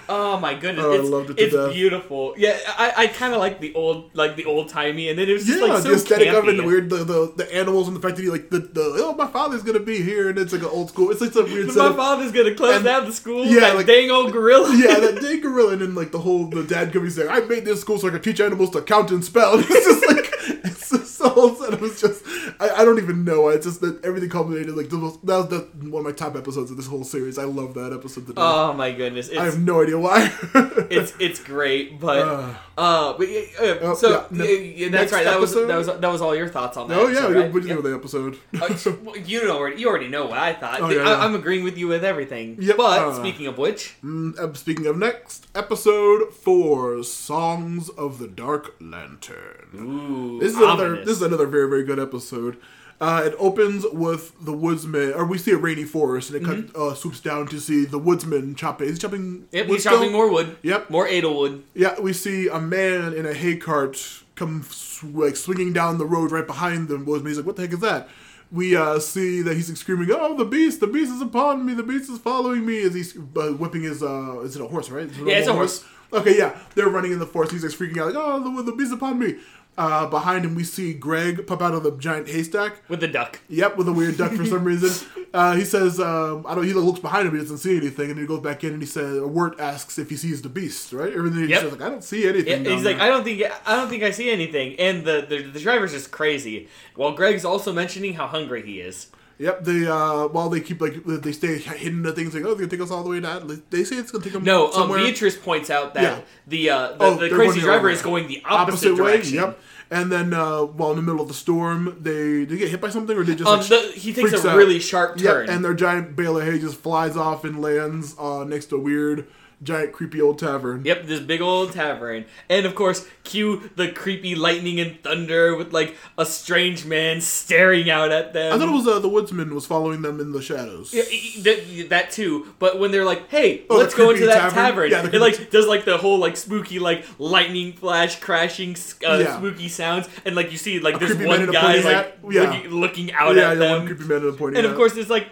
Oh 0.08 0.38
my 0.40 0.54
goodness, 0.54 0.84
Oh, 0.84 0.92
I 0.92 0.96
it's, 1.00 1.08
loved 1.08 1.30
it 1.30 1.36
to 1.36 1.44
it's 1.44 1.54
death. 1.54 1.72
beautiful. 1.72 2.34
Yeah, 2.36 2.58
I, 2.78 2.92
I 2.96 3.06
kind 3.08 3.32
of 3.34 3.38
like 3.40 3.60
the 3.60 3.74
old 3.74 4.10
like 4.14 4.36
the 4.36 4.44
old 4.46 4.68
timey, 4.68 5.08
and 5.08 5.18
then 5.18 5.28
it 5.28 5.32
was 5.34 5.44
just 5.46 5.60
yeah, 5.60 5.66
like 5.66 5.82
so 5.82 5.88
the 5.90 5.94
aesthetic 5.94 6.28
of 6.28 6.48
it, 6.48 6.54
campy. 6.54 6.56
the 6.58 6.62
weird, 6.64 6.90
the, 6.90 6.96
the 7.04 7.32
the 7.36 7.54
animals, 7.54 7.86
and 7.88 7.96
the 7.96 8.00
fact 8.00 8.16
that 8.16 8.22
he 8.22 8.30
like 8.30 8.50
the, 8.50 8.58
the 8.60 8.94
oh 9.04 9.14
my 9.14 9.26
father's 9.26 9.62
gonna 9.62 9.78
be 9.80 10.02
here, 10.02 10.30
and 10.30 10.38
it's 10.38 10.52
like 10.52 10.62
an 10.62 10.68
old 10.68 10.88
school. 10.88 11.10
It's 11.10 11.20
like 11.20 11.32
some 11.32 11.44
weird 11.44 11.68
My 11.68 11.72
setup. 11.74 11.96
father's 11.96 12.32
gonna 12.32 12.54
close 12.54 12.76
And- 12.76 12.84
down 12.84 13.04
the 13.06 13.12
school. 13.12 13.44
yeah, 13.44 13.60
that 13.60 13.76
like- 13.76 13.86
dang 13.86 14.10
old 14.10 14.32
gorilla. 14.32 14.74
yeah, 14.76 14.98
that 15.00 15.20
day 15.22 15.38
gorilla, 15.38 15.72
and 15.74 15.82
then 15.82 15.94
like 15.94 16.12
the 16.12 16.18
whole 16.20 16.46
the 16.46 16.62
dad 16.64 16.92
comes 16.92 17.14
saying, 17.14 17.28
"I 17.30 17.40
made 17.40 17.64
this 17.64 17.80
school 17.80 17.98
so 17.98 18.08
I 18.08 18.10
could 18.10 18.24
teach 18.24 18.40
animals 18.40 18.70
to 18.70 18.82
count 18.82 19.10
and 19.10 19.24
spell." 19.24 19.58
it's 19.58 19.68
just 19.68 20.06
like 20.06 20.30
it's 20.64 20.90
just 20.90 21.22
whole 21.22 21.54
set 21.54 21.80
was 21.80 22.00
just 22.00 22.22
I, 22.60 22.68
I 22.78 22.84
don't 22.84 22.98
even 22.98 23.24
know. 23.24 23.48
It's 23.48 23.64
just 23.64 23.80
that 23.80 24.04
everything 24.04 24.28
culminated 24.28 24.76
like 24.76 24.88
the 24.90 24.98
most, 24.98 25.24
that 25.24 25.36
was 25.36 25.48
the, 25.48 25.60
one 25.88 26.00
of 26.00 26.04
my 26.06 26.12
top 26.22 26.36
episodes 26.36 26.70
of 26.70 26.76
this 26.76 26.86
whole 26.86 27.04
series. 27.04 27.38
I 27.38 27.44
love 27.44 27.74
that 27.74 27.92
episode. 27.92 28.26
To 28.28 28.32
death. 28.32 28.44
Oh 28.44 28.72
my 28.72 28.90
goodness, 28.92 29.28
it's 29.28 29.38
I 29.38 29.44
have 29.44 29.58
no 29.60 29.82
idea 29.82 29.98
why. 29.98 30.32
it's 30.90 31.12
it's 31.18 31.40
great, 31.42 31.98
but 32.00 32.18
Uh. 32.28 32.54
uh, 32.78 33.12
but, 33.18 33.28
yeah, 33.28 33.40
uh, 33.60 33.94
so 33.94 34.26
yeah, 34.32 34.44
yeah, 34.44 34.52
yeah, 34.80 34.88
that's 34.90 35.12
right. 35.12 35.24
That 35.24 35.40
was 35.40 35.54
that 35.54 35.76
was 35.82 35.86
that 35.86 36.10
was 36.14 36.20
all 36.22 36.34
your 36.36 36.48
thoughts 36.48 36.76
on 36.76 36.88
that. 36.88 36.98
oh 36.98 37.08
yeah, 37.08 37.18
episode, 37.26 37.34
what 37.34 37.42
right? 37.42 37.52
did 37.52 37.62
you 37.64 37.68
think 37.68 37.78
of 37.78 37.84
the 37.84 37.94
episode? 37.94 38.38
Uh, 38.62 39.14
you 39.26 39.44
know 39.44 39.56
already. 39.58 39.80
You 39.80 39.88
already 39.88 40.08
know 40.08 40.26
what 40.26 40.38
I 40.38 40.52
thought. 40.52 40.80
Oh, 40.80 40.88
yeah, 40.90 41.02
I, 41.02 41.10
yeah. 41.10 41.24
I'm 41.24 41.34
agreeing 41.34 41.64
with 41.64 41.76
you 41.76 41.88
with 41.88 42.04
everything. 42.04 42.56
Yep, 42.60 42.76
But 42.76 42.98
uh, 43.02 43.14
speaking 43.14 43.46
of 43.46 43.58
which, 43.58 43.96
Mm, 44.04 44.38
uh, 44.38 44.52
Speaking 44.54 44.86
of 44.86 44.96
next 44.96 45.46
episode 45.54 46.32
four, 46.34 47.02
songs 47.02 47.88
of 47.90 48.18
the 48.18 48.28
Dark 48.28 48.74
Lantern. 48.80 49.68
ooh, 49.74 50.38
This 50.40 50.52
is 50.54 50.58
another. 50.58 50.96
This 51.04 51.16
is 51.16 51.22
another 51.22 51.46
very 51.46 51.68
very 51.68 51.84
good 51.84 51.98
episode. 51.98 52.56
Uh, 53.02 53.24
it 53.24 53.34
opens 53.36 53.84
with 53.92 54.32
the 54.40 54.52
woodsman, 54.52 55.12
or 55.14 55.26
we 55.26 55.36
see 55.36 55.50
a 55.50 55.56
rainy 55.56 55.82
forest, 55.82 56.30
and 56.30 56.40
it 56.40 56.44
cut, 56.46 56.80
uh, 56.80 56.94
swoops 56.94 57.18
down 57.18 57.48
to 57.48 57.58
see 57.58 57.84
the 57.84 57.98
woodsman 57.98 58.54
chopping. 58.54 58.86
Is 58.86 58.92
he 58.92 58.98
chopping? 59.00 59.20
Mm-hmm. 59.20 59.56
Yep, 59.56 59.66
he's 59.66 59.80
still? 59.80 59.94
chopping 59.94 60.12
more 60.12 60.30
wood. 60.30 60.56
Yep. 60.62 60.88
More 60.88 61.08
edelwood. 61.08 61.62
Yeah, 61.74 61.98
we 61.98 62.12
see 62.12 62.46
a 62.46 62.60
man 62.60 63.12
in 63.12 63.26
a 63.26 63.34
hay 63.34 63.56
cart 63.56 64.22
come 64.36 64.64
like 65.02 65.34
swinging 65.34 65.72
down 65.72 65.98
the 65.98 66.06
road 66.06 66.30
right 66.30 66.46
behind 66.46 66.86
the 66.86 66.96
woodsman. 66.96 67.26
He's 67.26 67.38
like, 67.38 67.46
"What 67.46 67.56
the 67.56 67.62
heck 67.62 67.72
is 67.72 67.80
that?" 67.80 68.08
We 68.52 68.76
uh, 68.76 69.00
see 69.00 69.42
that 69.42 69.54
he's 69.54 69.76
screaming, 69.76 70.08
"Oh, 70.12 70.36
the 70.36 70.44
beast! 70.44 70.78
The 70.78 70.86
beast 70.86 71.10
is 71.10 71.20
upon 71.20 71.66
me! 71.66 71.74
The 71.74 71.82
beast 71.82 72.08
is 72.08 72.20
following 72.20 72.64
me!" 72.64 72.82
As 72.84 72.94
he's 72.94 73.16
uh, 73.16 73.50
whipping 73.58 73.82
his 73.82 74.04
uh, 74.04 74.42
is 74.44 74.54
it 74.54 74.62
a 74.62 74.66
horse, 74.66 74.90
right? 74.90 75.06
It 75.06 75.16
Yeah, 75.16 75.38
it's 75.38 75.48
a 75.48 75.50
normal 75.50 75.66
horse. 75.66 75.84
Okay, 76.12 76.38
yeah, 76.38 76.56
they're 76.76 76.90
running 76.90 77.10
in 77.10 77.18
the 77.18 77.26
forest. 77.26 77.50
He's 77.50 77.64
like 77.64 77.72
freaking 77.72 77.98
out, 77.98 78.14
like, 78.14 78.16
"Oh, 78.16 78.38
the, 78.38 78.62
the 78.62 78.76
beast 78.76 78.88
is 78.88 78.92
upon 78.92 79.18
me!" 79.18 79.38
Uh, 79.78 80.06
behind 80.06 80.44
him, 80.44 80.54
we 80.54 80.64
see 80.64 80.92
Greg 80.92 81.46
pop 81.46 81.62
out 81.62 81.72
of 81.72 81.82
the 81.82 81.92
giant 81.92 82.28
haystack. 82.28 82.82
With 82.88 83.00
the 83.00 83.08
duck. 83.08 83.40
Yep, 83.48 83.78
with 83.78 83.88
a 83.88 83.92
weird 83.92 84.18
duck 84.18 84.32
for 84.32 84.44
some 84.44 84.64
reason. 84.72 85.08
Uh, 85.32 85.56
he 85.56 85.64
says, 85.64 85.98
um, 85.98 86.44
"I 86.46 86.54
don't." 86.54 86.64
He 86.64 86.74
looks 86.74 87.00
behind 87.00 87.26
him. 87.26 87.34
He 87.34 87.40
doesn't 87.40 87.58
see 87.58 87.78
anything, 87.78 88.10
and 88.10 88.20
he 88.20 88.26
goes 88.26 88.40
back 88.40 88.64
in 88.64 88.74
and 88.74 88.82
he 88.82 88.86
says, 88.86 89.16
"A 89.16 89.26
Wirt 89.26 89.58
asks 89.58 89.98
if 89.98 90.10
he 90.10 90.16
sees 90.16 90.42
the 90.42 90.50
beast." 90.50 90.92
Right? 90.92 91.12
Everything. 91.12 91.48
Yep. 91.48 91.48
He 91.48 91.54
says, 91.54 91.72
like, 91.72 91.80
"I 91.80 91.88
don't 91.88 92.04
see 92.04 92.28
anything." 92.28 92.64
Yeah, 92.66 92.70
he's 92.70 92.84
like. 92.84 92.98
I 92.98 93.08
don't 93.08 93.24
think 93.24 93.42
I 93.66 93.76
don't 93.76 93.88
think 93.88 94.02
I 94.02 94.10
see 94.10 94.30
anything, 94.30 94.78
and 94.78 95.06
the, 95.06 95.24
the 95.26 95.42
the 95.42 95.60
driver's 95.60 95.92
just 95.92 96.10
crazy. 96.10 96.68
While 96.94 97.12
Greg's 97.12 97.46
also 97.46 97.72
mentioning 97.72 98.12
how 98.12 98.26
hungry 98.26 98.62
he 98.66 98.80
is. 98.80 99.06
Yep. 99.42 99.64
They 99.64 99.86
uh, 99.86 100.28
while 100.28 100.48
they 100.48 100.60
keep 100.60 100.80
like 100.80 101.02
they 101.04 101.32
stay 101.32 101.58
hidden 101.58 102.02
to 102.04 102.12
things 102.12 102.32
like, 102.34 102.44
"Oh, 102.44 102.48
they're 102.48 102.66
gonna 102.66 102.68
take 102.68 102.80
us 102.80 102.90
all 102.92 103.02
the 103.02 103.10
way 103.10 103.20
down." 103.20 103.62
They 103.70 103.82
say 103.84 103.96
it's 103.96 104.10
gonna 104.12 104.22
take 104.24 104.32
them 104.34 104.44
No, 104.44 104.66
um, 104.68 104.72
somewhere 104.72 105.00
Beatrice 105.00 105.36
points 105.36 105.68
out 105.68 105.94
that 105.94 106.02
Yeah. 106.02 106.20
the 106.46 106.70
uh, 106.70 106.88
the, 106.92 106.96
Oh, 107.04 107.14
the 107.16 107.28
crazy 107.28 107.60
driver 107.60 107.90
is 107.90 108.02
going 108.02 108.28
the 108.28 108.40
opposite, 108.44 108.90
opposite 108.90 109.04
way. 109.04 109.12
direction. 109.12 109.34
Yep. 109.34 109.60
And 109.90 110.10
then 110.10 110.32
uh, 110.32 110.60
while 110.62 110.90
in 110.90 110.96
the 110.96 111.02
middle 111.02 111.20
of 111.20 111.28
the 111.28 111.34
storm, 111.34 111.98
they 112.00 112.44
they 112.44 112.56
get 112.56 112.68
hit 112.70 112.80
by 112.80 112.88
something, 112.88 113.16
or 113.16 113.24
they 113.24 113.34
just 113.34 113.50
Um, 113.50 113.58
like, 113.58 113.68
the, 113.68 113.92
he 113.94 114.12
takes 114.14 114.32
a 114.32 114.48
out. 114.48 114.56
really 114.56 114.78
sharp 114.80 115.18
turn. 115.18 115.46
Yep, 115.46 115.54
and 115.54 115.64
their 115.64 115.74
giant 115.74 116.16
bale 116.16 116.38
of 116.38 116.44
hay 116.44 116.58
just 116.58 116.76
flies 116.76 117.16
off 117.16 117.44
and 117.44 117.60
lands 117.60 118.14
uh, 118.18 118.44
next 118.44 118.66
to 118.66 118.76
a 118.76 118.78
weird, 118.78 119.26
giant, 119.62 119.92
creepy 119.92 120.20
old 120.20 120.38
tavern. 120.38 120.84
Yep, 120.84 121.04
this 121.06 121.20
big 121.20 121.40
old 121.40 121.72
tavern. 121.72 122.24
And 122.48 122.66
of 122.66 122.74
course, 122.74 123.06
cue 123.24 123.70
the 123.76 123.88
creepy 123.90 124.34
lightning 124.34 124.80
and 124.80 125.00
thunder 125.02 125.56
with 125.56 125.72
like 125.72 125.96
a 126.18 126.26
strange 126.26 126.84
man 126.84 127.20
staring 127.20 127.88
out 127.90 128.10
at 128.10 128.32
them. 128.32 128.52
I 128.52 128.58
thought 128.58 128.68
it 128.68 128.72
was 128.72 128.86
uh, 128.86 128.98
the 128.98 129.08
woodsman 129.08 129.54
was 129.54 129.66
following 129.66 130.02
them 130.02 130.20
in 130.20 130.32
the 130.32 130.42
shadows. 130.42 130.92
Yeah, 130.92 131.02
that, 131.42 131.86
that 131.90 132.10
too, 132.10 132.54
but 132.58 132.78
when 132.78 132.90
they're 132.90 133.04
like, 133.04 133.28
"Hey, 133.28 133.64
Oh, 133.70 133.76
let's 133.76 133.94
go 133.94 134.10
into 134.10 134.26
that 134.26 134.50
tavern? 134.52 134.54
tavern,", 134.54 134.90
Yeah, 134.90 135.06
it 135.06 135.20
like 135.20 135.50
does 135.50 135.66
like 135.66 135.84
the 135.84 135.98
whole 135.98 136.18
like 136.18 136.36
spooky 136.36 136.78
like 136.78 137.04
lightning 137.18 137.72
flash 137.72 138.18
crashing 138.20 138.76
uh, 139.06 139.18
Yeah. 139.18 139.36
spooky 139.36 139.68
sounds, 139.68 140.08
and 140.24 140.34
like 140.34 140.50
you 140.50 140.58
see 140.58 140.80
like 140.80 140.96
A 140.96 140.98
this 140.98 141.14
one 141.26 141.50
guy 141.50 141.80
like? 141.80 142.18
Yeah. 142.30 142.50
looking, 142.50 142.70
looking 142.70 143.12
out 143.12 143.36
yeah, 143.36 143.50
at 143.50 143.52
yeah, 143.52 143.54
them, 143.54 143.78
one 143.78 143.86
creepy 143.86 144.04
man 144.04 144.22
in 144.22 144.28
a 144.28 144.32
pointy 144.32 144.58
and 144.58 144.66
of 144.66 144.74
course 144.76 144.96
it's 144.96 145.10
like, 145.10 145.28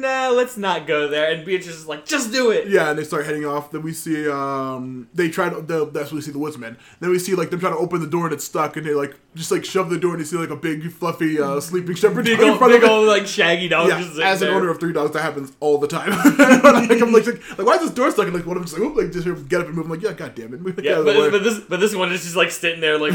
nah, 0.00 0.28
let's 0.30 0.56
not 0.56 0.86
go 0.86 1.08
there. 1.08 1.30
And 1.32 1.44
Beatrice 1.44 1.76
is 1.76 1.86
like, 1.86 2.06
just 2.06 2.32
do 2.32 2.50
it. 2.50 2.68
Yeah, 2.68 2.90
and 2.90 2.98
they 2.98 3.04
start 3.04 3.26
heading 3.26 3.44
off. 3.44 3.70
Then 3.70 3.82
we 3.82 3.92
see, 3.92 4.28
um, 4.28 5.08
they 5.14 5.28
try 5.28 5.48
to. 5.48 5.60
The, 5.60 5.86
that's 5.86 6.10
when 6.10 6.16
we 6.16 6.22
see 6.22 6.30
the 6.32 6.38
woodsman. 6.38 6.76
Then 7.00 7.10
we 7.10 7.18
see 7.18 7.34
like 7.34 7.50
them 7.50 7.60
trying 7.60 7.72
to 7.74 7.78
open 7.78 8.00
the 8.00 8.06
door 8.06 8.24
and 8.26 8.34
it's 8.34 8.44
stuck, 8.44 8.76
and 8.76 8.86
they 8.86 8.94
like 8.94 9.14
just 9.34 9.50
like 9.50 9.64
shove 9.64 9.90
the 9.90 9.98
door, 9.98 10.12
and 10.12 10.20
you 10.20 10.26
see 10.26 10.36
like 10.36 10.50
a 10.50 10.56
big 10.56 10.90
fluffy 10.92 11.40
uh, 11.40 11.60
sleeping 11.60 11.94
shepherd 11.94 12.24
Big 12.24 12.38
dog 12.38 12.44
in 12.44 12.50
old, 12.50 12.58
front 12.58 12.72
big 12.72 12.82
of 12.82 12.90
old 12.90 13.08
like 13.08 13.26
shaggy 13.26 13.68
dog. 13.68 13.88
Yeah, 13.88 14.24
as 14.24 14.42
an 14.42 14.48
owner 14.48 14.70
of 14.70 14.80
three 14.80 14.92
dogs, 14.92 15.12
that 15.12 15.22
happens 15.22 15.52
all 15.60 15.78
the 15.78 15.88
time. 15.88 16.10
like, 16.38 17.00
I'm 17.00 17.12
like, 17.12 17.26
like, 17.26 17.66
why 17.66 17.74
is 17.74 17.82
this 17.82 17.90
door 17.90 18.10
stuck? 18.10 18.26
And 18.26 18.34
like 18.34 18.46
one 18.46 18.56
of 18.56 18.62
them's 18.62 18.72
like, 18.72 18.82
oop, 18.82 18.96
like 18.96 19.12
just 19.12 19.26
him 19.26 19.46
get 19.46 19.60
up 19.60 19.66
and 19.66 19.76
move. 19.76 19.84
I'm 19.86 19.90
like, 19.90 20.02
yeah, 20.02 20.12
god 20.12 20.34
damn 20.34 20.54
it, 20.54 20.60
move 20.60 20.78
Yeah, 20.82 20.92
out 20.92 20.98
of 21.00 21.04
the 21.06 21.12
way. 21.12 21.30
but, 21.30 21.32
but 21.32 21.42
this 21.44 21.60
but 21.60 21.80
this 21.80 21.94
one 21.94 22.12
is 22.12 22.22
just 22.22 22.36
like 22.36 22.50
sitting 22.50 22.80
there 22.80 22.98
like. 22.98 23.12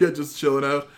yeah, 0.00 0.10
just 0.10 0.38
chilling 0.38 0.64
out. 0.64 0.88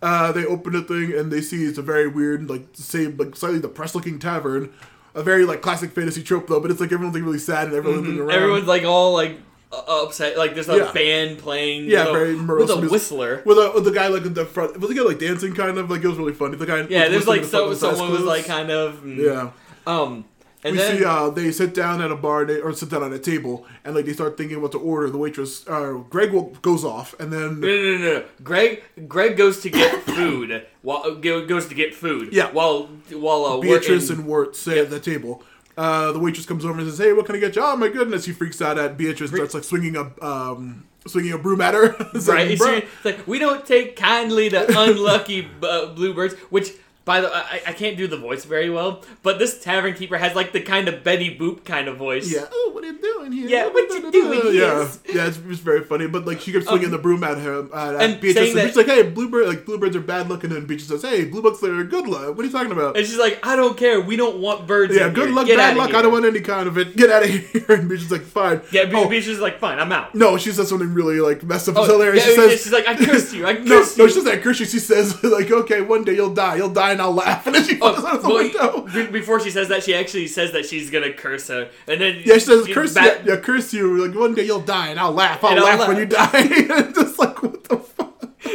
Uh, 0.00 0.30
they 0.32 0.44
open 0.44 0.72
the 0.72 0.82
thing 0.82 1.12
and 1.12 1.32
they 1.32 1.40
see 1.40 1.64
it's 1.64 1.78
a 1.78 1.82
very 1.82 2.06
weird, 2.06 2.48
like 2.48 2.66
same, 2.74 3.16
like 3.16 3.34
slightly 3.34 3.60
depressed 3.60 3.94
looking 3.94 4.18
tavern. 4.18 4.72
A 5.14 5.22
very 5.22 5.44
like 5.44 5.62
classic 5.62 5.90
fantasy 5.92 6.22
trope 6.22 6.46
though, 6.46 6.60
but 6.60 6.70
it's 6.70 6.80
like 6.80 6.92
everyone's 6.92 7.14
like 7.14 7.24
really 7.24 7.38
sad 7.38 7.68
and 7.68 7.76
everyone's 7.76 8.06
looking 8.06 8.20
around. 8.20 8.28
Mm-hmm. 8.28 8.38
Everyone's 8.42 8.68
like 8.68 8.84
all 8.84 9.12
like 9.12 9.40
upset. 9.72 10.38
Like 10.38 10.54
there's 10.54 10.68
a 10.68 10.76
Yeah. 10.76 10.92
band 10.92 11.38
playing. 11.38 11.86
Yeah, 11.86 12.04
with 12.04 12.08
a, 12.08 12.12
very 12.12 12.36
morose 12.36 12.68
with 12.68 12.70
a 12.70 12.80
music. 12.80 12.92
whistler. 12.92 13.42
with, 13.44 13.58
a, 13.58 13.72
with 13.74 13.84
the 13.84 13.90
guy 13.90 14.08
like 14.08 14.24
in 14.24 14.34
the 14.34 14.44
front. 14.44 14.78
Was 14.78 14.88
the 14.88 14.94
guy 14.94 15.02
like 15.02 15.18
dancing 15.18 15.54
kind 15.54 15.76
of 15.76 15.90
like 15.90 16.02
it 16.04 16.08
was 16.08 16.18
really 16.18 16.34
funny. 16.34 16.56
The 16.56 16.66
guy 16.66 16.86
Yeah, 16.88 17.08
there's 17.08 17.26
like 17.26 17.44
so 17.44 17.74
someone 17.74 18.12
was 18.12 18.22
like 18.22 18.46
kind 18.46 18.70
of 18.70 19.02
mm. 19.02 19.16
yeah. 19.16 19.50
um 19.86 20.24
and 20.64 20.72
we 20.72 20.78
then 20.78 20.98
see 20.98 21.04
uh, 21.04 21.30
they 21.30 21.52
sit 21.52 21.74
down 21.74 22.02
at 22.02 22.10
a 22.10 22.16
bar 22.16 22.44
they, 22.44 22.60
or 22.60 22.72
sit 22.72 22.90
down 22.90 23.04
at 23.04 23.12
a 23.12 23.18
table 23.18 23.66
and 23.84 23.94
like 23.94 24.06
they 24.06 24.12
start 24.12 24.36
thinking 24.36 24.60
what 24.60 24.72
to 24.72 24.78
order. 24.78 25.08
The 25.08 25.18
waitress, 25.18 25.66
uh, 25.68 26.02
Greg, 26.10 26.32
will, 26.32 26.50
goes 26.62 26.84
off 26.84 27.14
and 27.20 27.32
then 27.32 27.60
no, 27.60 27.66
no, 27.66 27.96
no, 27.96 27.98
no. 27.98 28.24
Greg 28.42 28.82
Greg 29.06 29.36
goes 29.36 29.60
to 29.60 29.70
get 29.70 30.02
food 30.02 30.66
while 30.82 31.14
goes 31.16 31.68
to 31.68 31.74
get 31.74 31.94
food. 31.94 32.32
Yeah. 32.32 32.50
While 32.50 32.86
while 33.12 33.44
uh, 33.44 33.60
Beatrice 33.60 34.08
working- 34.10 34.22
and 34.24 34.26
Wirt 34.26 34.56
sit 34.56 34.78
at 34.78 34.90
the 34.90 35.00
table. 35.00 35.42
Uh, 35.76 36.10
the 36.10 36.18
waitress 36.18 36.44
comes 36.44 36.64
over 36.64 36.80
and 36.80 36.88
says, 36.90 36.98
"Hey, 36.98 37.12
what 37.12 37.24
can 37.24 37.36
I 37.36 37.38
get 37.38 37.54
you?" 37.54 37.62
Oh 37.62 37.76
my 37.76 37.88
goodness! 37.88 38.24
He 38.24 38.32
freaks 38.32 38.60
out 38.60 38.78
at 38.80 38.98
Beatrice, 38.98 39.30
and 39.30 39.36
starts 39.36 39.54
like 39.54 39.62
swinging 39.62 39.94
a 39.94 40.10
um, 40.20 40.88
swinging 41.06 41.32
a 41.32 41.38
broom 41.38 41.60
at 41.60 41.74
her. 41.74 41.94
Like, 42.14 42.26
right. 42.26 42.50
It's, 42.50 42.60
it's 42.64 43.04
like 43.04 43.28
we 43.28 43.38
don't 43.38 43.64
take 43.64 43.94
kindly 43.94 44.50
to 44.50 44.66
unlucky 44.76 45.48
uh, 45.62 45.86
bluebirds, 45.94 46.34
which. 46.50 46.72
By 47.08 47.22
the 47.22 47.34
I, 47.34 47.62
I 47.68 47.72
can't 47.72 47.96
do 47.96 48.06
the 48.06 48.18
voice 48.18 48.44
very 48.44 48.68
well, 48.68 49.02
but 49.22 49.38
this 49.38 49.52
tavern 49.62 49.94
keeper 49.94 50.18
has 50.18 50.34
like 50.36 50.52
the 50.52 50.60
kind 50.60 50.88
of 50.88 51.02
Betty 51.02 51.30
Boop 51.38 51.64
kind 51.64 51.88
of 51.88 51.96
voice. 51.96 52.30
Yeah. 52.30 52.44
Oh, 52.52 52.70
what 52.74 52.84
are 52.84 52.88
you 52.88 52.98
doing 53.00 53.32
here? 53.32 53.48
Yeah, 53.48 53.66
what 53.68 53.90
are 53.90 53.96
you 53.98 54.12
doing 54.12 54.42
here? 54.52 54.52
yeah. 54.62 55.26
It's, 55.28 55.38
it's 55.38 55.60
very 55.70 55.82
funny. 55.84 56.06
But 56.06 56.26
like, 56.26 56.40
she 56.42 56.52
keeps 56.52 56.66
swinging 56.66 56.86
Um, 56.86 56.90
the 56.92 56.98
broom 56.98 57.24
at 57.24 57.38
her, 57.38 57.66
uh, 57.72 57.94
at 57.94 58.02
and 58.02 58.20
Beatrice, 58.20 58.34
saying 58.36 58.50
and 58.50 58.58
that- 58.58 58.66
she's 58.68 58.76
like, 58.76 58.86
"Hey, 58.86 59.02
bluebird, 59.04 59.46
like 59.48 59.64
bluebirds 59.64 59.96
are 59.96 60.00
bad 60.02 60.28
looking," 60.28 60.52
and 60.52 60.66
Beatrice 60.68 60.88
says, 60.88 61.02
"Hey, 61.02 61.24
bluebirds 61.24 61.62
are 61.64 61.82
good 61.84 62.06
luck. 62.06 62.28
What 62.36 62.40
are 62.40 62.44
you 62.44 62.52
talking 62.52 62.72
about?" 62.72 62.96
And 62.98 63.06
she's 63.06 63.16
like, 63.18 63.40
I 63.42 63.56
don't 63.56 63.76
care. 63.78 64.00
We 64.02 64.16
don't 64.16 64.38
want 64.38 64.66
birds. 64.66 64.94
yeah, 64.94 65.06
in 65.08 65.14
good 65.14 65.28
here. 65.28 65.34
luck, 65.34 65.46
Get 65.46 65.56
bad 65.56 65.76
luck. 65.78 65.88
here." 65.88 65.96
I 65.98 66.02
don't 66.02 66.12
want 66.12 66.26
any 66.26 66.40
kind 66.40 66.68
of 66.68 66.76
it. 66.76 66.94
Get 66.94 67.08
out 67.10 67.22
of 67.24 67.30
here. 67.30 67.64
And 67.70 67.88
Beatrice 67.88 68.04
is 68.04 68.12
like, 68.12 68.22
"Fine." 68.22 68.60
Yeah, 68.70 68.84
Be- 68.84 68.96
oh, 68.96 69.08
Beatrice 69.08 69.28
is 69.36 69.40
like, 69.40 69.58
fine, 69.58 69.78
I'm 69.78 69.92
out. 69.92 70.14
no, 70.14 70.36
she 70.36 70.52
says 70.52 70.68
something 70.68 70.92
really 70.92 71.20
like 71.20 71.42
messed 71.42 71.70
up. 71.70 71.76
Oh, 71.78 71.84
it's 71.84 71.90
hilarious. 71.92 72.26
yeah, 72.26 72.34
she 72.34 72.40
yeah, 72.42 72.48
says, 72.48 72.62
she's 72.64 72.72
like, 72.72 72.86
I 72.86 72.94
cursed 72.96 73.32
you. 73.36 73.46
I 73.46 73.52
No, 73.54 73.78
cursed 73.80 73.96
no, 73.98 74.04
you. 74.04 74.10
she 74.10 74.16
doesn't 74.16 74.42
curse 74.42 74.60
you. 74.60 74.66
She 74.66 74.78
says 74.78 75.22
like, 75.24 75.50
"Okay, 75.50 75.80
one 75.80 76.04
day 76.04 76.14
you'll 76.14 76.34
die. 76.34 76.56
You'll 76.56 76.68
die, 76.68 76.94
and 76.98 77.02
I'll 77.02 77.14
laugh." 77.14 77.46
And 77.46 77.54
then 77.54 77.64
she 77.64 77.78
Oh, 77.80 77.94
out 78.06 78.16
of 78.16 78.22
the 78.22 78.28
window. 78.34 78.86
be- 78.92 79.06
before 79.20 79.38
she 79.40 79.50
says 79.50 79.68
that, 79.68 79.82
she 79.84 79.94
actually 79.94 80.26
says 80.26 80.52
that 80.52 80.66
she's 80.66 80.90
gonna 80.90 81.12
curse 81.12 81.48
her, 81.48 81.68
and 81.86 82.00
then 82.00 82.22
Yeah, 82.24 82.34
she 82.34 82.40
says, 82.40 82.66
"Curse 82.66 82.94
back- 82.94 83.24
you, 83.24 83.32
yeah, 83.34 83.40
curse 83.40 83.72
you. 83.72 84.06
Like 84.06 84.18
one 84.18 84.34
day 84.34 84.44
you'll 84.44 84.60
die, 84.60 84.88
and 84.88 84.98
I'll 85.00 85.12
laugh. 85.12 85.42
I'll 85.44 85.56
I'll 85.58 85.64
laugh, 85.64 85.88
when 85.88 85.96
you 85.98 86.06
die." 86.06 86.30
And 86.78 86.94
just 86.94 87.18
like 87.18 87.42
what 87.42 87.64
the 87.64 87.76
fuck. 87.78 88.14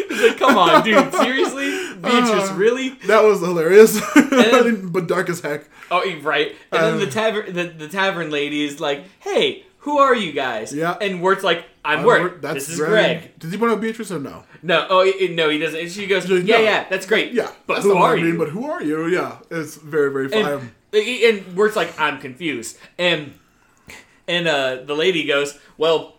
Like, 0.10 0.38
come 0.38 0.58
on, 0.58 0.84
dude, 0.84 1.14
seriously, 1.14 1.70
Beatrice, 2.02 2.50
Uh, 2.50 2.56
really? 2.56 2.90
That 3.08 3.24
was 3.24 3.40
hilarious, 3.40 4.00
then- 4.16 4.88
but 4.88 5.08
dark 5.08 5.30
as 5.30 5.40
heck. 5.42 5.66
Oh, 5.92 6.02
right. 6.22 6.56
And 6.72 6.82
then 6.84 7.00
the 7.00 7.08
Uh, 7.08 7.12
tavern, 7.12 7.54
the, 7.54 7.64
the 7.66 7.88
tavern 7.88 8.30
lady 8.32 8.64
is 8.66 8.80
like, 8.80 9.04
"Hey, 9.20 9.66
who 9.80 9.98
are 10.00 10.16
you 10.16 10.32
guys?" 10.32 10.74
Yeah. 10.74 10.96
And 11.02 11.22
Wirt's 11.22 11.44
like, 11.44 11.66
"I'm 11.86 12.00
Uh, 12.00 12.06
Wirt. 12.06 12.42
That's 12.42 12.56
This 12.68 12.70
is 12.70 12.80
Greg." 12.80 13.38
Does 13.40 13.52
he 13.52 13.58
want 13.58 13.74
to 13.74 13.78
Beatrice 13.78 14.12
or 14.12 14.20
no? 14.20 14.44
No, 14.62 14.88
oh 14.90 15.04
he- 15.04 15.30
no, 15.30 15.50
he 15.50 15.60
doesn't. 15.60 15.80
And 15.80 15.92
she 15.92 16.08
goes, 16.08 16.30
"Yeah, 16.30 16.58
"No." 16.58 16.64
yeah, 16.64 16.86
that's 16.90 17.06
great. 17.06 17.34
Yeah, 17.34 17.52
but 17.68 17.82
who 17.84 17.96
are 17.98 18.14
I 18.14 18.16
mean, 18.18 18.26
you?" 18.26 18.38
But 18.38 18.50
who 18.50 18.66
are 18.70 18.82
you? 18.82 19.08
Yeah, 19.08 19.38
it's 19.52 19.76
very 19.76 20.12
very 20.12 20.30
fun. 20.30 20.72
and, 20.94 21.08
and 21.08 21.56
Wirt's 21.58 21.76
like, 21.76 22.00
I'm 22.00 22.20
confused. 22.20 22.78
And 22.98 23.34
and 24.28 24.48
uh, 24.48 24.78
the 24.86 24.96
lady 24.96 25.26
goes, 25.26 25.60
Well, 25.78 26.13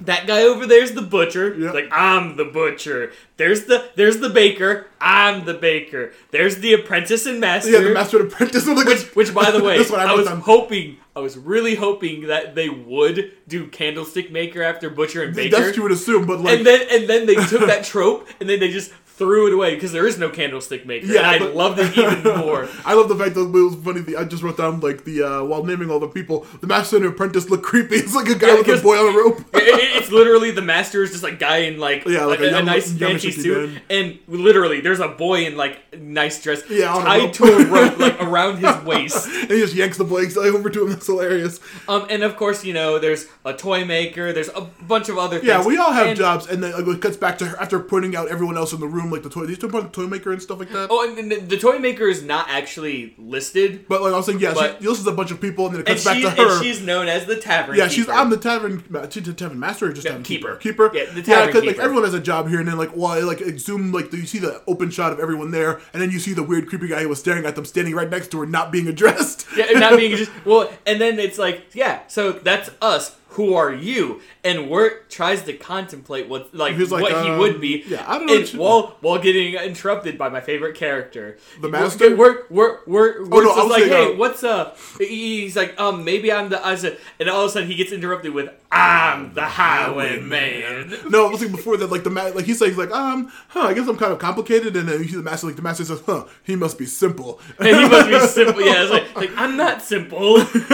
that 0.00 0.26
guy 0.26 0.42
over 0.42 0.66
there's 0.66 0.92
the 0.92 1.02
butcher. 1.02 1.54
It's 1.54 1.74
like, 1.74 1.88
I'm 1.90 2.36
the 2.36 2.44
butcher. 2.44 3.12
There's 3.38 3.64
the 3.64 3.88
there's 3.94 4.18
the 4.18 4.28
baker. 4.28 4.86
I'm 5.00 5.46
the 5.46 5.54
baker. 5.54 6.12
There's 6.32 6.58
the 6.58 6.74
apprentice 6.74 7.24
and 7.26 7.40
master. 7.40 7.70
yeah, 7.70 7.80
the 7.80 7.94
master 7.94 8.20
and 8.20 8.30
apprentice. 8.30 8.66
Like, 8.66 8.86
which, 8.86 9.14
which, 9.16 9.34
by 9.34 9.50
the 9.50 9.62
way, 9.64 9.78
I 9.78 10.04
I, 10.04 10.14
was 10.14 10.28
hoping, 10.28 10.98
I 11.14 11.20
was 11.20 11.38
really 11.38 11.74
hoping 11.74 12.26
that 12.26 12.54
they 12.54 12.68
would 12.68 13.32
do 13.48 13.68
candlestick 13.68 14.30
maker 14.30 14.62
after 14.62 14.90
butcher 14.90 15.22
and 15.22 15.34
baker. 15.34 15.56
That's 15.56 15.68
what 15.68 15.76
you 15.76 15.82
would 15.84 15.92
assume, 15.92 16.26
but 16.26 16.40
like, 16.40 16.58
and 16.58 16.66
then 16.66 16.86
and 16.90 17.08
then 17.08 17.26
they 17.26 17.34
took 17.34 17.66
that 17.66 17.84
trope 17.84 18.28
and 18.38 18.48
then 18.48 18.60
they 18.60 18.70
just 18.70 18.92
threw 19.16 19.46
it 19.46 19.54
away 19.54 19.74
because 19.74 19.92
there 19.92 20.06
is 20.06 20.18
no 20.18 20.28
candlestick 20.28 20.84
maker. 20.86 21.06
Yeah, 21.06 21.32
and 21.32 21.44
I 21.44 21.46
loved 21.48 21.78
it 21.78 21.96
even 21.96 22.22
more. 22.38 22.68
I 22.84 22.94
love 22.94 23.08
the 23.08 23.16
fact 23.16 23.34
that 23.34 23.40
it 23.42 23.50
was 23.50 23.74
funny. 23.76 24.00
The, 24.00 24.16
I 24.16 24.24
just 24.24 24.42
wrote 24.42 24.56
down 24.58 24.80
like 24.80 25.04
the 25.04 25.22
uh, 25.22 25.44
while 25.44 25.64
naming 25.64 25.90
all 25.90 25.98
the 26.00 26.08
people, 26.08 26.46
the 26.60 26.66
master 26.66 26.96
and 26.96 27.06
apprentice 27.06 27.48
look 27.50 27.62
creepy. 27.62 27.96
It's 28.06 28.14
like 28.14 28.28
a 28.28 28.34
guy 28.34 28.48
Yeah, 28.48 28.54
with 28.62 28.68
a 28.80 28.82
boy 28.82 28.96
on 28.98 29.14
a 29.14 29.18
rope. 29.18 29.40
It- 29.54 29.62
it- 29.80 29.96
it's 29.96 30.12
literally 30.12 30.50
the 30.52 30.62
master 30.62 31.02
is 31.02 31.10
just 31.10 31.22
like 31.24 31.38
guy 31.40 31.58
in 31.68 31.78
like 31.80 32.04
Yeah, 32.04 32.26
like 32.26 32.38
a, 32.40 32.54
a 32.54 32.58
a 32.58 32.62
nice 32.62 32.92
fancy 32.92 33.32
suit, 33.32 33.70
man. 33.70 33.82
and 33.90 34.18
literally 34.28 34.80
there's 34.80 35.00
a 35.00 35.08
boy 35.08 35.46
in 35.46 35.56
like 35.56 35.98
nice 35.98 36.40
dress 36.42 36.62
Yeah, 36.70 36.92
tied 36.92 37.32
to 37.34 37.44
a 37.44 37.64
rope 37.66 37.98
like 38.06 38.20
around 38.22 38.58
his 38.58 38.76
waist. 38.84 39.26
and 39.26 39.50
he 39.50 39.58
just 39.60 39.74
yanks 39.74 39.96
the 39.98 40.04
blanks 40.04 40.36
over 40.36 40.70
to 40.70 40.84
him. 40.84 40.90
That's 40.90 41.06
hilarious. 41.06 41.58
Um, 41.88 42.06
and 42.10 42.22
of 42.22 42.36
course 42.36 42.64
you 42.64 42.74
know 42.74 42.98
there's 42.98 43.26
a 43.44 43.54
toy 43.54 43.84
maker. 43.84 44.32
There's 44.32 44.50
a 44.50 44.60
bunch 44.86 45.08
of 45.08 45.18
other 45.18 45.38
things. 45.38 45.48
Yeah, 45.48 45.64
we 45.64 45.76
all 45.78 45.92
have 45.92 46.08
And- 46.08 46.16
jobs, 46.18 46.46
and 46.46 46.62
then 46.62 46.72
like, 46.72 46.86
it 46.96 47.00
cuts 47.02 47.16
back 47.16 47.38
to 47.38 47.46
her 47.46 47.56
after 47.60 47.80
pointing 47.80 48.14
out 48.14 48.28
everyone 48.28 48.56
else 48.56 48.72
in 48.72 48.78
the 48.80 48.86
room, 48.86 49.05
like 49.10 49.22
the 49.22 49.30
toy. 49.30 49.46
These 49.46 49.58
two 49.58 49.66
about 49.66 49.92
the 49.92 50.02
toy 50.02 50.06
maker 50.08 50.32
and 50.32 50.40
stuff 50.42 50.58
like 50.58 50.70
that. 50.70 50.88
Oh, 50.90 51.08
and 51.16 51.30
the, 51.30 51.36
the 51.40 51.56
toy 51.58 51.78
maker 51.78 52.06
is 52.08 52.22
not 52.22 52.48
actually 52.48 53.14
listed, 53.18 53.86
But 53.88 54.02
like 54.02 54.12
I 54.12 54.16
was 54.16 54.26
saying, 54.26 54.40
yeah, 54.40 54.54
But- 54.54 54.80
she 54.82 54.88
listens 54.88 55.06
to 55.06 55.12
a 55.12 55.16
bunch 55.16 55.30
of 55.30 55.40
people, 55.40 55.66
and 55.66 55.74
then 55.74 55.80
it 55.82 55.86
cuts 55.86 56.04
back 56.04 56.20
to 56.22 56.30
her. 56.30 56.56
and 56.56 56.64
she's 56.64 56.80
known 56.82 57.08
as 57.08 57.26
the 57.26 57.36
tavern. 57.36 57.76
yeah, 57.76 57.88
she's 57.88 58.04
keeper. 58.06 58.12
I'm 58.16 58.30
the 58.30 58.36
tavern. 58.36 58.82
She's 59.10 59.22
the 59.24 59.32
tavern 59.34 59.58
master 59.58 59.86
or 59.86 59.92
just 59.92 60.04
Yeah, 60.04 60.12
tavern 60.12 60.24
keeper. 60.24 60.56
keeper? 60.56 60.90
Yeah, 60.94 61.04
the 61.06 61.16
yeah, 61.20 61.22
tavern 61.22 61.54
like 61.54 61.64
keeper. 61.64 61.82
everyone 61.82 62.04
has 62.04 62.14
a 62.14 62.20
job 62.20 62.48
here, 62.48 62.58
and 62.58 62.68
then 62.68 62.76
like 62.78 62.94
well, 62.96 63.24
like 63.26 63.40
zoom 63.58 63.92
like 63.92 64.10
do 64.10 64.16
you 64.16 64.26
see 64.26 64.38
the 64.38 64.62
open 64.66 64.90
shot 64.90 65.12
of 65.12 65.20
everyone 65.20 65.50
there, 65.50 65.80
and 65.92 66.02
then 66.02 66.10
you 66.10 66.18
see 66.18 66.32
the 66.32 66.42
weird 66.42 66.68
creepy 66.68 66.88
guy 66.88 67.02
who 67.02 67.08
was 67.08 67.18
staring 67.20 67.44
at 67.46 67.54
them, 67.56 67.64
standing 67.64 67.94
right 67.94 68.10
next 68.10 68.30
to 68.32 68.40
her, 68.40 68.46
not 68.46 68.70
being 68.72 68.86
addressed. 68.94 69.46
yeah, 69.56 69.66
and 69.70 69.80
not 69.80 69.96
being 69.96 70.16
just 70.16 70.30
well, 70.44 70.70
and 70.86 71.00
then 71.00 71.18
it's 71.18 71.38
like, 71.38 71.74
yeah, 71.74 72.00
so 72.08 72.32
that's 72.32 72.70
us. 72.82 73.16
Who 73.36 73.54
are 73.54 73.72
you? 73.72 74.20
And 74.44 74.68
Wirt 74.70 75.08
tries 75.10 75.42
to 75.44 75.52
contemplate 75.52 76.28
what 76.28 76.54
like, 76.54 76.76
like, 76.76 76.90
what 76.90 77.12
he 77.12 77.30
um, 77.30 77.38
would 77.38 77.60
be. 77.60 77.84
yeah, 77.86 78.04
I 78.06 78.18
don't 78.18 78.26
know 78.26 78.32
and 78.34 78.42
what 78.44 78.52
you- 78.54 78.60
while 78.60 78.96
while 79.00 79.18
getting 79.18 79.54
interrupted 79.54 80.16
by 80.18 80.28
my 80.28 80.40
favorite 80.40 80.74
character, 80.74 81.36
The 81.60 81.68
master? 81.68 82.06
Oh, 82.06 82.16
Wirt 82.16 82.50
Wirt 82.50 82.88
Wirt 82.88 83.28
no, 83.30 83.38
I 83.38 83.42
just 83.44 83.56
was 83.56 83.70
like, 83.70 83.82
saying, 83.84 83.92
hey, 83.92 84.14
uh, 84.14 84.16
what's 84.16 84.42
up? 84.44 84.78
He's 84.98 85.54
like, 85.56 85.78
um, 85.80 86.04
maybe 86.04 86.32
I'm 86.32 86.48
the. 86.48 86.64
I 86.66 86.74
said, 86.76 86.98
and 87.20 87.28
all 87.28 87.42
of 87.44 87.50
a 87.50 87.52
sudden 87.52 87.68
he 87.68 87.74
gets 87.74 87.92
interrupted 87.92 88.32
with, 88.32 88.48
"I'm 88.76 89.34
the 89.34 89.44
highwayman." 89.44 90.94
No, 91.08 91.26
I 91.26 91.30
was 91.30 91.40
like 91.40 91.50
before 91.50 91.76
that, 91.76 91.90
like 91.90 92.04
the 92.04 92.10
ma- 92.10 92.24
like 92.34 92.44
he 92.44 92.54
says 92.54 92.76
like 92.76 92.90
um, 92.90 93.32
huh, 93.48 93.60
I 93.60 93.74
guess 93.74 93.88
I'm 93.88 93.96
kind 93.96 94.12
of 94.12 94.18
complicated, 94.18 94.76
and 94.76 94.88
then 94.88 95.06
see 95.06 95.16
the 95.16 95.22
master, 95.22 95.46
like 95.46 95.56
the 95.56 95.62
master 95.62 95.84
says, 95.84 96.02
huh, 96.06 96.24
he 96.42 96.56
must 96.56 96.78
be 96.78 96.86
simple. 96.86 97.40
And 97.58 97.68
he 97.68 97.88
must 97.88 98.08
be 98.08 98.18
simple. 98.20 98.62
Yeah, 98.62 98.82
it's 98.82 98.90
like, 98.90 99.16
like 99.16 99.30
I'm 99.36 99.56
not 99.56 99.82
simple. 99.82 100.38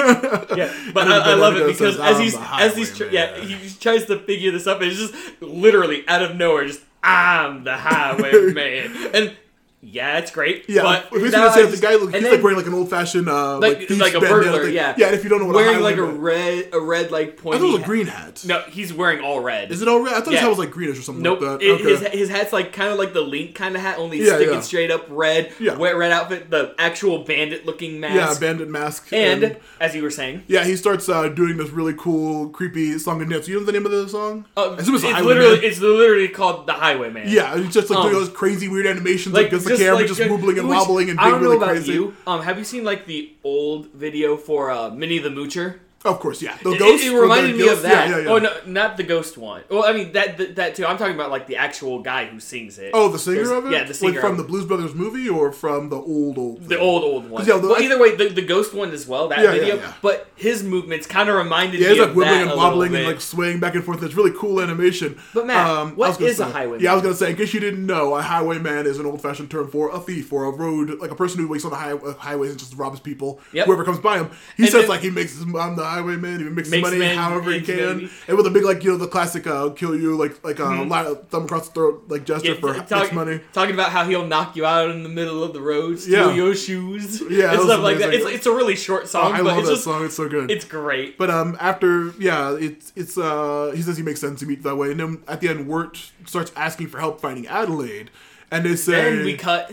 yeah, 0.57 0.72
but 0.92 1.09
I, 1.09 1.32
I 1.32 1.34
love 1.34 1.57
it 1.57 1.66
because 1.66 1.96
says, 1.96 2.00
as 2.00 2.18
he's 2.18 2.36
as 2.38 2.76
he's 2.76 2.96
tr- 2.96 3.05
yeah 3.07 3.38
he 3.38 3.70
tries 3.78 4.07
to 4.07 4.18
figure 4.18 4.50
this 4.50 4.66
up 4.66 4.80
and 4.80 4.90
it's 4.90 4.98
just 5.00 5.14
literally 5.40 6.07
out 6.09 6.22
of 6.22 6.36
nowhere 6.36 6.66
just 6.66 6.80
I'm 7.03 7.64
the 7.64 7.76
highwayman 7.76 9.11
and 9.14 9.36
yeah 9.85 10.18
it's 10.18 10.30
great 10.30 10.64
Yeah, 10.68 10.83
but 10.83 11.09
it 11.12 11.35
I 11.35 11.53
says 11.55 11.74
the 11.80 11.85
guy 11.85 11.97
look, 11.97 12.14
he's 12.14 12.22
then 12.22 12.30
like 12.33 12.43
wearing 12.43 12.57
like 12.57 12.66
an 12.68 12.74
old 12.74 12.89
fashioned 12.89 13.28
uh, 13.28 13.59
like 13.59 13.91
like, 13.91 13.99
like 13.99 14.14
a 14.14 14.20
burglar 14.20 14.64
thing. 14.66 14.74
yeah 14.74 14.95
yeah. 14.97 15.07
And 15.07 15.14
if 15.16 15.24
you 15.24 15.28
don't 15.30 15.41
know 15.41 15.47
what 15.47 15.57
wearing 15.57 15.78
a 15.78 15.80
like 15.80 15.97
a 15.97 16.03
red 16.05 16.68
a 16.72 16.80
red 16.80 17.11
like 17.11 17.28
I 17.30 17.43
pointy 17.43 17.59
thought 17.59 17.68
it 17.68 17.72
was 17.72 17.83
a 17.83 17.85
green 17.85 18.07
hat. 18.07 18.45
no 18.47 18.61
he's 18.68 18.93
wearing 18.95 19.20
all 19.24 19.41
red 19.41 19.72
Is 19.72 19.83
it 19.83 19.89
all 19.89 20.01
red? 20.01 20.14
I 20.14 20.20
thought 20.20 20.33
his 20.35 20.41
hat 20.41 20.49
was 20.49 20.59
like 20.59 20.70
greenish 20.70 20.99
or 20.99 21.03
something 21.03 21.22
Nope, 21.22 21.41
like 21.41 21.59
that. 21.59 21.66
it, 21.66 21.70
okay. 21.80 21.83
his, 21.85 22.01
his 22.20 22.28
hat's 22.30 22.53
like 22.53 22.72
kind 22.72 22.93
of 22.93 22.99
like 22.99 23.12
the 23.12 23.22
Link 23.22 23.55
kind 23.57 23.74
of 23.74 23.83
hat, 23.83 23.99
only 23.99 24.18
Yeah, 24.22 24.37
sticking 24.37 24.55
yeah. 24.55 24.61
straight 24.61 24.91
up 24.93 25.05
red, 25.09 25.53
Yeah. 25.59 25.76
wet 25.76 25.97
red 25.97 26.12
outfit, 26.12 26.49
the 26.51 26.74
actual 26.78 27.24
bandit 27.24 27.66
looking 27.66 27.99
mask. 27.99 28.14
yeah, 28.41 28.49
bandit 28.49 28.68
mask. 28.68 29.12
and 29.12 29.57
as 29.80 29.95
you 29.97 30.03
were 30.03 30.11
saying, 30.11 30.45
yeah, 30.47 30.64
he 30.64 30.76
starts 30.76 31.09
uh, 31.09 31.28
doing 31.28 31.57
this 31.57 31.70
really 31.70 31.95
cool, 31.97 32.49
creepy 32.51 32.99
song 32.99 33.20
and 33.20 33.30
dance. 33.30 33.49
You 33.49 33.59
know 33.59 33.66
the 33.66 33.72
name 33.72 33.85
of 33.87 33.91
the 33.93 34.09
song? 34.09 34.45
uh, 34.57 34.70
I 34.70 34.74
it's, 34.78 34.89
it's 34.89 35.03
literally 35.03 35.59
it's 35.66 35.80
literally 35.80 36.28
called 36.28 36.66
the 36.68 36.72
Highwayman. 36.74 37.28
Yeah, 37.28 37.59
he's 37.59 37.74
just 37.74 37.91
like 37.91 37.99
Um, 37.99 38.11
doing 38.11 38.14
those 38.24 38.28
crazy 38.28 38.68
weird 38.68 38.87
animations, 38.87 39.35
like, 39.35 39.47
against 39.49 39.66
the 39.79 39.85
camera, 39.85 40.07
just 40.07 40.20
uh, 40.20 40.27
wobbling 40.29 40.59
and 40.59 40.68
wobbling 40.68 41.11
and 41.11 41.20
I 41.20 41.31
don't 41.31 41.43
know 41.43 41.51
really 41.51 41.57
about 41.57 41.68
crazy. 41.70 41.93
you. 41.93 42.16
Um, 42.27 42.43
have 42.43 42.59
you 42.59 42.64
seen 42.64 42.85
like 42.85 43.07
the 43.07 43.33
old 43.45 43.87
video 43.93 44.37
for 44.37 44.70
uh, 44.70 44.91
Minnie 44.91 45.18
the 45.18 45.29
Moocher? 45.31 45.79
Of 46.05 46.18
course, 46.18 46.42
yeah. 46.42 46.57
The 46.62 46.72
It, 46.72 46.78
ghost. 46.80 47.05
it 47.05 47.11
the 47.12 47.16
reminded 47.20 47.53
me 47.57 47.59
ghost- 47.64 47.72
of 47.76 47.82
that. 47.82 48.09
Yeah, 48.09 48.16
yeah, 48.18 48.22
yeah. 48.24 48.30
Oh 48.30 48.38
no, 48.38 48.53
not 48.66 48.96
the 48.96 49.05
ghost 49.05 49.38
one. 49.38 49.62
Well, 49.70 49.84
I 49.84 49.92
mean 49.92 50.12
that, 50.12 50.36
that 50.38 50.57
that 50.57 50.74
too. 50.74 50.84
I'm 50.84 50.98
talking 50.98 51.14
about 51.14 51.30
like 51.30 51.46
the 51.46 51.57
actual 51.57 52.00
guy 52.03 52.24
who 52.24 52.40
sings 52.40 52.78
it. 52.78 52.90
Oh, 52.92 53.09
the 53.09 53.18
singer 53.18 53.36
There's- 53.44 53.50
of 53.50 53.66
it. 53.66 53.72
Yeah, 53.72 53.84
the 53.84 53.94
singer 53.94 54.12
Like 54.14 54.20
from 54.20 54.36
the 54.36 54.42
Blues 54.42 54.64
Brothers 54.64 54.94
movie 54.94 55.28
or 55.28 55.53
from 55.53 55.88
the 55.90 55.96
old 55.96 56.38
old. 56.38 56.68
the 56.68 56.78
old 56.78 57.05
old 57.05 57.30
one. 57.30 57.46
Yeah, 57.46 57.59
the- 57.59 57.68
well, 57.68 57.80
either 57.80 57.98
way, 58.00 58.16
the, 58.16 58.28
the 58.28 58.42
ghost 58.42 58.74
one 58.74 58.90
as 58.90 59.07
well. 59.07 59.28
That 59.28 59.38
Yeah, 59.38 59.44
yeah, 59.44 59.50
video, 59.61 59.76
yeah. 59.76 59.92
but 60.03 60.26
his 60.34 60.62
movements 60.64 61.07
kind 61.07 61.28
of 61.28 61.36
reminded 61.36 61.80
me 61.80 61.86
of 61.86 61.90
that. 61.90 61.96
Yeah, 61.96 62.07
me 62.07 62.09
he's 62.14 62.16
like 62.16 62.26
that 62.30 62.48
and 62.48 62.57
wobbling 62.57 62.94
and 62.96 63.07
like 63.07 63.20
swaying 63.20 63.61
back 63.61 63.74
and 63.76 63.84
forth. 63.84 64.03
It's 64.03 64.14
really 64.14 64.32
cool 64.36 64.61
animation. 64.61 65.18
But 65.32 65.46
Matt, 65.46 65.66
um, 65.68 65.92
what 65.96 66.07
I 66.07 66.09
was 66.09 66.18
gonna 66.18 66.30
is 66.30 66.40
a 66.40 66.44
say- 66.46 66.50
highwayman? 66.53 66.80
Yeah, 66.80 66.90
I 66.90 66.94
was 66.94 67.03
gonna 67.05 67.14
say 67.14 67.30
in 67.30 67.36
case 67.36 67.55
you 67.55 67.61
didn't 67.61 67.86
know, 67.86 68.14
a 68.16 68.22
highwayman 68.22 68.86
is 68.86 68.98
an 68.98 69.07
old 69.07 69.22
fashioned 69.22 69.50
term 69.53 69.68
for 69.70 69.90
a 69.94 70.00
thief 70.00 70.32
or 70.32 70.46
a 70.46 70.50
road, 70.50 70.98
like 71.00 71.12
a 71.12 71.14
person 71.14 71.38
who 71.40 71.46
wakes 71.48 71.64
on 71.64 71.70
the 71.70 71.76
high, 71.76 71.92
uh, 71.92 72.14
highways 72.14 72.50
and 72.50 72.59
just 72.59 72.74
robs 72.74 72.98
people. 72.98 73.40
Yep. 73.53 73.66
Whoever 73.66 73.84
comes 73.84 74.00
by 74.00 74.18
him, 74.18 74.30
he 74.57 74.64
And 74.64 74.72
says 74.72 74.82
then- 74.82 74.88
like 74.90 75.00
he 75.00 75.11
makes 75.11 75.32
his, 75.34 75.42
I'm 75.42 75.76
the 75.76 75.91
highwayman. 75.93 76.38
He 76.40 76.45
makes, 76.45 76.70
Makes 76.70 76.82
money 76.82 76.99
men 76.99 77.16
however 77.16 77.51
he 77.53 77.61
can, 77.61 78.11
and 78.28 78.36
with 78.36 78.47
a 78.47 78.51
big 78.51 78.64
like 78.64 78.82
you 78.84 78.90
know 78.93 78.97
the 78.97 79.07
classic 79.09 79.47
uh, 79.47 79.70
kill 79.70 79.97
you 79.97 80.16
like 80.16 80.43
like 80.45 80.59
uh, 80.61 80.82
li- 80.82 81.16
thumb 81.30 81.45
across 81.45 81.68
the 81.68 81.74
throat 81.74 82.05
like 82.09 82.24
gesture 82.24 82.55
Yeah, 82.55 82.61
for 82.61 82.74
talk- 82.80 83.12
money. 83.12 83.40
Talking 83.53 83.74
about 83.74 83.90
how 83.90 84.05
he'll 84.05 84.26
knock 84.26 84.57
you 84.57 84.64
out 84.66 84.90
in 84.90 85.03
the 85.03 85.09
middle 85.09 85.43
of 85.43 85.53
the 85.53 85.61
road, 85.61 85.99
steal 86.01 86.30
Yeah. 86.30 86.34
your 86.34 86.55
shoes, 86.55 87.20
Yeah, 87.30 87.53
and 87.53 87.62
stuff 87.62 87.82
like 87.82 87.99
that. 87.99 88.12
It's, 88.14 88.26
it's 88.26 88.47
a 88.47 88.53
really 88.53 88.76
short 88.76 89.03
Oh, 89.05 89.07
song, 89.07 89.32
I 89.32 89.38
but 89.38 89.45
love 89.47 89.59
it's 89.59 89.68
that 89.68 89.72
just 89.74 89.84
song. 89.84 90.05
It's 90.05 90.16
so 90.16 90.28
good. 90.28 90.51
it's 90.51 90.64
great. 90.64 91.18
But 91.18 91.30
um, 91.30 91.57
after 91.61 92.12
yeah, 92.18 92.57
it's 92.59 92.93
it's 92.97 93.16
uh, 93.18 93.72
he 93.74 93.82
says 93.82 93.97
he 93.97 94.03
makes 94.03 94.20
sense 94.20 94.40
to 94.40 94.47
meet 94.47 94.62
that 94.62 94.76
way, 94.76 94.90
and 94.90 95.01
then 95.01 95.22
at 95.28 95.40
the 95.40 95.49
end, 95.49 95.66
Wirt 95.68 96.11
starts 96.26 96.53
asking 96.57 96.88
for 96.88 96.99
help 96.99 97.20
finding 97.20 97.47
Adelaide, 97.47 98.11
and 98.51 98.64
they 98.64 98.76
say, 98.76 99.14
Then 99.16 99.24
we 99.24 99.36
cut. 99.36 99.70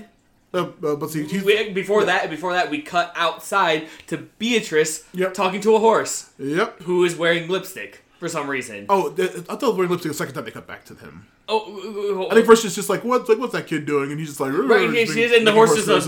Uh, 0.53 0.67
uh, 0.83 0.95
but 0.95 1.09
see, 1.11 1.23
We, 1.41 1.69
before 1.71 2.05
that, 2.05 2.29
before 2.29 2.53
that, 2.53 2.69
we 2.69 2.81
cut 2.81 3.13
outside 3.15 3.87
to 4.07 4.17
Beatrice 4.17 5.03
Yep. 5.13 5.33
talking 5.33 5.61
to 5.61 5.75
a 5.75 5.79
horse 5.79 6.31
yep. 6.39 6.81
who 6.83 7.03
is 7.03 7.15
wearing 7.15 7.47
lipstick 7.47 8.03
for 8.19 8.27
some 8.29 8.49
reason. 8.49 8.85
Oh, 8.89 9.09
th- 9.11 9.29
I 9.49 9.55
thought 9.55 9.63
it 9.69 9.75
wearing 9.75 9.89
lipstick. 9.89 10.11
The 10.11 10.17
second 10.17 10.35
time 10.35 10.45
they 10.45 10.51
cut 10.51 10.67
back 10.67 10.85
to 10.85 10.95
him, 10.95 11.25
Oh, 11.47 12.17
uh, 12.19 12.25
uh, 12.25 12.27
I 12.29 12.33
think 12.35 12.45
first 12.45 12.61
she's 12.61 12.75
just 12.75 12.89
like 12.89 13.03
what's 13.03 13.27
like 13.27 13.39
what's 13.39 13.53
that 13.53 13.65
kid 13.65 13.85
doing, 13.85 14.11
and 14.11 14.19
he's 14.19 14.29
just 14.29 14.39
like 14.39 14.51
Right, 14.53 14.89
yeah, 14.91 15.01
just 15.01 15.13
she 15.15 15.23
is, 15.23 15.31
making- 15.31 15.37
and 15.39 15.47
the 15.47 15.51
horse 15.53 15.73
just 15.73 15.87
does 15.87 16.07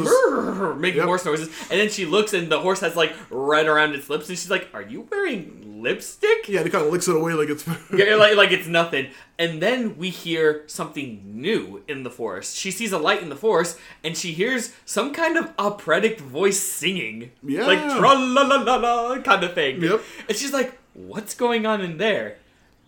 making 0.80 0.98
Yep. 0.98 1.06
horse 1.06 1.26
noises, 1.26 1.48
and 1.72 1.80
then 1.80 1.90
she 1.90 2.06
looks, 2.06 2.34
and 2.34 2.52
the 2.52 2.60
horse 2.60 2.82
has 2.82 2.96
like 2.96 3.14
red 3.30 3.66
around 3.68 3.96
its 3.96 4.10
lips, 4.10 4.30
and 4.30 4.38
she's 4.38 4.52
like, 4.52 4.68
"Are 4.74 4.82
you 4.84 5.08
wearing 5.10 5.82
lipstick?" 5.82 6.48
Yeah, 6.48 6.58
and 6.60 6.68
he 6.68 6.72
kind 6.72 6.86
of 6.86 6.92
licks 6.92 7.08
it 7.08 7.16
away 7.16 7.34
like 7.34 7.50
it's. 7.50 7.66
Yeah, 7.98 8.16
like 8.16 8.36
like 8.36 8.52
it's 8.52 8.68
nothing. 8.68 9.08
And 9.40 9.60
then 9.60 9.98
we 9.98 10.10
hear 10.12 10.64
something 10.68 11.20
new 11.26 11.82
in 11.88 12.04
the 12.04 12.12
forest. 12.12 12.56
She 12.56 12.70
sees 12.70 12.92
a 12.92 13.00
light 13.00 13.24
in 13.24 13.30
the 13.30 13.36
forest, 13.36 13.80
and 14.04 14.16
she 14.16 14.34
hears 14.34 14.72
some 14.86 15.12
kind 15.14 15.36
of 15.38 15.52
operatic 15.58 16.20
voice 16.20 16.60
singing, 16.60 17.32
Yeah. 17.42 17.66
like 17.66 17.80
tra 17.98 18.14
la 18.14 18.44
la 18.44 18.58
la 18.62 18.76
la 18.76 19.18
kind 19.22 19.44
of 19.44 19.56
thing. 19.56 19.82
Yep. 19.82 20.02
And 20.30 20.38
she's 20.38 20.54
like, 20.54 20.78
"What's 20.94 21.34
going 21.34 21.66
on 21.66 21.82
in 21.82 21.98
there?" 21.98 22.38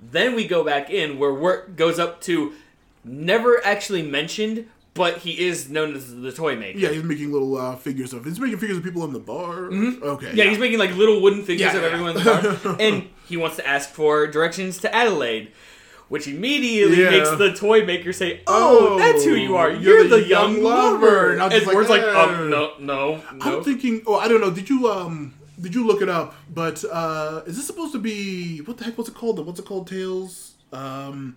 Then 0.02 0.36
we 0.36 0.46
go 0.48 0.64
back 0.64 0.90
in 0.90 1.18
where 1.18 1.34
Wirt 1.34 1.76
goes 1.78 1.98
up 2.00 2.20
to 2.22 2.54
never 3.06 3.66
actually 3.66 4.02
mentioned, 4.02 4.68
but 4.94 5.20
he 5.20 5.46
is 5.48 5.70
known 5.70 5.96
as 5.96 6.14
the 6.16 6.32
toy 6.32 6.56
maker. 6.56 6.78
yeah, 6.78 6.90
he's 6.90 7.04
making 7.04 7.32
little 7.32 7.58
uh, 7.58 7.76
figures 7.76 8.14
of. 8.14 8.26
He's 8.26 8.40
making 8.40 8.60
figures 8.60 8.78
of 8.78 8.84
people 8.84 9.04
in 9.06 9.14
the 9.14 9.20
bar. 9.20 9.66
Okay. 9.68 9.76
Mm-hmm. 9.76 10.38
Yeah, 10.38 10.46
he's 10.46 10.60
making 10.60 10.80
like 10.80 10.96
little 10.96 11.22
wooden 11.22 11.44
figures 11.44 11.74
Yeah, 11.74 11.78
of 11.78 11.84
yeah, 11.84 11.90
everyone 11.90 12.18
in 12.18 12.24
the 12.24 12.60
bar, 12.64 12.76
and 12.80 13.08
he 13.28 13.38
wants 13.38 13.56
to 13.58 13.68
ask 13.68 13.90
for 13.90 14.28
directions 14.28 14.78
to 14.80 14.94
Adelaide, 14.94 15.52
which 16.10 16.28
immediately 16.28 17.02
Yeah. 17.02 17.10
makes 17.12 17.30
the 17.32 17.54
toy 17.54 17.86
maker 17.86 18.12
say, 18.12 18.42
"Oh, 18.46 18.90
Oh, 18.96 18.98
that's 19.00 19.24
who 19.24 19.36
you 19.36 19.56
are. 19.56 19.72
You're, 19.72 20.08
the, 20.08 20.22
young, 20.24 20.62
lover." 20.62 21.32
And 21.32 21.42
And, 21.42 21.54
was 21.54 21.66
like, 21.66 21.76
we're 21.76 21.88
like, 21.88 22.02
"Eh." 22.04 22.22
um, 22.42 22.50
no, 22.50 22.74
no, 22.80 23.22
no. 23.34 23.40
I'm 23.42 23.64
thinking. 23.64 24.02
Oh, 24.06 24.16
I 24.16 24.28
don't 24.28 24.42
know. 24.42 24.52
Did 24.52 24.70
you 24.70 24.92
um? 24.92 25.34
Did 25.64 25.74
you 25.74 25.88
look 25.88 26.02
it 26.02 26.10
up? 26.10 26.36
But 26.54 26.84
uh, 26.92 27.42
is 27.46 27.56
this 27.56 27.66
supposed 27.66 27.94
to 27.94 28.00
be 28.00 28.60
what 28.60 28.78
the 28.78 28.84
heck? 28.84 28.98
What's 28.98 29.10
it 29.10 29.16
called? 29.16 29.38
The 29.38 29.42
what's 29.44 29.60
it 29.60 29.66
called? 29.66 29.88
Tales. 29.88 30.54
Um, 30.74 31.36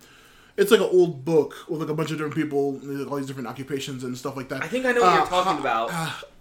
it's 0.57 0.69
like 0.71 0.79
an 0.81 0.89
old 0.91 1.23
book 1.23 1.55
with 1.69 1.79
like 1.81 1.89
a 1.89 1.93
bunch 1.93 2.11
of 2.11 2.17
different 2.17 2.35
people, 2.35 2.79
all 3.09 3.17
these 3.17 3.27
different 3.27 3.47
occupations 3.47 4.03
and 4.03 4.17
stuff 4.17 4.35
like 4.35 4.49
that. 4.49 4.63
I 4.63 4.67
think 4.67 4.85
I 4.85 4.91
know 4.91 5.01
what 5.01 5.13
Uh, 5.13 5.17
you're 5.17 5.27
talking 5.27 5.59
about. 5.59 5.91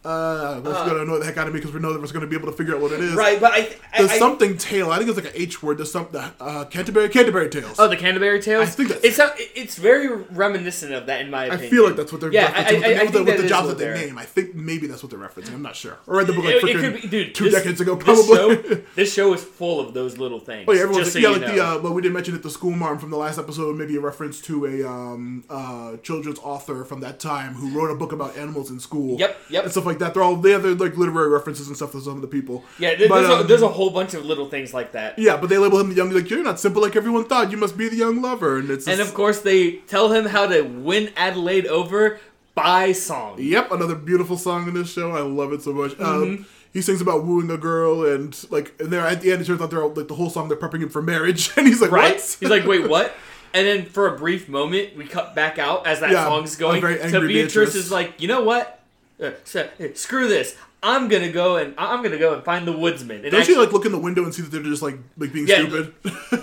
Uh, 0.06 0.60
that's 0.60 0.88
gonna 0.88 1.02
annoy 1.02 1.18
the 1.18 1.24
heck 1.24 1.36
out 1.36 1.48
of 1.48 1.52
me 1.54 1.58
because 1.60 1.74
we 1.74 1.80
know 1.80 1.92
that 1.92 2.00
we're 2.00 2.06
gonna 2.12 2.26
be 2.26 2.36
able 2.36 2.46
to 2.50 2.56
figure 2.56 2.74
out 2.74 2.80
what 2.80 2.92
it 2.92 3.00
is. 3.00 3.14
right, 3.14 3.40
but 3.40 3.52
I, 3.52 3.56
I, 3.92 3.98
There's 3.98 4.12
I 4.12 4.18
something 4.18 4.56
tale. 4.56 4.90
I 4.92 4.98
think 4.98 5.08
it's 5.10 5.16
like 5.16 5.26
an 5.34 5.40
H 5.40 5.62
word. 5.62 5.78
There's 5.78 5.90
something. 5.90 6.20
Uh, 6.40 6.64
Canterbury. 6.66 7.08
Canterbury 7.08 7.48
Tales. 7.50 7.76
Oh, 7.78 7.88
the 7.88 7.96
Canterbury 7.96 8.40
Tales. 8.40 8.62
I 8.68 8.70
think 8.70 8.88
that's- 8.90 9.04
it's 9.04 9.18
a- 9.18 9.60
it's 9.60 9.76
very 9.76 10.08
reminiscent 10.08 10.92
of 10.92 11.06
that 11.06 11.20
in 11.22 11.30
my 11.30 11.46
opinion. 11.46 11.66
I 11.66 11.70
feel 11.70 11.84
like 11.86 11.96
that's 11.96 12.12
what 12.12 12.20
they're 12.20 12.32
Yeah, 12.32 12.52
referencing 12.52 12.56
I, 12.66 12.72
with, 12.72 12.82
the, 12.82 12.86
I, 12.86 13.00
I 13.00 13.02
with 13.04 13.12
the, 13.12 13.18
think 13.18 13.26
with 13.28 13.42
the 13.42 13.48
jobs 13.48 13.68
that 13.68 13.78
they 13.78 13.84
they're- 13.84 13.96
name. 13.96 14.18
I 14.18 14.24
think 14.24 14.54
maybe 14.54 14.86
that's 14.86 15.02
what 15.02 15.10
they're 15.10 15.18
referencing. 15.18 15.54
I'm 15.54 15.62
not 15.62 15.76
sure. 15.76 15.98
I 16.06 16.12
read 16.12 16.26
the 16.28 16.32
book 16.34 16.44
like 16.44 16.54
It, 16.56 16.64
it 16.64 16.76
freaking 16.76 16.80
could 16.92 17.02
be, 17.02 17.08
dude. 17.08 17.34
two 17.34 17.44
this, 17.44 17.54
decades 17.54 17.80
ago, 17.80 17.96
this 17.96 18.04
probably. 18.04 18.36
show, 18.36 18.82
this 18.94 19.12
show 19.12 19.32
is 19.34 19.42
full 19.42 19.80
of 19.80 19.92
those 19.94 20.18
little 20.18 20.40
things. 20.40 20.66
Oh 20.68 20.72
yeah, 20.72 20.82
everyone's 20.82 21.06
just 21.12 21.16
like, 21.16 21.24
so 21.24 21.30
yeah, 21.30 21.36
like 21.36 21.48
know. 21.48 21.54
the 21.56 21.64
uh, 21.66 21.78
well, 21.82 21.94
we 21.94 22.02
didn't 22.02 22.14
mention 22.14 22.34
it. 22.34 22.42
The 22.42 22.50
school 22.50 22.70
marm 22.72 22.98
from 22.98 23.10
the 23.10 23.16
last 23.16 23.38
episode, 23.38 23.76
maybe 23.76 23.96
a 23.96 24.00
reference 24.00 24.40
to 24.42 24.66
a 24.66 24.88
um, 24.88 25.44
uh, 25.50 25.96
children's 25.98 26.38
author 26.40 26.84
from 26.84 27.00
that 27.00 27.18
time 27.18 27.54
who 27.54 27.76
wrote 27.76 27.90
a 27.90 27.94
book 27.96 28.12
about 28.12 28.36
animals 28.36 28.70
in 28.70 28.78
school. 28.78 29.18
Yep, 29.18 29.36
yep. 29.50 29.62
and 29.64 29.72
stuff 29.72 29.86
like 29.86 29.95
that. 30.00 30.14
They're 30.14 30.22
all 30.22 30.36
they 30.36 30.50
have 30.52 30.62
their, 30.62 30.74
like 30.74 30.96
literary 30.96 31.28
references 31.30 31.68
and 31.68 31.76
stuff 31.76 31.92
to 31.92 32.00
some 32.00 32.14
of 32.16 32.20
the 32.22 32.28
people. 32.28 32.64
yeah, 32.78 32.94
there- 32.94 33.08
But, 33.08 33.20
there's, 33.22 33.30
a, 33.30 33.36
um, 33.40 33.46
there's 33.46 33.62
a 33.62 33.68
whole 33.68 33.90
bunch 33.90 34.14
of 34.14 34.24
little 34.24 34.48
things 34.48 34.72
like 34.74 34.92
that. 34.92 35.18
yeah, 35.18 35.36
but 35.36 35.48
they 35.48 35.58
label 35.58 35.78
him 35.80 35.88
the 35.90 35.94
young. 35.94 36.10
Like 36.10 36.28
you're 36.30 36.42
not 36.42 36.58
simple 36.60 36.82
like 36.82 36.96
everyone 36.96 37.24
thought. 37.24 37.50
You 37.50 37.56
must 37.56 37.76
be 37.76 37.88
the 37.88 37.96
young 37.96 38.22
lover, 38.22 38.58
and 38.58 38.70
it's 38.70 38.86
And 38.86 38.98
just- 38.98 39.08
of 39.10 39.14
course, 39.14 39.40
they 39.40 39.72
tell 39.88 40.12
him 40.12 40.26
how 40.26 40.46
to 40.46 40.62
win 40.62 41.10
Adelaide 41.16 41.66
over 41.66 42.18
by 42.54 42.92
song. 42.92 43.36
Yep, 43.38 43.70
another 43.72 43.94
beautiful 43.94 44.36
song 44.36 44.66
in 44.68 44.74
this 44.74 44.90
show. 44.92 45.10
I 45.12 45.20
love 45.20 45.52
it 45.52 45.62
so 45.62 45.72
much. 45.72 45.92
Mm-hmm. 45.92 46.04
Um, 46.04 46.46
he 46.72 46.82
sings 46.82 47.00
about 47.00 47.24
wooing 47.24 47.50
a 47.50 47.56
girl, 47.56 48.04
and 48.06 48.36
like, 48.50 48.74
and 48.78 48.90
there 48.92 49.00
at 49.06 49.20
the 49.22 49.32
end, 49.32 49.40
it 49.42 49.46
turns 49.46 49.60
out 49.62 49.70
they're 49.70 49.82
all, 49.82 49.92
like 49.94 50.08
the 50.08 50.14
whole 50.14 50.28
song 50.30 50.48
they're 50.48 50.56
prepping 50.58 50.82
him 50.82 50.88
for 50.88 51.00
marriage, 51.02 51.50
and 51.56 51.66
he's 51.66 51.80
like, 51.80 51.90
Right? 51.90 52.14
"What?" 52.16 52.36
He's 52.40 52.50
like, 52.50 52.66
wait, 52.66 52.88
what? 52.88 53.14
And 53.54 53.66
then 53.66 53.86
for 53.86 54.14
a 54.14 54.18
brief 54.18 54.48
moment, 54.50 54.94
we 54.96 55.06
cut 55.06 55.34
back 55.34 55.58
out 55.58 55.86
as 55.86 56.00
that 56.00 56.10
Yeah, 56.10 56.24
song's 56.24 56.56
going. 56.56 56.82
very 56.82 56.98
So 57.08 57.20
Beatrice 57.26 57.28
Beatrice. 57.54 57.74
is 57.74 57.90
like, 57.90 58.20
you 58.20 58.28
know 58.28 58.42
what? 58.42 58.75
Uh, 59.20 59.30
uh, 59.54 59.64
screw 59.94 60.28
this. 60.28 60.56
I'm 60.82 61.08
gonna 61.08 61.32
go 61.32 61.56
and 61.56 61.74
I'm 61.78 62.02
gonna 62.02 62.18
go 62.18 62.34
and 62.34 62.44
find 62.44 62.68
the 62.68 62.76
woodsman. 62.76 63.22
And 63.22 63.30
Don't 63.32 63.40
actually, 63.40 63.54
she 63.54 63.60
like 63.60 63.72
look 63.72 63.86
in 63.86 63.92
the 63.92 63.98
window 63.98 64.22
and 64.24 64.32
see 64.32 64.42
that 64.42 64.50
they're 64.50 64.62
just 64.62 64.82
like 64.82 64.98
like 65.16 65.32
being 65.32 65.48
Yeah. 65.48 65.62
stupid? 65.66 65.94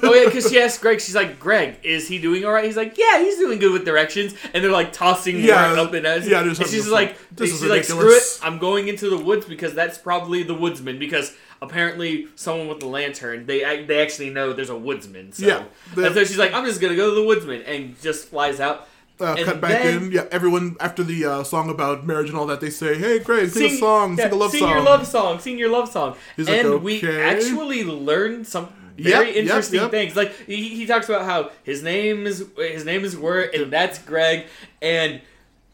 oh 0.03 0.13
yeah, 0.13 0.25
because 0.25 0.49
she 0.51 0.59
asked 0.59 0.81
Greg. 0.81 0.99
She's 0.99 1.13
like, 1.15 1.39
Greg, 1.39 1.75
is 1.83 2.07
he 2.07 2.17
doing 2.19 2.43
all 2.43 2.51
right? 2.51 2.65
He's 2.65 2.75
like, 2.75 2.97
yeah, 2.97 3.19
he's 3.19 3.37
doing 3.37 3.59
good 3.59 3.71
with 3.71 3.85
directions. 3.85 4.33
And 4.53 4.63
they're 4.63 4.71
like 4.71 4.91
tossing 4.91 5.39
Yeah, 5.39 5.73
up 5.73 5.93
and 5.93 6.05
as. 6.07 6.27
yeah, 6.27 6.41
and 6.41 6.57
she's 6.57 6.89
like, 6.89 7.15
this 7.31 7.51
is 7.53 7.59
she's 7.61 7.69
like, 7.69 7.83
screw 7.83 8.15
it. 8.15 8.23
I'm 8.41 8.57
going 8.57 8.87
into 8.87 9.07
the 9.09 9.17
woods 9.23 9.45
because 9.45 9.75
that's 9.75 9.97
probably 9.99 10.41
the 10.43 10.55
woodsman. 10.55 10.97
Because 10.97 11.33
apparently, 11.61 12.27
someone 12.35 12.67
with 12.67 12.79
the 12.79 12.87
lantern, 12.87 13.45
they 13.45 13.85
they 13.85 14.01
actually 14.01 14.31
know 14.31 14.51
there's 14.51 14.71
a 14.71 14.75
woodsman. 14.77 15.31
So. 15.31 15.45
Yeah, 15.45 15.63
and 15.95 16.13
so 16.15 16.23
she's 16.25 16.39
like, 16.39 16.53
I'm 16.53 16.65
just 16.65 16.81
gonna 16.81 16.95
go 16.95 17.09
to 17.11 17.15
the 17.15 17.25
woodsman, 17.25 17.61
and 17.61 18.01
just 18.01 18.27
flies 18.29 18.59
out. 18.59 18.89
Uh, 19.19 19.35
cut 19.43 19.61
back 19.61 19.83
then- 19.83 20.03
in. 20.05 20.11
Yeah, 20.11 20.25
everyone 20.31 20.75
after 20.79 21.03
the 21.03 21.25
uh, 21.25 21.43
song 21.43 21.69
about 21.69 22.05
marriage 22.05 22.29
and 22.29 22.37
all 22.37 22.47
that, 22.47 22.61
they 22.61 22.69
say, 22.71 22.97
"Hey, 22.97 23.19
Greg, 23.19 23.49
sing, 23.49 23.71
a 23.71 23.77
song, 23.77 24.17
yeah, 24.17 24.23
sing 24.23 24.31
a 24.31 24.35
love 24.35 24.51
sing 24.51 24.59
song." 24.59 24.69
Sing 24.69 24.75
your 24.75 24.85
love 24.85 25.07
song, 25.07 25.39
sing 25.39 25.59
your 25.59 25.69
love 25.69 25.89
song. 25.91 26.15
He's 26.35 26.49
like, 26.49 26.65
and 26.65 26.83
we 26.83 26.97
"Okay." 26.97 27.21
actually 27.21 27.83
learned 27.83 28.47
some 28.47 28.69
very 28.97 29.27
yep, 29.27 29.35
interesting 29.35 29.81
yep. 29.81 29.91
things. 29.91 30.15
Like 30.15 30.35
he, 30.45 30.69
he 30.75 30.85
talks 30.85 31.09
about 31.09 31.25
how 31.25 31.51
his 31.63 31.83
name 31.83 32.25
is 32.25 32.45
his 32.57 32.85
name 32.85 33.03
is 33.03 33.15
Wirt, 33.15 33.53
and 33.53 33.71
that's 33.71 33.99
Greg, 33.99 34.47
and 34.81 35.21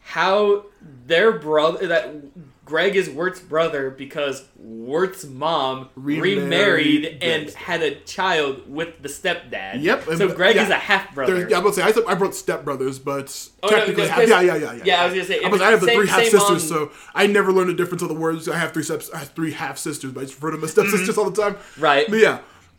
how 0.00 0.66
their 1.06 1.32
brother 1.32 1.86
that 1.86 2.14
Greg 2.70 2.94
is 2.94 3.10
Wirt's 3.10 3.40
brother 3.40 3.90
because 3.90 4.44
Wirt's 4.54 5.24
mom 5.24 5.88
Remarried 5.96 6.38
remarried, 6.38 7.04
and 7.20 7.42
Greg's 7.42 7.54
had 7.54 7.82
a 7.82 7.96
child 8.02 8.70
with 8.70 9.02
the 9.02 9.08
stepdad. 9.08 9.82
Yep, 9.82 10.06
and- 10.06 10.18
So 10.18 10.28
Greg 10.32 10.54
yeah. 10.54 10.62
is 10.62 10.70
a 10.70 10.74
half 10.76 11.12
brother. 11.12 11.48
Yeah, 11.48 11.56
I'm 11.56 11.62
about 11.62 11.74
to 11.74 11.80
say 11.80 11.82
I, 11.82 12.12
I 12.12 12.14
brought 12.14 12.30
stepbrothers, 12.30 13.02
but 13.02 13.26
Oh, 13.64 13.68
technically, 13.70 14.04
because- 14.04 14.08
half, 14.10 14.28
yeah, 14.28 14.40
yeah, 14.40 14.54
yeah, 14.54 14.72
yeah. 14.74 14.82
yeah, 14.84 15.02
I 15.02 15.04
was 15.06 15.14
gonna 15.14 15.24
say, 15.26 15.42
I, 15.42 15.48
was, 15.48 15.60
I 15.60 15.70
have 15.72 15.80
the 15.80 15.86
same- 15.88 15.96
three 15.98 16.06
half 16.06 16.22
sisters, 16.26 16.68
so 16.68 16.92
I 17.12 17.26
never 17.26 17.52
learned 17.52 17.70
the 17.70 17.74
difference 17.74 18.02
of 18.02 18.08
the 18.08 18.14
words. 18.14 18.48
I 18.48 18.56
have 18.56 18.70
three 18.72 18.84
steps, 18.84 19.10
I 19.12 19.18
have 19.18 19.30
three 19.30 19.50
half 19.50 19.76
sisters, 19.76 20.12
but 20.12 20.20
I 20.20 20.24
just 20.26 20.36
refer 20.36 20.52
to 20.52 20.56
them 20.58 20.64
as 20.64 20.70
stepsisters 20.70 21.18
all 21.18 21.28
the 21.28 21.42
time. 21.42 21.54
Mm-hmm. 21.54 21.82
Right. 21.82 22.06
But 22.08 22.20
yeah, 22.20 22.38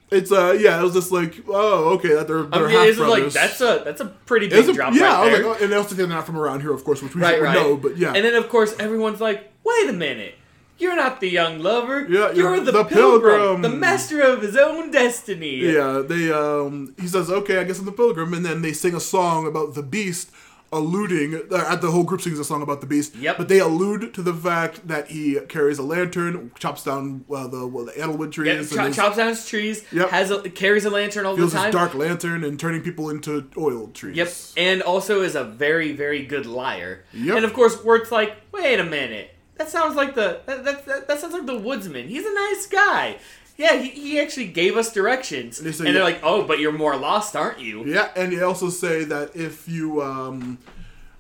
it's 0.09 0.31
uh, 0.31 0.57
yeah, 0.59 0.79
it 0.79 0.83
was 0.83 0.93
just 0.93 1.11
like, 1.11 1.35
oh, 1.49 1.95
okay, 1.95 2.13
that 2.15 2.29
they're, 2.29 2.43
they're 2.43 2.67
mean, 2.67 2.77
half 2.77 2.95
brothers. 2.95 3.23
like 3.25 3.33
that's 3.33 3.59
a 3.59 3.81
that's 3.83 3.99
a 3.99 4.05
pretty 4.05 4.47
big 4.47 4.69
a- 4.69 4.73
drop 4.73 4.93
yeah, 4.93 5.03
right 5.03 5.11
I 5.13 5.21
was 5.25 5.31
there. 5.39 5.47
like, 5.49 5.61
oh, 5.61 5.63
and 5.65 5.73
also 5.73 5.95
they're 5.95 6.07
not 6.07 6.25
from 6.25 6.37
around 6.37 6.61
here, 6.61 6.71
of 6.73 6.83
course, 6.85 7.01
which 7.01 7.13
we 7.15 7.21
right, 7.21 7.41
right. 7.41 7.53
know. 7.53 7.75
But 7.75 7.97
yeah, 7.97 8.13
And 8.13 8.23
then 8.23 8.35
of 8.35 8.47
course 8.47 8.73
everyone's 8.79 9.19
like, 9.21 9.50
"Wait 9.63 9.89
a 9.89 9.93
minute, 9.93 10.35
you're 10.77 10.95
not 10.95 11.19
the 11.21 11.29
young 11.29 11.59
lover. 11.59 12.07
Yeah, 12.09 12.31
you're, 12.31 12.59
the, 12.59 12.71
the 12.71 12.83
pilgrim, 12.83 13.39
pilgrim." 13.39 13.61
the 13.61 13.69
master 13.69 14.21
of 14.21 14.41
his 14.41 14.55
own 14.57 14.91
destiny." 14.91 15.57
Yeah, 15.57 16.01
they 16.05 16.31
um 16.31 16.95
he 16.99 17.07
says, 17.07 17.29
Okay, 17.29 17.57
I 17.59 17.63
guess 17.63 17.79
I'm 17.79 17.85
the 17.85 17.91
pilgrim 17.91 18.33
and 18.33 18.45
then 18.45 18.61
they 18.61 18.73
sing 18.73 18.95
a 18.95 18.99
song 18.99 19.47
about 19.47 19.73
the 19.75 19.83
beast 19.83 20.31
alluding 20.73 21.35
uh, 21.51 21.65
at 21.67 21.81
the 21.81 21.91
whole 21.91 22.03
group 22.03 22.21
sings 22.21 22.39
a 22.39 22.43
song 22.45 22.61
about 22.61 22.79
the 22.81 22.87
beast. 22.87 23.15
Yep. 23.15 23.37
But 23.37 23.49
they 23.49 23.59
allude 23.59 24.13
to 24.13 24.21
the 24.21 24.33
fact 24.33 24.87
that 24.87 25.09
he 25.09 25.37
carries 25.49 25.77
a 25.77 25.83
lantern, 25.83 26.51
chops 26.57 26.83
down 26.83 27.25
uh, 27.29 27.47
the 27.47 27.67
well, 27.67 27.85
the 27.85 27.91
Edelwood 27.91 28.31
trees, 28.31 28.71
Yeah, 28.71 28.87
cho- 28.87 28.93
chops 28.93 29.17
down 29.17 29.27
his 29.29 29.45
trees. 29.45 29.83
Yep. 29.91 30.09
Has 30.09 30.31
a, 30.31 30.49
carries 30.49 30.85
a 30.85 30.89
lantern 30.89 31.25
all 31.25 31.33
the 31.33 31.39
feels 31.41 31.51
his 31.53 31.61
time. 31.61 31.71
dark 31.71 31.93
lantern 31.93 32.43
and 32.43 32.59
turning 32.59 32.81
people 32.81 33.09
into 33.09 33.49
oil 33.57 33.87
trees. 33.89 34.15
Yep, 34.15 34.33
and 34.57 34.81
also 34.81 35.21
is 35.21 35.35
a 35.35 35.43
very 35.43 35.91
very 35.91 36.25
good 36.25 36.45
liar. 36.45 37.03
Yep. 37.13 37.35
And 37.35 37.45
of 37.45 37.53
course, 37.53 37.83
Wirt's 37.83 38.11
like, 38.11 38.37
"Wait 38.53 38.79
a 38.79 38.85
minute, 38.85 39.35
that 39.61 39.69
sounds 39.69 39.95
like 39.95 40.15
the 40.15 40.39
that 40.45 40.63
that, 40.65 41.07
that, 41.07 41.19
sounds 41.19 41.33
like 41.33 41.45
the 41.45 41.57
woodsman. 41.57 42.07
He's 42.07 42.25
a 42.25 42.33
nice 42.33 42.65
guy." 42.67 43.17
yeah, 43.57 43.75
he, 43.77 43.89
he 43.89 44.19
actually 44.19 44.47
gave 44.47 44.75
us 44.75 44.91
directions. 44.91 45.59
And 45.59 45.67
And, 45.67 45.73
they 45.73 45.77
say, 45.77 45.83
they're 45.83 45.93
yeah. 45.95 46.03
like, 46.03 46.21
oh, 46.23 46.41
but 46.43 46.57
you're 46.59 46.71
more 46.71 46.95
lost, 46.95 47.35
aren't 47.35 47.59
you? 47.59 47.85
Yeah, 47.85 48.09
and 48.15 48.33
they 48.33 48.41
also 48.41 48.69
say 48.69 49.03
that 49.03 49.35
if 49.35 49.67
you, 49.67 50.01
um, 50.01 50.57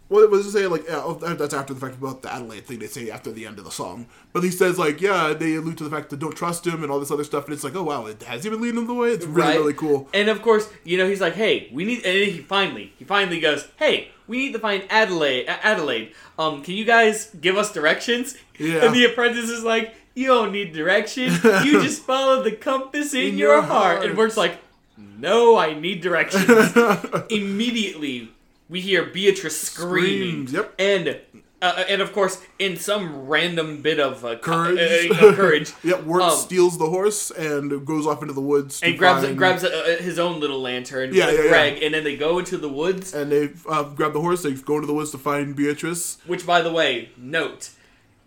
well, 0.09 0.23
it 0.23 0.31
was 0.31 0.45
to 0.47 0.51
say 0.51 0.65
like 0.65 0.89
uh, 0.89 1.01
oh, 1.05 1.13
that's 1.13 1.53
after 1.53 1.73
the 1.73 1.79
fact 1.79 1.95
about 1.95 2.21
the 2.23 2.33
Adelaide 2.33 2.65
thing. 2.65 2.79
They 2.79 2.87
say 2.87 3.11
after 3.11 3.31
the 3.31 3.45
end 3.45 3.59
of 3.59 3.65
the 3.65 3.71
song, 3.71 4.07
but 4.33 4.43
he 4.43 4.49
says 4.49 4.79
like, 4.79 4.99
yeah, 5.01 5.33
they 5.33 5.55
allude 5.55 5.77
to 5.79 5.83
the 5.83 5.89
fact 5.89 6.09
that 6.09 6.19
don't 6.19 6.35
trust 6.35 6.65
him 6.65 6.81
and 6.83 6.91
all 6.91 6.99
this 6.99 7.11
other 7.11 7.23
stuff, 7.23 7.45
and 7.45 7.53
it's 7.53 7.63
like, 7.63 7.75
oh 7.75 7.83
wow, 7.83 8.07
it 8.07 8.23
has 8.23 8.43
he 8.43 8.49
been 8.49 8.61
leading 8.61 8.75
them 8.77 8.87
the 8.87 8.93
way? 8.93 9.09
It's 9.11 9.25
really 9.25 9.41
Right. 9.47 9.57
really 9.57 9.73
cool. 9.73 10.09
And 10.13 10.27
of 10.27 10.41
course, 10.41 10.67
you 10.83 10.97
know, 10.97 11.07
he's 11.07 11.21
like, 11.21 11.35
hey, 11.35 11.69
we 11.71 11.85
need, 11.85 12.03
and 12.05 12.31
he 12.31 12.39
finally, 12.39 12.91
he 12.97 13.05
finally 13.05 13.39
goes, 13.39 13.67
hey, 13.77 14.09
we 14.31 14.37
need 14.37 14.53
to 14.53 14.59
find 14.59 14.83
Adelaide. 14.89 15.45
Adelaide. 15.47 16.13
Um, 16.39 16.63
can 16.63 16.73
you 16.75 16.85
guys 16.85 17.29
give 17.41 17.57
us 17.57 17.71
directions? 17.73 18.37
Yeah. 18.57 18.85
And 18.85 18.95
the 18.95 19.03
apprentice 19.05 19.49
is 19.49 19.63
like, 19.63 19.93
you 20.15 20.27
don't 20.27 20.51
need 20.53 20.71
directions. 20.73 21.43
You 21.43 21.81
just 21.83 22.01
follow 22.11 22.41
the 22.41 22.53
compass 22.53 23.13
in, 23.13 23.33
In 23.33 23.37
your, 23.37 23.55
your 23.55 23.61
heart. 23.61 23.97
heart. 23.97 24.05
And 24.09 24.17
Wirt's 24.17 24.37
like, 24.37 24.57
no, 24.97 25.57
I 25.57 25.73
need 25.73 26.01
directions. 26.01 26.47
Immediately, 27.29 28.29
we 28.69 28.79
hear 28.81 29.03
Beatrice 29.05 29.59
scream. 29.59 30.47
Screams, 30.47 30.53
yep. 30.53 30.73
And. 30.79 31.19
Uh, 31.61 31.83
and 31.87 32.01
of 32.01 32.11
course, 32.11 32.41
in 32.57 32.75
some 32.75 33.27
random 33.27 33.81
bit 33.83 33.99
of 33.99 34.25
uh, 34.25 34.35
Courage. 34.39 35.11
uh, 35.11 35.27
uh, 35.27 35.35
courage, 35.35 35.73
Yep, 35.83 36.03
Wirt 36.05 36.23
Um, 36.23 36.35
steals 36.37 36.77
the 36.79 36.89
horse 36.89 37.29
and 37.29 37.85
goes 37.85 38.07
off 38.07 38.21
into 38.23 38.33
the 38.33 38.41
woods. 38.41 38.79
To 38.79 38.87
and 38.87 38.97
grabs 38.97 39.23
find, 39.23 39.37
grabs 39.37 39.63
uh, 39.63 39.97
his 40.01 40.17
own 40.17 40.39
little 40.39 40.59
lantern 40.59 41.13
Yeah, 41.13 41.27
with 41.27 41.45
yeah, 41.45 41.51
yeah. 41.65 41.85
And 41.85 41.93
then 41.93 42.03
they 42.03 42.17
go 42.17 42.39
into 42.39 42.57
the 42.57 42.67
woods. 42.69 43.13
and 43.13 43.31
they 43.31 43.51
uh, 43.69 43.83
grab 43.83 44.13
the 44.13 44.21
horse. 44.21 44.41
They 44.41 44.53
go 44.53 44.75
into 44.75 44.87
the 44.87 44.93
woods 44.93 45.11
to 45.11 45.19
find 45.19 45.55
Beatrice. 45.55 46.17
Which, 46.25 46.47
by 46.47 46.61
the 46.63 46.71
way, 46.71 47.09
note 47.15 47.69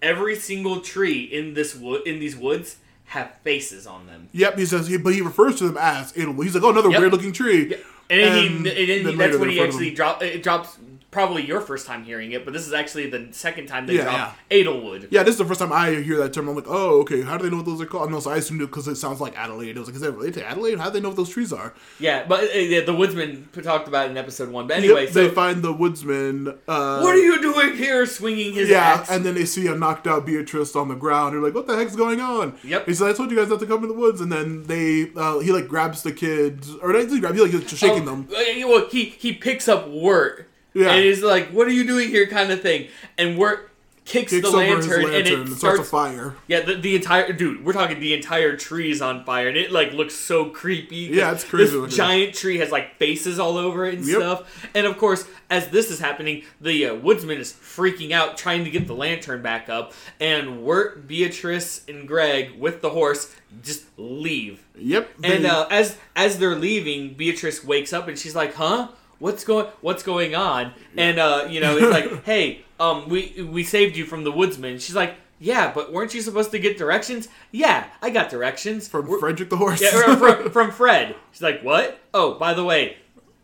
every 0.01 0.37
single 0.37 0.81
tree 0.81 1.23
in 1.23 1.55
this 1.55 1.75
wood 1.75 2.03
in 2.07 2.21
these 2.21 2.37
woods 2.37 2.77
have 3.07 3.35
faces 3.43 3.87
on 3.87 4.07
them. 4.07 4.29
Yep, 4.33 4.59
he 4.59 4.67
says, 4.67 4.87
he, 4.87 4.97
but 4.97 5.13
he 5.13 5.21
refers 5.23 5.57
to 5.57 5.65
them 5.67 5.77
as. 5.79 6.13
He's 6.13 6.27
like, 6.55 6.63
oh, 6.63 6.71
another 6.71 6.91
Yep. 6.91 7.01
weird 7.01 7.13
looking 7.13 7.33
tree. 7.33 7.75
And, 8.11 8.21
then 8.21 8.37
he, 8.37 8.47
And 8.47 8.67
and 8.67 9.09
he, 9.09 9.15
that's 9.17 9.37
when 9.39 9.49
he 9.49 9.61
actually 9.61 9.91
drop, 9.93 10.23
drops. 10.43 10.79
Probably 11.15 11.47
your 11.47 11.61
first 11.61 11.87
time 11.87 12.03
hearing 12.03 12.33
it, 12.33 12.45
but 12.45 12.53
this 12.53 12.67
is 12.67 12.73
actually 12.73 13.09
the 13.09 13.29
second 13.31 13.67
time 13.69 13.87
they 13.87 13.95
Yeah, 13.95 14.03
drop 14.03 14.37
Edelwood. 14.51 15.07
Yeah, 15.13 15.23
this 15.23 15.35
is 15.35 15.39
the 15.39 15.45
first 15.45 15.61
time 15.61 15.73
I 15.73 15.91
hear 15.93 16.17
that 16.17 16.33
term. 16.33 16.49
I'm 16.49 16.57
like, 16.57 16.65
oh, 16.67 17.03
okay. 17.03 17.23
How 17.23 17.37
do 17.37 17.45
they 17.45 17.51
know 17.51 17.59
what 17.59 17.67
those 17.67 17.81
are 17.81 17.87
called? 17.87 18.11
No, 18.11 18.19
so 18.19 18.31
I 18.33 18.39
assumed 18.39 18.63
it 18.63 18.67
because 18.67 18.89
it 18.89 18.97
sounds 18.97 19.21
like 19.21 19.39
Adelaide. 19.39 19.77
I 19.77 19.79
was 19.79 19.89
like, 19.89 19.95
is 19.95 20.01
that 20.01 20.11
related 20.11 20.35
to 20.41 20.47
Adelaide? 20.47 20.79
How 20.79 20.87
do 20.87 20.91
they 20.95 21.01
know 21.01 21.11
what 21.11 21.17
those 21.17 21.29
trees 21.31 21.53
are? 21.53 21.73
Yeah, 22.01 22.27
but 22.27 22.43
uh, 22.51 22.85
the 22.85 22.95
woodsman 22.99 23.49
talked 23.63 23.87
about 23.87 24.07
it 24.07 24.11
in 24.11 24.17
episode 24.17 24.49
one. 24.49 24.67
But 24.67 24.79
anyway, 24.79 25.05
Yep, 25.05 25.13
so 25.13 25.29
they 25.29 25.33
find 25.33 25.63
the 25.63 25.73
woodsman. 25.73 26.49
Uh, 26.67 27.01
what 27.01 27.15
are 27.15 27.23
you 27.23 27.41
doing 27.41 27.77
here, 27.77 28.05
swinging 28.07 28.53
his 28.53 28.69
Yeah, 28.69 28.81
axe? 28.81 29.09
and 29.09 29.25
then 29.25 29.37
they 29.37 29.45
see 29.45 29.69
a 29.69 29.75
knocked 29.77 30.09
out 30.09 30.27
Beatrice 30.27 30.75
on 30.75 30.89
the 30.89 30.97
ground. 30.97 31.35
They're 31.35 31.41
like, 31.43 31.55
"What 31.55 31.69
the 31.69 31.77
heck's 31.77 31.95
going 31.95 32.21
on?" 32.21 32.59
Yep. 32.65 32.87
He 32.87 32.95
said, 32.95 33.09
"I 33.09 33.13
told 33.13 33.31
you 33.31 33.37
guys 33.37 33.49
not 33.49 33.61
to 33.61 33.67
come 33.67 33.83
in 33.85 33.89
the 33.89 33.95
woods." 33.95 34.21
And 34.21 34.33
then 34.33 34.65
they, 34.65 35.13
uh, 35.15 35.39
he 35.39 35.53
like 35.53 35.69
grabs 35.69 36.03
the 36.03 36.11
kids, 36.11 36.75
or 36.83 36.93
not 36.93 37.09
he 37.09 37.21
grab, 37.21 37.37
he 37.37 37.41
like 37.41 37.53
just 37.53 37.77
shaking 37.77 38.03
Oh, 38.09 38.25
them. 38.25 38.29
Well, 38.69 38.89
he 38.89 39.05
he 39.05 39.33
picks 39.33 39.69
up 39.69 39.89
Wirt. 39.89 40.49
Yeah. 40.75 40.93
And 40.93 41.05
he's 41.05 41.23
like, 41.23 41.49
"What 41.51 41.67
are 41.69 41.73
you 41.73 41.87
doing 41.87 42.09
here?" 42.09 42.27
kind 42.27 42.51
of 42.51 42.61
thing. 42.61 42.89
And 43.17 43.39
Wirt 43.39 43.71
kicks, 44.05 44.33
Kicks 44.33 44.43
the 44.51 44.55
lantern, 44.55 45.03
lantern 45.05 45.05
and 45.15 45.15
and, 45.15 45.49
it 45.49 45.57
starts 45.57 45.59
starts. 45.59 45.81
a 45.81 45.85
fire. 45.85 46.35
yeah, 46.47 46.61
the, 46.61 46.75
the 46.75 46.95
entire 46.95 47.33
dude. 47.33 47.65
We're 47.65 47.73
talking 47.73 48.01
the 48.01 48.13
entire 48.13 48.55
tree's 48.57 49.01
on 49.01 49.25
fire, 49.25 49.49
and 49.49 49.57
it 49.57 49.71
like 49.73 49.93
looks 49.93 50.15
so 50.15 50.47
creepy. 50.51 50.97
Yeah, 51.13 51.33
it's 51.33 51.43
crazy 51.45 51.81
This 51.81 51.97
giant 51.97 52.35
tree 52.35 52.59
has 52.59 52.71
like 52.71 52.97
faces 52.99 53.39
all 53.39 53.57
over 53.57 53.87
it 53.87 53.95
and 53.95 54.07
Yep. 54.07 54.17
stuff. 54.17 54.69
And 54.75 54.87
of 54.87 54.99
course, 54.99 55.27
as 55.49 55.69
this 55.69 55.91
is 55.91 56.01
happening, 56.01 56.43
the 56.61 56.87
uh, 56.87 56.95
woodsman 56.97 57.39
is 57.39 57.53
freaking 57.53 58.11
out, 58.11 58.37
trying 58.37 58.65
to 58.65 58.71
get 58.71 58.87
the 58.87 58.95
lantern 58.95 59.41
back 59.41 59.69
up. 59.71 59.95
And 60.21 60.63
Wirt, 60.65 61.07
Beatrice, 61.09 61.83
and 61.89 62.07
Greg 62.07 62.59
with 62.59 62.83
the 62.83 62.91
horse 62.91 63.35
just 63.63 63.85
leave. 63.97 64.63
Yep. 64.77 65.09
And 65.23 65.47
uh, 65.47 65.67
as 65.71 65.97
as 66.15 66.39
they're 66.41 66.57
leaving, 66.57 67.15
Beatrice 67.15 67.65
wakes 67.65 67.93
up 67.95 68.07
and 68.09 68.19
she's 68.19 68.35
like, 68.35 68.55
"Huh? 68.55 68.89
What's 69.19 69.45
going 69.45 69.67
What's 69.81 70.03
going 70.03 70.35
on?" 70.35 70.73
And 70.97 71.19
uh, 71.19 71.47
you 71.49 71.61
know, 71.61 71.77
it's 71.77 71.91
like, 71.93 72.25
"Hey, 72.31 72.65
um, 72.81 73.09
we 73.09 73.47
we 73.51 73.63
saved 73.65 73.97
you 73.97 74.05
from 74.05 74.25
the 74.25 74.33
woodsman." 74.33 74.79
She's 74.79 74.95
like, 74.97 75.15
"Yeah, 75.39 75.73
but 75.75 75.93
weren't 75.93 76.15
you 76.15 76.21
supposed 76.23 76.51
to 76.53 76.59
get 76.59 76.77
directions?" 76.79 77.29
"Yeah, 77.53 77.85
I 78.03 78.11
got 78.11 78.29
directions 78.31 78.89
from 78.89 79.07
We're- 79.07 79.21
Frederick 79.21 79.51
the 79.51 79.57
horse. 79.57 79.81
yeah, 79.83 80.17
from, 80.17 80.51
from 80.57 80.71
Fred." 80.71 81.15
She's 81.33 81.43
like, 81.43 81.63
"What? 81.63 81.99
Oh, 82.13 82.35
by 82.35 82.55
the 82.55 82.65
way." 82.65 82.97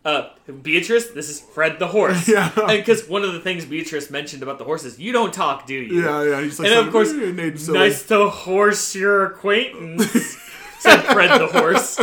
Uh, 0.02 0.30
Beatrice, 0.62 1.10
this 1.10 1.28
is 1.28 1.40
Fred 1.42 1.78
the 1.78 1.88
horse. 1.88 2.26
Yeah. 2.36 2.48
Because 2.68 3.06
one 3.06 3.22
of 3.22 3.34
the 3.34 3.40
things 3.40 3.66
Beatrice 3.66 4.10
mentioned 4.10 4.42
about 4.42 4.56
the 4.56 4.64
horse 4.64 4.82
is, 4.84 4.98
you 4.98 5.12
don't 5.12 5.30
talk, 5.34 5.66
do 5.66 5.74
you? 5.74 6.02
yeah, 6.02 6.22
yeah. 6.24 6.40
He's 6.40 6.58
like, 6.58 6.70
And 6.70 6.86
of 6.86 6.90
course, 6.90 7.12
nice 7.68 8.06
to 8.06 8.30
horse 8.30 8.94
your 8.94 9.26
acquaintance, 9.26 10.38
said 10.78 11.02
Fred 11.02 11.38
the 11.38 11.48
horse. 11.48 11.98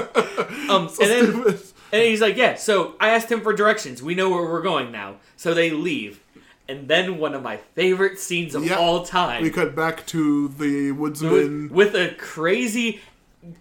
Um, 0.69 0.89
So 0.89 1.01
and 1.01 1.11
then 1.11 1.31
stupid. 1.33 1.59
And 1.91 2.01
he's 2.03 2.21
like, 2.21 2.35
yeah. 2.37 2.55
So 2.55 2.95
I 2.99 3.09
asked 3.09 3.31
him 3.31 3.41
for 3.41 3.53
directions. 3.53 4.01
We 4.01 4.15
know 4.15 4.29
where 4.29 4.43
we're 4.43 4.61
going 4.61 4.91
now. 4.91 5.15
So 5.35 5.53
they 5.53 5.69
leave, 5.69 6.19
and 6.67 6.87
then 6.87 7.17
one 7.17 7.33
of 7.33 7.43
my 7.43 7.57
favorite 7.75 8.19
scenes 8.19 8.55
of 8.55 8.65
Yeah. 8.65 8.75
all 8.77 9.05
time 9.05 9.41
We 9.43 9.49
cut 9.49 9.75
back 9.75 10.05
to 10.07 10.47
the 10.49 10.91
woodsman. 10.91 11.69
with, 11.69 11.93
with 11.93 11.95
a 11.95 12.15
crazy 12.15 13.01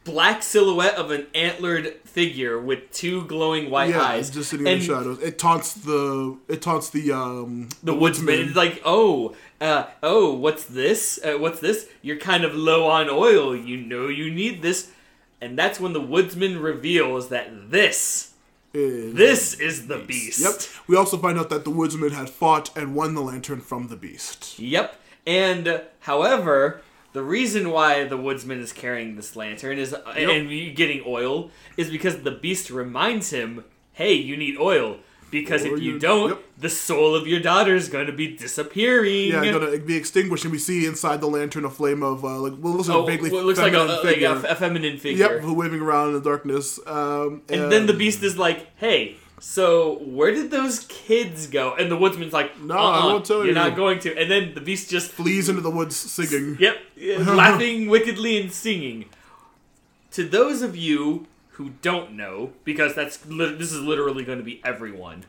black 0.05 0.43
silhouette 0.43 0.95
of 0.97 1.11
an 1.13 1.27
antlered 1.35 1.95
figure 2.05 2.59
with 2.59 2.91
two 2.91 3.25
glowing 3.27 3.71
white 3.71 3.91
yeah, 3.91 4.03
eyes, 4.03 4.31
just 4.31 4.51
sitting 4.51 4.67
and 4.67 4.75
in 4.75 4.81
the 4.81 4.85
shadows. 4.87 5.19
It 5.23 5.39
taunts 5.39 5.75
the 5.75 6.37
it 6.49 6.63
taunts 6.63 6.91
the 6.91 7.13
um 7.13 7.69
the 7.83 7.95
woodsman 7.95 8.49
is 8.49 8.57
like, 8.57 8.81
"Oh, 8.85 9.37
uh, 9.61 9.85
oh, 10.03 10.33
what's 10.35 10.65
this? 10.65 11.21
Uh, 11.25 11.35
what's 11.39 11.61
this? 11.61 11.89
You're 12.03 12.17
kind 12.17 12.43
of 12.43 12.55
low 12.55 12.89
on 12.89 13.09
oil. 13.11 13.55
You 13.55 13.77
know 13.77 14.09
you 14.09 14.31
need 14.31 14.63
this." 14.63 14.91
And 15.41 15.59
that's 15.59 15.79
when 15.79 15.93
the 15.93 16.01
woodsman 16.01 16.61
reveals 16.61 17.29
that 17.29 17.71
this, 17.71 18.33
is- 18.73 19.15
this 19.15 19.55
is 19.61 19.87
the 19.87 19.99
beast. 19.99 20.41
Yep. 20.41 20.55
We 20.89 20.97
also 20.97 21.19
find 21.19 21.39
out 21.39 21.51
that 21.51 21.65
the 21.65 21.71
woodsman 21.71 22.11
had 22.13 22.31
fought 22.31 22.77
and 22.77 22.95
won 22.95 23.15
the 23.15 23.21
lantern 23.23 23.61
from 23.61 23.89
the 23.89 23.97
beast. 23.97 24.59
Yep. 24.59 24.99
And 25.27 25.83
however, 26.01 26.81
the 27.13 27.23
reason 27.23 27.71
why 27.71 28.05
the 28.05 28.17
woodsman 28.17 28.61
is 28.61 28.73
carrying 28.73 29.17
this 29.17 29.35
lantern 29.37 29.79
is 29.79 29.93
uh, 29.95 30.01
and 30.17 30.49
getting 30.77 31.03
oil 31.07 31.51
is 31.77 31.91
because 31.91 32.23
the 32.23 32.31
beast 32.31 32.71
reminds 32.71 33.31
him, 33.31 33.65
"Hey, 33.93 34.13
you 34.15 34.37
need 34.37 34.57
oil." 34.59 34.99
Because 35.31 35.65
Or 35.65 35.75
if 35.75 35.83
you 35.83 35.95
you- 35.95 35.99
don't, 35.99 36.29
yep. 36.31 36.43
the 36.57 36.69
soul 36.69 37.15
of 37.17 37.27
your 37.27 37.41
daughter 37.41 37.75
is 37.75 37.89
going 37.89 38.07
to 38.07 38.13
be 38.13 38.37
disappearing. 38.37 39.29
Yeah, 39.33 39.51
gonna 39.53 39.77
be 39.79 39.97
extinguished, 39.97 40.45
and 40.45 40.53
we 40.53 40.59
see 40.59 40.87
inside 40.87 41.21
the 41.21 41.27
lantern 41.27 41.65
a 41.65 41.71
flame 41.71 42.03
of 42.05 42.25
uh, 42.25 42.39
like 42.39 42.55
well, 42.61 42.75
looks 42.75 42.89
like 42.89 42.97
Oh, 42.97 43.03
a 43.03 43.07
vaguely 43.07 43.31
well, 43.31 43.41
it 43.41 43.45
looks 43.45 43.59
like 43.59 43.73
a, 43.73 43.77
feminine 43.77 43.97
like 43.97 44.05
a, 44.05 44.09
figure. 44.09 44.29
f- 44.29 44.45
a 44.45 44.55
feminine 44.55 44.99
figure. 44.99 45.41
Yep, 45.43 45.45
waving 45.57 45.81
around 45.81 46.09
in 46.09 46.15
the 46.15 46.21
darkness. 46.21 46.79
Um, 46.87 47.43
And 47.49 47.71
then 47.73 47.87
the 47.87 47.93
beast 47.93 48.23
is 48.23 48.39
like, 48.39 48.69
"Hey, 48.77 49.17
so 49.41 49.99
where 50.05 50.31
did 50.33 50.53
those 50.53 50.81
kids 50.89 51.49
go?" 51.49 51.75
And 51.75 51.91
the 51.91 51.97
woodsman's 51.97 52.33
like, 52.33 52.59
No, 52.61 52.77
I 52.77 52.99
"Uh-uh, 53.01 53.07
won't 53.07 53.25
tell 53.25 53.39
You're 53.39 53.49
you." 53.49 53.55
not 53.55 53.75
going 53.77 53.99
to." 54.01 54.17
And 54.17 54.31
then 54.31 54.55
the 54.55 54.61
beast 54.61 54.89
just, 54.89 55.11
flees 55.11 55.49
into 55.49 55.61
the 55.61 55.71
woods 55.71 55.97
singing. 55.97 56.57
yep, 56.61 56.77
uh, 57.03 57.35
laughing 57.35 57.89
wickedly 57.89 58.41
and 58.41 58.53
singing. 58.53 59.07
To 60.13 60.23
those 60.25 60.63
of 60.63 60.77
you 60.77 61.27
who 61.57 61.71
don't 61.81 62.13
know, 62.13 62.53
because 62.65 62.95
that's 62.95 63.17
this 63.19 63.73
is 63.73 63.81
literally 63.81 64.25
going 64.25 64.39
to 64.39 64.45
be 64.45 64.61
everyone. 64.65 65.25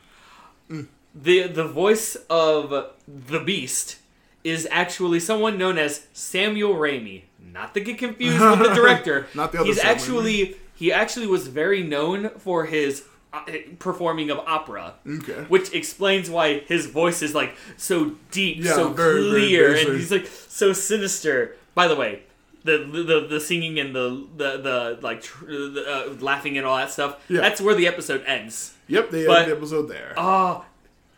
Mm. 0.69 0.87
The 1.15 1.47
the 1.47 1.65
voice 1.65 2.15
of 2.29 2.69
the 3.07 3.39
beast 3.39 3.99
is 4.43 4.67
actually 4.69 5.19
someone 5.19 5.57
known 5.57 5.77
as 5.77 6.07
Samuel 6.13 6.75
Ramey. 6.75 7.23
Not 7.39 7.73
to 7.73 7.79
get 7.79 7.97
confused 7.97 8.39
with 8.39 8.59
the 8.59 8.73
director. 8.75 9.27
Not 9.33 9.51
the 9.51 9.59
other 9.59 9.67
He's 9.67 9.81
Sam 9.81 9.85
Raimi. 9.85 9.95
actually 9.95 10.55
he 10.75 10.91
actually 10.91 11.27
was 11.27 11.47
very 11.47 11.81
known 11.81 12.29
for 12.37 12.65
his 12.65 13.03
uh, 13.33 13.43
performing 13.79 14.29
of 14.29 14.39
opera. 14.39 14.95
Okay. 15.07 15.45
Which 15.47 15.73
explains 15.73 16.29
why 16.29 16.59
his 16.59 16.87
voice 16.87 17.21
is 17.21 17.33
like 17.33 17.55
so 17.77 18.15
deep, 18.31 18.63
Yeah, 18.63 18.75
so 18.75 18.89
very, 18.89 19.29
very 19.29 19.47
clear, 19.47 19.75
and 19.75 19.97
he's 19.97 20.11
like 20.11 20.27
so 20.27 20.73
sinister. 20.73 21.55
By 21.73 21.87
the 21.87 21.95
way, 21.95 22.23
the 22.67 23.03
the, 23.03 23.27
the 23.27 23.39
singing 23.39 23.79
and 23.79 23.95
the 23.95 24.27
the, 24.37 24.49
the 24.67 24.99
like 25.01 25.21
tr- 25.23 25.45
the, 25.45 25.83
uh, 25.87 26.13
laughing 26.23 26.57
and 26.57 26.65
all 26.67 26.77
that 26.77 26.91
stuff. 26.91 27.23
Yeah. 27.29 27.41
That's 27.41 27.59
where 27.61 27.73
the 27.75 27.87
episode 27.87 28.23
ends. 28.27 28.73
Yep, 28.87 29.09
they 29.11 29.25
But- 29.25 29.41
end 29.43 29.51
the 29.51 29.55
episode 29.57 29.87
there. 29.89 30.13
Oh, 30.17 30.63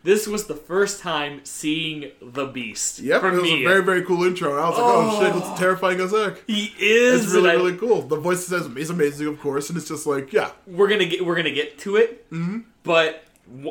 this 0.02 0.26
was 0.28 0.47
the 0.47 0.56
first 0.56 1.02
time 1.02 1.41
seeing 1.43 2.12
the 2.22 2.45
Beast. 2.45 3.00
yep, 3.00 3.20
for 3.20 3.28
it 3.30 3.34
was 3.34 3.43
me. 3.43 3.66
a 3.66 3.68
very 3.68 3.84
very 3.84 4.04
cool 4.04 4.24
intro. 4.24 4.50
I 4.58 4.70
was 4.70 4.78
like, 4.78 4.88
oh, 4.88 5.10
Oh. 5.12 5.20
shit, 5.20 5.36
it's 5.52 5.60
terrifying 5.60 6.00
as 6.00 6.12
heck. 6.12 6.41
he 6.47 6.74
is. 6.80 7.26
It's 7.26 7.34
really 7.34 7.50
and 7.50 7.60
I- 7.60 7.62
really 7.62 7.78
cool. 7.78 8.02
The 8.04 8.16
voice 8.16 8.47
says 8.47 8.66
is 8.66 8.89
amazing, 8.89 9.28
of 9.28 9.39
course, 9.41 9.70
and 9.70 9.78
it's 9.78 9.88
just 9.89 10.08
like, 10.08 10.32
yeah, 10.32 10.52
we're 10.66 10.88
gonna 10.88 11.06
get 11.06 11.26
we're 11.26 11.36
gonna 11.36 11.52
get 11.52 11.78
to 11.80 11.97
it, 11.97 12.30
Mm-hmm. 12.32 12.60
but 12.84 13.24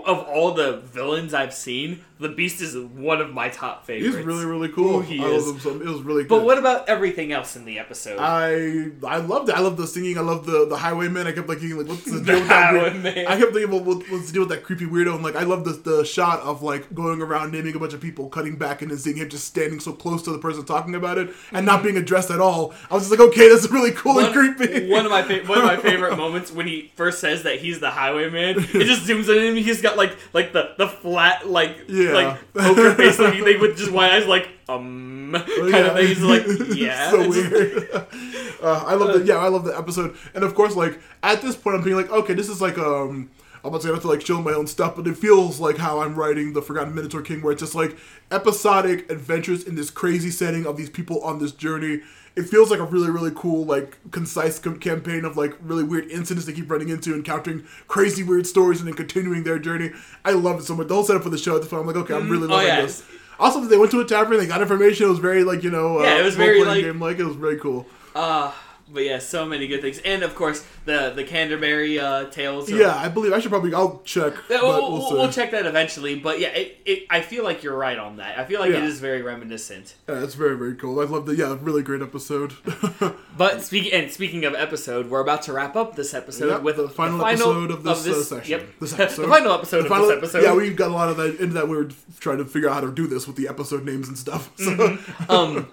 of 0.04 0.18
all 0.28 0.52
the 0.54 0.78
villains 0.78 1.32
I've 1.32 1.54
seen, 1.54 2.04
the 2.20 2.28
Beast 2.28 2.60
is 2.60 2.76
one 2.76 3.20
of 3.20 3.32
my 3.32 3.48
top 3.48 3.84
favorites. 3.86 4.16
He's 4.16 4.24
really 4.24 4.44
really 4.44 4.68
cool. 4.68 4.96
Ooh, 4.96 5.00
he 5.00 5.20
I 5.20 5.26
is. 5.26 5.46
love 5.46 5.54
him 5.56 5.60
so. 5.60 5.70
It 5.80 5.86
was 5.86 6.02
really 6.02 6.22
good. 6.22 6.28
But 6.28 6.44
what 6.44 6.58
about 6.58 6.88
everything 6.88 7.32
else 7.32 7.56
in 7.56 7.64
the 7.64 7.78
episode? 7.78 8.18
I 8.18 8.90
I 9.06 9.18
loved 9.18 9.48
it. 9.48 9.54
I 9.54 9.60
loved 9.60 9.76
the 9.76 9.86
singing. 9.86 10.18
I 10.18 10.22
loved 10.22 10.46
the 10.46 10.66
the 10.66 10.76
highwayman. 10.76 11.26
I 11.26 11.32
kept 11.32 11.48
like 11.48 11.58
thinking 11.58 11.78
like 11.78 11.88
what's 11.88 12.04
the 12.04 12.20
deal 12.24 12.40
with 12.40 12.48
that 12.48 12.72
weird- 12.72 12.92
highwayman. 12.92 13.26
I 13.26 13.38
kept 13.38 13.52
thinking 13.52 13.70
well, 13.70 13.84
what, 13.84 14.10
what's 14.10 14.26
the 14.28 14.32
deal 14.32 14.42
with 14.42 14.50
that 14.50 14.64
creepy 14.64 14.86
weirdo? 14.86 15.14
And 15.14 15.22
like 15.22 15.36
I 15.36 15.44
love 15.44 15.64
the 15.64 15.72
the 15.72 16.04
shot 16.04 16.40
of 16.40 16.62
like 16.62 16.92
going 16.94 17.22
around 17.22 17.52
naming 17.52 17.74
a 17.74 17.78
bunch 17.78 17.94
of 17.94 18.00
people, 18.00 18.28
cutting 18.28 18.56
back, 18.56 18.82
and 18.82 18.90
then 18.90 18.98
seeing 18.98 19.16
him 19.16 19.28
just 19.28 19.46
standing 19.46 19.80
so 19.80 19.92
close 19.92 20.22
to 20.22 20.32
the 20.32 20.38
person 20.38 20.64
talking 20.64 20.94
about 20.94 21.18
it 21.18 21.30
and 21.52 21.64
not 21.64 21.76
mm-hmm. 21.76 21.84
being 21.84 21.96
addressed 21.98 22.30
at 22.30 22.40
all. 22.40 22.74
I 22.90 22.94
was 22.94 23.08
just 23.08 23.18
like, 23.18 23.28
okay, 23.28 23.48
that's 23.48 23.68
really 23.70 23.92
cool 23.92 24.18
and 24.18 24.32
creepy. 24.32 24.90
one 24.90 25.04
of 25.04 25.10
my 25.10 25.22
fa- 25.22 25.44
one 25.46 25.58
of 25.58 25.64
my 25.64 25.76
favorite 25.88 26.16
moments 26.16 26.50
when 26.50 26.66
he 26.66 26.92
first 26.96 27.20
says 27.20 27.44
that 27.44 27.58
he's 27.60 27.80
the 27.80 27.90
highwayman. 27.90 28.58
It 28.58 28.86
just 28.86 29.06
zooms 29.06 29.28
in 29.28 29.42
and 29.42 29.58
he's 29.58 29.80
got 29.80 29.96
like 29.96 30.16
like 30.32 30.52
the 30.52 30.74
the 30.76 30.88
flat 30.88 31.48
like 31.48 31.76
Yeah. 31.88 32.07
Like 32.12 32.52
poker 32.54 32.94
face 32.94 33.18
looking 33.18 33.44
thing 33.44 33.60
with 33.60 33.76
just 33.76 33.92
white 33.92 34.12
eyes 34.12 34.26
like 34.26 34.48
um 34.68 35.32
kind 35.32 35.74
of 35.74 35.94
thing. 35.94 36.06
He's 36.06 36.22
like 36.22 36.44
yeah. 36.76 37.10
so 37.10 37.28
weird. 37.28 37.88
uh, 38.62 38.84
I 38.86 38.94
love 38.94 39.18
the 39.18 39.24
yeah, 39.24 39.36
I 39.36 39.48
love 39.48 39.64
the 39.64 39.76
episode, 39.76 40.16
and 40.34 40.44
of 40.44 40.54
course, 40.54 40.76
like 40.76 40.98
at 41.22 41.42
this 41.42 41.56
point, 41.56 41.76
I'm 41.76 41.84
being 41.84 41.96
like, 41.96 42.10
okay, 42.10 42.34
this 42.34 42.48
is 42.48 42.60
like 42.60 42.78
um. 42.78 43.30
I'm 43.64 43.72
not 43.72 43.82
saying 43.82 43.92
I 43.92 43.96
have 43.96 44.02
to 44.02 44.08
like 44.08 44.24
show 44.24 44.40
my 44.40 44.52
own 44.52 44.68
stuff, 44.68 44.94
but 44.94 45.08
it 45.08 45.16
feels 45.16 45.58
like 45.58 45.78
how 45.78 46.00
I'm 46.00 46.14
writing 46.14 46.52
the 46.52 46.62
Forgotten 46.62 46.94
Minotaur 46.94 47.22
King, 47.22 47.42
where 47.42 47.52
it's 47.52 47.60
just 47.60 47.74
like 47.74 47.98
episodic 48.30 49.10
adventures 49.10 49.64
in 49.64 49.74
this 49.74 49.90
crazy 49.90 50.30
setting 50.30 50.64
of 50.64 50.76
these 50.76 50.88
people 50.88 51.20
on 51.22 51.40
this 51.40 51.50
journey. 51.50 52.02
It 52.38 52.48
feels 52.48 52.70
like 52.70 52.78
a 52.78 52.84
really, 52.84 53.10
really 53.10 53.32
cool, 53.34 53.64
like 53.64 53.98
concise 54.12 54.58
com- 54.58 54.78
campaign 54.78 55.24
of 55.24 55.36
like 55.36 55.54
really 55.60 55.82
weird 55.82 56.10
incidents 56.10 56.46
they 56.46 56.52
keep 56.52 56.70
running 56.70 56.88
into, 56.88 57.14
encountering 57.14 57.64
crazy 57.88 58.22
weird 58.22 58.46
stories, 58.46 58.78
and 58.78 58.86
then 58.86 58.94
continuing 58.94 59.42
their 59.42 59.58
journey. 59.58 59.90
I 60.24 60.32
love 60.32 60.60
it 60.60 60.62
so 60.64 60.76
much. 60.76 60.86
The 60.88 60.94
whole 60.94 61.04
setup 61.04 61.24
for 61.24 61.30
the 61.30 61.38
show 61.38 61.56
at 61.56 61.62
the 61.62 61.68
point, 61.68 61.80
I'm 61.80 61.86
like, 61.88 61.96
okay, 61.96 62.14
I'm 62.14 62.30
really 62.30 62.46
oh, 62.46 62.50
loving 62.50 62.68
yeah. 62.68 62.82
this. 62.82 63.04
Also, 63.40 63.60
they 63.60 63.76
went 63.76 63.90
to 63.90 64.00
a 64.00 64.04
tavern, 64.04 64.38
they 64.38 64.46
got 64.46 64.62
information. 64.62 65.06
It 65.06 65.10
was 65.10 65.18
very 65.18 65.42
like 65.44 65.62
you 65.62 65.70
know, 65.70 65.98
uh, 65.98 66.02
Yeah, 66.02 66.20
it 66.20 66.24
was 66.24 66.36
very, 66.36 66.64
like- 66.64 66.82
game 66.82 67.00
like 67.00 67.18
it 67.18 67.24
was 67.24 67.36
very 67.36 67.58
cool. 67.58 67.86
Uh, 68.14 68.52
but 68.92 69.04
yeah, 69.04 69.18
so 69.18 69.44
many 69.46 69.66
good 69.66 69.80
things, 69.82 69.98
and 70.04 70.22
of 70.22 70.34
course 70.34 70.64
the 70.84 71.12
the 71.14 71.24
Canterbury 71.24 71.98
uh, 72.00 72.24
tales. 72.26 72.70
of- 72.70 72.78
Yeah, 72.78 72.94
I 72.96 73.08
believe 73.08 73.32
I 73.32 73.38
should 73.40 73.50
probably 73.50 73.74
I'll 73.74 74.00
check. 74.04 74.34
Yeah, 74.50 74.62
we'll, 74.62 74.92
we'll 74.92 75.12
we'll, 75.12 75.32
check 75.32 75.50
that 75.50 75.66
eventually, 75.66 76.14
but 76.16 76.40
yeah, 76.40 76.48
it, 76.48 76.78
it, 76.84 77.06
I 77.10 77.20
feel 77.20 77.44
like 77.44 77.62
you're 77.62 77.76
right 77.76 77.98
on 77.98 78.16
that. 78.16 78.38
I 78.38 78.44
feel 78.44 78.60
like 78.60 78.70
it 78.70 78.74
Yeah. 78.82 78.84
is 78.84 79.00
very 79.00 79.22
reminiscent. 79.22 79.94
Yeah, 80.08 80.22
it's 80.24 80.34
very 80.34 80.56
very 80.56 80.74
cool. 80.74 80.98
I 81.00 81.04
love 81.04 81.26
the 81.26 81.36
yeah, 81.36 81.56
really 81.60 81.82
great 81.82 82.02
episode. 82.02 82.52
But 83.38 83.62
speaking 83.62 83.92
and 83.92 84.10
speaking 84.10 84.44
of 84.44 84.54
episode, 84.56 85.08
we're 85.10 85.20
about 85.20 85.42
to 85.42 85.52
wrap 85.52 85.76
up 85.76 85.94
this 85.94 86.12
episode 86.12 86.48
Yep, 86.48 86.62
with 86.62 86.76
the 86.76 86.88
final 86.88 87.24
episode 87.24 87.70
of 87.70 87.84
this, 87.84 88.04
uh, 88.04 88.20
session. 88.24 88.50
Yep, 88.50 88.66
This 88.80 88.92
the 89.16 89.28
final 89.28 89.52
episode 89.52 89.78
The 89.78 89.84
of 89.84 89.88
final- 89.88 90.08
this 90.08 90.16
episode. 90.18 90.42
Yeah, 90.42 90.54
we've 90.56 90.74
got 90.74 90.90
a 90.90 90.94
lot 90.94 91.08
of 91.08 91.16
that 91.18 91.36
into 91.38 91.54
that. 91.54 91.68
We 91.68 91.76
were 91.76 91.88
trying 92.18 92.38
to 92.38 92.44
figure 92.44 92.68
out 92.68 92.74
how 92.74 92.80
to 92.80 92.90
do 92.90 93.06
this 93.06 93.28
with 93.28 93.36
the 93.36 93.46
episode 93.46 93.84
names 93.84 94.08
and 94.08 94.18
stuff. 94.18 94.50
So, 94.56 94.64
Mm-hmm. 94.76 95.30
um, 95.30 95.68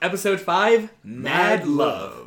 episode 0.00 0.40
five, 0.40 0.90
Mad 1.04 1.66
Love, 1.68 2.19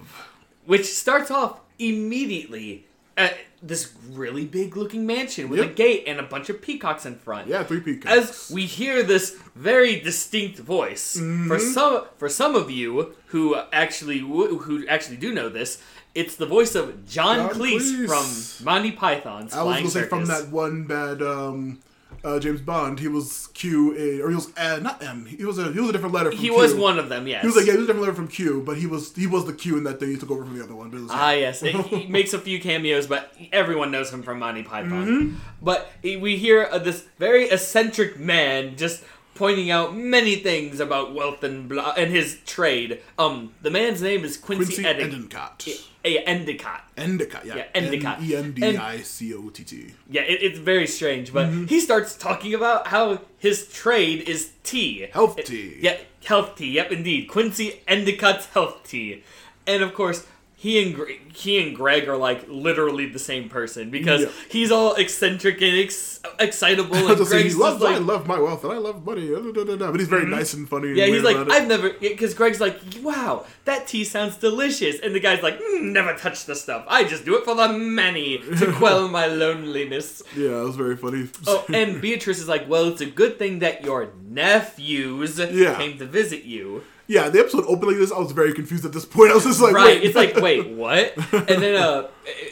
which 0.65 0.85
starts 0.85 1.29
off 1.31 1.59
immediately 1.79 2.85
at 3.15 3.37
this 3.61 3.93
really 4.09 4.43
big 4.45 4.75
looking 4.75 5.05
mansion 5.05 5.47
with 5.47 5.59
a 5.59 5.67
gate 5.67 6.03
and 6.07 6.19
a 6.19 6.23
bunch 6.23 6.49
of 6.49 6.61
peacocks 6.61 7.05
in 7.05 7.15
front. 7.15 7.47
Yeah, 7.47 7.63
three 7.63 7.79
peacocks. 7.79 8.11
As 8.13 8.51
we 8.53 8.65
hear 8.65 9.03
this 9.03 9.37
very 9.55 9.99
distinct 9.99 10.59
voice, 10.59 11.15
Mm-hmm. 11.17 11.47
for 11.47 11.59
some 11.59 12.05
for 12.17 12.27
some 12.29 12.55
of 12.55 12.69
you 12.71 13.15
who 13.27 13.55
actually 13.71 14.17
who 14.19 14.85
actually 14.87 15.17
do 15.17 15.33
know 15.33 15.47
this, 15.49 15.81
it's 16.15 16.35
the 16.35 16.45
voice 16.45 16.75
of 16.75 17.07
John, 17.07 17.37
John 17.37 17.49
Cleese, 17.51 18.05
Cleese. 18.05 18.57
from 18.57 18.65
Monty 18.65 18.91
Python's 18.91 19.53
I 19.53 19.63
was 19.63 19.71
Flying 19.71 19.83
gonna 19.83 19.89
say 19.91 19.99
Circus. 20.01 20.09
from 20.09 20.25
that 20.25 20.49
one 20.49 20.83
bad 20.85 21.21
um, 21.21 21.79
uh, 22.23 22.39
James 22.39 22.61
Bond, 22.61 22.99
he 22.99 23.07
was 23.07 23.47
Q, 23.53 23.93
a, 23.97 24.21
or 24.21 24.29
he 24.29 24.35
was 24.35 24.55
uh, 24.57 24.79
not 24.81 25.03
M. 25.03 25.25
He 25.25 25.43
was 25.45 25.57
a 25.57 25.71
he 25.71 25.79
was 25.79 25.89
a 25.89 25.93
different 25.93 26.13
letter. 26.13 26.29
From 26.31 26.39
he 26.39 26.47
Q. 26.47 26.55
was 26.57 26.73
one 26.73 26.97
of 26.97 27.09
them. 27.09 27.27
Yes. 27.27 27.41
He 27.41 27.47
was 27.47 27.55
like 27.55 27.65
yeah, 27.65 27.73
he 27.73 27.77
was 27.79 27.85
a 27.85 27.87
different 27.87 28.01
letter 28.05 28.15
from 28.15 28.27
Q, 28.27 28.61
but 28.65 28.77
he 28.77 28.87
was 28.87 29.13
he 29.15 29.27
was 29.27 29.45
the 29.45 29.53
Q 29.53 29.77
in 29.77 29.83
that 29.83 29.99
thing. 29.99 30.09
He 30.09 30.17
took 30.17 30.31
over 30.31 30.43
from 30.45 30.57
the 30.57 30.63
other 30.63 30.75
one. 30.75 30.89
But 30.89 31.01
Ah, 31.09 31.31
yes. 31.31 31.61
It- 31.63 31.75
he 31.75 32.07
makes 32.07 32.33
a 32.33 32.39
few 32.39 32.59
cameos, 32.61 33.07
but 33.07 33.33
everyone 33.51 33.91
knows 33.91 34.11
him 34.11 34.23
from 34.23 34.39
Monty 34.39 34.63
Python. 34.63 35.05
Mm-hmm. 35.07 35.37
But 35.61 35.89
we 36.03 36.37
hear 36.37 36.67
uh, 36.71 36.79
this 36.79 37.05
very 37.19 37.49
eccentric 37.49 38.17
man 38.19 38.77
just 38.77 39.03
pointing 39.35 39.71
out 39.71 39.95
many 39.95 40.35
things 40.35 40.79
about 40.79 41.13
wealth 41.13 41.43
and 41.43 41.67
blah, 41.67 41.93
and 41.97 42.11
his 42.11 42.39
trade. 42.45 43.01
Um, 43.17 43.53
the 43.61 43.71
man's 43.71 44.01
name 44.01 44.23
is 44.23 44.37
Quincy, 44.37 44.81
Quincy 44.81 44.85
Endicott. 44.85 45.67
Eh, 46.05 46.21
Endicott. 46.25 46.81
Endicott, 46.97 47.45
yeah. 47.45 47.55
Yeah, 47.55 47.65
Endicott. 47.73 48.21
E 48.21 48.35
N 48.35 48.51
D 48.51 48.75
I 48.77 48.97
C 49.01 49.33
O 49.33 49.49
T 49.49 49.63
T. 49.63 49.93
Yeah, 50.09 50.23
it, 50.23 50.43
it's 50.43 50.59
very 50.59 50.85
strange, 50.87 51.31
but 51.31 51.47
Mm-hmm. 51.47 51.65
he 51.67 51.79
starts 51.79 52.15
talking 52.17 52.53
about 52.53 52.87
how 52.87 53.21
his 53.39 53.67
trade 53.71 54.27
is 54.27 54.51
tea. 54.63 55.07
Health 55.13 55.39
It- 55.39 55.45
tea. 55.45 55.77
Yeah, 55.79 55.97
health 56.25 56.57
tea. 56.57 56.71
Yep, 56.71 56.91
indeed. 56.91 57.27
Quincy 57.29 57.81
Endicott's 57.87 58.47
health 58.47 58.83
tea. 58.85 59.23
And 59.65 59.81
of 59.81 59.93
course, 59.93 60.25
he 60.63 60.81
and 60.81 60.97
he 61.33 61.61
and 61.61 61.75
Greg 61.75 62.07
are 62.07 62.15
like 62.15 62.45
literally 62.47 63.05
the 63.05 63.19
same 63.19 63.49
person 63.49 63.89
because 63.89 64.21
Yeah. 64.21 64.29
he's 64.49 64.71
all 64.71 64.93
eccentric 64.95 65.61
and 65.61 65.77
ex- 65.77 66.21
excitable, 66.39 66.95
and 66.95 67.27
say, 67.27 67.43
he 67.49 67.53
loves, 67.53 67.81
just 67.81 67.93
I 67.93 67.97
love 67.97 68.27
my 68.27 68.39
wealth 68.39 68.63
and 68.63 68.71
I 68.71 68.77
love 68.77 69.05
money. 69.05 69.27
But 69.29 69.99
he's 69.99 70.07
very 70.07 70.25
nice 70.25 70.53
and 70.53 70.69
funny. 70.69 70.89
And 70.89 70.97
Yeah, 70.97 71.07
he's 71.07 71.21
like. 71.21 71.35
I've 71.35 71.67
never, 71.67 71.89
because 71.99 72.33
Greg's 72.33 72.61
like, 72.61 72.79
wow, 73.01 73.45
that 73.65 73.87
tea 73.87 74.05
sounds 74.05 74.37
delicious. 74.37 75.01
And 75.01 75.13
the 75.13 75.19
guy's 75.19 75.43
like, 75.43 75.59
mm, 75.59 75.91
never 75.91 76.13
touch 76.15 76.45
the 76.45 76.55
stuff. 76.55 76.85
I 76.87 77.03
just 77.03 77.25
do 77.25 77.35
it 77.37 77.43
for 77.43 77.55
the 77.55 77.67
money 77.77 78.37
to 78.37 78.71
quell 78.77 79.09
my 79.09 79.25
loneliness. 79.25 80.23
Yeah, 80.33 80.61
it 80.61 80.63
was 80.63 80.77
very 80.77 80.95
funny. 80.95 81.27
Oh, 81.45 81.65
and 81.73 81.99
Beatrice 82.01 82.39
is 82.39 82.47
like, 82.47 82.69
well, 82.69 82.87
it's 82.87 83.01
a 83.01 83.05
good 83.05 83.37
thing 83.37 83.59
that 83.59 83.83
your 83.83 84.13
nephews 84.29 85.39
Yeah. 85.39 85.75
came 85.75 85.97
to 85.97 86.05
visit 86.05 86.43
you. 86.45 86.83
Yeah, 87.13 87.29
the 87.29 87.39
episode 87.39 87.65
opened 87.65 87.91
like 87.91 87.97
this. 87.97 88.11
I 88.11 88.17
was 88.17 88.31
very 88.31 88.53
confused 88.53 88.85
at 88.85 88.91
this 88.91 89.05
point. 89.05 89.29
I 89.31 89.35
was 89.35 89.43
just 89.43 89.61
like, 89.61 89.73
right. 89.75 90.01
wait. 90.01 90.03
It's 90.03 90.15
like, 90.15 90.35
wait, 90.37 90.67
what? 90.75 91.15
And 91.31 91.61
then, 91.61 91.75
uh, 91.75 92.07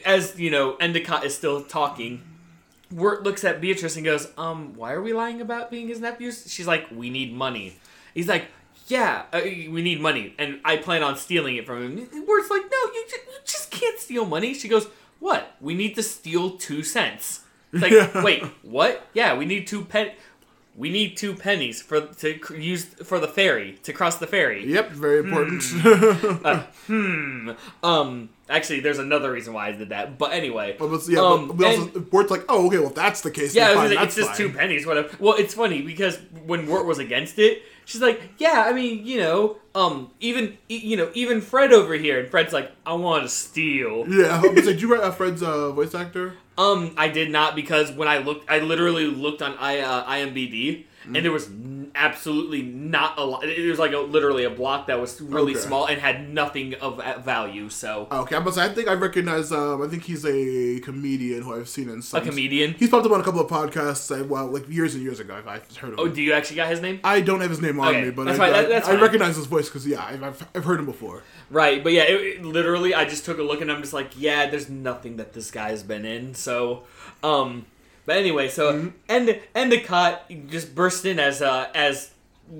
as 0.05 0.39
you 0.39 0.51
know, 0.51 0.75
Endicott 0.75 1.25
is 1.25 1.35
still 1.35 1.63
talking. 1.63 2.21
Wirt 2.91 3.23
looks 3.23 3.43
at 3.43 3.59
Beatrice 3.59 3.95
and 3.95 4.05
goes, 4.05 4.27
um, 4.37 4.75
why 4.75 4.91
are 4.91 5.01
we 5.01 5.13
lying 5.13 5.41
about 5.41 5.71
being 5.71 5.87
his 5.87 5.99
nephews? 5.99 6.45
She's 6.47 6.67
like, 6.67 6.91
we 6.91 7.09
need 7.09 7.33
money. 7.33 7.77
He's 8.13 8.27
like, 8.27 8.47
yeah, 8.87 9.23
uh, 9.33 9.39
we 9.43 9.81
need 9.81 10.01
money, 10.01 10.35
and 10.37 10.59
I 10.65 10.77
plan 10.77 11.01
on 11.01 11.15
stealing 11.15 11.55
it 11.55 11.65
from 11.65 11.81
him. 11.97 12.25
Wirt's 12.27 12.49
like, 12.49 12.63
no, 12.63 12.91
you 12.93 13.05
just, 13.09 13.25
you 13.25 13.37
just 13.45 13.71
can't 13.71 13.97
steal 13.97 14.25
money. 14.25 14.53
She 14.53 14.67
goes, 14.67 14.87
what? 15.19 15.55
We 15.61 15.73
need 15.73 15.95
to 15.95 16.03
steal 16.03 16.57
two 16.57 16.83
cents. 16.83 17.41
It's 17.71 17.81
like, 17.81 17.91
Yeah. 17.93 18.23
wait, 18.23 18.43
what? 18.63 19.07
Yeah, 19.13 19.37
we 19.37 19.45
need 19.45 19.65
two 19.67 19.85
pen. 19.85 20.11
We 20.75 20.89
need 20.89 21.17
two 21.17 21.35
pennies 21.35 21.81
for 21.81 21.99
to 22.01 22.35
cr- 22.39 22.55
use 22.55 22.85
for 22.85 23.19
the 23.19 23.27
ferry 23.27 23.77
to 23.83 23.91
cross 23.91 24.17
the 24.17 24.27
ferry. 24.27 24.65
Yep, 24.65 24.91
very 24.91 25.19
important. 25.19 25.63
Hmm. 26.87 27.51
Um. 27.83 28.29
Actually, 28.49 28.81
there's 28.81 28.99
another 28.99 29.31
reason 29.31 29.53
why 29.53 29.67
I 29.67 29.71
did 29.71 29.89
that. 29.89 30.17
But 30.17 30.33
anyway. 30.33 30.75
but, 30.77 30.87
but, 30.89 31.07
yeah, 31.07 31.19
um, 31.19 31.47
but 31.47 31.57
we 31.57 31.65
also, 31.65 31.83
and- 31.93 32.11
Wirt's 32.11 32.31
like, 32.31 32.43
oh, 32.49 32.67
okay, 32.67 32.79
well, 32.79 32.89
if 32.89 32.95
that's 32.95 33.21
the 33.21 33.31
case, 33.31 33.55
yeah, 33.55 33.73
fine, 33.73 33.93
gonna 33.93 34.03
it's 34.03 34.15
just 34.15 34.29
fine. 34.29 34.37
two 34.37 34.49
pennies. 34.49 34.85
Whatever. 34.85 35.09
Well, 35.19 35.35
it's 35.37 35.53
funny 35.53 35.81
because 35.81 36.17
when 36.45 36.67
Wirt 36.67 36.85
was 36.85 36.99
against 36.99 37.39
it, 37.39 37.63
she's 37.85 38.01
like, 38.01 38.21
"Yeah, 38.37 38.65
I 38.67 38.73
mean, 38.73 39.05
you 39.05 39.19
know, 39.19 39.57
um, 39.73 40.11
even 40.19 40.57
e- 40.67 40.81
you 40.83 40.97
know, 40.97 41.09
even 41.13 41.39
Fred 41.41 41.71
over 41.71 41.93
here." 41.93 42.19
And 42.19 42.29
Fred's 42.29 42.51
like, 42.53 42.71
"I 42.85 42.93
want 42.93 43.23
to 43.23 43.29
steal." 43.29 44.05
Yeah, 44.09 44.41
was 44.41 44.65
did 44.65 44.81
you 44.81 44.91
write 44.91 45.01
uh, 45.01 45.11
Fred's 45.11 45.41
uh, 45.43 45.71
voice 45.71 45.95
actor? 45.95 46.33
Um, 46.61 46.93
I 46.97 47.07
did 47.07 47.31
not 47.31 47.55
because 47.55 47.91
when 47.91 48.07
I 48.07 48.19
looked, 48.19 48.49
I 48.49 48.59
literally 48.59 49.05
looked 49.05 49.41
on 49.41 49.57
I 49.57 49.79
uh, 49.79 50.03
IMBD. 50.05 50.85
Mm-hmm. 51.01 51.15
And 51.15 51.25
there 51.25 51.31
was 51.31 51.49
absolutely 51.95 52.61
not 52.61 53.17
a 53.17 53.23
lot. 53.23 53.43
It 53.43 53.69
was 53.69 53.79
like 53.79 53.91
a, 53.93 53.97
literally 53.99 54.43
a 54.43 54.49
block 54.49 54.87
that 54.87 54.99
was 54.99 55.19
really 55.21 55.53
Okay. 55.53 55.61
small 55.61 55.85
and 55.87 55.99
had 56.01 56.29
nothing 56.29 56.73
of 56.75 56.97
value. 57.23 57.69
So 57.69 58.07
Okay, 58.11 58.39
but 58.39 58.57
I 58.57 58.69
think 58.69 58.87
I 58.87 58.93
recognize. 58.93 59.51
Um, 59.51 59.81
I 59.81 59.87
think 59.87 60.03
he's 60.03 60.25
a 60.25 60.79
comedian 60.81 61.43
who 61.43 61.53
I've 61.55 61.69
seen 61.69 61.89
in 61.89 62.01
some. 62.01 62.21
a 62.21 62.25
comedian. 62.25 62.73
He's 62.73 62.89
popped 62.89 63.05
up 63.05 63.11
on 63.11 63.21
a 63.21 63.23
couple 63.23 63.41
of 63.41 63.49
podcasts. 63.49 64.09
uh, 64.11 64.23
Well, 64.25 64.47
like 64.47 64.67
years 64.69 64.93
and 64.95 65.03
years 65.03 65.19
ago, 65.19 65.35
I've, 65.35 65.47
I've 65.47 65.77
heard 65.77 65.93
of 65.93 65.99
Oh, 65.99 66.05
him. 66.05 66.13
do 66.13 66.21
you 66.21 66.33
actually 66.33 66.57
got 66.57 66.69
his 66.69 66.81
name? 66.81 66.99
I 67.03 67.21
don't 67.21 67.41
have 67.41 67.49
his 67.49 67.61
name 67.61 67.79
on 67.79 67.87
Okay, 67.89 68.01
me, 68.03 68.09
but 68.11 68.25
that's 68.25 68.39
I, 68.39 68.49
fine, 68.51 68.53
I, 68.65 68.67
that's 68.67 68.87
I 68.87 68.91
fine. 68.93 69.01
recognize 69.01 69.35
his 69.35 69.45
voice 69.45 69.65
because 69.67 69.85
yeah, 69.87 70.03
I've, 70.03 70.23
I've, 70.23 70.47
I've 70.55 70.63
heard 70.65 70.79
him 70.79 70.85
before. 70.85 71.23
Right, 71.49 71.83
but 71.83 71.91
yeah, 71.93 72.03
it, 72.03 72.21
it- 72.39 72.45
literally, 72.45 72.93
I 72.93 73.05
just 73.05 73.25
took 73.25 73.37
a 73.37 73.43
look 73.43 73.61
and 73.61 73.71
I'm 73.71 73.81
just 73.81 73.93
like, 73.93 74.11
yeah, 74.19 74.49
there's 74.49 74.69
nothing 74.69 75.17
that 75.17 75.33
this 75.33 75.51
guy's 75.51 75.83
been 75.83 76.05
in. 76.05 76.33
So, 76.35 76.83
um, 77.23 77.65
but 78.05 78.17
anyway, 78.17 78.47
so 78.49 78.73
Mm-hmm. 78.73 78.87
End 79.09 79.39
Endicott 79.55 80.29
just 80.47 80.73
burst 80.75 81.05
in 81.05 81.19
as 81.19 81.41
uh 81.41 81.67
as 81.75 82.11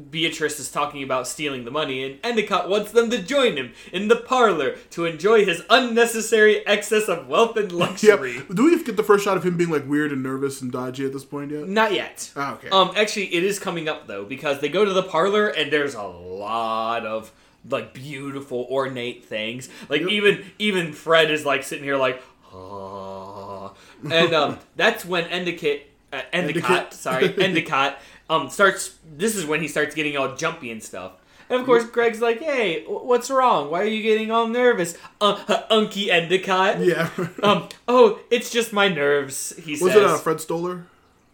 Beatrice 0.10 0.58
is 0.58 0.72
talking 0.72 1.04
about 1.04 1.28
stealing 1.28 1.66
the 1.66 1.72
money, 1.72 2.02
and 2.06 2.18
Endicott 2.24 2.70
wants 2.70 2.92
them 2.92 3.10
to 3.10 3.18
join 3.22 3.58
him 3.58 3.74
in 3.92 4.08
the 4.08 4.16
parlor 4.16 4.78
to 4.92 5.04
enjoy 5.06 5.44
his 5.44 5.64
unnecessary 5.70 6.66
excess 6.66 7.10
of 7.10 7.28
wealth 7.28 7.58
and 7.58 7.72
luxury. 7.84 8.36
Yep. 8.36 8.48
Do 8.54 8.64
we 8.66 8.82
get 8.84 8.96
the 8.96 9.04
first 9.04 9.26
shot 9.26 9.36
of 9.36 9.46
him 9.46 9.58
being 9.58 9.70
like 9.70 9.86
weird 9.86 10.14
and 10.14 10.24
nervous 10.24 10.62
and 10.62 10.72
dodgy 10.72 11.06
at 11.06 11.12
this 11.12 11.26
point 11.26 11.52
yet? 11.52 11.68
Not 11.68 11.92
yet. 11.94 12.32
Ah, 12.38 12.54
okay. 12.54 12.70
Um, 12.70 12.92
actually, 12.96 13.34
it 13.36 13.44
is 13.44 13.60
coming 13.60 13.90
up 13.90 14.08
though 14.08 14.24
because 14.24 14.62
they 14.62 14.70
go 14.70 14.86
to 14.86 14.94
the 14.94 15.04
parlor 15.04 15.50
and 15.50 15.74
there's 15.74 15.96
a 15.96 16.04
lot 16.04 17.06
of 17.06 17.34
like 17.70 17.94
beautiful 17.94 18.66
ornate 18.72 19.26
things. 19.26 19.68
Like 19.90 20.02
Yep. 20.02 20.10
even 20.12 20.46
even 20.58 20.94
Fred 20.94 21.30
is 21.32 21.46
like 21.46 21.64
sitting 21.64 21.84
here 21.84 21.98
like, 21.98 22.22
ah, 22.54 23.21
and 24.10 24.34
um, 24.34 24.60
that's 24.76 25.06
when 25.06 25.26
Endicott 25.26 25.82
uh, 26.14 26.22
Endicott, 26.34 26.70
Endicott. 26.72 26.94
sorry, 26.94 27.34
Endicott, 27.44 28.00
um, 28.30 28.50
starts. 28.50 28.96
This 29.16 29.36
is 29.36 29.46
when 29.46 29.62
he 29.62 29.68
starts 29.68 29.96
getting 29.96 30.18
all 30.18 30.36
jumpy 30.36 30.72
and 30.72 30.82
stuff. 30.84 31.14
And 31.50 31.60
of 31.60 31.66
course, 31.66 31.84
Greg's 31.86 32.22
like, 32.22 32.40
"Hey, 32.42 32.84
what's 32.86 33.30
wrong? 33.30 33.70
Why 33.70 33.82
are 33.82 33.86
you 33.86 34.02
getting 34.02 34.32
all 34.32 34.48
nervous, 34.48 34.98
uh, 35.20 35.36
Unky 35.70 36.08
Endicott?" 36.10 36.80
Yeah. 36.80 37.10
Um. 37.44 37.68
Oh, 37.88 38.20
it's 38.30 38.50
just 38.50 38.72
my 38.74 38.88
nerves. 38.88 39.54
He 39.58 39.72
was 39.74 39.80
says. 39.94 39.96
it 39.98 40.04
uh, 40.06 40.18
Fred 40.18 40.40
Stoller? 40.40 40.86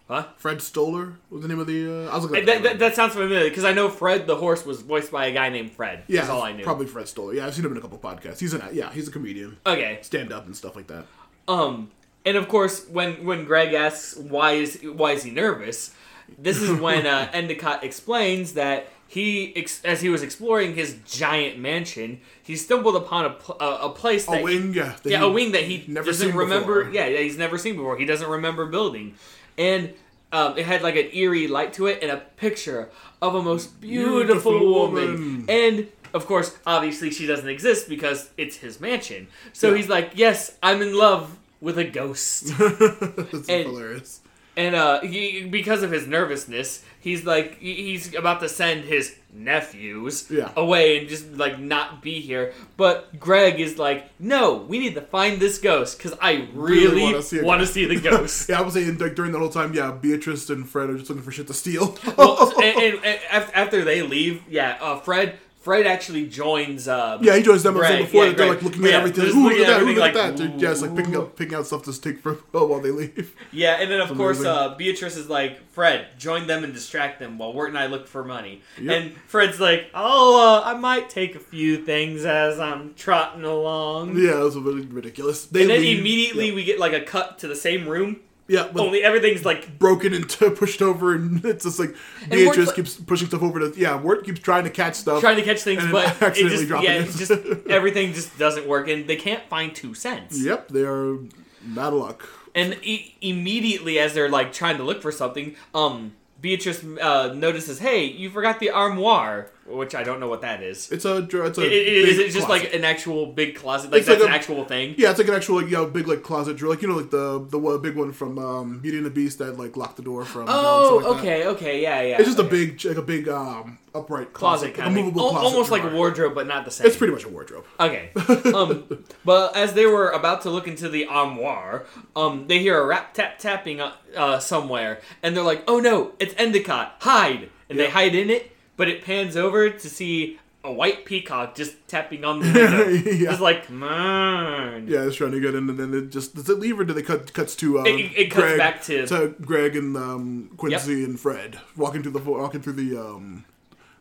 Huh? 0.08 0.24
Fred 0.38 0.62
Stoller 0.62 1.16
was 1.30 1.42
the 1.42 1.48
name 1.50 1.60
of 1.60 1.68
the. 1.68 2.08
Uh, 2.08 2.10
I 2.12 2.16
was 2.16 2.24
looking 2.24 2.38
Uh, 2.38 2.40
at 2.40 2.46
That, 2.46 2.64
that, 2.64 2.80
that 2.80 2.96
sounds 2.96 3.14
familiar 3.14 3.50
because 3.50 3.66
I 3.66 3.74
know 3.74 3.90
Fred 3.90 4.26
the 4.26 4.38
horse 4.38 4.66
was 4.66 4.82
voiced 4.82 5.12
by 5.12 5.26
a 5.28 5.34
guy 5.34 5.50
named 5.50 5.72
Fred. 5.74 6.04
yeah, 6.08 6.22
that's 6.22 6.32
all 6.32 6.42
I 6.42 6.54
knew. 6.54 6.64
probably 6.64 6.86
Fred 6.88 7.08
Stoller. 7.08 7.34
Yeah, 7.34 7.46
I've 7.46 7.54
seen 7.54 7.66
him 7.66 7.72
in 7.74 7.78
a 7.78 7.82
couple 7.82 7.98
podcasts. 8.00 8.40
He's 8.40 8.54
an 8.54 8.64
yeah, 8.72 8.92
he's 8.92 9.08
a 9.08 9.12
comedian, 9.12 9.58
Okay. 9.68 10.00
stand 10.02 10.32
up 10.32 10.46
and 10.46 10.56
stuff 10.56 10.76
like 10.78 10.88
that. 10.88 11.06
Um, 11.48 11.92
and 12.28 12.38
of 12.38 12.48
course, 12.48 12.76
when 12.96 13.24
when 13.26 13.46
Greg 13.46 13.74
asks 13.74 14.16
why 14.18 14.54
is 14.64 14.80
why 14.84 15.12
is 15.14 15.24
he 15.24 15.32
nervous, 15.32 15.92
this 16.38 16.58
is 16.62 16.72
when 16.80 17.06
uh, 17.08 17.30
Endicott 17.42 17.84
explains 17.84 18.54
that 18.54 18.88
he, 19.10 19.54
ex- 19.56 19.82
as 19.86 20.02
he 20.02 20.10
was 20.10 20.22
exploring 20.22 20.76
his 20.76 20.98
giant 21.08 21.58
mansion, 21.58 22.20
he 22.44 22.58
stumbled 22.58 22.98
upon 22.98 23.24
a 23.26 23.30
pl- 23.30 23.56
a, 23.62 23.86
a 23.88 23.90
place 23.90 24.28
A 24.28 24.44
wing, 24.44 24.74
yeah, 24.74 24.96
that 25.04 25.10
yeah, 25.10 25.20
he 25.20 25.26
a 25.26 25.30
wing 25.30 25.54
that 25.54 25.64
he 25.64 25.86
never 25.88 26.08
doesn't 26.08 26.28
seen 26.32 26.36
remember. 26.36 26.76
before. 26.84 26.94
Yeah, 26.94 27.08
yeah, 27.08 27.20
he's 27.20 27.38
never 27.38 27.58
seen 27.58 27.76
before. 27.78 27.98
He 27.98 28.06
doesn't 28.06 28.30
remember 28.30 28.66
building, 28.66 29.16
and 29.58 29.94
um, 30.34 30.58
it 30.58 30.66
had 30.66 30.82
like 30.82 30.98
an 30.98 31.08
eerie 31.14 31.48
light 31.48 31.72
to 31.74 31.88
it 31.88 32.00
and 32.04 32.12
a 32.12 32.18
picture 32.36 32.90
of 33.22 33.34
a 33.36 33.42
most 33.42 33.80
beautiful, 33.80 34.52
Beautiful 34.52 34.74
woman. 34.74 35.12
woman. 35.14 35.46
And 35.48 35.88
of 36.14 36.26
course, 36.26 36.58
obviously, 36.66 37.10
she 37.12 37.26
doesn't 37.28 37.48
exist 37.48 37.88
because 37.88 38.30
it's 38.38 38.58
his 38.58 38.82
mansion. 38.82 39.28
So 39.54 39.70
Yeah. 39.70 39.78
he's 39.78 39.88
like, 39.90 40.12
"Yes, 40.16 40.58
I'm 40.62 40.82
in 40.82 40.98
love 40.98 41.38
with 41.62 41.78
a 41.78 41.84
ghost." 41.86 42.48
That's 42.58 43.50
And- 43.50 43.66
hilarious. 43.68 44.22
And 44.56 44.74
uh, 44.74 45.02
he, 45.02 45.46
because 45.48 45.84
of 45.84 45.92
his 45.92 46.08
nervousness, 46.08 46.84
he's 47.00 47.24
like 47.28 47.60
he's 47.60 48.16
about 48.16 48.40
to 48.40 48.50
send 48.50 48.86
his 48.86 49.16
nephews 49.32 50.26
Yeah. 50.32 50.50
away 50.56 50.98
and 50.98 51.08
just 51.08 51.32
like 51.34 51.60
not 51.60 52.02
be 52.02 52.22
here. 52.22 52.54
But 52.76 53.20
Greg 53.20 53.60
is 53.60 53.78
like, 53.78 54.10
no, 54.20 54.56
we 54.56 54.80
need 54.80 54.96
to 54.96 55.02
find 55.02 55.40
this 55.40 55.60
ghost 55.60 56.00
because 56.00 56.18
I 56.20 56.48
Really 56.54 57.02
really, 57.04 57.22
see 57.22 57.42
want 57.44 57.60
to 57.60 57.66
ghost." 57.66 57.74
see 57.76 57.86
the 57.86 58.00
ghost. 58.10 58.50
Yeah, 58.50 58.58
I 58.58 58.62
was 58.64 58.74
saying 58.74 58.98
like 58.98 59.14
during 59.14 59.32
the 59.32 59.38
whole 59.38 59.50
time, 59.50 59.76
yeah, 59.76 59.92
Beatrice 59.92 60.50
and 60.50 60.68
Fred 60.68 60.90
are 60.90 60.98
just 60.98 61.10
looking 61.12 61.22
for 61.24 61.32
shit 61.32 61.46
to 61.48 61.54
steal. 61.54 61.96
well, 62.18 62.52
and, 62.60 62.64
and, 62.82 63.06
and 63.06 63.20
af- 63.32 63.52
after 63.54 63.84
they 63.84 64.02
leave, 64.02 64.42
yeah, 64.50 64.80
uh, 64.82 64.98
Fred 65.00 65.38
Fred 65.68 65.86
actually 65.86 66.28
joins. 66.28 66.88
Uh, 66.88 67.18
yeah, 67.22 67.36
he 67.36 67.44
joins 67.44 67.62
them. 67.62 67.74
Greg, 67.74 68.06
before 68.06 68.24
yeah, 68.24 68.30
that 68.30 68.38
they're 68.38 68.48
like 68.48 68.62
looking 68.62 68.84
Yeah, 68.84 68.88
at 68.90 68.96
everything. 68.96 69.26
just 69.26 69.36
Ooh, 69.36 69.44
look 69.44 69.52
at 69.52 69.60
at 69.60 69.68
that! 69.68 69.74
Ooh, 69.74 69.82
everything 69.82 70.02
look 70.02 70.16
at 70.16 70.38
that! 70.38 70.60
Yeah, 70.62 70.72
it's 70.72 70.82
like 70.82 70.96
picking 70.96 71.16
up 71.18 71.36
picking 71.36 71.56
out 71.56 71.66
stuff 71.68 71.84
to 71.84 72.02
take 72.02 72.20
for 72.22 72.34
while 72.52 72.80
they 72.80 72.92
leave. 72.92 73.36
Yeah, 73.52 73.74
and 73.82 73.92
then 73.92 74.00
of 74.00 74.16
course 74.16 74.42
uh, 74.46 74.76
Beatrice 74.76 75.18
is 75.18 75.30
like, 75.30 75.60
Fred, 75.72 76.08
join 76.18 76.48
them 76.48 76.64
and 76.64 76.74
distract 76.74 77.20
them 77.20 77.38
while 77.38 77.52
Wirt 77.52 77.68
and 77.70 77.78
I 77.78 77.88
look 77.88 78.08
for 78.08 78.24
money. 78.24 78.62
Yep. 78.82 78.96
And 78.96 79.12
Fred's 79.28 79.60
like, 79.60 79.90
oh, 79.94 80.62
uh, 80.62 80.62
I 80.66 80.74
might 80.76 81.10
take 81.10 81.36
a 81.36 81.40
few 81.40 81.84
things 81.84 82.24
as 82.24 82.60
I'm 82.62 82.94
trotting 82.94 83.44
along. 83.44 84.18
Yeah, 84.18 84.40
was 84.40 84.56
a 84.56 84.62
bit 84.62 84.90
ridiculous. 84.90 85.46
They 85.48 85.62
And 85.64 85.70
then 85.70 85.82
leave- 85.82 86.00
immediately 86.00 86.48
yeah, 86.50 86.56
we 86.56 86.64
get 86.64 86.80
like 86.80 86.94
a 86.94 87.02
cut 87.02 87.40
to 87.40 87.48
the 87.50 87.56
same 87.58 87.90
room. 87.90 88.22
Yeah, 88.48 88.70
but 88.74 88.82
Only 88.82 89.04
everything's 89.04 89.44
like 89.46 89.78
broken 89.78 90.14
and 90.14 90.28
pushed 90.56 90.82
over, 90.82 91.14
and 91.14 91.44
it's 91.44 91.66
just 91.66 91.80
like 91.80 91.90
Wirt's 91.90 92.30
Beatrice 92.30 92.72
keeps 92.74 92.96
pushing 92.96 93.28
stuff 93.28 93.42
over 93.44 93.60
to. 93.60 93.80
Yeah, 93.80 94.00
Wirt 94.00 94.24
keeps 94.26 94.40
trying 94.40 94.64
to 94.64 94.70
catch 94.70 94.96
stuff. 94.96 95.20
trying 95.20 95.36
to 95.38 95.42
catch 95.44 95.62
things, 95.62 95.84
And 95.84 95.92
but 95.92 96.06
it 96.22 96.22
accidentally 96.22 96.50
just 96.58 96.68
dropping 96.68 96.90
yeah, 96.90 96.96
it. 96.96 97.02
it's 97.04 97.18
just 97.18 97.32
everything 97.70 98.14
just 98.14 98.38
doesn't 98.40 98.68
work, 98.68 98.88
and 98.88 99.08
they 99.08 99.16
can't 99.18 99.44
find 99.50 99.76
two 99.76 99.94
cents. 99.94 100.42
Yep, 100.42 100.70
they 100.70 100.84
are 100.84 101.18
bad 101.64 101.90
luck. 101.94 102.28
And 102.56 102.78
e- 102.84 103.16
immediately, 103.22 104.00
as 104.00 104.14
they're 104.14 104.30
like 104.30 104.52
trying 104.54 104.78
to 104.78 104.84
look 104.84 105.02
for 105.02 105.12
something, 105.12 105.56
um, 105.76 106.14
Beatrice 106.42 106.84
uh, 107.02 107.34
notices, 107.36 107.80
"Hey, 107.80 108.06
you 108.06 108.30
forgot 108.30 108.60
the 108.60 108.70
armoire," 108.72 109.52
which 109.68 109.94
I 109.96 110.04
don't 110.04 110.20
know 110.20 110.28
what 110.30 110.42
that 110.42 110.64
is. 110.64 110.92
It's 110.92 111.06
a 111.06 111.18
it's 111.18 111.58
a 111.58 111.62
big 111.62 111.72
Is 112.08 112.20
it 112.20 112.32
just 112.32 112.48
closet. 112.48 112.64
like 112.66 112.74
an 112.74 112.84
actual 112.86 113.28
big 113.28 113.56
closet? 113.56 113.92
Like 113.92 114.00
It's 114.02 114.10
like 114.10 114.20
a- 114.20 114.26
an 114.26 114.32
actual 114.32 114.66
thing? 114.66 114.96
Yeah, 114.98 115.10
it's 115.12 115.20
like 115.20 115.28
an 115.28 115.34
actual 115.36 115.62
like 115.62 115.70
yeah, 115.70 115.86
big 115.86 116.08
like 116.08 116.24
closet 116.24 116.58
drawer, 116.58 116.72
like 116.74 116.82
you 116.82 116.88
know 116.88 116.96
like 116.96 117.10
the 117.12 117.46
the 117.50 117.60
one- 117.60 117.82
big 117.82 117.96
one 117.96 118.12
from 118.14 118.40
um, 118.40 118.80
Beauty 118.80 118.98
and 118.98 119.06
the 119.06 119.10
Beast 119.12 119.40
that 119.40 119.58
like 119.58 119.76
locked 119.78 119.98
the 119.98 120.04
door 120.04 120.26
from. 120.26 120.42
you 120.42 120.48
know, 120.48 120.54
Oh, 120.56 120.96
like 120.98 121.04
that. 121.04 121.20
okay, 121.20 121.48
okay, 121.48 121.82
yeah, 121.82 122.02
yeah. 122.02 122.18
It's 122.18 122.28
just 122.28 122.40
a 122.40 122.44
big 122.44 122.84
like 122.86 122.98
a 122.98 123.02
big 123.02 123.28
um 123.30 123.78
upright 123.96 124.32
closet 124.32 124.74
closet, 124.74 124.76
kind 124.76 124.94
like 124.96 124.98
of 125.00 125.02
a 125.02 125.06
movable 125.06 125.30
closet 125.32 125.46
almost 125.46 125.72
like 125.72 125.84
a 125.84 125.90
wardrobe, 125.90 126.36
but 126.36 126.46
not 126.48 126.66
the 126.66 126.72
same. 126.72 126.86
It's 126.88 126.96
pretty 126.98 127.14
much 127.14 127.24
a 127.26 127.30
wardrobe. 127.30 127.66
Okay. 127.80 128.10
Um, 128.58 129.04
but 129.26 129.56
as 129.56 129.74
they 129.74 129.86
were 129.86 130.10
about 130.10 130.42
to 130.44 130.50
look 130.50 130.68
into 130.68 130.88
the 130.90 131.06
armoire, 131.08 131.86
um, 132.16 132.48
they 132.48 132.60
hear 132.60 132.80
a 132.80 132.86
rap 132.86 133.14
tap 133.14 133.38
tapping 133.40 133.82
uh, 133.82 133.92
uh, 134.16 134.40
somewhere, 134.40 135.02
and 135.22 135.36
they're 135.36 135.44
like, 135.44 135.64
"Oh 135.68 135.80
no, 135.80 136.14
it's 136.20 136.34
Endicott! 136.38 136.96
Hide!" 137.02 137.50
And 137.70 137.78
they 137.78 137.90
hide 137.90 138.16
in 138.16 138.30
it, 138.30 138.52
but 138.78 138.88
it 138.88 139.04
pans 139.04 139.36
over 139.36 139.70
to 139.70 139.90
see 139.90 140.40
a 140.64 140.72
white 140.72 141.06
peacock 141.06 141.56
just 141.56 141.76
tapping 141.88 142.26
on 142.26 142.40
the 142.40 142.46
window. 142.54 142.88
Yeah. 143.12 143.30
Just 143.32 143.42
like, 143.42 143.68
come 143.68 143.84
on. 143.84 144.88
Yeah, 144.88 145.04
it's 145.06 145.16
trying 145.16 145.32
to 145.32 145.40
get 145.40 145.56
in, 145.56 145.70
and 145.70 145.78
then 145.80 145.94
it 145.94 146.10
just 146.12 146.36
does 146.36 146.50
it 146.50 146.60
leave 146.60 146.80
or 146.80 146.84
do 146.84 146.94
they 146.94 147.02
cut 147.02 147.34
cuts 147.34 147.56
to 147.58 147.80
uh, 147.80 147.84
It- 147.84 148.12
it 148.18 148.32
cuts 148.32 148.44
Greg, 148.44 148.58
back 148.58 148.82
to- 148.84 149.36
Greg 149.42 149.76
and 149.76 149.96
um, 149.96 150.52
Quincy 150.58 151.04
and 151.04 151.20
Fred 151.20 151.60
walking 151.76 152.02
through 152.04 152.12
the 152.14 152.20
walking 152.20 152.62
through 152.62 152.74
the 152.74 152.98
um 152.98 153.46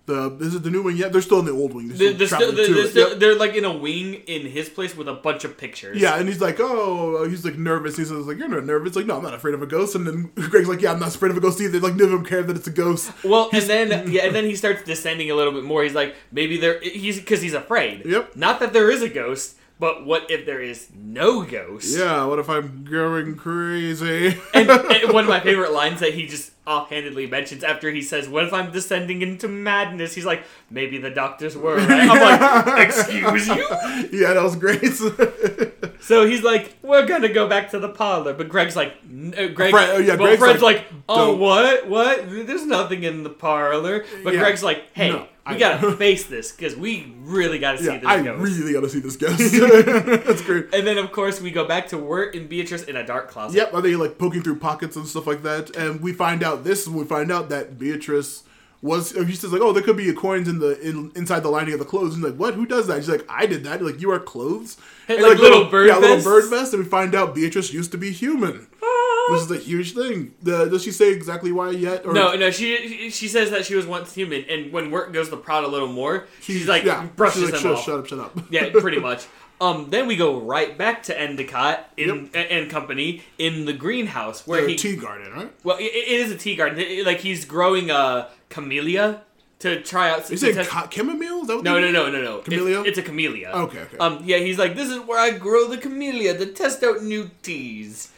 the 0.07 0.37
is 0.41 0.55
it 0.55 0.63
the 0.63 0.71
new 0.71 0.83
wing 0.83 0.97
yet? 0.97 1.13
They're 1.13 1.21
still 1.23 1.41
in 1.41 1.45
the 1.45 1.53
old 1.53 1.75
wing. 1.75 1.89
They're, 1.89 2.13
they're, 2.13 2.27
still, 2.27 2.53
they're, 2.53 2.73
they're, 2.73 2.87
still, 2.87 3.11
Yep. 3.11 3.19
they're 3.19 3.35
like 3.35 3.55
in 3.55 3.65
a 3.65 3.77
wing 3.77 4.15
in 4.27 4.47
his 4.47 4.69
place 4.69 4.97
with 4.97 5.09
a 5.09 5.15
bunch 5.15 5.45
of 5.45 5.59
pictures. 5.59 6.01
Yeah, 6.01 6.17
and 6.17 6.29
he's 6.29 6.41
like, 6.41 6.57
oh, 6.61 7.29
he's 7.29 7.45
like 7.45 7.57
nervous. 7.59 7.97
He 7.97 8.05
says 8.05 8.27
like, 8.27 8.39
you're 8.39 8.49
not 8.49 8.65
nervous. 8.65 8.97
Like, 8.97 9.07
no, 9.07 9.17
I'm 9.17 9.23
not 9.23 9.35
afraid 9.35 9.55
of 9.55 9.63
a 9.63 9.67
ghost. 9.67 9.95
And 9.95 10.07
then 10.07 10.31
Greg's 10.51 10.69
like, 10.69 10.81
yeah, 10.81 10.93
I'm 10.93 11.01
not 11.01 11.15
afraid 11.15 11.31
of 11.31 11.37
a 11.37 11.41
ghost 11.41 11.61
either. 11.61 11.81
Like, 11.81 11.95
none 11.95 12.07
of 12.07 12.11
them 12.13 12.25
care 12.25 12.43
that 12.43 12.57
it's 12.57 12.67
a 12.67 12.73
ghost. 12.73 13.13
Well, 13.25 13.51
and 13.53 13.63
then 13.65 13.89
yeah, 14.11 14.27
and 14.27 14.35
then 14.35 14.45
he 14.45 14.57
starts 14.57 14.83
descending 14.85 15.31
a 15.31 15.35
little 15.35 15.53
bit 15.53 15.65
more. 15.65 15.83
He's 15.83 15.95
like, 15.95 16.15
maybe 16.31 16.57
there 16.57 16.81
he's 16.81 17.19
because 17.19 17.43
he's 17.43 17.55
afraid. 17.55 18.05
Yep. 18.07 18.37
Not 18.37 18.61
that 18.61 18.73
there 18.73 18.91
is 18.91 19.03
a 19.03 19.09
ghost, 19.09 19.57
but 19.79 20.07
what 20.07 20.31
if 20.31 20.47
there 20.47 20.61
is 20.61 20.89
no 20.95 21.43
ghost? 21.43 21.97
Yeah, 21.97 22.25
what 22.25 22.39
if 22.39 22.49
I'm 22.49 22.85
going 22.85 23.37
crazy? 23.37 24.39
And, 24.55 24.71
and 24.71 25.13
one 25.13 25.25
of 25.25 25.29
my 25.29 25.41
favorite 25.41 25.73
lines 25.73 26.01
that 26.01 26.15
he 26.15 26.27
just 26.27 26.53
offhandedly 26.67 27.27
mentions 27.27 27.63
after 27.63 27.91
he 27.91 28.01
says, 28.01 28.29
"What 28.29 28.45
if 28.45 28.53
I'm 28.53 28.73
descending 28.73 29.21
into 29.21 29.49
madness?" 29.49 30.15
He's 30.15 30.25
like, 30.25 30.45
"Maybe 30.71 30.99
the 30.99 31.11
doctors 31.11 31.57
were." 31.57 31.77
Right? 31.77 31.91
I'm 31.91 32.67
like, 32.67 32.87
"Excuse 32.87 33.49
you." 33.49 33.69
yeah, 34.13 34.33
that 34.33 34.43
was 34.43 34.57
great. 34.57 34.83
So 36.07 36.25
he's 36.25 36.43
like, 36.45 36.77
"We're 36.83 37.05
gonna 37.05 37.29
go 37.29 37.49
back 37.49 37.71
to 37.73 37.81
the 37.81 37.89
parlor," 37.89 38.33
but 38.33 38.49
Greg's 38.49 38.77
like, 38.77 38.93
uh, 39.05 39.49
"Greg." 39.49 39.71
Fred- 39.71 39.91
oh, 39.91 39.99
yeah, 39.99 40.15
well, 40.15 40.29
Greg's 40.29 40.39
Fred's 40.39 40.63
like, 40.63 40.77
like, 40.77 40.87
"Oh, 41.09 41.33
"Don't." 41.33 41.41
what? 41.41 41.89
What? 41.89 42.47
There's 42.47 42.65
nothing 42.65 43.03
in 43.03 43.25
the 43.25 43.31
parlor." 43.31 44.05
But 44.23 44.35
Yeah. 44.35 44.41
Greg's 44.41 44.63
like, 44.63 44.85
"Hey, 44.93 45.11
No, 45.11 45.19
we 45.49 45.55
I- 45.55 45.59
gotta 45.59 45.93
face 45.97 46.25
this 46.27 46.53
because 46.53 46.77
we 46.77 47.13
really 47.23 47.59
gotta 47.59 47.79
see 47.79 47.87
yeah, 47.87 47.99
this 47.99 48.07
I 48.09 48.23
ghost." 48.23 48.41
really 48.41 48.73
gotta 48.73 48.89
see 48.89 49.01
this 49.01 49.17
ghost. 49.17 49.39
That's 50.27 50.43
great. 50.43 50.67
and 50.73 50.87
then, 50.87 50.97
of 50.99 51.11
course, 51.11 51.41
we 51.41 51.51
go 51.51 51.65
back 51.65 51.89
to 51.89 51.99
Wirt 51.99 52.37
and 52.37 52.49
Beatrice 52.49 52.85
in 52.85 52.95
a 52.95 53.05
dark 53.05 53.29
closet. 53.29 53.57
Yep, 53.57 53.75
are 53.75 53.81
they 53.83 53.97
like 53.97 54.17
poking 54.17 54.43
through 54.43 54.61
pockets 54.61 54.95
and 54.95 55.09
stuff 55.09 55.27
like 55.27 55.43
that? 55.43 55.75
And 55.77 56.01
we 56.01 56.13
find 56.13 56.45
out 56.45 56.63
this 56.63 56.83
is 56.83 56.89
when 56.89 56.99
we 56.99 57.05
find 57.05 57.33
out 57.33 57.49
that 57.49 57.79
Beatrice 57.81 58.45
was. 58.87 59.11
He 59.13 59.35
says 59.35 59.53
like, 59.53 59.61
oh, 59.63 59.73
there 59.73 59.83
could 59.83 59.97
be 59.97 60.11
coins 60.15 60.49
in 60.49 60.59
the 60.59 60.81
in, 60.81 61.13
inside 61.17 61.41
the 61.41 61.51
lining 61.51 61.75
of 61.75 61.79
the 61.81 61.85
clothes. 61.85 62.15
And 62.15 62.23
he's 62.23 62.31
like, 62.33 62.41
what? 62.41 62.55
Who 62.55 62.65
does 62.67 62.87
that? 62.87 62.97
She's 62.97 63.09
like, 63.09 63.27
I 63.29 63.47
did 63.47 63.65
that. 63.65 63.83
Like 63.83 64.01
you 64.01 64.09
wear 64.09 64.19
clothes, 64.21 64.77
And, 65.09 65.21
like, 65.23 65.39
little 65.39 65.67
bird 65.67 65.89
yeah, 65.89 65.99
little 65.99 66.23
bird 66.23 66.49
vest. 66.49 66.73
And 66.73 66.83
we 66.85 66.89
find 66.89 67.15
out 67.15 67.35
Beatrice 67.35 67.73
used 67.73 67.91
to 67.93 67.99
be 67.99 68.11
human. 68.13 68.67
Ah. 68.83 69.27
This 69.33 69.43
is 69.43 69.51
a 69.51 69.59
huge 69.59 69.93
thing. 69.95 70.35
The, 70.43 70.67
does 70.67 70.85
she 70.85 70.93
say 70.93 71.13
exactly 71.13 71.51
why 71.51 71.71
yet? 71.71 72.07
Or 72.07 72.13
No, 72.13 72.35
no, 72.37 72.51
she 72.53 73.11
she 73.11 73.27
says 73.27 73.51
that 73.51 73.65
she 73.67 73.75
was 73.75 73.85
once 73.85 74.15
human, 74.15 74.45
and 74.49 74.73
when 74.73 74.91
Wirt 74.93 75.13
goes 75.13 75.29
to 75.31 75.37
prod 75.37 75.65
a 75.65 75.69
little 75.69 75.89
more, 75.89 76.27
she's 76.41 76.69
like 76.69 76.85
yeah, 76.85 77.07
brushes 77.17 77.43
she's 77.43 77.51
like, 77.53 77.55
him 77.61 77.63
shut, 77.63 77.79
off. 77.79 77.85
shut 77.85 77.99
up, 77.99 78.07
shut 78.07 78.19
up. 78.21 78.39
Yeah, 78.51 78.71
pretty 78.71 79.01
much. 79.11 79.27
Um, 79.59 79.89
then 79.89 80.07
we 80.07 80.17
go 80.17 80.39
right 80.39 80.77
back 80.77 81.03
to 81.05 81.19
Endicott 81.19 81.91
in 81.97 82.11
and, 82.11 82.37
and 82.37 82.71
company 82.71 83.23
in 83.39 83.65
the 83.65 83.73
greenhouse 83.73 84.47
where 84.47 84.61
The 84.61 84.73
he 84.73 84.77
tea 84.77 84.97
garden, 84.97 85.33
right? 85.33 85.51
well, 85.65 85.79
it, 85.79 85.85
it 85.85 86.21
is 86.21 86.31
a 86.31 86.37
tea 86.37 86.55
garden. 86.57 86.79
It- 86.79 87.07
like 87.07 87.21
he's 87.21 87.47
growing 87.47 87.91
a 87.91 88.29
camellia 88.49 89.23
to 89.61 89.83
try 89.83 90.11
out. 90.11 90.27
To 90.27 90.37
say 90.37 90.53
ca- 90.55 90.89
chamomile? 90.91 91.43
Is 91.43 91.47
that 91.49 91.57
what 91.57 91.65
no, 91.65 91.81
no, 91.81 91.91
no, 91.91 92.11
no, 92.11 92.23
no. 92.23 92.39
It's- 92.39 92.45
Camellia? 92.45 92.83
It's, 92.83 92.99
a 92.99 93.03
camellia. 93.03 93.51
Okay, 93.55 93.81
okay. 93.81 93.97
Um, 93.99 94.21
yeah, 94.25 94.39
he's 94.39 94.59
like, 94.59 94.75
this 94.77 94.91
is 94.91 94.99
where 95.01 95.19
I 95.19 95.31
grow 95.37 95.67
the 95.69 95.79
camellia 95.79 96.37
to 96.39 96.47
test 96.47 96.83
out 96.83 97.03
new 97.03 97.31
teas, 97.43 98.11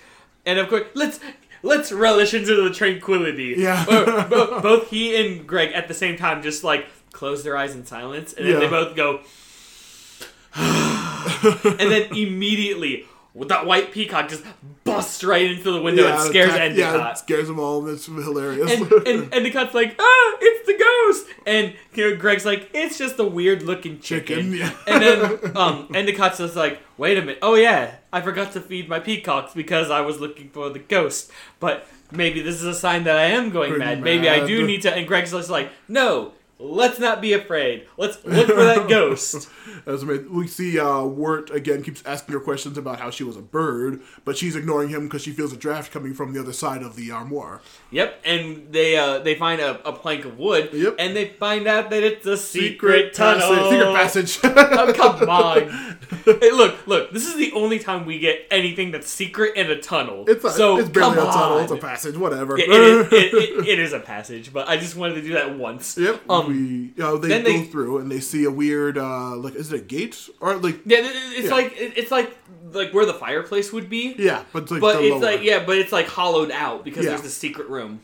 and 0.44 0.58
of 0.58 0.68
course, 0.68 0.84
let's 0.94 1.20
let's 1.62 1.92
relish 1.92 2.34
into 2.34 2.54
the 2.62 2.70
tranquility. 2.74 3.54
Yeah. 3.58 3.84
Or 3.84 4.24
bo- 4.28 4.60
both 4.60 4.90
he 4.90 5.16
and 5.16 5.46
Greg 5.46 5.72
at 5.72 5.88
the 5.88 5.94
same 5.94 6.16
time 6.16 6.42
just 6.42 6.64
like 6.64 6.86
close 7.12 7.42
their 7.44 7.56
eyes 7.56 7.74
in 7.74 7.84
silence, 7.86 8.32
and 8.32 8.46
then 8.46 8.60
they 8.60 8.68
both 8.68 8.94
go, 8.96 9.20
and 10.54 11.90
then 11.90 12.14
immediately. 12.16 13.06
With 13.38 13.50
that 13.50 13.66
white 13.66 13.92
peacock 13.92 14.28
just 14.28 14.42
busts 14.82 15.22
right 15.22 15.48
into 15.48 15.70
the 15.70 15.80
window 15.80 16.08
and 16.08 16.20
scares 16.20 16.48
attack- 16.48 16.60
Endicott. 16.72 16.94
Yeah, 16.96 17.12
scares 17.14 17.46
them 17.46 17.60
all. 17.60 17.86
It's 17.88 18.06
hilarious. 18.06 18.72
and, 18.72 18.90
and 19.06 19.30
Endicott's 19.32 19.74
like, 19.74 19.94
ah, 19.96 20.36
it's 20.40 20.66
the 20.66 20.76
ghost. 20.76 21.26
And 21.46 21.74
you 21.94 22.10
know, 22.10 22.16
Greg's 22.16 22.44
like, 22.44 22.68
it's 22.74 22.98
just 22.98 23.16
a 23.20 23.24
weird 23.24 23.62
looking 23.62 24.00
chicken. 24.00 24.50
Chicken, 24.50 24.54
yeah. 24.54 24.72
And 24.88 25.02
then 25.02 25.22
um, 25.56 25.86
Endicott's 25.94 26.38
just 26.38 26.56
like, 26.56 26.80
wait 26.96 27.16
a 27.16 27.20
minute. 27.20 27.38
Oh, 27.40 27.54
yeah, 27.54 27.94
I 28.12 28.20
forgot 28.22 28.52
to 28.54 28.60
feed 28.60 28.88
my 28.88 28.98
peacocks 28.98 29.54
because 29.54 29.88
I 29.88 30.00
was 30.00 30.18
looking 30.18 30.50
for 30.50 30.68
the 30.70 30.80
ghost. 30.80 31.30
But 31.60 31.86
maybe 32.10 32.40
this 32.42 32.56
is 32.56 32.64
a 32.64 32.74
sign 32.74 33.04
that 33.04 33.16
I 33.16 33.26
am 33.26 33.50
going 33.50 33.70
Going 33.70 33.78
mad. 33.80 34.02
Maybe 34.02 34.28
I 34.28 34.44
do 34.44 34.66
need 34.66 34.82
to. 34.82 34.92
And 34.92 35.06
Greg's 35.06 35.30
just 35.30 35.48
like, 35.48 35.70
no, 35.86 36.32
let's 36.58 36.98
not 36.98 37.20
be 37.20 37.32
afraid. 37.32 37.86
Let's 37.96 38.24
look 38.24 38.46
for 38.48 38.64
that 38.64 38.88
ghost. 38.88 39.48
As 39.86 40.04
we 40.04 40.18
we 40.18 40.46
see, 40.46 40.78
uh, 40.78 41.04
Wirt 41.04 41.50
again 41.50 41.82
keeps 41.82 42.02
asking 42.04 42.32
her 42.34 42.40
questions 42.40 42.76
about 42.76 42.98
how 43.00 43.10
she 43.10 43.24
was 43.24 43.36
a 43.36 43.42
bird, 43.42 44.00
but 44.24 44.36
she's 44.36 44.56
ignoring 44.56 44.88
him 44.88 45.04
because 45.04 45.22
she 45.22 45.32
feels 45.32 45.52
a 45.52 45.56
draft 45.56 45.92
coming 45.92 46.14
from 46.14 46.32
the 46.32 46.40
other 46.40 46.52
side 46.52 46.82
of 46.82 46.96
the 46.96 47.10
armoire. 47.10 47.60
Yep, 47.90 48.20
and 48.26 48.70
they 48.70 48.98
uh, 48.98 49.20
they 49.20 49.34
find 49.34 49.62
a, 49.62 49.80
a 49.88 49.92
plank 49.94 50.26
of 50.26 50.38
wood, 50.38 50.68
Yep. 50.74 50.96
and 50.98 51.16
they 51.16 51.28
find 51.28 51.66
out 51.66 51.88
that 51.88 52.02
it's 52.02 52.26
a 52.26 52.36
secret, 52.36 53.14
tunnel. 53.14 53.48
passage. 53.94 54.28
Secret 54.28 54.54
passage. 54.54 54.68
Oh, 54.78 54.92
come 54.92 55.28
on! 55.30 55.98
hey, 56.40 56.50
look, 56.52 56.86
look. 56.86 57.10
This 57.12 57.26
is 57.26 57.36
the 57.36 57.50
only 57.52 57.78
time 57.78 58.04
we 58.04 58.18
get 58.18 58.46
anything 58.50 58.90
that's 58.90 59.08
secret 59.08 59.56
in 59.56 59.70
a 59.70 59.80
tunnel. 59.80 60.24
it's 60.28 60.44
a, 60.44 60.50
so 60.50 60.78
it's 60.78 60.90
barely 60.90 61.12
a 61.12 61.22
come 61.22 61.32
tunnel. 61.32 61.56
on. 61.58 61.62
It's 61.62 61.72
a 61.72 61.76
passage. 61.78 62.16
Whatever. 62.18 62.58
Yeah, 62.58 62.66
it, 62.68 62.70
is, 62.80 63.06
it, 63.12 63.34
it, 63.34 63.68
it 63.72 63.78
is 63.78 63.92
a 63.94 64.00
passage, 64.00 64.52
but 64.52 64.68
I 64.68 64.76
just 64.76 64.94
wanted 64.94 65.14
to 65.14 65.22
do 65.22 65.32
that 65.32 65.56
once. 65.56 65.96
Yep. 65.96 66.22
Um, 66.28 66.92
we, 66.96 67.02
uh, 67.02 67.16
they 67.16 67.28
go 67.28 67.42
they- 67.42 67.64
through 67.64 67.98
and 67.98 68.10
they 68.12 68.20
see 68.20 68.44
a 68.44 68.50
weird, 68.50 68.98
uh, 68.98 69.34
like, 69.36 69.54
is 69.54 69.72
it 69.72 69.80
a 69.80 69.82
gate 69.82 70.28
or 70.40 70.56
like? 70.56 70.80
Yeah, 70.84 70.98
it's 71.02 71.46
Yeah. 71.48 71.54
like 71.54 71.72
it's 71.78 72.10
like 72.10 72.36
like 72.72 72.92
where 72.92 73.06
the 73.06 73.14
fireplace 73.14 73.72
would 73.72 73.88
be. 73.88 74.14
Yeah, 74.18 74.42
but 74.52 74.62
it's 74.64 74.72
like 74.72 74.80
But 74.80 75.02
it's 75.02 75.12
lower. 75.12 75.20
like 75.20 75.42
yeah, 75.42 75.64
but 75.64 75.78
it's 75.78 75.92
like 75.92 76.06
hollowed 76.06 76.50
out 76.50 76.84
because 76.84 77.04
Yeah. 77.04 77.10
there's 77.10 77.22
the 77.22 77.28
secret 77.30 77.68
room. 77.68 78.00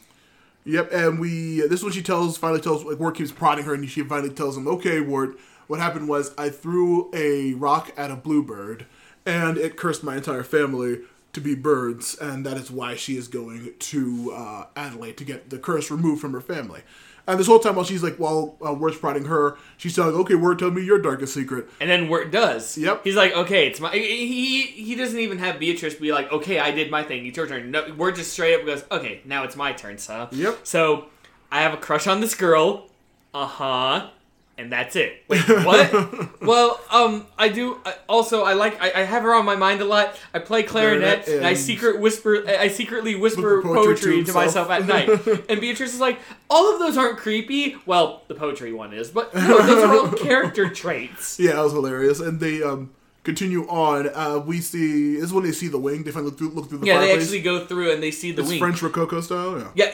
Yep, 0.65 0.93
and 0.93 1.19
we 1.20 1.61
this 1.62 1.81
is 1.81 1.85
when 1.85 1.93
she 1.93 2.03
tells 2.03 2.36
finally 2.39 2.61
tells 2.61 2.85
like 2.85 2.99
Wirt 2.99 3.16
keeps 3.16 3.32
prodding 3.32 3.65
her 3.66 3.74
and 3.74 3.89
she 3.89 4.03
finally 4.03 4.31
tells 4.32 4.57
him, 4.57 4.66
Okay, 4.66 5.01
Wirt, 5.01 5.39
what 5.66 5.78
happened 5.81 6.09
was 6.09 6.32
I 6.39 6.49
threw 6.49 7.11
a 7.15 7.55
rock 7.55 7.93
at 7.97 8.11
a 8.11 8.16
bluebird 8.16 8.86
and 9.27 9.57
it 9.59 9.77
cursed 9.77 10.03
my 10.05 10.16
entire 10.16 10.43
family 10.43 11.01
to 11.32 11.41
be 11.41 11.55
birds, 11.57 12.15
and 12.20 12.47
that 12.47 12.57
is 12.57 12.70
why 12.70 12.95
she 12.95 13.16
is 13.16 13.27
going 13.27 13.73
to 13.78 14.32
uh, 14.32 14.66
Adelaide 14.77 15.16
to 15.16 15.24
get 15.24 15.51
the 15.51 15.59
curse 15.59 15.91
removed 15.91 16.20
from 16.20 16.32
her 16.32 16.41
family. 16.41 16.82
And 17.26 17.40
this 17.40 17.46
whole 17.46 17.59
time 17.59 17.76
while 17.76 17.84
she's 17.84 18.02
like 18.02 18.16
while 18.16 18.56
uh, 18.64 18.74
Wirt's 18.74 18.98
prodding 18.98 19.24
her, 19.24 19.56
she's 19.76 19.96
telling, 19.96 20.14
Okay, 20.14 20.34
Wart, 20.34 20.59
tell 20.59 20.70
me 20.70 20.82
your 20.82 20.98
darkest 20.98 21.32
secret. 21.34 21.68
And 21.80 21.88
then 21.88 22.09
Wirt 22.09 22.30
does. 22.30 22.76
Yep. 22.76 23.02
He's 23.05 23.16
like, 23.16 23.32
okay, 23.32 23.66
it's 23.66 23.80
my. 23.80 23.90
He 23.90 24.62
he 24.62 24.94
doesn't 24.94 25.18
even 25.18 25.38
have 25.38 25.59
Beatrice 25.59 25.94
be 25.94 26.12
like, 26.12 26.30
okay, 26.32 26.59
I 26.59 26.70
did 26.70 26.90
my 26.90 27.02
thing. 27.02 27.26
It's 27.26 27.36
your 27.36 27.46
turn. 27.46 27.70
No, 27.70 27.92
Wirt 27.94 28.16
just 28.16 28.32
straight 28.32 28.55
up 28.60 28.66
goes, 28.66 28.84
okay, 28.90 29.22
now 29.24 29.44
it's 29.44 29.56
my 29.56 29.72
turn, 29.72 29.96
sir. 29.98 30.28
Yep. 30.32 30.60
So 30.64 31.06
I 31.51 31.62
have 31.62 31.72
a 31.72 31.78
crush 31.78 32.06
on 32.06 32.20
this 32.20 32.34
girl. 32.34 32.88
Uh 33.32 33.46
huh. 33.46 34.10
And 34.56 34.70
that's 34.70 34.94
it. 34.94 35.24
Wait, 35.26 35.40
what? 35.48 36.40
well, 36.40 36.81
um, 36.93 37.26
I 37.36 37.48
do. 37.48 37.81
I, 37.85 37.97
also, 38.09 38.44
I 38.44 38.52
like. 38.52 38.81
I, 38.81 39.01
I 39.01 39.05
have 39.05 39.24
her 39.24 39.35
on 39.35 39.44
my 39.44 39.56
mind 39.56 39.81
a 39.81 39.85
lot. 39.85 40.16
I 40.32 40.39
play 40.39 40.62
clarinet, 40.62 41.24
Clarinet 41.24 41.39
and 41.39 41.44
I 41.47 41.51
and- 41.51 41.59
secret 41.59 41.98
whisper. 41.98 42.44
I 42.47 42.56
I 42.59 42.68
secretly 42.68 43.16
whisper 43.16 43.56
Whisper 43.56 43.62
poetry 43.62 43.85
poetry, 43.94 44.16
to 44.20 44.24
to 44.26 44.32
myself 44.32 44.70
at 44.70 44.86
night. 44.86 45.09
And 45.51 45.60
Beatrice 45.60 45.93
is 45.94 46.01
like, 46.01 46.20
all 46.48 46.72
of 46.72 46.78
those 46.78 46.97
aren't 46.97 47.18
creepy. 47.18 47.76
Well, 47.85 48.22
the 48.28 48.36
poetry 48.36 48.72
one 48.72 48.93
is, 48.94 49.10
but 49.10 49.35
no, 49.35 49.59
those 49.66 49.82
are 49.85 49.93
all 49.93 50.09
character 50.28 50.70
traits. 50.70 51.40
Yeah, 51.40 51.55
that 51.55 51.62
was 51.62 51.72
hilarious. 51.72 52.20
And 52.20 52.39
they 52.39 52.62
um 52.62 52.93
continue 53.24 53.66
on. 53.68 54.09
Uh, 54.14 54.39
we 54.39 54.60
see 54.60 55.14
this 55.16 55.24
is 55.24 55.32
when 55.32 55.43
they 55.43 55.52
see 55.52 55.66
the 55.66 55.78
wing. 55.78 56.05
They 56.05 56.12
finally 56.12 56.31
look 56.31 56.39
through, 56.39 56.51
look 56.51 56.68
through 56.68 56.78
the 56.78 56.86
Yeah, 56.86 57.01
they 57.01 57.12
actually 57.12 57.40
go 57.43 57.66
through 57.66 57.90
and 57.93 58.01
they 58.01 58.12
see 58.12 58.31
the 58.31 58.43
it's 58.43 58.51
wing. 58.51 58.60
French 58.60 58.81
Rococo 58.82 59.20
style. 59.20 59.59
Yeah. 59.59 59.70
Yeah, 59.74 59.93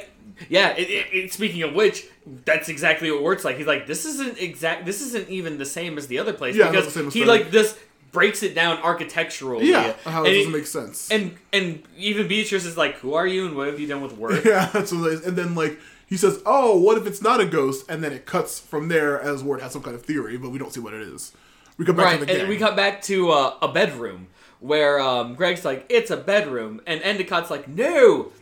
yeah. 0.49 0.71
It, 0.71 0.89
it, 0.89 1.07
it- 1.13 1.33
speaking 1.33 1.63
of 1.63 1.75
which, 1.75 2.07
that's 2.45 2.69
exactly 2.69 3.11
what 3.11 3.23
works 3.23 3.45
like. 3.45 3.57
He's 3.57 3.67
like, 3.67 3.87
this 3.87 4.05
isn't 4.05 4.39
exact. 4.39 4.87
This 4.87 5.01
isn't 5.01 5.29
even 5.29 5.59
the 5.59 5.67
same 5.67 5.99
as 5.99 6.07
the 6.07 6.19
other 6.19 6.33
place 6.33 6.57
Yeah, 6.57 6.71
because 6.71 7.13
he 7.15 7.25
like 7.25 7.51
this 7.51 7.79
breaks 8.13 8.43
it 8.43 8.55
down 8.55 8.79
architecturally. 8.79 9.71
Yeah, 9.71 9.95
how 10.05 10.25
it 10.25 10.29
doesn't 10.35 10.53
he- 10.53 10.59
make 10.59 10.67
sense. 10.67 11.11
And 11.11 11.37
and 11.53 11.83
even 11.97 12.29
Beatrice 12.29 12.65
is 12.65 12.77
like, 12.77 12.97
who 12.97 13.15
are 13.15 13.27
you 13.27 13.47
and 13.47 13.57
what 13.57 13.67
have 13.69 13.79
you 13.81 13.87
done 13.87 14.03
with 14.03 14.17
Wirt? 14.17 14.45
yeah, 14.47 14.67
that's 14.73 14.93
what 14.93 15.07
it 15.11 15.15
is. 15.15 15.27
And 15.27 15.37
then 15.37 15.55
like 15.55 15.79
he 16.07 16.17
says, 16.17 16.43
"Oh, 16.45 16.77
what 16.81 16.99
if 16.99 17.07
it's 17.07 17.23
not 17.23 17.41
a 17.41 17.47
ghost?" 17.47 17.87
And 17.89 18.03
then 18.03 18.13
it 18.13 18.27
cuts 18.27 18.59
from 18.59 18.89
there 18.89 19.21
as 19.21 19.45
Ward 19.45 19.61
has 19.63 19.73
some 19.73 19.83
kind 19.83 19.95
of 19.95 20.03
theory, 20.03 20.37
but 20.37 20.51
we 20.51 20.59
don't 20.59 20.73
see 20.75 20.81
what 20.81 20.93
it 20.93 21.03
is. 21.03 21.33
We 21.79 21.87
come 21.87 21.97
back 21.97 22.05
right, 22.05 22.13
to 22.15 22.21
the 22.21 22.27
gang. 22.27 22.41
and 22.41 22.49
we 22.49 22.57
cut 22.59 22.75
back 22.77 23.01
to 23.03 23.31
uh, 23.31 23.57
a 23.63 23.69
bedroom 23.69 24.27
where 24.59 25.01
um, 25.01 25.35
Greg's 25.37 25.65
like, 25.65 25.87
it's 25.89 26.11
a 26.11 26.17
bedroom, 26.17 26.81
and 26.87 27.01
Endicott's 27.01 27.49
like, 27.49 27.67
no, 27.69 28.33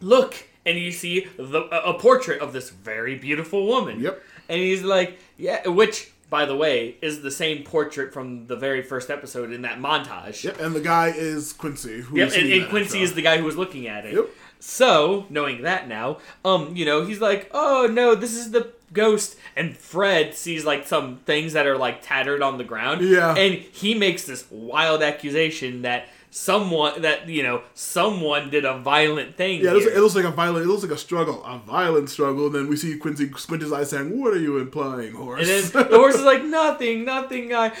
look, 0.00 0.47
and 0.68 0.78
you 0.78 0.92
see 0.92 1.26
the, 1.36 1.62
a 1.84 1.94
portrait 1.94 2.40
of 2.40 2.52
this 2.52 2.70
very 2.70 3.16
beautiful 3.16 3.66
woman. 3.66 4.00
Yep. 4.00 4.22
And 4.48 4.60
he's 4.60 4.82
like, 4.82 5.18
yeah, 5.36 5.66
which, 5.66 6.12
by 6.28 6.44
the 6.44 6.56
way, 6.56 6.96
is 7.00 7.22
the 7.22 7.30
same 7.30 7.64
portrait 7.64 8.12
from 8.12 8.46
the 8.46 8.56
very 8.56 8.82
first 8.82 9.10
episode 9.10 9.50
in 9.52 9.62
that 9.62 9.78
montage. 9.78 10.44
Yep, 10.44 10.60
and 10.60 10.74
the 10.74 10.80
guy 10.80 11.08
is 11.08 11.52
Quincy. 11.52 12.02
Who 12.02 12.18
Yep, 12.18 12.32
and, 12.34 12.52
and 12.52 12.68
Quincy 12.68 13.02
is 13.02 13.14
the 13.14 13.22
guy 13.22 13.38
who 13.38 13.44
was 13.44 13.56
looking 13.56 13.86
at 13.86 14.04
it. 14.04 14.14
Yep. 14.14 14.28
So, 14.60 15.26
knowing 15.30 15.62
that 15.62 15.88
now, 15.88 16.18
um, 16.44 16.74
you 16.74 16.84
know, 16.84 17.04
he's 17.04 17.20
like, 17.20 17.48
"Oh 17.52 17.88
no, 17.90 18.16
this 18.16 18.34
is 18.34 18.50
the 18.50 18.72
ghost." 18.92 19.36
And 19.54 19.76
Fred 19.76 20.34
sees 20.34 20.64
like 20.64 20.86
some 20.86 21.18
things 21.18 21.52
that 21.52 21.66
are 21.66 21.76
like 21.76 22.02
tattered 22.02 22.42
on 22.42 22.58
the 22.58 22.64
ground. 22.64 23.02
Yeah. 23.02 23.36
And 23.36 23.54
he 23.54 23.94
makes 23.94 24.24
this 24.24 24.50
wild 24.50 25.00
accusation 25.00 25.82
that 25.82 26.08
someone 26.30 27.02
that 27.02 27.28
you 27.28 27.42
know 27.42 27.62
someone 27.74 28.50
did 28.50 28.64
a 28.64 28.78
violent 28.78 29.36
thing. 29.36 29.60
Yeah, 29.60 29.70
it 29.70 29.74
looks, 29.74 29.86
here. 29.86 29.94
it 29.94 30.00
looks 30.00 30.14
like 30.14 30.24
a 30.24 30.30
violent. 30.30 30.64
It 30.64 30.68
looks 30.68 30.82
like 30.82 30.92
a 30.92 30.98
struggle, 30.98 31.44
a 31.44 31.58
violent 31.58 32.10
struggle. 32.10 32.46
And 32.46 32.54
then 32.54 32.68
we 32.68 32.76
see 32.76 32.96
Quincy 32.96 33.30
squint 33.36 33.62
his 33.62 33.72
eyes, 33.72 33.90
saying, 33.90 34.20
"What 34.20 34.34
are 34.34 34.40
you 34.40 34.58
implying, 34.58 35.12
horse?" 35.14 35.40
And 35.40 35.48
then 35.48 35.88
the 35.88 35.96
horse 35.96 36.16
is 36.16 36.22
like, 36.22 36.44
nothing, 36.44 37.04
nothing. 37.04 37.54
I 37.54 37.72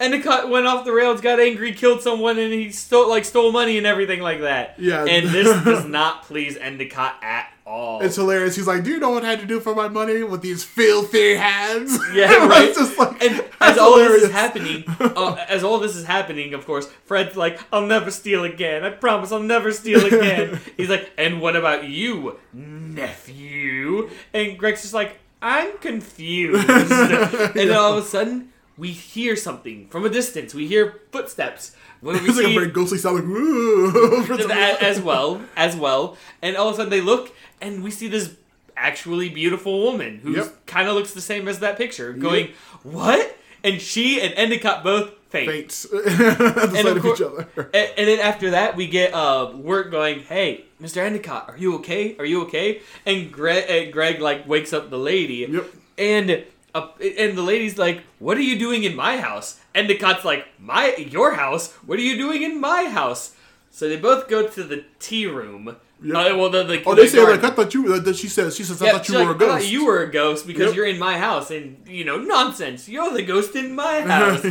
Endicott 0.00 0.48
went 0.48 0.66
off 0.66 0.84
the 0.84 0.92
rails, 0.92 1.20
got 1.20 1.40
angry, 1.40 1.72
killed 1.72 2.02
someone, 2.02 2.38
and 2.38 2.52
he 2.52 2.70
stole 2.70 3.08
like 3.08 3.24
stole 3.24 3.50
money 3.50 3.78
and 3.78 3.86
everything 3.86 4.20
like 4.20 4.40
that. 4.42 4.74
Yeah. 4.78 5.04
And 5.04 5.28
this 5.28 5.46
does 5.64 5.84
not 5.86 6.22
please 6.22 6.56
Endicott 6.56 7.16
at 7.20 7.50
all. 7.66 8.00
it's 8.00 8.16
hilarious. 8.16 8.54
He's 8.56 8.66
like, 8.66 8.84
"Do 8.84 8.90
you 8.90 8.98
know 8.98 9.10
what 9.10 9.24
I 9.24 9.30
had 9.30 9.40
to 9.40 9.46
do 9.46 9.58
for 9.60 9.74
my 9.74 9.88
money 9.88 10.22
with 10.22 10.40
these 10.40 10.62
filthy 10.64 11.34
hands?" 11.34 11.98
Yeah, 12.14 12.46
right. 12.46 12.72
just 12.74 12.96
like, 12.96 13.22
and 13.22 13.44
as 13.60 13.76
all 13.76 13.96
this 13.96 14.22
is 14.22 14.30
happening, 14.30 14.84
uh, 15.00 15.44
as 15.48 15.62
all 15.64 15.78
this 15.78 15.94
is 15.96 16.06
happening, 16.06 16.54
of 16.54 16.64
course, 16.64 16.86
Fred's 17.04 17.36
like, 17.36 17.60
"I'll 17.72 17.86
never 17.86 18.10
steal 18.10 18.44
again. 18.44 18.84
I 18.84 18.90
promise, 18.90 19.32
I'll 19.32 19.40
never 19.42 19.70
steal 19.72 20.04
again." 20.06 20.60
He's 20.76 20.88
like, 20.88 21.10
"And 21.18 21.40
what 21.42 21.56
about 21.56 21.84
you, 21.84 22.38
nephew?" 22.52 24.10
And 24.32 24.58
Greg's 24.58 24.82
just 24.82 24.94
like, 24.94 25.18
"I'm 25.42 25.76
confused." 25.78 26.68
and 26.70 27.54
then 27.54 27.72
all 27.72 27.98
of 27.98 28.04
a 28.04 28.06
sudden, 28.06 28.52
we 28.78 28.88
hear 28.92 29.34
something 29.36 29.88
from 29.88 30.04
a 30.06 30.08
distance. 30.08 30.54
We 30.54 30.66
hear 30.68 31.00
footsteps. 31.12 31.74
When 32.00 32.22
we 32.22 32.28
It's 32.28 32.38
like 32.38 32.46
a 32.46 32.54
very 32.54 32.70
ghostly 32.70 32.98
sound, 32.98 33.16
like 33.16 33.24
"Woo." 33.26 34.22
for 34.26 34.38
some 34.38 34.50
a- 34.50 34.54
reason. 34.54 34.76
as 34.84 35.00
well, 35.00 35.42
as 35.56 35.74
well, 35.76 36.16
and 36.40 36.56
all 36.56 36.68
of 36.68 36.74
a 36.74 36.76
sudden 36.76 36.90
they 36.90 37.00
look, 37.00 37.34
and 37.60 37.82
we 37.82 37.90
see 37.90 38.06
this 38.08 38.36
actually 38.76 39.28
beautiful 39.28 39.82
woman 39.82 40.20
who 40.22 40.36
Yep. 40.36 40.66
kind 40.66 40.88
of 40.88 40.94
looks 40.94 41.12
the 41.12 41.20
same 41.20 41.48
as 41.48 41.58
that 41.58 41.76
picture, 41.76 42.12
going, 42.12 42.50
"What?" 42.84 43.36
And 43.64 43.80
she 43.82 44.20
and 44.20 44.32
Endicott 44.34 44.84
both 44.84 45.10
faint. 45.30 45.50
faint 45.50 45.86
at 46.06 46.38
the 46.38 46.62
And 46.76 46.86
sight 46.86 46.96
of 46.96 47.04
each 47.04 47.20
other. 47.20 47.48
And, 47.74 47.90
and 47.98 48.08
then 48.08 48.20
after 48.20 48.50
that, 48.52 48.76
we 48.76 48.86
get 48.86 49.12
uh, 49.12 49.50
Wirt 49.56 49.90
going, 49.90 50.20
"Hey, 50.20 50.66
Mr. 50.80 50.98
Endicott, 50.98 51.48
are 51.48 51.56
you 51.58 51.74
okay? 51.78 52.14
Are 52.20 52.24
you 52.24 52.42
okay?" 52.42 52.80
And 53.04 53.32
Greg, 53.32 53.64
and 53.68 53.92
Greg 53.92 54.20
like 54.20 54.46
wakes 54.46 54.72
up 54.72 54.88
the 54.90 54.98
lady, 54.98 55.46
Yep. 55.50 55.66
and 55.98 56.44
uh, 56.78 56.88
and 57.18 57.36
the 57.36 57.42
lady's 57.42 57.76
like, 57.78 58.02
"What 58.18 58.36
are 58.38 58.42
you 58.42 58.58
doing 58.58 58.84
in 58.84 58.94
my 58.96 59.18
house?" 59.18 59.58
Endicott's 59.74 60.24
like, 60.24 60.46
"My 60.58 60.94
your 60.96 61.34
house? 61.34 61.72
What 61.86 61.98
are 61.98 62.02
you 62.02 62.16
doing 62.16 62.42
in 62.42 62.60
my 62.60 62.84
house?" 62.84 63.34
So 63.70 63.88
they 63.88 63.96
both 63.96 64.28
go 64.28 64.46
to 64.48 64.62
the 64.64 64.84
tea 64.98 65.26
room. 65.26 65.76
Yep. 66.02 66.14
Uh, 66.16 66.36
well, 66.38 66.48
the, 66.50 66.62
the 66.62 66.82
Oh, 66.84 66.94
the 66.94 67.02
they 67.02 67.08
say 67.08 67.18
garden. 67.18 67.42
like 67.42 67.52
I 67.52 67.54
thought 67.56 67.74
you. 67.74 67.98
That 68.00 68.14
she 68.16 68.28
says 68.28 68.56
she 68.56 68.62
says 68.62 68.80
I 68.80 68.90
thought 68.92 69.08
you 69.08 69.14
were 69.18 69.20
like, 69.24 69.28
a 69.40 69.44
"I 69.44 69.48
thought 69.48 69.58
ghost. 69.60 69.70
you 69.70 69.84
were 69.86 70.02
a 70.04 70.10
ghost 70.10 70.46
because 70.46 70.66
Yep. 70.68 70.76
you're 70.76 70.86
in 70.86 70.98
my 70.98 71.18
house, 71.18 71.50
and 71.50 71.76
you 71.86 72.04
know 72.04 72.18
nonsense. 72.18 72.88
You're 72.88 73.12
the 73.12 73.22
ghost 73.24 73.54
in 73.56 73.74
my 73.74 74.00
house. 74.12 74.44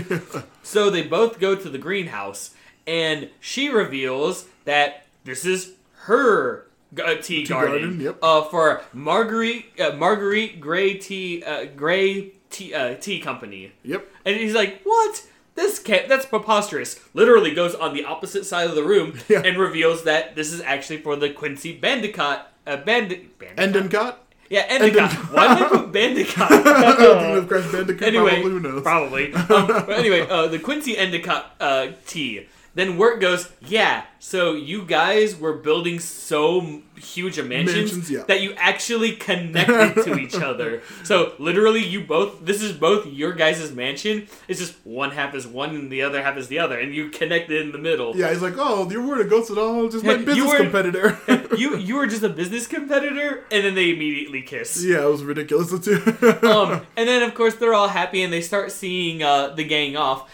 so 0.63 0.89
they 0.89 1.03
both 1.03 1.39
go 1.39 1.55
to 1.55 1.69
the 1.69 1.77
greenhouse, 1.77 2.51
and 2.85 3.29
she 3.39 3.69
reveals 3.69 4.45
that 4.65 5.05
this 5.23 5.45
is 5.45 5.73
her 6.07 6.66
uh, 7.03 7.15
tea, 7.15 7.43
garden, 7.45 7.71
garden, 7.81 7.99
yep. 8.01 8.17
uh, 8.21 8.43
for 8.43 8.81
Marguerite 8.93 9.65
uh, 9.79 9.91
Marguerite 9.95 10.59
Grey 10.59 10.95
Tea 10.95 11.43
uh, 11.43 11.65
Grey 11.75 12.31
Tea 12.49 12.73
uh, 12.73 12.95
Tea 12.95 13.19
Company. 13.19 13.71
Yep. 13.83 14.07
And 14.25 14.35
he's 14.37 14.53
like, 14.55 14.81
"What? 14.83 15.25
This 15.55 15.79
can't. 15.79 16.07
That's 16.07 16.25
preposterous." 16.25 16.99
Literally 17.13 17.53
goes 17.53 17.75
on 17.75 17.93
the 17.93 18.05
opposite 18.05 18.45
side 18.45 18.69
of 18.69 18.75
the 18.75 18.83
room 18.83 19.19
Yeah. 19.27 19.41
and 19.43 19.57
reveals 19.57 20.03
that 20.03 20.35
this 20.35 20.51
is 20.53 20.61
actually 20.61 20.97
for 20.99 21.15
the 21.15 21.29
Quincy 21.29 21.77
Bandicott. 21.79 22.41
Uh, 22.65 22.77
Bandi- 22.77 23.29
Bandicott. 23.39 23.59
Endicott. 23.59 24.23
Yeah, 24.49 24.65
Endicott. 24.69 25.11
Why 25.33 25.55
did 25.55 25.63
I 25.65 25.69
put 25.69 25.91
Bandicott? 25.93 27.47
Crash 27.49 27.71
Bandicoot. 27.71 28.01
anyway, 28.07 28.29
probably 28.41 28.51
who 28.51 28.59
knows. 28.61 28.81
probably. 28.83 29.33
Um, 29.33 29.67
but 29.67 29.89
anyway, 29.91 30.21
uh, 30.27 30.47
the 30.47 30.59
Quincy 30.59 30.97
Endicott 30.97 31.53
uh, 31.59 31.87
tea. 32.05 32.47
Then 32.77 32.97
Wirt 32.97 33.19
goes, 33.19 33.49
"Yeah, 33.59 34.03
so 34.19 34.53
you 34.53 34.85
guys 34.85 35.35
were 35.35 35.53
building 35.53 35.97
so 35.99 36.83
huge 36.95 37.37
a 37.39 37.43
mansions, 37.43 37.75
Mansions, 37.91 38.11
yeah. 38.11 38.23
that 38.27 38.41
you 38.41 38.53
actually 38.55 39.13
connected 39.15 40.03
to 40.03 40.17
each 40.19 40.35
other. 40.49 40.83
So 41.03 41.33
literally, 41.39 41.83
you 41.83 42.01
both. 42.03 42.45
This 42.45 42.61
is 42.61 42.73
both 42.73 43.07
your 43.07 43.33
guys' 43.33 43.71
mansion. 43.71 44.27
It's 44.47 44.59
just 44.59 44.75
one 44.85 45.09
half 45.09 45.33
is 45.33 45.47
one 45.47 45.71
and 45.75 45.91
the 45.91 46.03
other 46.03 46.21
half 46.21 46.37
is 46.37 46.49
the 46.49 46.59
other, 46.59 46.79
and 46.79 46.93
you 46.93 47.09
connected 47.09 47.59
in 47.61 47.71
the 47.71 47.79
middle. 47.79 48.15
Yeah, 48.15 48.29
he's 48.29 48.43
like, 48.43 48.53
oh, 48.57 48.87
you 48.91 49.01
weren't 49.07 49.21
a 49.21 49.25
ghost 49.29 49.49
at 49.49 49.57
all, 49.57 49.89
just 49.89 50.05
my 50.05 50.13
You 50.13 50.25
business 50.25 50.51
were- 50.51 50.57
competitor. 50.59 51.17
you 51.57 51.77
you 51.87 51.95
were 51.95 52.05
just 52.05 52.21
a 52.21 52.29
business 52.29 52.67
competitor, 52.67 53.43
and 53.51 53.65
then 53.65 53.73
they 53.73 53.89
immediately 53.89 54.43
kiss. 54.43 54.83
yeah, 54.85 55.03
it 55.03 55.09
was 55.09 55.23
ridiculous 55.23 55.69
too. 55.83 55.95
um, 56.43 56.85
and 56.95 57.09
then 57.09 57.23
of 57.23 57.33
course 57.33 57.55
they're 57.55 57.73
all 57.73 57.87
happy 57.87 58.21
and 58.21 58.31
they 58.31 58.41
start 58.41 58.71
seeing 58.71 59.23
uh, 59.23 59.47
the 59.49 59.63
gang 59.63 59.97
off. 59.97 60.29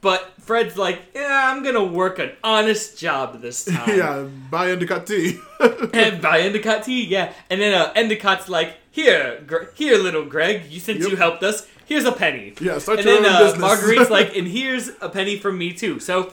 But 0.00 0.32
Fred's 0.40 0.76
like, 0.76 1.00
yeah, 1.14 1.52
I'm 1.52 1.62
gonna 1.62 1.84
work 1.84 2.18
an 2.18 2.32
honest 2.42 2.98
job 2.98 3.40
this 3.40 3.64
time. 3.72 3.98
yeah, 3.98 4.26
buy 4.50 4.70
Endicott 4.70 5.06
tea. 5.06 5.38
And 5.92 6.20
buy 6.20 6.40
Endicott 6.40 6.84
tea, 6.84 7.04
yeah. 7.06 7.32
And 7.50 7.60
then 7.60 7.72
uh, 7.74 7.92
Endicott's 7.94 8.48
like, 8.48 8.74
here, 8.90 9.42
Gre- 9.46 9.70
here, 9.74 9.96
little 9.98 10.24
Greg, 10.24 10.66
you 10.70 10.80
since 10.80 11.00
Yep. 11.02 11.10
you 11.10 11.16
helped 11.16 11.42
us, 11.42 11.66
here's 11.86 12.04
a 12.04 12.12
penny. 12.12 12.52
yeah, 12.60 12.78
start 12.78 12.98
and 12.98 13.06
your 13.06 13.22
then 13.22 13.26
own 13.26 13.36
uh, 13.36 13.38
business. 13.44 13.60
Marguerite's 13.62 14.10
like, 14.10 14.36
and 14.38 14.46
here's 14.48 14.90
a 15.00 15.08
penny 15.08 15.38
from 15.38 15.56
me 15.58 15.72
too. 15.72 15.98
So, 16.00 16.32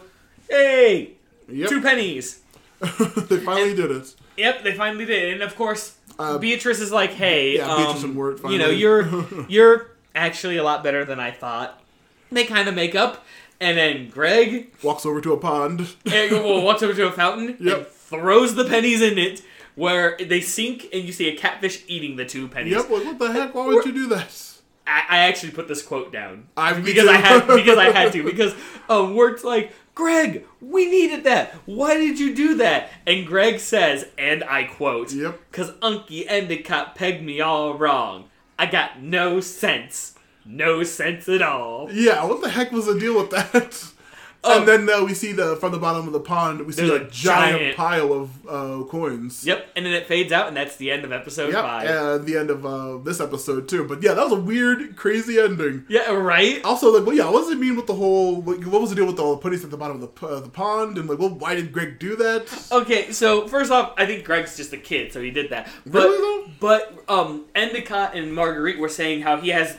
hey, 0.50 1.12
yep. 1.50 1.70
two 1.70 1.82
pennies. 1.82 2.42
they 2.80 3.38
finally 3.40 3.76
did 3.76 3.92
it. 3.92 4.14
Yep, 4.38 4.64
they 4.64 4.74
finally 4.74 5.06
did. 5.06 5.34
And 5.34 5.42
of 5.44 5.56
course, 5.56 5.96
Uh, 6.20 6.38
Beatrice 6.38 6.80
is 6.80 6.92
like, 6.92 7.12
"Hey, 7.12 7.58
yeah, 7.58 7.68
Beatrice 7.76 8.04
um, 8.04 8.18
and 8.44 8.52
you 8.54 8.60
know, 8.60 8.70
you're 8.70 9.08
you're 9.48 9.88
actually 10.14 10.58
a 10.58 10.64
lot 10.64 10.84
better 10.84 11.06
than 11.06 11.20
I 11.20 11.32
thought." 11.32 11.80
They 12.32 12.44
kind 12.46 12.68
of 12.68 12.76
make 12.76 12.94
up, 12.96 13.24
and 13.60 13.78
then 13.78 14.10
Greg 14.10 14.74
Walks 14.84 15.06
over 15.06 15.22
to 15.22 15.34
a 15.34 15.38
pond. 15.38 15.96
eh, 16.06 16.30
well, 16.32 16.62
walks 16.62 16.84
over 16.84 16.94
to 16.94 17.08
a 17.08 17.12
fountain 17.12 17.50
and 17.50 17.60
Yep. 17.60 17.92
throws 17.92 18.56
the 18.56 18.66
pennies 18.66 19.02
in 19.02 19.18
it, 19.18 19.42
where 19.76 20.18
they 20.20 20.42
sink, 20.42 20.88
and 20.94 21.04
you 21.04 21.12
see 21.12 21.28
a 21.30 21.36
catfish 21.38 21.84
eating 21.88 22.16
the 22.16 22.26
two 22.26 22.48
pennies. 22.48 22.74
Yep, 22.74 22.90
what 22.90 23.20
the 23.20 23.32
heck? 23.32 23.56
Why 23.56 23.66
would 23.68 23.86
you 23.86 23.92
do 23.94 24.08
that? 24.10 24.50
I, 24.86 25.04
I 25.10 25.18
actually 25.20 25.52
put 25.52 25.68
this 25.70 25.82
quote 25.82 26.12
down 26.12 26.48
I- 26.58 26.74
because. 26.74 27.08
I 27.08 27.14
had 27.18 27.48
because 27.56 27.78
I 27.78 27.92
had 27.92 28.12
to 28.14 28.24
because 28.24 28.54
um 28.90 29.16
like 29.44 29.72
Greg, 29.96 30.46
we 30.60 30.88
needed 30.90 31.24
that. 31.26 31.54
Why 31.66 31.96
did 31.98 32.20
you 32.20 32.36
do 32.36 32.56
that? 32.56 32.90
And 33.06 33.26
Greg 33.28 33.60
says, 33.60 34.08
and 34.18 34.44
I 34.44 34.64
quote, 34.64 35.14
Yep. 35.14 35.40
"Cause 35.52 35.72
Unky 35.84 36.26
Endicott 36.28 36.96
pegged 36.96 37.24
me 37.24 37.40
all 37.42 37.76
wrong. 37.78 38.26
I 38.58 38.66
got 38.66 39.02
no 39.02 39.40
sense, 39.40 40.13
no 40.46 40.84
sense 40.84 41.28
at 41.30 41.42
all." 41.42 41.90
Yeah, 41.92 42.24
what 42.26 42.42
the 42.42 42.50
heck 42.50 42.72
was 42.72 42.86
the 42.86 43.00
deal 43.00 43.18
with 43.18 43.30
that? 43.32 43.90
Um, 44.46 44.58
and 44.60 44.68
then 44.68 44.90
uh, 44.90 45.06
we 45.06 45.14
see 45.14 45.32
the 45.32 45.56
from 45.56 45.72
the 45.72 45.78
bottom 45.78 46.06
of 46.06 46.12
the 46.12 46.20
pond, 46.20 46.66
we 46.66 46.74
see 46.74 46.90
a, 46.90 46.96
a 46.96 47.00
giant, 47.10 47.60
giant- 47.60 47.78
pile 47.78 48.12
of 48.12 48.46
uh, 48.46 48.84
coins. 48.90 49.46
Yep, 49.46 49.68
and 49.78 49.86
then 49.86 49.94
it 49.94 50.06
fades 50.06 50.34
out, 50.34 50.50
and 50.50 50.58
that's 50.58 50.76
the 50.76 50.92
end 50.92 51.06
of 51.06 51.14
episode 51.14 51.54
Yep, 51.54 51.64
five. 51.64 51.90
and 51.90 52.26
the 52.28 52.36
end 52.36 52.50
of 52.50 52.66
uh, 52.66 52.98
this 52.98 53.22
episode 53.22 53.70
too. 53.70 53.86
But 53.88 54.04
yeah, 54.04 54.14
that 54.14 54.22
was 54.22 54.34
a 54.34 54.42
weird, 54.42 54.98
crazy 54.98 55.40
ending. 55.40 55.86
Yeah, 55.88 56.12
right. 56.12 56.62
Also, 56.66 56.92
like, 56.94 57.06
well, 57.08 57.16
yeah, 57.16 57.30
what 57.30 57.44
does 57.44 57.52
it 57.52 57.58
mean 57.58 57.78
with 57.78 57.88
the 57.88 57.94
whole? 57.96 58.42
Like, 58.42 58.66
what 58.66 58.82
was 58.82 58.90
the 58.90 58.98
deal 58.98 59.06
with 59.06 59.18
all 59.18 59.34
the 59.36 59.42
putties 59.42 59.64
at 59.64 59.72
the 59.72 59.78
bottom 59.78 60.04
of 60.04 60.14
the, 60.14 60.28
uh, 60.28 60.42
the 60.42 60.50
pond? 60.50 60.98
And 60.98 61.08
like, 61.08 61.20
well, 61.20 61.30
why 61.30 61.56
did 61.56 61.72
Greg 61.72 61.98
do 61.98 62.18
that? 62.18 62.68
Okay, 62.70 63.14
so 63.14 63.48
first 63.48 63.72
off, 63.72 63.94
I 63.98 64.06
think 64.06 64.26
Greg's 64.26 64.58
just 64.58 64.74
a 64.74 64.78
kid, 64.78 65.14
so 65.14 65.22
he 65.22 65.32
did 65.32 65.52
that. 65.52 65.70
But 65.86 66.04
Really, 66.04 66.18
though? 66.48 66.52
but 66.60 67.02
um, 67.08 67.46
Endicott 67.56 68.14
and 68.14 68.34
Marguerite 68.36 68.78
were 68.78 68.90
saying 68.90 69.22
how 69.22 69.38
he 69.38 69.52
has 69.52 69.78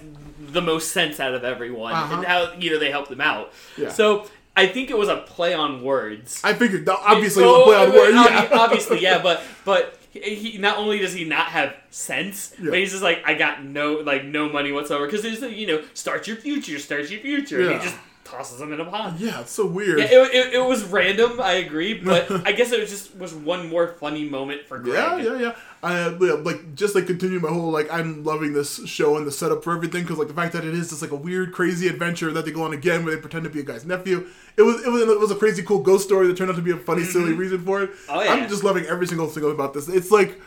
the 0.55 0.63
most 0.63 0.93
sense 0.93 1.21
out 1.21 1.35
of 1.35 1.45
everyone, 1.45 1.93
Uh-huh. 1.93 2.15
and 2.17 2.25
how 2.25 2.53
you 2.59 2.71
know 2.71 2.79
they 2.79 2.91
helped 2.91 3.11
them 3.11 3.21
out. 3.21 3.53
Yeah. 3.77 3.91
So 3.91 4.27
I 4.57 4.67
think 4.69 4.89
it 4.91 4.97
was 4.97 5.09
a 5.09 5.17
play 5.19 5.53
on 5.53 5.83
words. 5.83 6.41
I 6.45 6.55
figured, 6.55 6.89
obviously, 6.89 7.43
it 7.43 7.47
Oh, 7.47 7.53
was 7.53 7.61
a 7.61 7.65
play 7.65 7.77
on 7.77 7.89
obvi- 7.91 7.95
word. 7.97 8.15
Yeah, 8.15 8.49
obviously, 8.59 9.01
yeah, 9.01 9.21
but 9.23 9.43
but 9.65 9.99
he, 10.13 10.59
not 10.59 10.79
only 10.79 11.01
does 11.01 11.13
he 11.13 11.25
not 11.25 11.47
have 11.47 11.75
sense, 11.91 12.55
Yeah. 12.63 12.71
but 12.71 12.79
he's 12.79 12.93
just 12.93 13.03
like 13.03 13.23
I 13.27 13.35
got 13.35 13.65
no 13.65 13.95
like 13.95 14.25
no 14.25 14.49
money 14.49 14.71
whatsoever 14.73 15.07
because 15.07 15.23
there's 15.23 15.43
you 15.43 15.67
know 15.67 15.83
start 15.93 16.27
your 16.29 16.37
future, 16.37 16.79
start 16.79 17.11
your 17.11 17.21
future. 17.21 17.61
And 17.63 17.71
Yeah. 17.71 17.79
he 17.79 17.85
just 17.85 17.97
tosses 18.25 18.59
them 18.59 18.73
in 18.73 18.81
a 18.81 18.85
pond. 18.85 19.21
yeah, 19.21 19.41
it's 19.41 19.53
so 19.53 19.67
weird. 19.67 19.99
Yeah, 19.99 20.07
it, 20.07 20.35
it, 20.35 20.55
it 20.55 20.65
was 20.65 20.85
random. 20.85 21.41
I 21.41 21.55
agree, 21.55 21.95
but 22.05 22.47
I 22.47 22.53
guess 22.53 22.73
it 22.73 22.81
was 22.81 22.91
just 22.91 23.15
was 23.17 23.35
one 23.35 23.69
more 23.69 23.89
funny 23.89 24.29
moment 24.29 24.67
for 24.67 24.79
Greg. 24.79 24.95
Yeah, 24.95 25.17
yeah, 25.33 25.39
yeah. 25.39 25.57
I 25.83 26.03
uh, 26.05 26.19
yeah, 26.21 26.33
like 26.33 26.75
just 26.75 26.95
like 26.95 27.07
continue 27.07 27.39
my 27.41 27.51
whole 27.51 27.71
like 27.71 27.93
I'm 27.93 28.25
loving 28.25 28.55
this 28.55 28.87
show 28.87 29.17
and 29.17 29.27
the 29.27 29.33
setup 29.33 29.63
for 29.63 29.75
everything 29.75 30.03
because 30.03 30.19
like 30.19 30.29
the 30.29 30.35
fact 30.35 30.55
that 30.55 30.65
it 30.65 30.75
is 30.75 30.89
just 30.89 31.03
like 31.03 31.11
a 31.11 31.17
weird, 31.17 31.53
crazy 31.53 31.89
adventure 31.89 32.33
that 32.33 32.47
they 32.47 32.53
go 32.53 32.63
on 32.63 32.73
again 32.73 33.05
where 33.05 33.15
they 33.15 33.21
pretend 33.21 33.45
to 33.45 33.51
be 33.51 33.61
a 33.61 33.65
guy's 33.65 33.85
nephew. 33.85 34.27
It 34.57 34.63
was 34.63 34.85
it 34.85 34.89
was 34.89 35.03
it 35.03 35.21
was 35.21 35.31
a 35.31 35.37
crazy 35.37 35.63
cool 35.63 35.81
ghost 35.81 36.05
story 36.05 36.27
that 36.27 36.37
turned 36.37 36.51
out 36.51 36.57
to 36.57 36.63
be 36.63 36.71
a 36.71 36.77
funny, 36.77 37.05
silly 37.05 37.33
reason 37.35 37.63
for 37.65 37.83
it. 37.83 37.91
Oh, 38.09 38.23
yeah. 38.23 38.33
I'm 38.33 38.49
just 38.49 38.65
loving 38.65 38.87
every 38.87 39.07
single 39.07 39.27
thing 39.27 39.45
about 39.45 39.75
this. 39.75 39.89
It's 39.89 40.11
like 40.11 40.41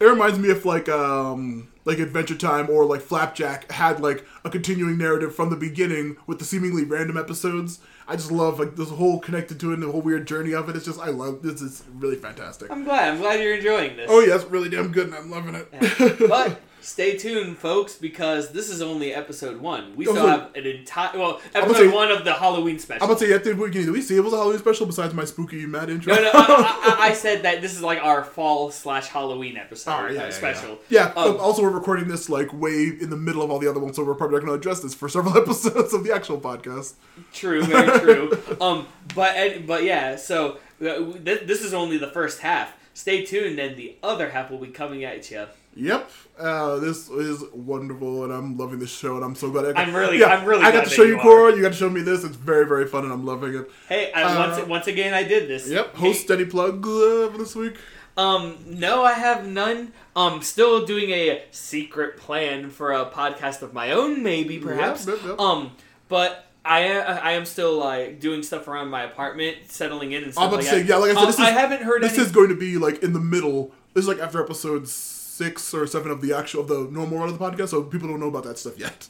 it 0.00 0.04
reminds 0.04 0.38
me 0.38 0.50
of 0.50 0.64
like 0.64 0.88
um 0.88 1.68
like 1.84 1.98
Adventure 1.98 2.36
Time 2.36 2.68
or 2.70 2.84
like 2.84 3.00
Flapjack 3.00 3.70
had 3.72 4.00
like 4.00 4.24
a 4.44 4.50
continuing 4.50 4.98
narrative 4.98 5.34
from 5.34 5.50
the 5.50 5.56
beginning 5.56 6.16
with 6.26 6.38
the 6.38 6.44
seemingly 6.44 6.84
random 6.84 7.16
episodes. 7.16 7.80
I 8.06 8.16
just 8.16 8.32
love 8.32 8.58
like 8.58 8.76
this 8.76 8.90
whole 8.90 9.20
connected 9.20 9.60
to 9.60 9.70
it 9.70 9.74
and 9.74 9.82
the 9.82 9.92
whole 9.92 10.02
weird 10.02 10.26
journey 10.26 10.52
of 10.52 10.68
it. 10.68 10.76
It's 10.76 10.84
just 10.84 10.98
I 11.00 11.08
love 11.10 11.42
this. 11.42 11.62
Is 11.62 11.84
really 11.94 12.16
fantastic. 12.16 12.70
I'm 12.70 12.84
glad. 12.84 13.14
I'm 13.14 13.20
glad 13.20 13.40
you're 13.40 13.54
enjoying 13.54 13.96
this. 13.96 14.08
Oh 14.10 14.20
yeah, 14.20 14.34
it's 14.34 14.44
really 14.44 14.68
damn 14.68 14.90
good, 14.92 15.06
and 15.06 15.14
I'm 15.14 15.30
loving 15.30 15.54
it. 15.54 16.28
but 16.28 16.60
stay 16.80 17.16
tuned, 17.16 17.58
folks, 17.58 17.94
because 17.96 18.52
this 18.52 18.70
is 18.70 18.80
only 18.82 19.14
episode 19.14 19.60
one. 19.60 19.94
We 19.96 20.06
Oh, 20.08 20.12
still 20.12 20.26
have 20.26 20.54
an 20.54 20.66
entire 20.66 21.18
well, 21.18 21.40
episode 21.54 21.74
say- 21.74 21.88
one 21.88 22.10
of 22.10 22.24
the 22.24 22.32
Halloween 22.34 22.78
special. 22.78 23.02
I'm 23.04 23.10
about 23.10 23.18
to 23.20 23.26
say, 23.26 23.30
yeah, 23.32 23.38
did 23.38 23.58
we, 23.58 23.70
did 23.70 23.90
we 23.90 24.00
see 24.02 24.16
it 24.16 24.20
was 24.20 24.32
a 24.32 24.36
Halloween 24.36 24.58
special 24.58 24.86
besides 24.86 25.14
my 25.14 25.24
spooky 25.24 25.66
mad 25.66 25.90
intro? 25.90 26.14
no, 26.14 26.22
no, 26.22 26.30
I, 26.34 26.96
I, 27.00 27.08
I 27.08 27.12
said 27.14 27.42
that 27.42 27.60
this 27.60 27.72
is 27.74 27.82
like 27.82 28.02
our 28.02 28.24
fall 28.24 28.70
slash 28.70 29.08
Halloween 29.08 29.56
episode 29.56 29.90
Alright, 29.90 30.14
yeah, 30.14 30.20
uh, 30.22 30.24
yeah, 30.24 30.30
special. 30.30 30.78
Yeah. 30.88 31.12
Um, 31.16 31.36
also, 31.38 31.62
we're 31.62 31.70
recording 31.70 32.08
this 32.08 32.28
like 32.28 32.52
way 32.52 32.88
in 33.00 33.10
the 33.10 33.16
middle 33.16 33.42
of 33.42 33.50
all 33.50 33.58
the 33.58 33.68
other 33.68 33.80
ones, 33.80 33.96
so 33.96 34.04
we're 34.04 34.14
probably 34.14 34.36
not 34.38 34.46
going 34.46 34.52
to 34.52 34.60
address 34.60 34.80
this 34.80 34.94
for 34.94 35.08
several 35.08 35.36
episodes 35.42 35.92
of 35.92 36.04
the 36.04 36.14
actual 36.14 36.40
podcast. 36.40 36.94
True, 37.32 37.62
very 37.64 37.98
true. 38.00 38.38
um, 38.60 38.86
but 39.14 39.66
but 39.66 39.84
yeah, 39.84 40.16
so 40.16 40.58
uh, 40.80 40.98
this 41.20 41.62
is 41.62 41.74
only 41.74 41.98
the 41.98 42.08
first 42.08 42.40
half. 42.40 42.72
Stay 42.94 43.24
tuned, 43.24 43.58
and 43.58 43.76
the 43.76 43.96
other 44.02 44.30
half 44.30 44.50
will 44.50 44.58
be 44.58 44.68
coming 44.68 45.04
at 45.04 45.30
you. 45.30 45.46
Yep. 45.76 46.10
Uh, 46.38 46.76
this 46.80 47.08
is 47.08 47.44
wonderful, 47.52 48.24
and 48.24 48.32
I'm 48.32 48.56
loving 48.58 48.78
this 48.80 48.90
show, 48.90 49.14
and 49.16 49.24
I'm 49.24 49.34
so 49.36 49.50
glad. 49.50 49.66
I 49.66 49.72
got, 49.72 49.88
I'm 49.88 49.94
really- 49.94 50.18
yeah, 50.18 50.26
I'm 50.26 50.44
really 50.44 50.64
I 50.64 50.72
got 50.72 50.84
to 50.84 50.90
show 50.90 51.04
you 51.04 51.16
you. 51.16 51.20
Cora. 51.22 51.54
You 51.54 51.62
got 51.62 51.68
to 51.72 51.78
show 51.78 51.88
me 51.88 52.00
this. 52.02 52.24
It's 52.24 52.34
very, 52.36 52.66
very 52.66 52.86
fun, 52.86 53.04
and 53.04 53.12
I'm 53.12 53.24
loving 53.24 53.54
it. 53.54 53.70
Hey, 53.88 54.12
I, 54.12 54.22
Uh, 54.24 54.48
once 54.56 54.66
once 54.68 54.86
again, 54.88 55.14
I 55.14 55.22
did 55.22 55.48
this. 55.48 55.68
Yep. 55.68 55.94
Hey, 55.96 56.08
Host 56.08 56.22
steady 56.22 56.44
plug 56.44 56.84
uh, 56.86 57.28
this 57.38 57.54
week. 57.54 57.76
Um, 58.16 58.58
no, 58.66 59.04
I 59.04 59.12
have 59.12 59.46
none. 59.46 59.92
Um, 60.16 60.42
still 60.42 60.84
doing 60.84 61.10
a 61.10 61.44
secret 61.52 62.16
plan 62.16 62.68
for 62.70 62.92
a 62.92 63.06
podcast 63.06 63.62
of 63.62 63.72
my 63.72 63.92
own, 63.92 64.22
maybe 64.24 64.58
perhaps. 64.58 65.06
yep, 65.06 65.18
yep. 65.24 65.38
Um, 65.38 65.70
but 66.08 66.49
I 66.64 66.92
I 66.98 67.32
am 67.32 67.44
still 67.46 67.78
like 67.78 68.20
doing 68.20 68.42
stuff 68.42 68.68
around 68.68 68.88
my 68.88 69.04
apartment, 69.04 69.56
settling 69.68 70.12
in 70.12 70.24
and 70.24 70.32
stuff 70.32 70.42
I'm 70.44 70.48
about 70.48 70.56
like 70.58 70.64
to 70.66 70.70
say, 70.70 70.82
that. 70.82 70.88
yeah, 70.88 70.96
like 70.96 71.10
I 71.10 71.14
said, 71.14 71.20
Um, 71.20 71.26
this 71.26 71.34
is 71.36 71.40
I 71.40 71.50
haven't 71.50 71.82
heard 71.82 72.02
this 72.02 72.14
any. 72.14 72.22
is 72.22 72.32
going 72.32 72.48
to 72.48 72.54
be 72.56 72.76
like 72.76 73.02
in 73.02 73.12
the 73.12 73.20
middle. 73.20 73.72
This 73.94 74.02
is 74.04 74.08
like 74.08 74.18
after 74.18 74.42
episode 74.42 74.86
six 74.88 75.72
or 75.72 75.86
seven 75.86 76.10
of 76.10 76.20
the 76.20 76.32
actual 76.34 76.60
of 76.62 76.68
the 76.68 76.80
normal 76.90 77.18
run 77.18 77.28
of 77.30 77.38
the 77.38 77.44
podcast, 77.44 77.68
so 77.70 77.82
people 77.82 78.08
don't 78.08 78.20
know 78.20 78.28
about 78.28 78.44
that 78.44 78.58
stuff 78.58 78.78
yet. 78.78 79.08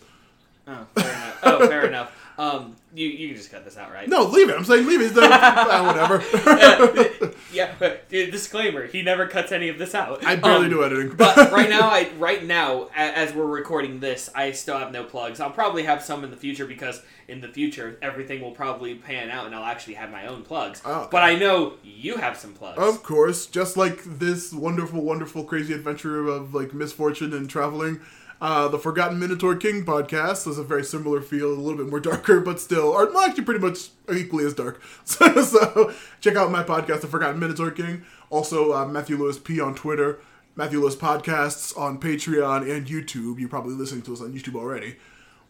Oh, 0.68 0.86
fair 0.94 1.08
enough. 1.12 1.38
Oh, 1.42 1.68
fair 1.68 1.86
enough. 1.86 2.16
Um, 2.40 2.76
you 2.94 3.06
you 3.06 3.28
can 3.28 3.36
just 3.36 3.50
cut 3.50 3.66
this 3.66 3.76
out, 3.76 3.92
right? 3.92 4.08
No, 4.08 4.22
leave 4.24 4.48
it. 4.48 4.56
I'm 4.56 4.64
saying 4.64 4.86
leave 4.86 5.02
it. 5.02 5.14
Done. 5.14 5.28
Ah, 5.30 5.84
whatever. 5.86 6.22
Uh, 6.48 7.30
yeah, 7.52 7.74
but 7.78 8.04
uh, 8.06 8.30
disclaimer: 8.30 8.86
he 8.86 9.02
never 9.02 9.26
cuts 9.26 9.52
any 9.52 9.68
of 9.68 9.76
this 9.78 9.94
out. 9.94 10.24
I 10.24 10.36
barely 10.36 10.64
Um, 10.64 10.70
do 10.70 10.82
editing. 10.84 11.16
but 11.16 11.36
right 11.52 11.68
now, 11.68 11.82
I 11.90 12.08
right 12.18 12.42
now, 12.42 12.88
as 12.96 13.34
we're 13.34 13.44
recording 13.44 14.00
this, 14.00 14.30
I 14.34 14.52
still 14.52 14.78
have 14.78 14.90
no 14.90 15.04
plugs. 15.04 15.38
I'll 15.38 15.50
probably 15.50 15.82
have 15.82 16.02
some 16.02 16.24
in 16.24 16.30
the 16.30 16.36
future 16.36 16.64
because 16.64 17.02
in 17.28 17.42
the 17.42 17.48
future 17.48 17.98
everything 18.00 18.40
will 18.40 18.52
probably 18.52 18.94
pan 18.94 19.30
out, 19.30 19.44
and 19.44 19.54
I'll 19.54 19.64
actually 19.64 19.94
have 19.94 20.10
my 20.10 20.26
own 20.26 20.42
plugs. 20.42 20.80
Oh, 20.86 21.00
okay. 21.02 21.08
But 21.12 21.22
I 21.22 21.34
know 21.36 21.74
you 21.84 22.16
have 22.16 22.38
some 22.38 22.54
plugs. 22.54 22.78
Of 22.80 23.02
course, 23.02 23.44
just 23.46 23.76
like 23.76 24.02
this 24.04 24.50
wonderful, 24.54 25.02
wonderful, 25.02 25.44
crazy 25.44 25.74
adventure 25.74 26.26
of 26.26 26.54
like 26.54 26.72
misfortune 26.72 27.34
and 27.34 27.50
traveling, 27.50 28.00
uh, 28.40 28.68
the 28.68 28.78
Forgotten 28.78 29.18
Minotaur 29.18 29.54
King 29.54 29.84
podcast 29.84 30.46
has 30.46 30.56
a 30.56 30.64
very 30.64 30.82
similar 30.84 31.20
feel, 31.20 31.48
a 31.48 31.54
little 31.54 31.76
bit 31.76 31.88
more 31.88 32.00
darker, 32.00 32.40
but 32.40 32.58
still, 32.58 32.88
or 32.88 33.06
well, 33.06 33.20
actually 33.20 33.44
pretty 33.44 33.60
much 33.60 33.90
equally 34.12 34.44
as 34.44 34.54
dark. 34.54 34.80
So, 35.04 35.42
so 35.42 35.92
check 36.20 36.36
out 36.36 36.50
my 36.50 36.62
podcast, 36.62 37.02
The 37.02 37.08
Forgotten 37.08 37.38
Minotaur 37.38 37.70
King. 37.70 38.04
Also, 38.30 38.72
uh, 38.72 38.86
Matthew 38.86 39.16
Lewis 39.16 39.38
P 39.38 39.60
on 39.60 39.74
Twitter, 39.74 40.20
Matthew 40.56 40.80
Lewis 40.80 40.96
Podcasts 40.96 41.76
on 41.76 41.98
Patreon 41.98 42.70
and 42.70 42.86
YouTube. 42.86 43.38
You're 43.38 43.48
probably 43.48 43.74
listening 43.74 44.02
to 44.02 44.12
us 44.12 44.20
on 44.20 44.32
YouTube 44.32 44.54
already. 44.54 44.96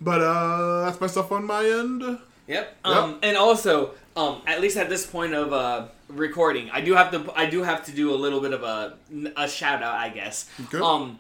But 0.00 0.22
uh, 0.22 0.84
that's 0.84 1.00
my 1.00 1.06
stuff 1.06 1.30
on 1.30 1.44
my 1.44 1.64
end. 1.64 2.18
Yep. 2.46 2.76
Um, 2.84 3.18
and 3.22 3.36
also, 3.36 3.92
um, 4.16 4.42
at 4.46 4.60
least 4.60 4.76
at 4.76 4.88
this 4.88 5.06
point 5.06 5.34
of 5.34 5.52
uh, 5.52 5.86
recording, 6.08 6.70
I 6.70 6.80
do 6.80 6.94
have 6.94 7.12
to 7.12 7.30
I 7.36 7.46
do 7.48 7.62
have 7.62 7.84
to 7.84 7.92
do 7.92 8.12
a 8.12 8.16
little 8.16 8.40
bit 8.40 8.52
of 8.52 8.62
a 8.64 8.96
a 9.36 9.46
shout 9.46 9.82
out, 9.82 9.94
I 9.94 10.08
guess. 10.08 10.50
Okay. 10.64 10.78
Um, 10.78 11.18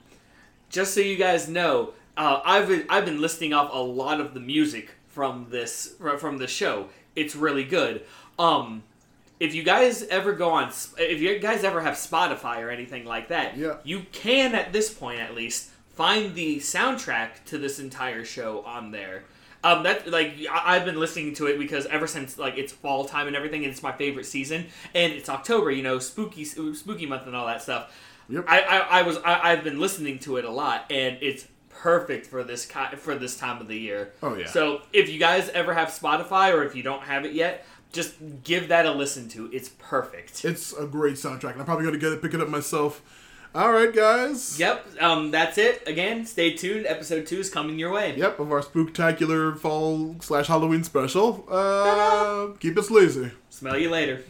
just 0.70 0.94
so 0.94 1.00
you 1.00 1.16
guys 1.16 1.48
know, 1.48 1.92
uh, 2.16 2.40
I've 2.44 2.68
been, 2.68 2.86
I've 2.88 3.04
been 3.04 3.20
listing 3.20 3.52
off 3.52 3.70
a 3.72 3.78
lot 3.78 4.20
of 4.20 4.32
the 4.34 4.40
music 4.40 4.90
from 5.08 5.46
this 5.50 5.94
from 6.18 6.38
the 6.38 6.46
show. 6.46 6.86
It's 7.16 7.34
really 7.36 7.64
good. 7.64 8.04
Um, 8.38 8.84
if 9.38 9.54
you 9.54 9.62
guys 9.62 10.02
ever 10.04 10.32
go 10.32 10.50
on, 10.50 10.70
if 10.98 11.20
you 11.20 11.38
guys 11.38 11.64
ever 11.64 11.80
have 11.80 11.94
Spotify 11.94 12.58
or 12.62 12.70
anything 12.70 13.04
like 13.04 13.28
that, 13.28 13.56
Yeah. 13.56 13.76
you 13.84 14.06
can 14.12 14.54
at 14.54 14.72
this 14.72 14.92
point 14.92 15.20
at 15.20 15.34
least 15.34 15.70
find 15.94 16.34
the 16.34 16.56
soundtrack 16.58 17.44
to 17.46 17.58
this 17.58 17.78
entire 17.80 18.24
show 18.24 18.60
on 18.62 18.90
there. 18.90 19.24
Um, 19.62 19.82
that 19.82 20.08
like 20.10 20.34
I- 20.50 20.76
I've 20.76 20.84
been 20.86 20.98
listening 20.98 21.34
to 21.34 21.46
it 21.46 21.58
because 21.58 21.84
ever 21.86 22.06
since 22.06 22.38
like 22.38 22.56
it's 22.56 22.72
fall 22.72 23.04
time 23.04 23.26
and 23.26 23.36
everything, 23.36 23.62
and 23.64 23.72
it's 23.72 23.82
my 23.82 23.92
favorite 23.92 24.24
season, 24.24 24.66
and 24.94 25.12
it's 25.12 25.28
October, 25.28 25.70
you 25.70 25.82
know, 25.82 25.98
spooky 25.98 26.44
spooky 26.44 27.04
month 27.06 27.26
and 27.26 27.34
all 27.36 27.46
that 27.46 27.62
stuff. 27.62 27.92
Yep. 28.30 28.44
I, 28.48 28.60
I, 28.60 28.78
I 29.00 29.02
was 29.02 29.18
I, 29.18 29.52
I've 29.52 29.64
been 29.64 29.78
listening 29.80 30.18
to 30.20 30.36
it 30.36 30.44
a 30.44 30.50
lot, 30.50 30.86
and 30.90 31.18
it's 31.20 31.46
perfect 31.68 32.26
for 32.26 32.44
this 32.44 32.66
ki- 32.66 32.96
for 32.98 33.14
this 33.14 33.36
time 33.36 33.60
of 33.60 33.68
the 33.68 33.76
year. 33.76 34.12
Oh, 34.22 34.34
yeah. 34.36 34.46
So 34.46 34.82
if 34.92 35.08
you 35.10 35.18
guys 35.18 35.48
ever 35.50 35.74
have 35.74 35.88
Spotify 35.88 36.54
or 36.54 36.62
if 36.64 36.74
you 36.76 36.82
don't 36.82 37.02
have 37.02 37.24
it 37.24 37.32
yet, 37.32 37.66
just 37.92 38.14
give 38.44 38.68
that 38.68 38.86
a 38.86 38.92
listen 38.92 39.28
to. 39.30 39.50
It's 39.52 39.70
perfect. 39.78 40.44
It's 40.44 40.72
a 40.72 40.86
great 40.86 41.14
soundtrack, 41.14 41.52
and 41.52 41.60
I'm 41.60 41.64
probably 41.66 41.84
gonna 41.86 41.98
get 41.98 42.12
it, 42.12 42.22
pick 42.22 42.34
it 42.34 42.40
up 42.40 42.48
myself. 42.48 43.02
All 43.52 43.72
right, 43.72 43.92
guys. 43.92 44.60
Yep. 44.60 44.86
Um. 45.00 45.32
That's 45.32 45.58
it. 45.58 45.82
Again, 45.88 46.24
stay 46.24 46.52
tuned. 46.52 46.86
Episode 46.86 47.26
two 47.26 47.38
is 47.40 47.50
coming 47.50 47.80
your 47.80 47.90
way. 47.90 48.14
Yep, 48.16 48.38
of 48.38 48.52
our 48.52 48.60
spooktacular 48.60 49.58
fall 49.58 50.14
slash 50.20 50.46
Halloween 50.46 50.84
special. 50.84 51.44
Uh, 51.50 52.48
keep 52.60 52.78
it 52.78 52.84
sleazy. 52.84 53.32
Smell 53.48 53.76
you 53.76 53.90
later. 53.90 54.22